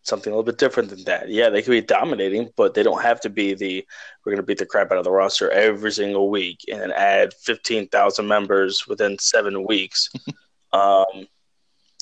something 0.02 0.32
a 0.32 0.36
little 0.36 0.44
bit 0.44 0.58
different 0.58 0.90
than 0.90 1.04
that? 1.04 1.28
Yeah, 1.28 1.50
they 1.50 1.62
could 1.62 1.70
be 1.70 1.80
dominating, 1.80 2.50
but 2.56 2.74
they 2.74 2.82
don't 2.82 3.02
have 3.02 3.20
to 3.20 3.30
be 3.30 3.54
the 3.54 3.86
we're 4.24 4.32
going 4.32 4.42
to 4.42 4.46
beat 4.46 4.58
the 4.58 4.66
crap 4.66 4.90
out 4.90 4.98
of 4.98 5.04
the 5.04 5.10
roster 5.12 5.48
every 5.50 5.92
single 5.92 6.28
week 6.28 6.58
and 6.72 6.92
add 6.92 7.32
15,000 7.34 8.26
members 8.26 8.86
within 8.88 9.18
seven 9.18 9.64
weeks. 9.64 10.10
um, 10.72 11.28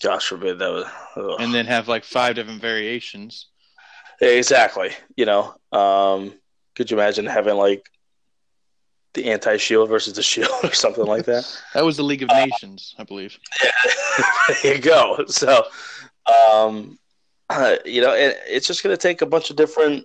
gosh 0.02 0.28
forbid 0.28 0.58
that 0.58 0.70
was. 0.70 0.86
Ugh. 1.16 1.36
And 1.38 1.52
then 1.52 1.66
have 1.66 1.86
like 1.86 2.04
five 2.04 2.36
different 2.36 2.62
variations. 2.62 3.46
Exactly. 4.20 4.90
You 5.16 5.26
know, 5.26 5.54
um, 5.72 6.34
could 6.74 6.90
you 6.90 6.96
imagine 6.96 7.26
having 7.26 7.56
like 7.56 7.88
the 9.14 9.30
anti 9.30 9.56
shield 9.56 9.88
versus 9.88 10.14
the 10.14 10.22
shield 10.30 10.50
or 10.62 10.72
something 10.72 11.06
like 11.06 11.24
that? 11.26 11.44
That 11.74 11.84
was 11.84 11.96
the 11.96 12.02
League 12.02 12.22
of 12.22 12.28
Nations, 12.28 12.94
I 12.98 13.04
believe. 13.04 13.38
there 14.62 14.76
you 14.76 14.80
go. 14.80 15.24
So, 15.26 15.64
um, 16.26 16.98
uh, 17.48 17.76
you 17.84 18.00
know, 18.00 18.12
it, 18.12 18.38
it's 18.46 18.66
just 18.66 18.82
going 18.82 18.96
to 18.96 19.00
take 19.00 19.22
a 19.22 19.26
bunch 19.26 19.50
of 19.50 19.56
different 19.56 20.04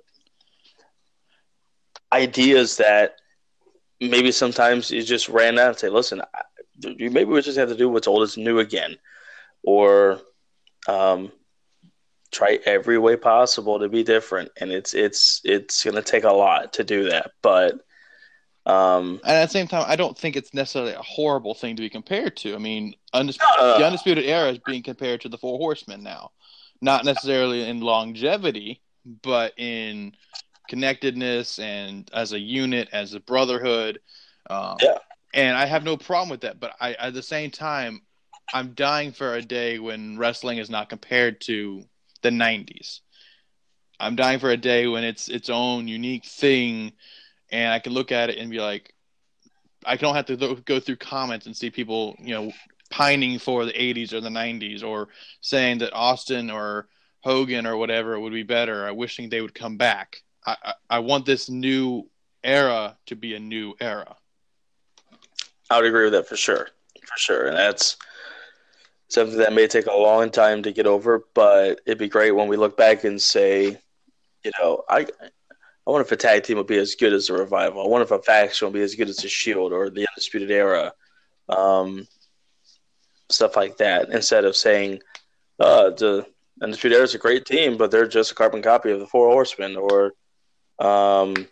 ideas 2.12 2.78
that 2.78 3.18
maybe 4.00 4.32
sometimes 4.32 4.92
you 4.92 5.04
just 5.04 5.30
ran 5.30 5.60
out 5.60 5.70
and 5.70 5.78
say, 5.78 5.90
listen, 5.90 6.22
you 6.82 7.12
maybe 7.12 7.26
we 7.26 7.42
just 7.42 7.58
have 7.58 7.70
to 7.70 7.76
do 7.76 7.90
what's 7.90 8.08
old 8.08 8.24
is 8.24 8.38
new 8.38 8.60
again, 8.60 8.98
or 9.64 10.20
um, 10.88 11.32
try 12.36 12.60
every 12.66 12.98
way 12.98 13.16
possible 13.16 13.80
to 13.80 13.88
be 13.90 14.04
different. 14.04 14.52
And 14.60 14.72
it's 14.72 14.94
it's 14.94 15.42
it's 15.44 15.84
going 15.84 15.96
to 15.96 16.02
take 16.02 16.26
a 16.26 16.34
lot 16.34 16.74
to 16.74 16.84
do 16.84 17.10
that, 17.10 17.32
but. 17.42 17.80
Um, 18.68 19.22
and 19.24 19.34
at 19.38 19.46
the 19.46 19.52
same 19.52 19.68
time, 19.68 19.86
I 19.88 19.96
don't 19.96 20.18
think 20.18 20.36
it's 20.36 20.52
necessarily 20.52 20.94
a 20.94 21.02
horrible 21.02 21.54
thing 21.54 21.76
to 21.76 21.84
be 21.84 21.90
compared 21.90 22.36
to. 22.38 22.56
I 22.56 22.58
mean, 22.58 22.96
undis- 23.14 23.38
Uh. 23.60 23.78
the 23.78 23.86
Undisputed 23.86 24.26
Era 24.26 24.50
is 24.50 24.58
being 24.58 24.82
compared 24.82 25.22
to 25.22 25.30
the 25.30 25.38
Four 25.38 25.60
Horsemen 25.60 26.02
now. 26.02 26.32
Not 26.82 27.06
necessarily 27.06 27.70
in 27.70 27.80
longevity, 27.82 28.82
but 29.22 29.54
in 29.58 30.16
connectedness 30.68 31.60
and 31.60 32.10
as 32.12 32.34
a 32.34 32.40
unit, 32.40 32.90
as 32.92 33.14
a 33.14 33.20
brotherhood. 33.20 34.00
Um, 34.50 34.78
Yeah. 34.82 34.98
And 35.36 35.56
I 35.56 35.68
have 35.68 35.84
no 35.84 35.96
problem 35.96 36.30
with 36.30 36.42
that. 36.42 36.60
But 36.60 36.74
I, 36.82 36.94
at 36.94 37.14
the 37.14 37.22
same 37.22 37.52
time, 37.52 38.02
I'm 38.52 38.74
dying 38.74 39.12
for 39.12 39.36
a 39.36 39.44
day 39.44 39.78
when 39.78 40.18
wrestling 40.18 40.58
is 40.58 40.72
not 40.72 40.90
compared 40.90 41.40
to 41.42 41.84
the 42.26 42.32
90s. 42.32 43.02
I'm 44.00 44.16
dying 44.16 44.40
for 44.40 44.50
a 44.50 44.58
day 44.58 44.88
when 44.88 45.04
it's 45.04 45.30
its 45.30 45.50
own 45.50 45.88
unique 45.88 46.26
thing, 46.26 46.92
and 47.52 47.72
I 47.72 47.80
can 47.80 47.94
look 47.94 48.12
at 48.12 48.30
it 48.30 48.40
and 48.40 48.50
be 48.50 48.60
like, 48.60 48.94
I 49.86 49.96
don't 49.96 50.16
have 50.16 50.26
to 50.26 50.36
go- 50.66 50.80
through 50.80 50.96
comments 50.96 51.46
and 51.46 51.56
see 51.56 51.70
people, 51.70 52.16
you 52.20 52.34
know, 52.34 52.52
pining 52.90 53.38
for 53.38 53.66
the 53.66 53.74
80s 53.74 54.12
or 54.12 54.22
the 54.22 54.30
90s 54.30 54.84
or 54.84 55.10
saying 55.42 55.78
that 55.80 55.94
Austin 55.94 56.50
or 56.50 56.88
Hogan 57.22 57.68
or 57.68 57.78
whatever 57.78 58.20
would 58.20 58.34
be 58.34 58.44
better, 58.44 58.88
or 58.88 58.94
wishing 58.94 59.30
they 59.30 59.42
would 59.42 59.56
come 59.56 59.78
back. 59.78 60.24
I, 60.46 60.56
I, 60.64 60.74
I 60.90 61.00
want 61.00 61.26
this 61.26 61.50
new 61.50 62.10
era 62.44 62.98
to 63.06 63.16
be 63.16 63.36
a 63.36 63.40
new 63.40 63.76
era. 63.80 64.16
I 65.70 65.78
would 65.78 65.86
agree 65.86 66.06
with 66.06 66.14
that 66.14 66.28
for 66.28 66.36
sure, 66.36 66.70
for 67.00 67.18
sure, 67.18 67.48
and 67.48 67.58
that's 67.58 67.98
something 69.08 69.38
that 69.38 69.54
may 69.54 69.68
take 69.68 69.86
a 69.86 69.96
long 69.96 70.30
time 70.30 70.64
to 70.64 70.72
get 70.72 70.88
over. 70.88 71.24
But 71.34 71.82
it'd 71.86 71.98
be 71.98 72.10
great 72.10 72.32
when 72.32 72.48
we 72.48 72.58
look 72.58 72.78
back 72.78 73.04
and 73.04 73.22
say, 73.22 73.78
you 74.44 74.52
know, 74.60 74.84
I, 74.90 75.00
I 75.00 75.90
wonder 75.90 76.06
if 76.06 76.12
a 76.12 76.16
tag 76.16 76.44
team 76.44 76.58
would 76.58 76.68
be 76.68 76.78
as 76.78 76.96
good 76.96 77.14
as 77.14 77.30
a 77.30 77.34
revival. 77.34 77.84
I 77.84 77.88
wonder 77.88 78.04
if 78.04 78.12
a 78.12 78.22
faction 78.22 78.66
will 78.66 78.74
be 78.74 78.82
as 78.82 78.96
good 78.96 79.10
as 79.10 79.24
a 79.24 79.30
Shield 79.30 79.74
or 79.74 79.90
the 79.90 80.08
Undisputed 80.08 80.52
Era, 80.52 80.94
um, 81.50 82.08
stuff 83.30 83.56
like 83.56 83.78
that. 83.78 84.10
Instead 84.10 84.46
of 84.46 84.56
saying, 84.56 85.02
uh, 85.60 85.90
the 85.92 86.26
Undisputed 86.62 86.96
Era 86.96 87.04
is 87.04 87.16
a 87.16 87.20
great 87.20 87.46
team, 87.46 87.78
but 87.78 87.92
they're 87.92 88.08
just 88.08 88.32
a 88.32 88.36
carbon 88.36 88.62
copy 88.62 88.92
of 88.92 89.00
the 89.00 89.08
Four 89.08 89.30
Horsemen 89.30 89.76
or, 89.76 90.14
um, 90.80 91.48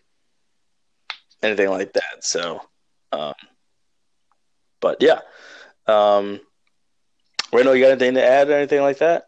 anything 1.42 1.70
like 1.70 1.94
that. 1.94 2.24
So. 2.24 2.62
Um, 3.12 3.34
but 4.82 4.98
yeah, 5.02 5.20
um, 5.86 6.40
Reno, 7.54 7.74
you 7.74 7.84
got 7.84 7.92
anything 7.92 8.16
to 8.16 8.24
add 8.24 8.50
or 8.50 8.54
anything 8.54 8.82
like 8.82 8.98
that? 8.98 9.28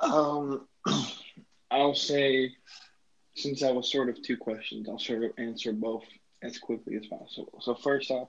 Um, 0.00 0.66
I'll 1.70 1.94
say, 1.94 2.52
since 3.34 3.60
that 3.60 3.74
was 3.74 3.90
sort 3.90 4.08
of 4.08 4.20
two 4.22 4.36
questions, 4.36 4.88
I'll 4.88 4.98
sort 4.98 5.24
of 5.24 5.30
answer 5.38 5.72
both 5.72 6.04
as 6.42 6.58
quickly 6.58 6.96
as 6.96 7.06
possible. 7.06 7.60
So 7.60 7.74
first 7.74 8.10
off, 8.10 8.28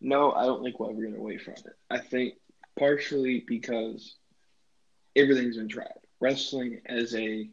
no, 0.00 0.32
I 0.32 0.44
don't 0.44 0.62
think 0.62 0.78
we'll 0.78 0.90
ever 0.90 1.02
get 1.02 1.18
away 1.18 1.38
from 1.38 1.54
it. 1.54 1.76
I 1.90 1.98
think 1.98 2.34
partially 2.78 3.44
because 3.46 4.14
everything's 5.14 5.56
been 5.56 5.68
tried. 5.68 5.92
Wrestling 6.20 6.80
as 6.86 7.14
a 7.14 7.48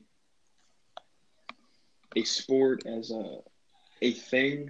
a 2.15 2.23
sport, 2.23 2.85
as 2.85 3.11
a 3.11 3.39
a 4.01 4.11
thing, 4.11 4.69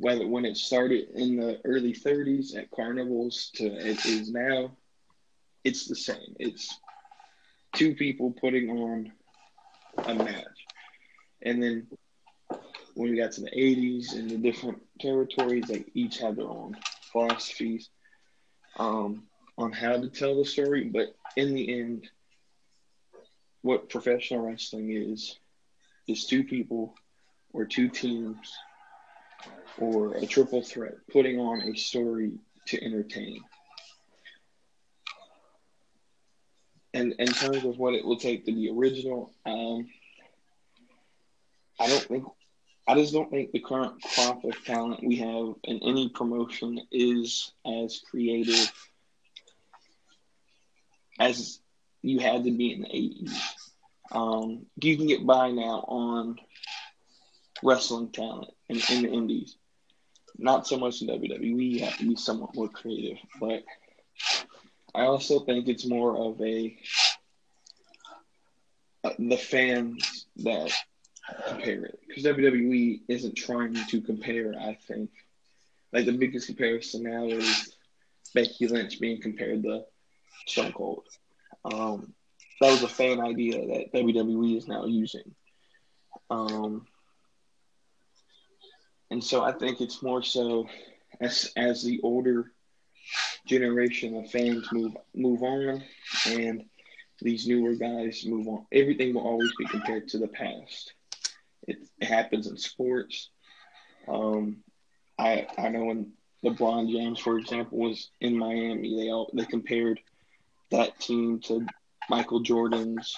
whether 0.00 0.26
when 0.26 0.46
it 0.46 0.56
started 0.56 1.10
in 1.14 1.36
the 1.36 1.60
early 1.64 1.92
30s 1.92 2.56
at 2.56 2.70
carnivals 2.70 3.50
to 3.54 3.66
it 3.66 4.04
is 4.06 4.30
now, 4.30 4.72
it's 5.62 5.86
the 5.86 5.94
same. 5.94 6.36
It's 6.38 6.74
two 7.74 7.94
people 7.94 8.30
putting 8.30 8.70
on 8.70 9.12
a 9.98 10.14
match. 10.14 10.66
And 11.42 11.62
then 11.62 11.86
when 12.94 13.10
we 13.10 13.16
got 13.16 13.32
to 13.32 13.42
the 13.42 13.50
80s 13.50 14.14
and 14.14 14.30
the 14.30 14.38
different 14.38 14.80
territories, 14.98 15.66
they 15.68 15.84
each 15.92 16.18
have 16.18 16.36
their 16.36 16.48
own 16.48 16.78
philosophies 17.12 17.90
um, 18.78 19.24
on 19.58 19.70
how 19.70 20.00
to 20.00 20.08
tell 20.08 20.38
the 20.38 20.46
story. 20.46 20.84
But 20.84 21.14
in 21.36 21.54
the 21.54 21.78
end, 21.78 22.08
what 23.60 23.90
professional 23.90 24.46
wrestling 24.46 24.92
is, 24.92 25.38
is 26.08 26.24
two 26.24 26.42
people 26.42 26.94
or 27.52 27.66
two 27.66 27.90
teams 27.90 28.50
or 29.78 30.14
a 30.14 30.26
triple 30.26 30.62
threat 30.62 30.94
putting 31.12 31.38
on 31.38 31.62
a 31.62 31.74
story 31.74 32.32
to 32.66 32.84
entertain. 32.84 33.42
And 36.92 37.14
in 37.18 37.26
terms 37.26 37.64
of 37.64 37.78
what 37.78 37.94
it 37.94 38.04
will 38.04 38.18
take 38.18 38.46
to 38.46 38.52
be 38.52 38.70
original, 38.70 39.32
um, 39.46 39.88
I 41.78 41.86
don't 41.88 42.02
think, 42.02 42.24
I 42.86 42.94
just 42.94 43.12
don't 43.12 43.30
think 43.30 43.52
the 43.52 43.60
current 43.60 44.02
crop 44.02 44.44
of 44.44 44.64
talent 44.64 45.06
we 45.06 45.16
have 45.16 45.54
in 45.64 45.80
any 45.82 46.08
promotion 46.08 46.80
is 46.90 47.52
as 47.64 48.02
creative 48.10 48.72
as 51.20 51.60
you 52.02 52.18
had 52.18 52.44
to 52.44 52.50
be 52.50 52.72
in 52.72 52.80
the 52.82 52.88
80s. 52.88 53.36
Um, 54.12 54.66
you 54.82 54.96
can 54.96 55.06
get 55.06 55.24
by 55.24 55.50
now 55.50 55.84
on 55.86 56.36
wrestling 57.62 58.10
talent 58.10 58.50
in, 58.68 58.80
in 58.90 59.02
the 59.02 59.08
indies. 59.10 59.56
Not 60.40 60.66
so 60.66 60.78
much 60.78 61.02
in 61.02 61.08
WWE, 61.08 61.70
you 61.70 61.84
have 61.84 61.98
to 61.98 62.08
be 62.08 62.16
somewhat 62.16 62.54
more 62.54 62.68
creative. 62.68 63.18
But 63.38 63.62
I 64.94 65.02
also 65.02 65.40
think 65.40 65.68
it's 65.68 65.86
more 65.86 66.16
of 66.16 66.40
a 66.40 66.76
uh, 69.04 69.12
the 69.18 69.36
fans 69.36 70.26
that 70.36 70.72
compare 71.46 71.84
it 71.84 72.00
because 72.08 72.24
WWE 72.24 73.02
isn't 73.08 73.34
trying 73.36 73.74
to 73.74 74.00
compare. 74.00 74.54
I 74.58 74.78
think 74.88 75.10
like 75.92 76.06
the 76.06 76.12
biggest 76.12 76.46
comparison 76.46 77.02
now 77.02 77.24
is 77.24 77.74
Becky 78.34 78.66
Lynch 78.66 78.98
being 78.98 79.20
compared 79.20 79.62
to 79.64 79.84
Stone 80.46 80.72
Cold. 80.72 81.04
Um, 81.64 82.14
that 82.60 82.70
was 82.70 82.82
a 82.82 82.88
fan 82.88 83.20
idea 83.20 83.66
that 83.66 83.92
WWE 83.92 84.56
is 84.56 84.68
now 84.68 84.86
using. 84.86 85.34
Um, 86.30 86.86
and 89.10 89.22
so 89.22 89.42
I 89.42 89.52
think 89.52 89.80
it's 89.80 90.02
more 90.02 90.22
so 90.22 90.68
as 91.20 91.52
as 91.56 91.82
the 91.82 92.00
older 92.02 92.52
generation 93.46 94.16
of 94.16 94.30
fans 94.30 94.70
move 94.72 94.96
move 95.14 95.42
on 95.42 95.82
and 96.26 96.64
these 97.22 97.46
newer 97.46 97.74
guys 97.74 98.24
move 98.26 98.48
on, 98.48 98.66
everything 98.72 99.14
will 99.14 99.26
always 99.26 99.52
be 99.58 99.66
compared 99.66 100.08
to 100.08 100.18
the 100.18 100.28
past. 100.28 100.94
It, 101.68 101.78
happens 102.00 102.46
in 102.46 102.56
sports. 102.56 103.28
Um, 104.08 104.58
I 105.18 105.46
I 105.58 105.68
know 105.68 105.84
when 105.84 106.12
LeBron 106.44 106.90
James, 106.90 107.18
for 107.18 107.38
example, 107.38 107.78
was 107.78 108.10
in 108.20 108.38
Miami, 108.38 108.96
they 108.96 109.10
all 109.10 109.30
they 109.34 109.44
compared 109.44 110.00
that 110.70 110.98
team 110.98 111.40
to 111.40 111.66
Michael 112.08 112.40
Jordan's 112.40 113.14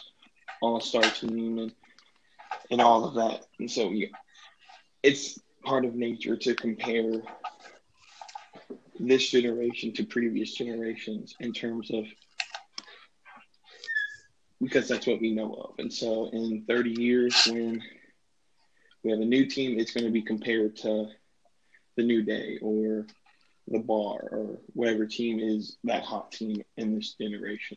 All 0.60 0.80
Star 0.80 1.02
team 1.02 1.58
and 1.58 1.72
and 2.70 2.80
all 2.80 3.04
of 3.04 3.14
that. 3.14 3.46
And 3.60 3.70
so 3.70 3.90
yeah, 3.90 4.08
it's 5.02 5.38
part 5.62 5.84
of 5.84 5.94
nature 5.94 6.36
to 6.36 6.54
compare 6.54 7.22
this 8.98 9.30
generation 9.30 9.92
to 9.94 10.04
previous 10.04 10.54
generations 10.54 11.34
in 11.40 11.52
terms 11.52 11.90
of 11.90 12.04
because 14.62 14.86
that's 14.86 15.06
what 15.06 15.20
we 15.20 15.34
know 15.34 15.52
of. 15.54 15.74
And 15.78 15.92
so 15.92 16.28
in 16.32 16.64
30 16.68 16.90
years, 16.90 17.34
when 17.50 17.82
we 19.02 19.10
have 19.10 19.20
a 19.20 19.24
new 19.24 19.46
team, 19.46 19.78
it's 19.78 19.92
going 19.92 20.04
to 20.06 20.12
be 20.12 20.22
compared 20.22 20.76
to 20.76 21.08
the 21.96 22.04
New 22.04 22.22
Day 22.22 22.58
or 22.62 23.06
the 23.66 23.80
Bar 23.80 24.28
or 24.30 24.58
whatever 24.74 25.06
team 25.06 25.40
is 25.40 25.78
that 25.84 26.04
hot 26.04 26.30
team 26.32 26.62
in 26.76 26.94
this 26.94 27.14
generation. 27.14 27.76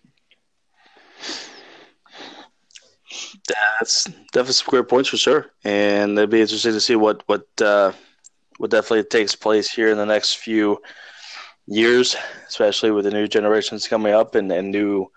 That's 3.48 4.06
definitely 4.34 4.54
some 4.54 4.70
great 4.70 4.88
points 4.88 5.10
for 5.10 5.18
sure, 5.18 5.52
and 5.64 6.18
it'd 6.18 6.30
be 6.30 6.42
interesting 6.42 6.74
to 6.74 6.82
see 6.82 6.96
what 6.96 7.24
what 7.28 7.46
uh, 7.62 7.92
what 8.58 8.72
definitely 8.72 9.04
takes 9.04 9.36
place 9.36 9.70
here 9.70 9.90
in 9.90 9.98
the 9.98 10.06
next 10.06 10.38
few 10.38 10.82
years, 11.68 12.16
especially 12.48 12.92
with 12.92 13.06
the 13.06 13.12
new 13.12 13.28
generations 13.28 13.88
coming 13.88 14.14
up 14.14 14.36
and, 14.36 14.52
and 14.52 14.72
new 14.72 15.08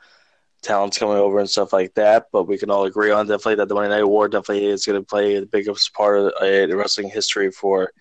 talents 0.62 0.98
coming 0.98 1.16
over 1.16 1.38
and 1.38 1.48
stuff 1.48 1.72
like 1.72 1.94
that. 1.94 2.26
But 2.32 2.44
we 2.48 2.58
can 2.58 2.70
all 2.70 2.84
agree 2.84 3.10
on 3.10 3.26
definitely 3.26 3.56
that 3.56 3.68
the 3.68 3.74
Monday 3.74 3.90
Night 3.96 4.04
War 4.04 4.28
definitely 4.28 4.66
is 4.66 4.84
going 4.84 5.00
to 5.00 5.06
play 5.06 5.40
the 5.40 5.46
biggest 5.46 5.94
part 5.94 6.18
of 6.18 6.32
uh, 6.40 6.66
the 6.66 6.76
wrestling 6.76 7.08
history 7.08 7.50
for 7.50 7.92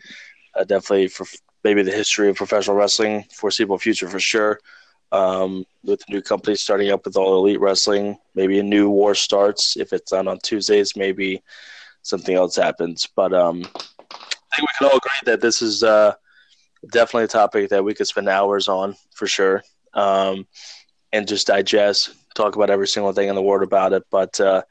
uh, 0.56 0.64
definitely 0.64 1.08
for 1.08 1.26
maybe 1.64 1.84
the 1.84 1.92
history 1.92 2.30
of 2.30 2.36
professional 2.36 2.76
wrestling, 2.76 3.24
foreseeable 3.34 3.78
future 3.78 4.10
for 4.10 4.20
sure. 4.20 4.60
Um, 5.12 5.66
with 5.84 6.04
new 6.10 6.22
company 6.22 6.56
starting 6.56 6.92
up 6.92 7.06
with 7.06 7.16
all 7.16 7.38
elite 7.38 7.62
wrestling, 7.62 8.18
maybe 8.36 8.60
a 8.60 8.64
new 8.64 8.90
war 8.90 9.16
starts. 9.16 9.78
If 9.78 9.94
it's 9.94 10.12
not 10.12 10.28
on 10.28 10.38
Tuesdays, 10.40 10.98
maybe 10.98 11.42
something 12.02 12.36
else 12.36 12.58
happens. 12.58 13.08
But 13.16 13.34
um, 13.34 13.64
I 13.64 14.56
think 14.56 14.68
we 14.68 14.78
can 14.78 14.88
all 14.88 14.98
agree 14.98 15.22
that 15.26 15.42
this 15.42 15.62
is 15.62 15.84
uh, 15.84 16.14
definitely 16.92 17.26
a 17.26 17.30
topic 17.30 17.70
that 17.70 17.84
we 17.84 17.94
could 17.94 18.08
spend 18.08 18.28
hours 18.28 18.68
on 18.68 18.96
for 19.14 19.28
sure, 19.28 19.64
um, 19.94 20.46
and 21.14 21.28
just 21.28 21.48
digest, 21.48 22.10
talk 22.36 22.56
about 22.56 22.70
every 22.70 22.88
single 22.88 23.14
thing 23.14 23.30
in 23.30 23.36
the 23.36 23.42
world 23.42 23.64
about 23.64 23.94
it. 23.94 24.04
But 24.12 24.40
uh, 24.40 24.64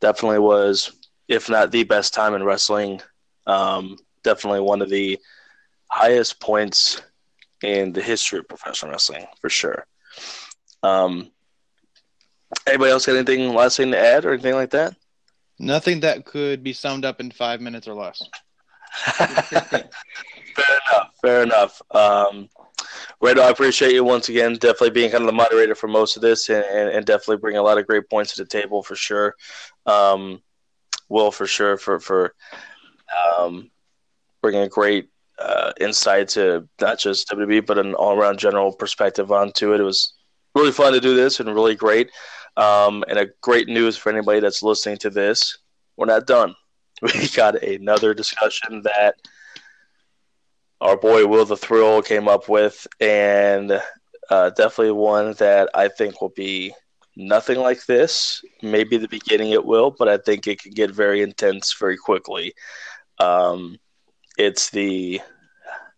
definitely 0.00 0.40
was, 0.40 0.92
if 1.28 1.48
not 1.48 1.70
the 1.70 1.84
best 1.84 2.12
time 2.12 2.34
in 2.34 2.44
wrestling, 2.44 3.00
um, 3.46 3.96
definitely 4.22 4.60
one 4.60 4.82
of 4.82 4.90
the 4.90 5.18
highest 5.88 6.40
points 6.40 7.00
in 7.62 7.92
the 7.92 8.02
history 8.02 8.38
of 8.38 8.48
professional 8.48 8.92
wrestling 8.92 9.26
for 9.40 9.48
sure. 9.48 9.86
Um, 10.82 11.30
anybody 12.66 12.90
else 12.90 13.06
got 13.06 13.16
anything 13.16 13.54
last 13.54 13.76
thing 13.76 13.92
to 13.92 13.98
add 13.98 14.24
or 14.24 14.32
anything 14.32 14.54
like 14.54 14.70
that? 14.70 14.96
Nothing 15.58 16.00
that 16.00 16.24
could 16.24 16.62
be 16.62 16.72
summed 16.72 17.04
up 17.04 17.20
in 17.20 17.30
five 17.30 17.60
minutes 17.60 17.86
or 17.86 17.94
less. 17.94 18.22
fair 19.16 19.84
enough. 20.56 21.10
Fair 21.22 21.42
enough. 21.42 21.82
Um, 21.90 22.48
Randall, 23.20 23.44
I 23.44 23.50
appreciate 23.50 23.92
you 23.92 24.02
once 24.02 24.30
again, 24.30 24.54
definitely 24.54 24.90
being 24.90 25.10
kind 25.10 25.22
of 25.22 25.26
the 25.26 25.32
moderator 25.32 25.74
for 25.74 25.88
most 25.88 26.16
of 26.16 26.22
this, 26.22 26.48
and, 26.48 26.64
and, 26.64 26.88
and 26.88 27.06
definitely 27.06 27.36
bringing 27.36 27.58
a 27.58 27.62
lot 27.62 27.78
of 27.78 27.86
great 27.86 28.08
points 28.08 28.34
to 28.34 28.42
the 28.42 28.48
table 28.48 28.82
for 28.82 28.96
sure. 28.96 29.34
Um, 29.86 30.40
Will 31.10 31.32
for 31.32 31.46
sure 31.46 31.76
for 31.76 31.98
for 31.98 32.34
um, 33.36 33.70
bringing 34.40 34.62
a 34.62 34.68
great 34.68 35.08
uh, 35.40 35.72
insight 35.80 36.28
to 36.28 36.68
not 36.80 36.98
just 36.98 37.28
WWE 37.28 37.66
but 37.66 37.78
an 37.78 37.94
all 37.94 38.16
around 38.16 38.38
general 38.38 38.72
perspective 38.72 39.32
onto 39.32 39.72
it. 39.72 39.80
It 39.80 39.84
was 39.84 40.12
really 40.54 40.72
fun 40.72 40.92
to 40.92 41.00
do 41.00 41.14
this 41.14 41.40
and 41.40 41.54
really 41.54 41.74
great. 41.74 42.10
Um, 42.56 43.04
and 43.08 43.18
a 43.18 43.28
great 43.40 43.68
news 43.68 43.96
for 43.96 44.10
anybody 44.10 44.40
that's 44.40 44.62
listening 44.62 44.98
to 44.98 45.10
this: 45.10 45.58
we're 45.96 46.06
not 46.06 46.26
done. 46.26 46.54
We 47.02 47.28
got 47.28 47.62
another 47.62 48.12
discussion 48.12 48.82
that 48.82 49.14
our 50.82 50.98
boy 50.98 51.26
Will 51.26 51.46
the 51.46 51.56
Thrill 51.56 52.02
came 52.02 52.28
up 52.28 52.46
with, 52.46 52.86
and 53.00 53.80
uh, 54.28 54.50
definitely 54.50 54.92
one 54.92 55.32
that 55.34 55.70
I 55.74 55.88
think 55.88 56.20
will 56.20 56.34
be 56.36 56.74
nothing 57.16 57.58
like 57.58 57.86
this. 57.86 58.42
Maybe 58.62 58.96
the 58.96 59.08
beginning 59.08 59.50
it 59.50 59.64
will, 59.64 59.90
but 59.90 60.08
I 60.08 60.18
think 60.18 60.46
it 60.46 60.60
can 60.60 60.72
get 60.72 60.90
very 60.90 61.22
intense 61.22 61.74
very 61.78 61.96
quickly. 61.96 62.54
Um, 63.18 63.78
it's 64.38 64.70
the 64.70 65.20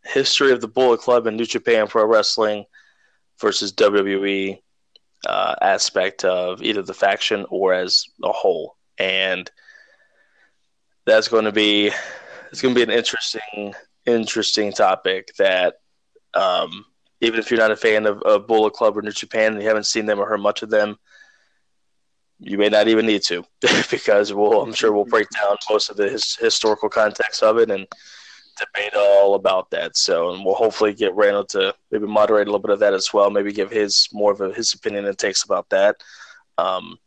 history 0.04 0.52
of 0.52 0.60
the 0.60 0.68
Bullet 0.68 1.00
Club 1.00 1.26
and 1.26 1.36
New 1.36 1.46
Japan 1.46 1.86
Pro 1.86 2.04
Wrestling 2.04 2.64
versus 3.40 3.72
WWE 3.72 4.60
uh, 5.26 5.54
aspect 5.60 6.24
of 6.24 6.62
either 6.62 6.82
the 6.82 6.94
faction 6.94 7.46
or 7.48 7.72
as 7.72 8.06
a 8.22 8.32
whole, 8.32 8.76
and 8.98 9.50
that's 11.06 11.28
going 11.28 11.44
to 11.44 11.52
be 11.52 11.90
it's 12.50 12.60
going 12.60 12.74
to 12.74 12.78
be 12.78 12.82
an 12.82 12.96
interesting 12.96 13.74
interesting 14.06 14.72
topic 14.72 15.32
that 15.38 15.76
um, 16.34 16.84
even 17.20 17.38
if 17.38 17.50
you're 17.50 17.60
not 17.60 17.70
a 17.70 17.76
fan 17.76 18.06
of, 18.06 18.20
of 18.22 18.46
Bullet 18.46 18.72
Club 18.72 18.96
or 18.96 19.02
New 19.02 19.12
Japan 19.12 19.52
and 19.52 19.62
you 19.62 19.68
haven't 19.68 19.86
seen 19.86 20.06
them 20.06 20.18
or 20.18 20.26
heard 20.26 20.40
much 20.40 20.62
of 20.62 20.70
them, 20.70 20.96
you 22.38 22.58
may 22.58 22.68
not 22.68 22.88
even 22.88 23.06
need 23.06 23.22
to 23.22 23.44
because 23.90 24.32
we'll 24.32 24.62
I'm 24.62 24.74
sure 24.74 24.92
we'll 24.92 25.04
break 25.04 25.28
down 25.30 25.56
most 25.70 25.90
of 25.90 25.96
the 25.96 26.08
his, 26.08 26.36
historical 26.36 26.88
context 26.88 27.42
of 27.42 27.58
it 27.58 27.70
and 27.70 27.86
debate 28.64 28.94
all 28.94 29.34
about 29.34 29.70
that. 29.70 29.96
So, 29.96 30.32
and 30.32 30.44
we'll 30.44 30.54
hopefully 30.54 30.94
get 30.94 31.14
Randall 31.14 31.44
to 31.46 31.74
maybe 31.90 32.06
moderate 32.06 32.48
a 32.48 32.50
little 32.50 32.62
bit 32.62 32.72
of 32.72 32.80
that 32.80 32.94
as 32.94 33.12
well. 33.12 33.30
Maybe 33.30 33.52
give 33.52 33.70
his 33.70 34.08
more 34.12 34.32
of 34.32 34.40
a, 34.40 34.52
his 34.52 34.74
opinion 34.74 35.06
and 35.06 35.18
takes 35.18 35.44
about 35.44 35.68
that. 35.70 35.96
Um, 36.58 36.98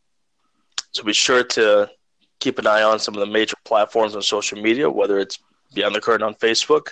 so 0.91 1.03
be 1.03 1.13
sure 1.13 1.43
to 1.43 1.89
keep 2.39 2.59
an 2.59 2.67
eye 2.67 2.83
on 2.83 2.99
some 2.99 3.13
of 3.15 3.19
the 3.19 3.31
major 3.31 3.55
platforms 3.63 4.15
on 4.15 4.21
social 4.21 4.61
media, 4.61 4.89
whether 4.89 5.19
it's 5.19 5.39
Beyond 5.73 5.95
the 5.95 6.01
Curtain 6.01 6.25
on 6.25 6.35
Facebook, 6.35 6.89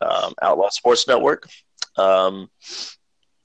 um, 0.00 0.32
Outlaw 0.42 0.68
Sports 0.70 1.08
Network, 1.08 1.48
um, 1.96 2.48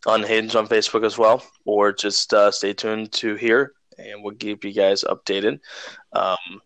Unhinged 0.06 0.56
on 0.56 0.68
Facebook 0.68 1.04
as 1.04 1.18
well, 1.18 1.44
or 1.66 1.92
just 1.92 2.34
uh, 2.34 2.52
stay 2.52 2.74
tuned 2.74 3.12
to 3.14 3.36
here 3.36 3.74
and 3.98 4.24
we'll 4.24 4.36
keep 4.36 4.64
you 4.64 4.74
guys 4.74 5.04
updated. 5.04 5.60
Um, 6.14 6.62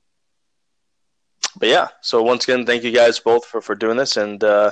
but 1.58 1.70
yeah, 1.70 1.88
so 2.02 2.22
once 2.24 2.44
again, 2.46 2.66
thank 2.66 2.84
you 2.84 2.92
guys 2.92 3.20
both 3.20 3.46
for, 3.46 3.62
for 3.62 3.76
doing 3.76 3.98
this, 3.98 4.18
and 4.18 4.44
uh, 4.44 4.72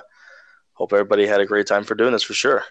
hope 0.73 0.93
everybody 0.93 1.25
had 1.25 1.41
a 1.41 1.45
great 1.45 1.67
time 1.67 1.83
for 1.83 1.95
doing 1.95 2.11
this 2.11 2.23
for 2.23 2.33
sure. 2.33 2.63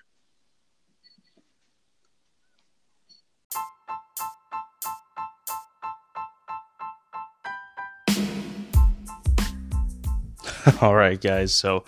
All 10.80 10.94
right, 10.94 11.20
guys. 11.20 11.54
So, 11.54 11.84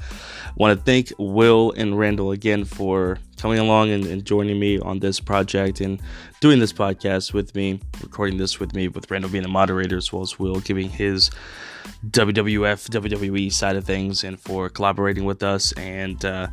want 0.57 0.79
to 0.79 0.85
thank 0.85 1.13
Will 1.19 1.73
and 1.77 1.99
Randall 1.99 2.33
again 2.33 2.65
for 2.65 3.19
coming 3.41 3.59
along 3.59 3.91
and, 3.91 4.07
and, 4.07 4.25
joining 4.25 4.59
me 4.59 4.79
on 4.79 4.99
this 4.99 5.19
project 5.19 5.81
and 5.81 6.01
doing 6.41 6.59
this 6.59 6.73
podcast 6.73 7.33
with 7.33 7.55
me, 7.55 7.81
recording 8.03 8.37
this 8.37 8.61
with 8.61 8.75
me, 8.75 8.89
with 8.89 9.11
Randall 9.11 9.31
being 9.31 9.43
the 9.43 9.49
moderator 9.49 9.97
as 9.97 10.12
well 10.12 10.23
as 10.23 10.39
Will 10.39 10.61
giving 10.61 10.91
his 10.91 11.31
WWF, 12.07 12.89
WWE 12.89 13.53
side 13.53 13.77
of 13.77 13.85
things, 13.85 14.25
and 14.25 14.39
for 14.39 14.69
collaborating 14.69 15.25
with 15.25 15.43
us 15.43 15.73
and 15.73 16.25
uh, 16.25 16.49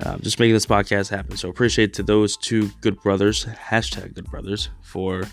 uh, 0.00 0.18
just 0.18 0.40
making 0.40 0.54
this 0.54 0.66
podcast 0.66 1.10
happen. 1.10 1.36
So, 1.36 1.48
appreciate 1.48 1.94
to 1.94 2.02
those 2.02 2.36
two 2.36 2.70
good 2.80 3.00
brothers, 3.02 3.44
hashtag 3.44 4.14
good 4.14 4.30
brothers, 4.30 4.70
for. 4.82 5.24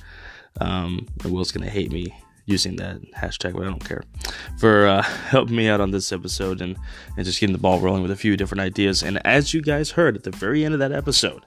Um, 0.60 1.08
Will's 1.24 1.54
gonna 1.54 1.70
hate 1.70 1.94
me 1.94 2.14
using 2.52 2.76
that 2.76 3.02
hashtag, 3.14 3.54
but 3.54 3.64
I 3.64 3.66
don't 3.66 3.84
care 3.84 4.04
for 4.58 4.88
uh, 4.88 5.02
helping 5.30 5.56
me 5.56 5.70
out 5.70 5.82
on 5.82 5.92
this 5.92 6.12
episode 6.12 6.62
and, 6.62 6.78
and 7.16 7.26
just 7.26 7.40
getting 7.40 7.54
the 7.54 7.62
ball 7.62 7.80
rolling 7.80 8.02
with 8.02 8.12
a 8.12 8.16
few 8.16 8.38
different 8.38 8.62
ideas. 8.62 9.02
And 9.02 9.26
as 9.26 9.54
you 9.54 9.62
guys 9.62 9.92
heard 9.92 10.16
at 10.16 10.24
the 10.24 10.32
very 10.32 10.64
end 10.66 10.74
of 10.74 10.80
that 10.80 10.92
episode, 10.92 11.44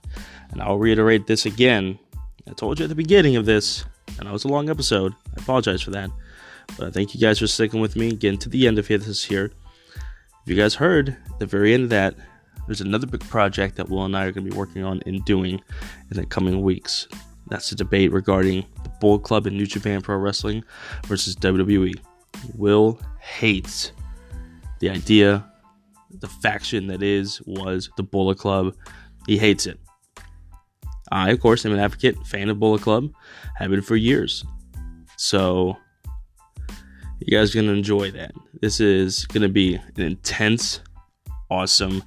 and 0.51 0.62
I'll 0.62 0.78
reiterate 0.78 1.26
this 1.26 1.47
again, 1.47 1.98
I 2.48 2.52
told 2.52 2.78
you 2.78 2.85
at 2.85 2.89
the 2.89 2.94
beginning 2.94 3.36
of 3.36 3.47
this, 3.47 3.85
and 4.18 4.28
it 4.28 4.32
was 4.32 4.44
a 4.44 4.48
long 4.48 4.68
episode. 4.68 5.12
I 5.36 5.43
apologize 5.43 5.82
for 5.82 5.90
that, 5.90 6.10
but 6.78 6.89
I 6.89 6.90
thank 6.90 7.14
you 7.14 7.20
guys 7.20 7.39
for 7.39 7.47
sticking 7.47 7.81
with 7.81 7.97
me, 7.97 8.14
getting 8.14 8.39
to 8.40 8.48
the 8.48 8.66
end 8.66 8.78
of 8.78 8.89
this 8.89 9.24
here. 9.24 9.52
If 9.97 10.51
you 10.51 10.56
guys 10.56 10.74
heard 10.74 11.16
at 11.31 11.39
the 11.39 11.47
very 11.47 11.72
end 11.72 11.85
of 11.85 11.90
that, 11.90 12.14
there's 12.66 12.81
another 12.81 13.06
big 13.06 13.20
project 13.28 13.76
that 13.76 13.89
Will 13.89 14.05
and 14.05 14.16
I 14.16 14.24
are 14.24 14.32
going 14.32 14.44
to 14.44 14.51
be 14.51 14.56
working 14.56 14.85
on 14.85 15.02
and 15.06 15.24
doing 15.24 15.60
in 16.10 16.16
the 16.16 16.26
coming 16.26 16.62
weeks. 16.62 17.09
That's 17.55 17.70
a 17.70 17.76
debate 17.76 18.10
regarding 18.10 18.66
the 18.82 18.89
Bullet 19.01 19.22
Club 19.22 19.47
in 19.47 19.56
New 19.56 19.64
Japan 19.64 20.01
Pro 20.01 20.16
Wrestling 20.16 20.64
versus 21.06 21.36
WWE. 21.36 21.94
Will 22.56 22.98
hates 23.20 23.93
the 24.81 24.90
idea 24.90 25.48
the 26.18 26.26
faction 26.26 26.89
that 26.89 27.01
is 27.01 27.40
was 27.43 27.90
the 27.97 28.02
Bullet 28.02 28.39
Club. 28.39 28.74
He 29.28 29.39
hates 29.39 29.66
it. 29.68 29.78
I, 31.12 31.31
of 31.31 31.39
course, 31.39 31.64
am 31.64 31.70
an 31.70 31.78
advocate, 31.78 32.26
fan 32.26 32.48
of 32.48 32.59
Bullet 32.59 32.82
Club, 32.82 33.12
have 33.55 33.70
been 33.70 33.82
for 33.82 33.94
years. 33.94 34.44
So 35.16 35.76
you 37.20 37.39
guys 37.39 37.55
are 37.55 37.62
gonna 37.62 37.72
enjoy 37.72 38.10
that. 38.10 38.32
This 38.62 38.81
is 38.81 39.26
gonna 39.26 39.48
be 39.48 39.76
an 39.76 40.02
intense, 40.02 40.81
awesome 41.48 42.02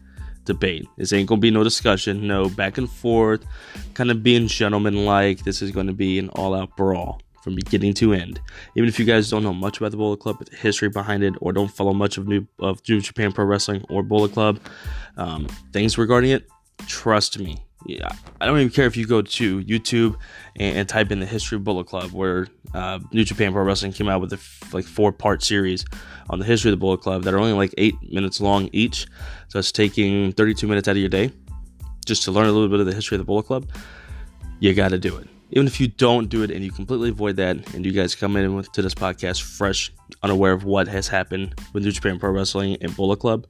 debate. 0.47 0.87
This 0.97 1.13
ain't 1.13 1.29
gonna 1.29 1.39
be 1.39 1.51
no 1.51 1.63
discussion, 1.63 2.25
no 2.25 2.49
back 2.49 2.79
and 2.79 2.89
forth, 2.89 3.45
kind 3.93 4.09
of 4.09 4.23
being 4.23 4.47
gentleman 4.47 5.05
like. 5.05 5.43
This 5.43 5.61
is 5.61 5.69
gonna 5.69 5.93
be 5.93 6.17
an 6.17 6.29
all 6.29 6.55
out 6.55 6.75
brawl 6.75 7.21
from 7.43 7.55
beginning 7.55 7.93
to 7.93 8.13
end. 8.13 8.41
Even 8.75 8.89
if 8.89 8.97
you 8.97 9.05
guys 9.05 9.29
don't 9.29 9.43
know 9.43 9.53
much 9.53 9.77
about 9.77 9.91
the 9.91 9.97
Bullet 9.97 10.19
Club, 10.19 10.43
the 10.43 10.55
history 10.55 10.89
behind 10.89 11.23
it, 11.23 11.35
or 11.39 11.53
don't 11.53 11.69
follow 11.69 11.93
much 11.93 12.17
of 12.17 12.27
New 12.27 12.47
of 12.59 12.81
New 12.89 12.99
Japan 12.99 13.31
Pro 13.31 13.45
Wrestling 13.45 13.85
or 13.89 14.01
Bullet 14.01 14.31
Club, 14.31 14.59
um, 15.17 15.47
things 15.71 15.97
regarding 15.97 16.31
it, 16.31 16.49
trust 16.87 17.37
me. 17.37 17.57
Yeah, 17.85 18.09
I 18.41 18.47
don't 18.47 18.57
even 18.57 18.71
care 18.71 18.85
if 18.85 18.97
you 18.97 19.05
go 19.05 19.21
to 19.21 19.63
YouTube 19.63 20.17
and, 20.57 20.77
and 20.77 20.89
type 20.89 21.11
in 21.11 21.19
the 21.19 21.25
history 21.25 21.57
of 21.57 21.63
Bullet 21.63 21.85
Club, 21.85 22.11
where 22.11 22.47
uh, 22.73 22.99
New 23.13 23.23
Japan 23.23 23.53
Pro 23.53 23.63
Wrestling 23.63 23.93
came 23.93 24.09
out 24.09 24.19
with 24.19 24.33
a 24.33 24.37
f- 24.37 24.73
like 24.73 24.83
four 24.83 25.11
part 25.11 25.43
series 25.43 25.85
on 26.29 26.39
the 26.39 26.45
history 26.45 26.69
of 26.69 26.73
the 26.73 26.81
Bullet 26.81 27.01
Club 27.01 27.23
that 27.23 27.33
are 27.33 27.39
only 27.39 27.53
like 27.53 27.73
eight 27.77 27.95
minutes 28.11 28.41
long 28.41 28.69
each. 28.71 29.07
So 29.47 29.59
it's 29.59 29.71
taking 29.71 30.31
32 30.31 30.67
minutes 30.67 30.87
out 30.87 30.91
of 30.91 30.97
your 30.97 31.09
day 31.09 31.31
just 32.05 32.23
to 32.23 32.31
learn 32.31 32.47
a 32.47 32.51
little 32.51 32.69
bit 32.69 32.79
of 32.79 32.85
the 32.85 32.93
history 32.93 33.15
of 33.15 33.19
the 33.19 33.25
Bullet 33.25 33.43
Club. 33.43 33.69
You 34.59 34.73
got 34.73 34.89
to 34.89 34.97
do 34.97 35.17
it 35.17 35.27
even 35.51 35.67
if 35.67 35.79
you 35.79 35.87
don't 35.87 36.29
do 36.29 36.43
it 36.43 36.51
and 36.51 36.63
you 36.63 36.71
completely 36.71 37.09
avoid 37.09 37.37
that, 37.37 37.73
and 37.73 37.85
you 37.85 37.91
guys 37.91 38.15
come 38.15 38.35
in 38.35 38.55
with, 38.55 38.71
to 38.73 38.81
this 38.81 38.93
podcast 38.93 39.41
fresh, 39.41 39.91
unaware 40.23 40.51
of 40.51 40.63
what 40.63 40.87
has 40.87 41.07
happened 41.07 41.55
with 41.73 41.83
New 41.83 41.91
Japan 41.91 42.19
Pro 42.19 42.31
Wrestling 42.31 42.77
and 42.81 42.95
Bullet 42.95 43.19
Club, 43.19 43.47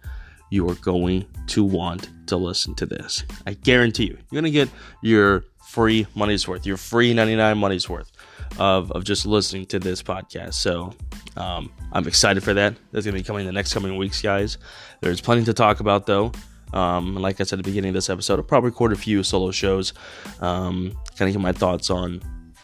you 0.49 0.69
are 0.69 0.75
going 0.75 1.25
to 1.47 1.63
want 1.63 2.09
to 2.27 2.37
listen 2.37 2.75
to 2.75 2.85
this. 2.85 3.23
I 3.45 3.53
guarantee 3.53 4.05
you, 4.05 4.17
you're 4.31 4.41
gonna 4.41 4.51
get 4.51 4.69
your 5.01 5.43
free 5.67 6.07
money's 6.15 6.47
worth, 6.47 6.65
your 6.65 6.77
free 6.77 7.13
99 7.13 7.57
money's 7.57 7.89
worth 7.89 8.11
of, 8.57 8.91
of 8.91 9.03
just 9.03 9.25
listening 9.25 9.65
to 9.67 9.79
this 9.79 10.01
podcast. 10.01 10.55
So 10.55 10.93
um, 11.35 11.71
I'm 11.91 12.07
excited 12.07 12.43
for 12.43 12.53
that. 12.53 12.75
That's 12.91 13.05
gonna 13.05 13.17
be 13.17 13.23
coming 13.23 13.41
in 13.41 13.47
the 13.47 13.53
next 13.53 13.73
coming 13.73 13.97
weeks, 13.97 14.21
guys. 14.21 14.57
There's 15.01 15.21
plenty 15.21 15.45
to 15.45 15.53
talk 15.53 15.79
about 15.79 16.05
though. 16.05 16.31
Um, 16.73 17.15
like 17.15 17.39
I 17.39 17.43
said 17.43 17.59
at 17.59 17.63
the 17.63 17.69
beginning 17.69 17.89
of 17.89 17.95
this 17.95 18.09
episode, 18.09 18.39
I'll 18.39 18.43
probably 18.43 18.71
record 18.71 18.91
a 18.91 18.97
few 18.97 19.23
solo 19.23 19.51
shows, 19.51 19.93
um, 20.41 20.91
kind 21.17 21.29
of 21.29 21.33
get 21.33 21.41
my 21.41 21.53
thoughts 21.53 21.89
on 21.89 22.21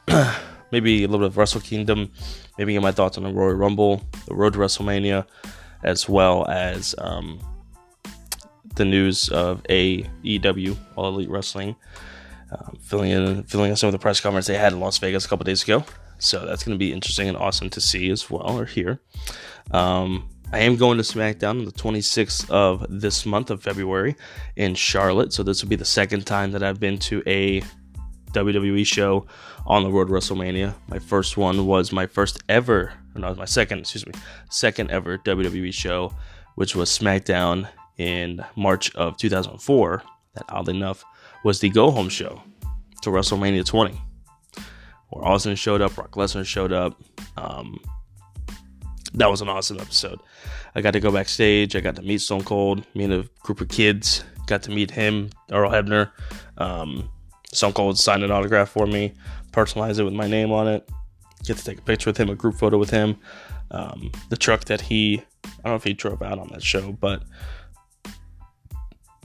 maybe 0.72 1.04
a 1.04 1.08
little 1.08 1.20
bit 1.20 1.28
of 1.28 1.38
Wrestle 1.38 1.62
Kingdom, 1.62 2.12
maybe 2.58 2.74
get 2.74 2.82
my 2.82 2.92
thoughts 2.92 3.18
on 3.18 3.24
the 3.24 3.32
Royal 3.32 3.54
Rumble, 3.54 4.02
the 4.28 4.36
Road 4.36 4.54
to 4.54 4.60
WrestleMania, 4.60 5.26
as 5.84 6.10
well 6.10 6.46
as 6.48 6.96
um, 6.98 7.40
the 8.76 8.84
news 8.84 9.30
of 9.30 9.64
AEW, 9.64 10.76
All 10.96 11.08
Elite 11.08 11.30
Wrestling, 11.30 11.76
uh, 12.54 12.72
filling 12.82 13.12
in 13.12 13.44
filling 13.44 13.72
in 13.72 13.78
some 13.78 13.88
of 13.88 13.92
the 13.92 14.00
press 14.00 14.20
conference 14.20 14.48
they 14.48 14.58
had 14.58 14.74
in 14.74 14.80
Las 14.80 14.98
Vegas 14.98 15.26
a 15.26 15.30
couple 15.30 15.44
days 15.44 15.64
ago. 15.64 15.84
So 16.20 16.46
that's 16.46 16.64
going 16.64 16.76
to 16.76 16.80
be 16.80 16.94
interesting 16.94 17.28
and 17.28 17.38
awesome 17.38 17.70
to 17.72 17.82
see 17.82 18.10
as 18.10 18.30
well 18.30 18.58
or 18.60 18.66
hear. 18.66 19.02
Um, 19.72 20.30
I 20.54 20.60
am 20.60 20.76
going 20.76 20.98
to 20.98 21.04
SmackDown 21.04 21.60
on 21.60 21.66
the 21.66 21.72
26th 21.72 22.50
of 22.52 22.86
this 22.88 23.26
month 23.26 23.50
of 23.50 23.64
February 23.64 24.16
in 24.56 24.76
Charlotte. 24.76 25.34
So 25.34 25.42
this 25.42 25.64
will 25.64 25.70
be 25.70 25.76
the 25.76 25.84
second 25.84 26.28
time 26.28 26.52
that 26.52 26.62
I've 26.62 26.80
been 26.80 27.00
to 27.00 27.24
a 27.26 27.64
WWE 28.34 28.86
show 28.86 29.26
on 29.66 29.84
the 29.84 29.92
road 29.92 30.10
WrestleMania. 30.10 30.76
My 30.88 31.00
first 31.00 31.38
one 31.38 31.66
was 31.66 31.92
my 31.92 32.06
first 32.06 32.44
ever, 32.50 32.94
or 33.16 33.22
no, 33.22 33.34
my 33.36 33.46
second, 33.46 33.80
excuse 33.80 34.06
me, 34.06 34.14
second 34.50 34.92
ever 34.92 35.18
WWE 35.18 35.74
show, 35.74 36.14
which 36.56 36.76
was 36.76 36.90
SmackDown 36.90 37.68
in 37.98 38.46
March 38.56 38.94
of 38.96 39.18
2004. 39.18 40.04
That 40.36 40.46
oddly 40.50 40.76
enough 40.76 41.04
was 41.44 41.60
the 41.60 41.70
go 41.70 41.92
home 41.92 42.10
show 42.10 42.42
to 43.02 43.10
WrestleMania 43.10 43.66
20, 43.66 44.00
where 45.10 45.26
Austin 45.26 45.56
showed 45.56 45.82
up, 45.82 45.96
Brock 45.96 46.12
Lesnar 46.12 46.46
showed 46.46 46.72
up. 46.72 47.02
Um, 47.38 47.80
that 49.14 49.30
was 49.30 49.42
an 49.42 49.50
awesome 49.50 49.80
episode. 49.80 50.20
I 50.76 50.82
got 50.82 50.92
to 50.92 51.00
go 51.00 51.12
backstage. 51.12 51.76
I 51.76 51.82
got 51.82 51.96
to 51.98 52.02
meet 52.02 52.20
Stone 52.20 52.44
Cold, 52.44 52.86
me 52.96 53.04
and 53.04 53.14
a 53.14 53.30
group 53.44 53.62
of 53.62 53.70
kids. 53.70 54.24
Got 54.48 54.64
to 54.64 54.72
meet 54.72 54.92
him, 54.92 55.30
Earl 55.52 55.70
Hebner. 55.70 56.12
Um, 56.58 57.10
Stone 57.52 57.74
Cold 57.74 58.00
signed 58.00 58.24
an 58.24 58.32
autograph 58.32 58.70
for 58.70 58.88
me, 58.88 59.14
personalize 59.52 60.00
it 60.00 60.04
with 60.04 60.14
my 60.14 60.28
name 60.28 60.52
on 60.52 60.68
it. 60.68 60.90
Get 61.44 61.58
to 61.58 61.64
take 61.64 61.80
a 61.80 61.82
picture 61.82 62.10
with 62.10 62.18
him, 62.18 62.30
a 62.30 62.36
group 62.36 62.56
photo 62.56 62.78
with 62.78 62.90
him. 62.90 63.18
Um, 63.70 64.12
the 64.30 64.38
truck 64.38 64.66
that 64.66 64.82
he, 64.82 65.22
I 65.46 65.50
don't 65.64 65.72
know 65.72 65.76
if 65.76 65.84
he 65.84 65.94
drove 65.94 66.22
out 66.22 66.40
on 66.40 66.48
that 66.50 66.64
show, 66.64 66.94
but 66.94 67.24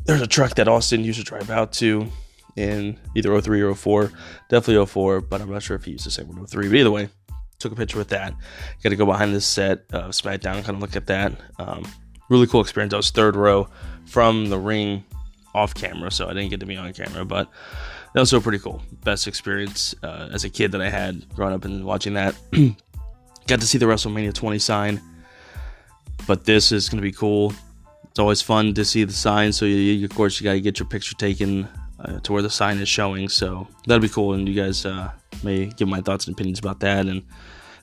there's 0.09 0.23
a 0.23 0.27
truck 0.27 0.55
that 0.55 0.69
Austin 0.69 1.05
used 1.05 1.19
to 1.19 1.25
drive 1.25 1.51
out 1.51 1.71
to 1.71 2.09
in 2.57 2.99
either 3.15 3.39
03 3.39 3.61
or 3.61 3.75
04. 3.75 4.11
Definitely 4.49 4.87
04, 4.87 5.21
but 5.21 5.43
I'm 5.43 5.53
not 5.53 5.63
sure 5.63 5.77
if 5.77 5.85
he 5.85 5.93
used 5.93 6.07
the 6.07 6.11
same 6.11 6.29
one 6.29 6.45
03. 6.47 6.67
But 6.67 6.77
either 6.77 6.91
way, 6.91 7.11
took 7.59 7.73
a 7.73 7.77
picture 7.77 7.99
with 7.99 8.09
that. 8.09 8.33
Got 8.83 8.89
to 8.89 8.97
go 8.97 9.05
behind 9.05 9.35
the 9.35 9.41
set 9.43 9.85
of 9.93 10.13
SmackDown 10.13 10.57
and 10.57 10.65
kind 10.65 10.77
of 10.77 10.81
look 10.81 10.97
at 10.97 11.07
that. 11.09 11.33
Um, 11.59 11.85
really 12.31 12.47
cool 12.47 12.63
experience. 12.63 12.95
I 12.95 12.97
was 12.97 13.11
third 13.11 13.37
row 13.37 13.69
from 14.07 14.49
the 14.49 14.59
ring 14.59 15.05
off 15.55 15.75
camera, 15.75 16.11
so 16.11 16.27
I 16.27 16.33
didn't 16.33 16.49
get 16.49 16.61
to 16.61 16.67
be 16.67 16.79
on 16.79 16.91
camera, 16.95 17.27
but 17.27 17.51
that 18.15 18.21
was 18.21 18.31
so 18.31 18.41
pretty 18.41 18.61
cool. 18.61 18.81
Best 19.05 19.29
experience 19.29 19.95
uh, 20.03 20.31
as 20.33 20.43
a 20.43 20.49
kid 20.49 20.73
that 20.73 20.81
I 20.81 20.89
had 20.89 21.29
growing 21.35 21.53
up 21.53 21.67
and 21.67 21.85
watching 21.85 22.15
that. 22.15 22.35
got 23.47 23.61
to 23.61 23.67
see 23.67 23.77
the 23.77 23.85
WrestleMania 23.85 24.33
20 24.33 24.59
sign, 24.59 25.03
but 26.27 26.47
this 26.47 26.73
is 26.73 26.89
going 26.89 26.97
to 26.97 27.07
be 27.07 27.13
cool. 27.13 27.53
It's 28.19 28.21
always 28.21 28.43
fun 28.43 28.75
to 28.75 28.85
see 28.85 29.05
the 29.05 29.13
sign, 29.13 29.53
so 29.53 29.65
you, 29.65 30.05
of 30.05 30.13
course 30.13 30.41
you 30.41 30.45
got 30.45 30.55
to 30.55 30.61
get 30.61 30.81
your 30.81 30.89
picture 30.89 31.15
taken 31.15 31.69
uh, 32.01 32.19
to 32.19 32.33
where 32.33 32.43
the 32.43 32.51
sign 32.51 32.79
is 32.79 32.89
showing. 32.89 33.29
So 33.29 33.69
that'll 33.87 34.03
be 34.03 34.09
cool, 34.09 34.33
and 34.33 34.49
you 34.49 34.61
guys 34.61 34.85
uh, 34.85 35.13
may 35.45 35.67
give 35.67 35.87
my 35.87 36.01
thoughts 36.01 36.27
and 36.27 36.35
opinions 36.35 36.59
about 36.59 36.81
that 36.81 37.07
and 37.07 37.23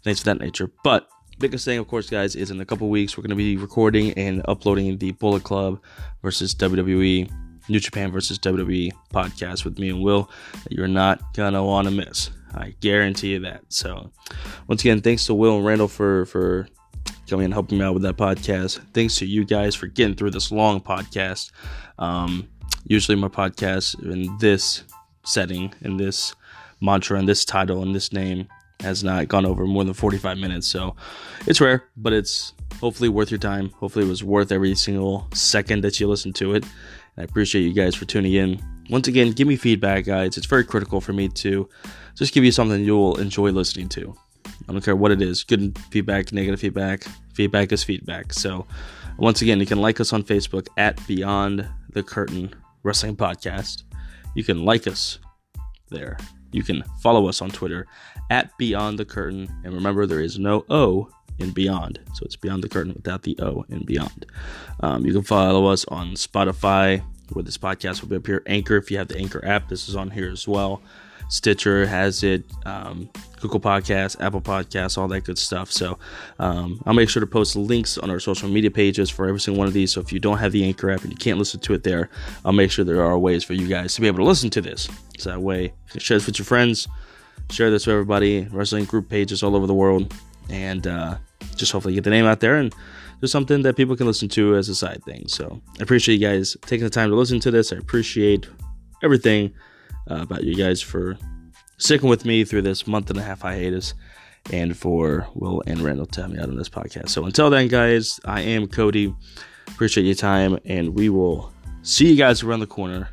things 0.03 0.19
of 0.19 0.25
that 0.25 0.39
nature. 0.39 0.69
But 0.83 1.07
biggest 1.39 1.63
thing, 1.63 1.79
of 1.79 1.87
course, 1.87 2.09
guys, 2.09 2.35
is 2.35 2.51
in 2.51 2.59
a 2.59 2.65
couple 2.65 2.89
weeks 2.89 3.15
we're 3.15 3.21
going 3.21 3.29
to 3.29 3.37
be 3.37 3.55
recording 3.55 4.11
and 4.15 4.41
uploading 4.45 4.97
the 4.97 5.13
Bullet 5.13 5.43
Club 5.43 5.81
versus 6.21 6.53
WWE, 6.53 7.31
New 7.69 7.79
Japan 7.79 8.11
versus 8.11 8.37
WWE 8.39 8.91
podcast 9.13 9.63
with 9.63 9.79
me 9.79 9.87
and 9.87 10.03
Will 10.03 10.29
that 10.65 10.73
you're 10.73 10.89
not 10.89 11.33
gonna 11.33 11.63
want 11.63 11.87
to 11.87 11.93
miss. 11.93 12.29
I 12.53 12.75
guarantee 12.81 13.29
you 13.29 13.39
that. 13.39 13.61
So, 13.69 14.11
once 14.67 14.81
again, 14.81 14.99
thanks 14.99 15.27
to 15.27 15.33
Will 15.33 15.55
and 15.55 15.65
Randall 15.65 15.87
for 15.87 16.25
for 16.25 16.67
coming 17.30 17.45
and 17.45 17.53
helping 17.53 17.77
me 17.77 17.84
out 17.84 17.93
with 17.93 18.03
that 18.03 18.18
podcast. 18.18 18.80
Thanks 18.93 19.15
to 19.18 19.26
you 19.26 19.45
guys 19.45 19.76
for 19.76 19.88
getting 19.88 20.15
through 20.15 20.31
this 20.31 20.52
long 20.52 20.80
podcast. 20.81 21.52
Um, 21.99 22.47
usually, 22.85 23.15
my 23.15 23.27
podcast 23.27 24.02
in 24.03 24.38
this 24.39 24.84
setting, 25.23 25.73
in 25.81 25.97
this 25.97 26.35
mantra, 26.81 27.19
in 27.19 27.26
this 27.26 27.45
title, 27.45 27.81
in 27.84 27.93
this 27.93 28.14
name 28.14 28.47
has 28.81 29.03
not 29.03 29.27
gone 29.27 29.45
over 29.45 29.65
more 29.65 29.84
than 29.84 29.93
45 29.93 30.38
minutes. 30.38 30.68
So 30.68 30.95
it's 31.47 31.61
rare, 31.61 31.85
but 31.97 32.14
it's 32.14 32.53
hopefully 32.80 33.10
worth 33.10 33.31
your 33.31 33.39
time. 33.39 33.69
Hopefully, 33.72 34.06
it 34.06 34.10
was 34.10 34.23
worth 34.23 34.52
every 34.52 34.76
single 34.76 35.27
second 35.34 35.84
that 35.84 35.99
you 35.99 36.07
listened 36.07 36.35
to 36.35 36.53
it. 36.56 36.64
And 36.64 36.73
I 37.22 37.23
appreciate 37.23 37.64
you 37.64 37.73
guys 37.73 37.95
for 37.95 38.06
tuning 38.06 38.34
in. 38.34 38.61
Once 38.89 39.07
again, 39.07 39.31
give 39.31 39.47
me 39.47 39.56
feedback, 39.56 40.06
guys. 40.06 40.38
It's 40.38 40.45
very 40.45 40.64
critical 40.64 41.02
for 41.02 41.14
me 41.14 41.30
to 41.30 41.68
just 42.15 42.34
give 42.34 42.43
you 42.43 42.52
something 42.52 42.84
you'll 42.84 43.18
enjoy 43.18 43.49
listening 43.49 43.89
to. 43.89 44.15
I 44.67 44.71
don't 44.71 44.83
care 44.83 44.95
what 44.95 45.11
it 45.11 45.21
is 45.21 45.43
good 45.43 45.77
feedback, 45.91 46.31
negative 46.31 46.59
feedback. 46.59 47.05
Feedback 47.33 47.71
is 47.71 47.83
feedback. 47.83 48.33
So, 48.33 48.65
once 49.17 49.41
again, 49.41 49.59
you 49.59 49.65
can 49.65 49.79
like 49.79 49.99
us 49.99 50.13
on 50.13 50.23
Facebook 50.23 50.67
at 50.77 51.05
Beyond 51.07 51.67
the 51.91 52.03
Curtain 52.03 52.53
Wrestling 52.83 53.15
Podcast. 53.15 53.83
You 54.35 54.43
can 54.43 54.65
like 54.65 54.87
us 54.87 55.19
there. 55.89 56.17
You 56.51 56.63
can 56.63 56.83
follow 57.01 57.27
us 57.27 57.41
on 57.41 57.49
Twitter 57.49 57.87
at 58.29 58.57
Beyond 58.57 58.99
the 58.99 59.05
Curtain. 59.05 59.49
And 59.63 59.73
remember, 59.73 60.05
there 60.05 60.21
is 60.21 60.39
no 60.39 60.65
O 60.69 61.09
in 61.39 61.51
Beyond. 61.51 61.99
So 62.13 62.23
it's 62.23 62.35
Beyond 62.35 62.63
the 62.63 62.69
Curtain 62.69 62.93
without 62.93 63.23
the 63.23 63.37
O 63.39 63.65
in 63.69 63.85
Beyond. 63.85 64.25
Um, 64.81 65.05
you 65.05 65.13
can 65.13 65.23
follow 65.23 65.67
us 65.67 65.85
on 65.85 66.11
Spotify, 66.11 67.01
where 67.33 67.43
this 67.43 67.57
podcast 67.57 68.01
will 68.01 68.09
be 68.09 68.15
up 68.15 68.27
here. 68.27 68.43
Anchor, 68.45 68.77
if 68.77 68.91
you 68.91 68.97
have 68.97 69.07
the 69.07 69.17
Anchor 69.17 69.45
app, 69.45 69.69
this 69.69 69.89
is 69.89 69.95
on 69.95 70.11
here 70.11 70.29
as 70.29 70.47
well. 70.47 70.81
Stitcher 71.30 71.85
has 71.88 72.23
it, 72.23 72.45
um, 72.65 73.10
Google 73.39 73.60
Podcasts, 73.60 74.19
Apple 74.19 74.41
Podcasts, 74.41 74.97
all 74.97 75.07
that 75.10 75.23
good 75.23 75.38
stuff. 75.38 75.72
So 75.72 75.97
um, 76.39 76.81
I'll 76.85 76.93
make 76.93 77.10
sure 77.10 77.19
to 77.19 77.27
post 77.27 77.53
the 77.53 77.60
links 77.60 77.97
on 77.97 78.10
our 78.10 78.19
social 78.19 78.49
media 78.49 78.72
pages 78.72 79.10
for 79.10 79.27
every 79.27 79.39
single 79.39 79.60
one 79.60 79.68
of 79.68 79.73
these. 79.73 79.91
So 79.91 80.02
if 80.02 80.11
you 80.11 80.19
don't 80.19 80.38
have 80.38 80.52
the 80.52 80.64
Anchor 80.64 80.91
app 80.91 81.02
and 81.02 81.11
you 81.11 81.18
can't 81.18 81.38
listen 81.38 81.60
to 81.61 81.73
it 81.73 81.84
there, 81.84 82.10
I'll 82.43 82.53
make 82.53 82.72
sure 82.72 82.85
there 82.85 83.03
are 83.03 83.18
ways 83.18 83.43
for 83.43 83.53
you 83.53 83.68
guys 83.68 83.95
to 83.95 84.02
be 84.02 84.07
able 84.07 84.19
to 84.19 84.23
listen 84.23 84.49
to 84.52 84.61
this. 84.61 84.88
So 85.18 85.31
that 85.31 85.41
way, 85.41 85.73
share 85.97 86.18
this 86.18 86.26
with 86.26 86.39
your 86.39 86.45
friends, 86.45 86.88
share 87.49 87.69
this 87.69 87.85
with 87.85 87.93
everybody, 87.93 88.47
wrestling 88.52 88.85
group 88.85 89.10
pages 89.10 89.43
all 89.43 89.56
over 89.56 89.68
the 89.68 89.73
world, 89.73 90.14
and 90.49 90.88
uh, 90.88 91.18
just 91.56 91.72
hopefully 91.72 91.93
get 91.95 92.03
the 92.03 92.10
name 92.10 92.26
out 92.26 92.39
there 92.39 92.56
and 92.56 92.73
do 93.22 93.27
something 93.27 93.61
that 93.64 93.76
people 93.76 93.95
can 93.95 94.07
listen 94.07 94.30
to 94.30 94.56
as 94.56 94.69
a 94.69 94.76
side 94.76 95.02
thing. 95.06 95.27
So 95.27 95.61
I 95.80 95.84
appreciate 95.84 96.19
you 96.19 96.27
guys 96.27 96.56
taking 96.61 96.84
the 96.84 96.89
time 96.89 97.10
to 97.10 97.15
listen 97.15 97.39
to 97.41 97.52
this. 97.52 97.72
I 97.72 97.77
appreciate 97.77 98.47
everything 99.03 99.53
uh, 100.10 100.22
about 100.22 100.44
you 100.44 100.56
guys 100.56 100.82
for 100.82 101.18
sticking 101.77 102.10
with 102.10 102.26
me 102.26 102.44
through 102.44 102.61
this 102.61 102.88
month 102.88 103.10
and 103.10 103.19
a 103.19 103.23
half 103.23 103.41
hiatus 103.41 103.94
and 104.52 104.77
for 104.77 105.27
Will 105.34 105.64
and 105.65 105.82
Randall 105.82 106.06
to 106.07 106.22
have 106.22 106.32
me 106.32 106.40
out 106.40 106.49
on 106.49 106.57
this 106.57 106.69
podcast. 106.69 107.10
So 107.10 107.26
until 107.26 107.49
then, 107.49 107.68
guys, 107.68 108.19
I 108.26 108.41
am 108.41 108.68
Cody. 108.68 109.14
Appreciate 109.68 110.06
your 110.06 110.15
time, 110.15 110.60
and 110.65 110.94
we 110.94 111.10
will 111.10 111.52
see 111.82 112.10
you 112.10 112.15
guys 112.15 112.44
around 112.44 112.60
the 112.60 112.68
corner 112.68 113.10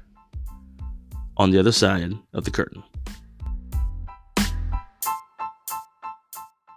on 1.36 1.50
the 1.50 1.58
other 1.58 1.72
side 1.72 2.12
of 2.34 2.44
the 2.44 2.50
curtain. 2.50 2.82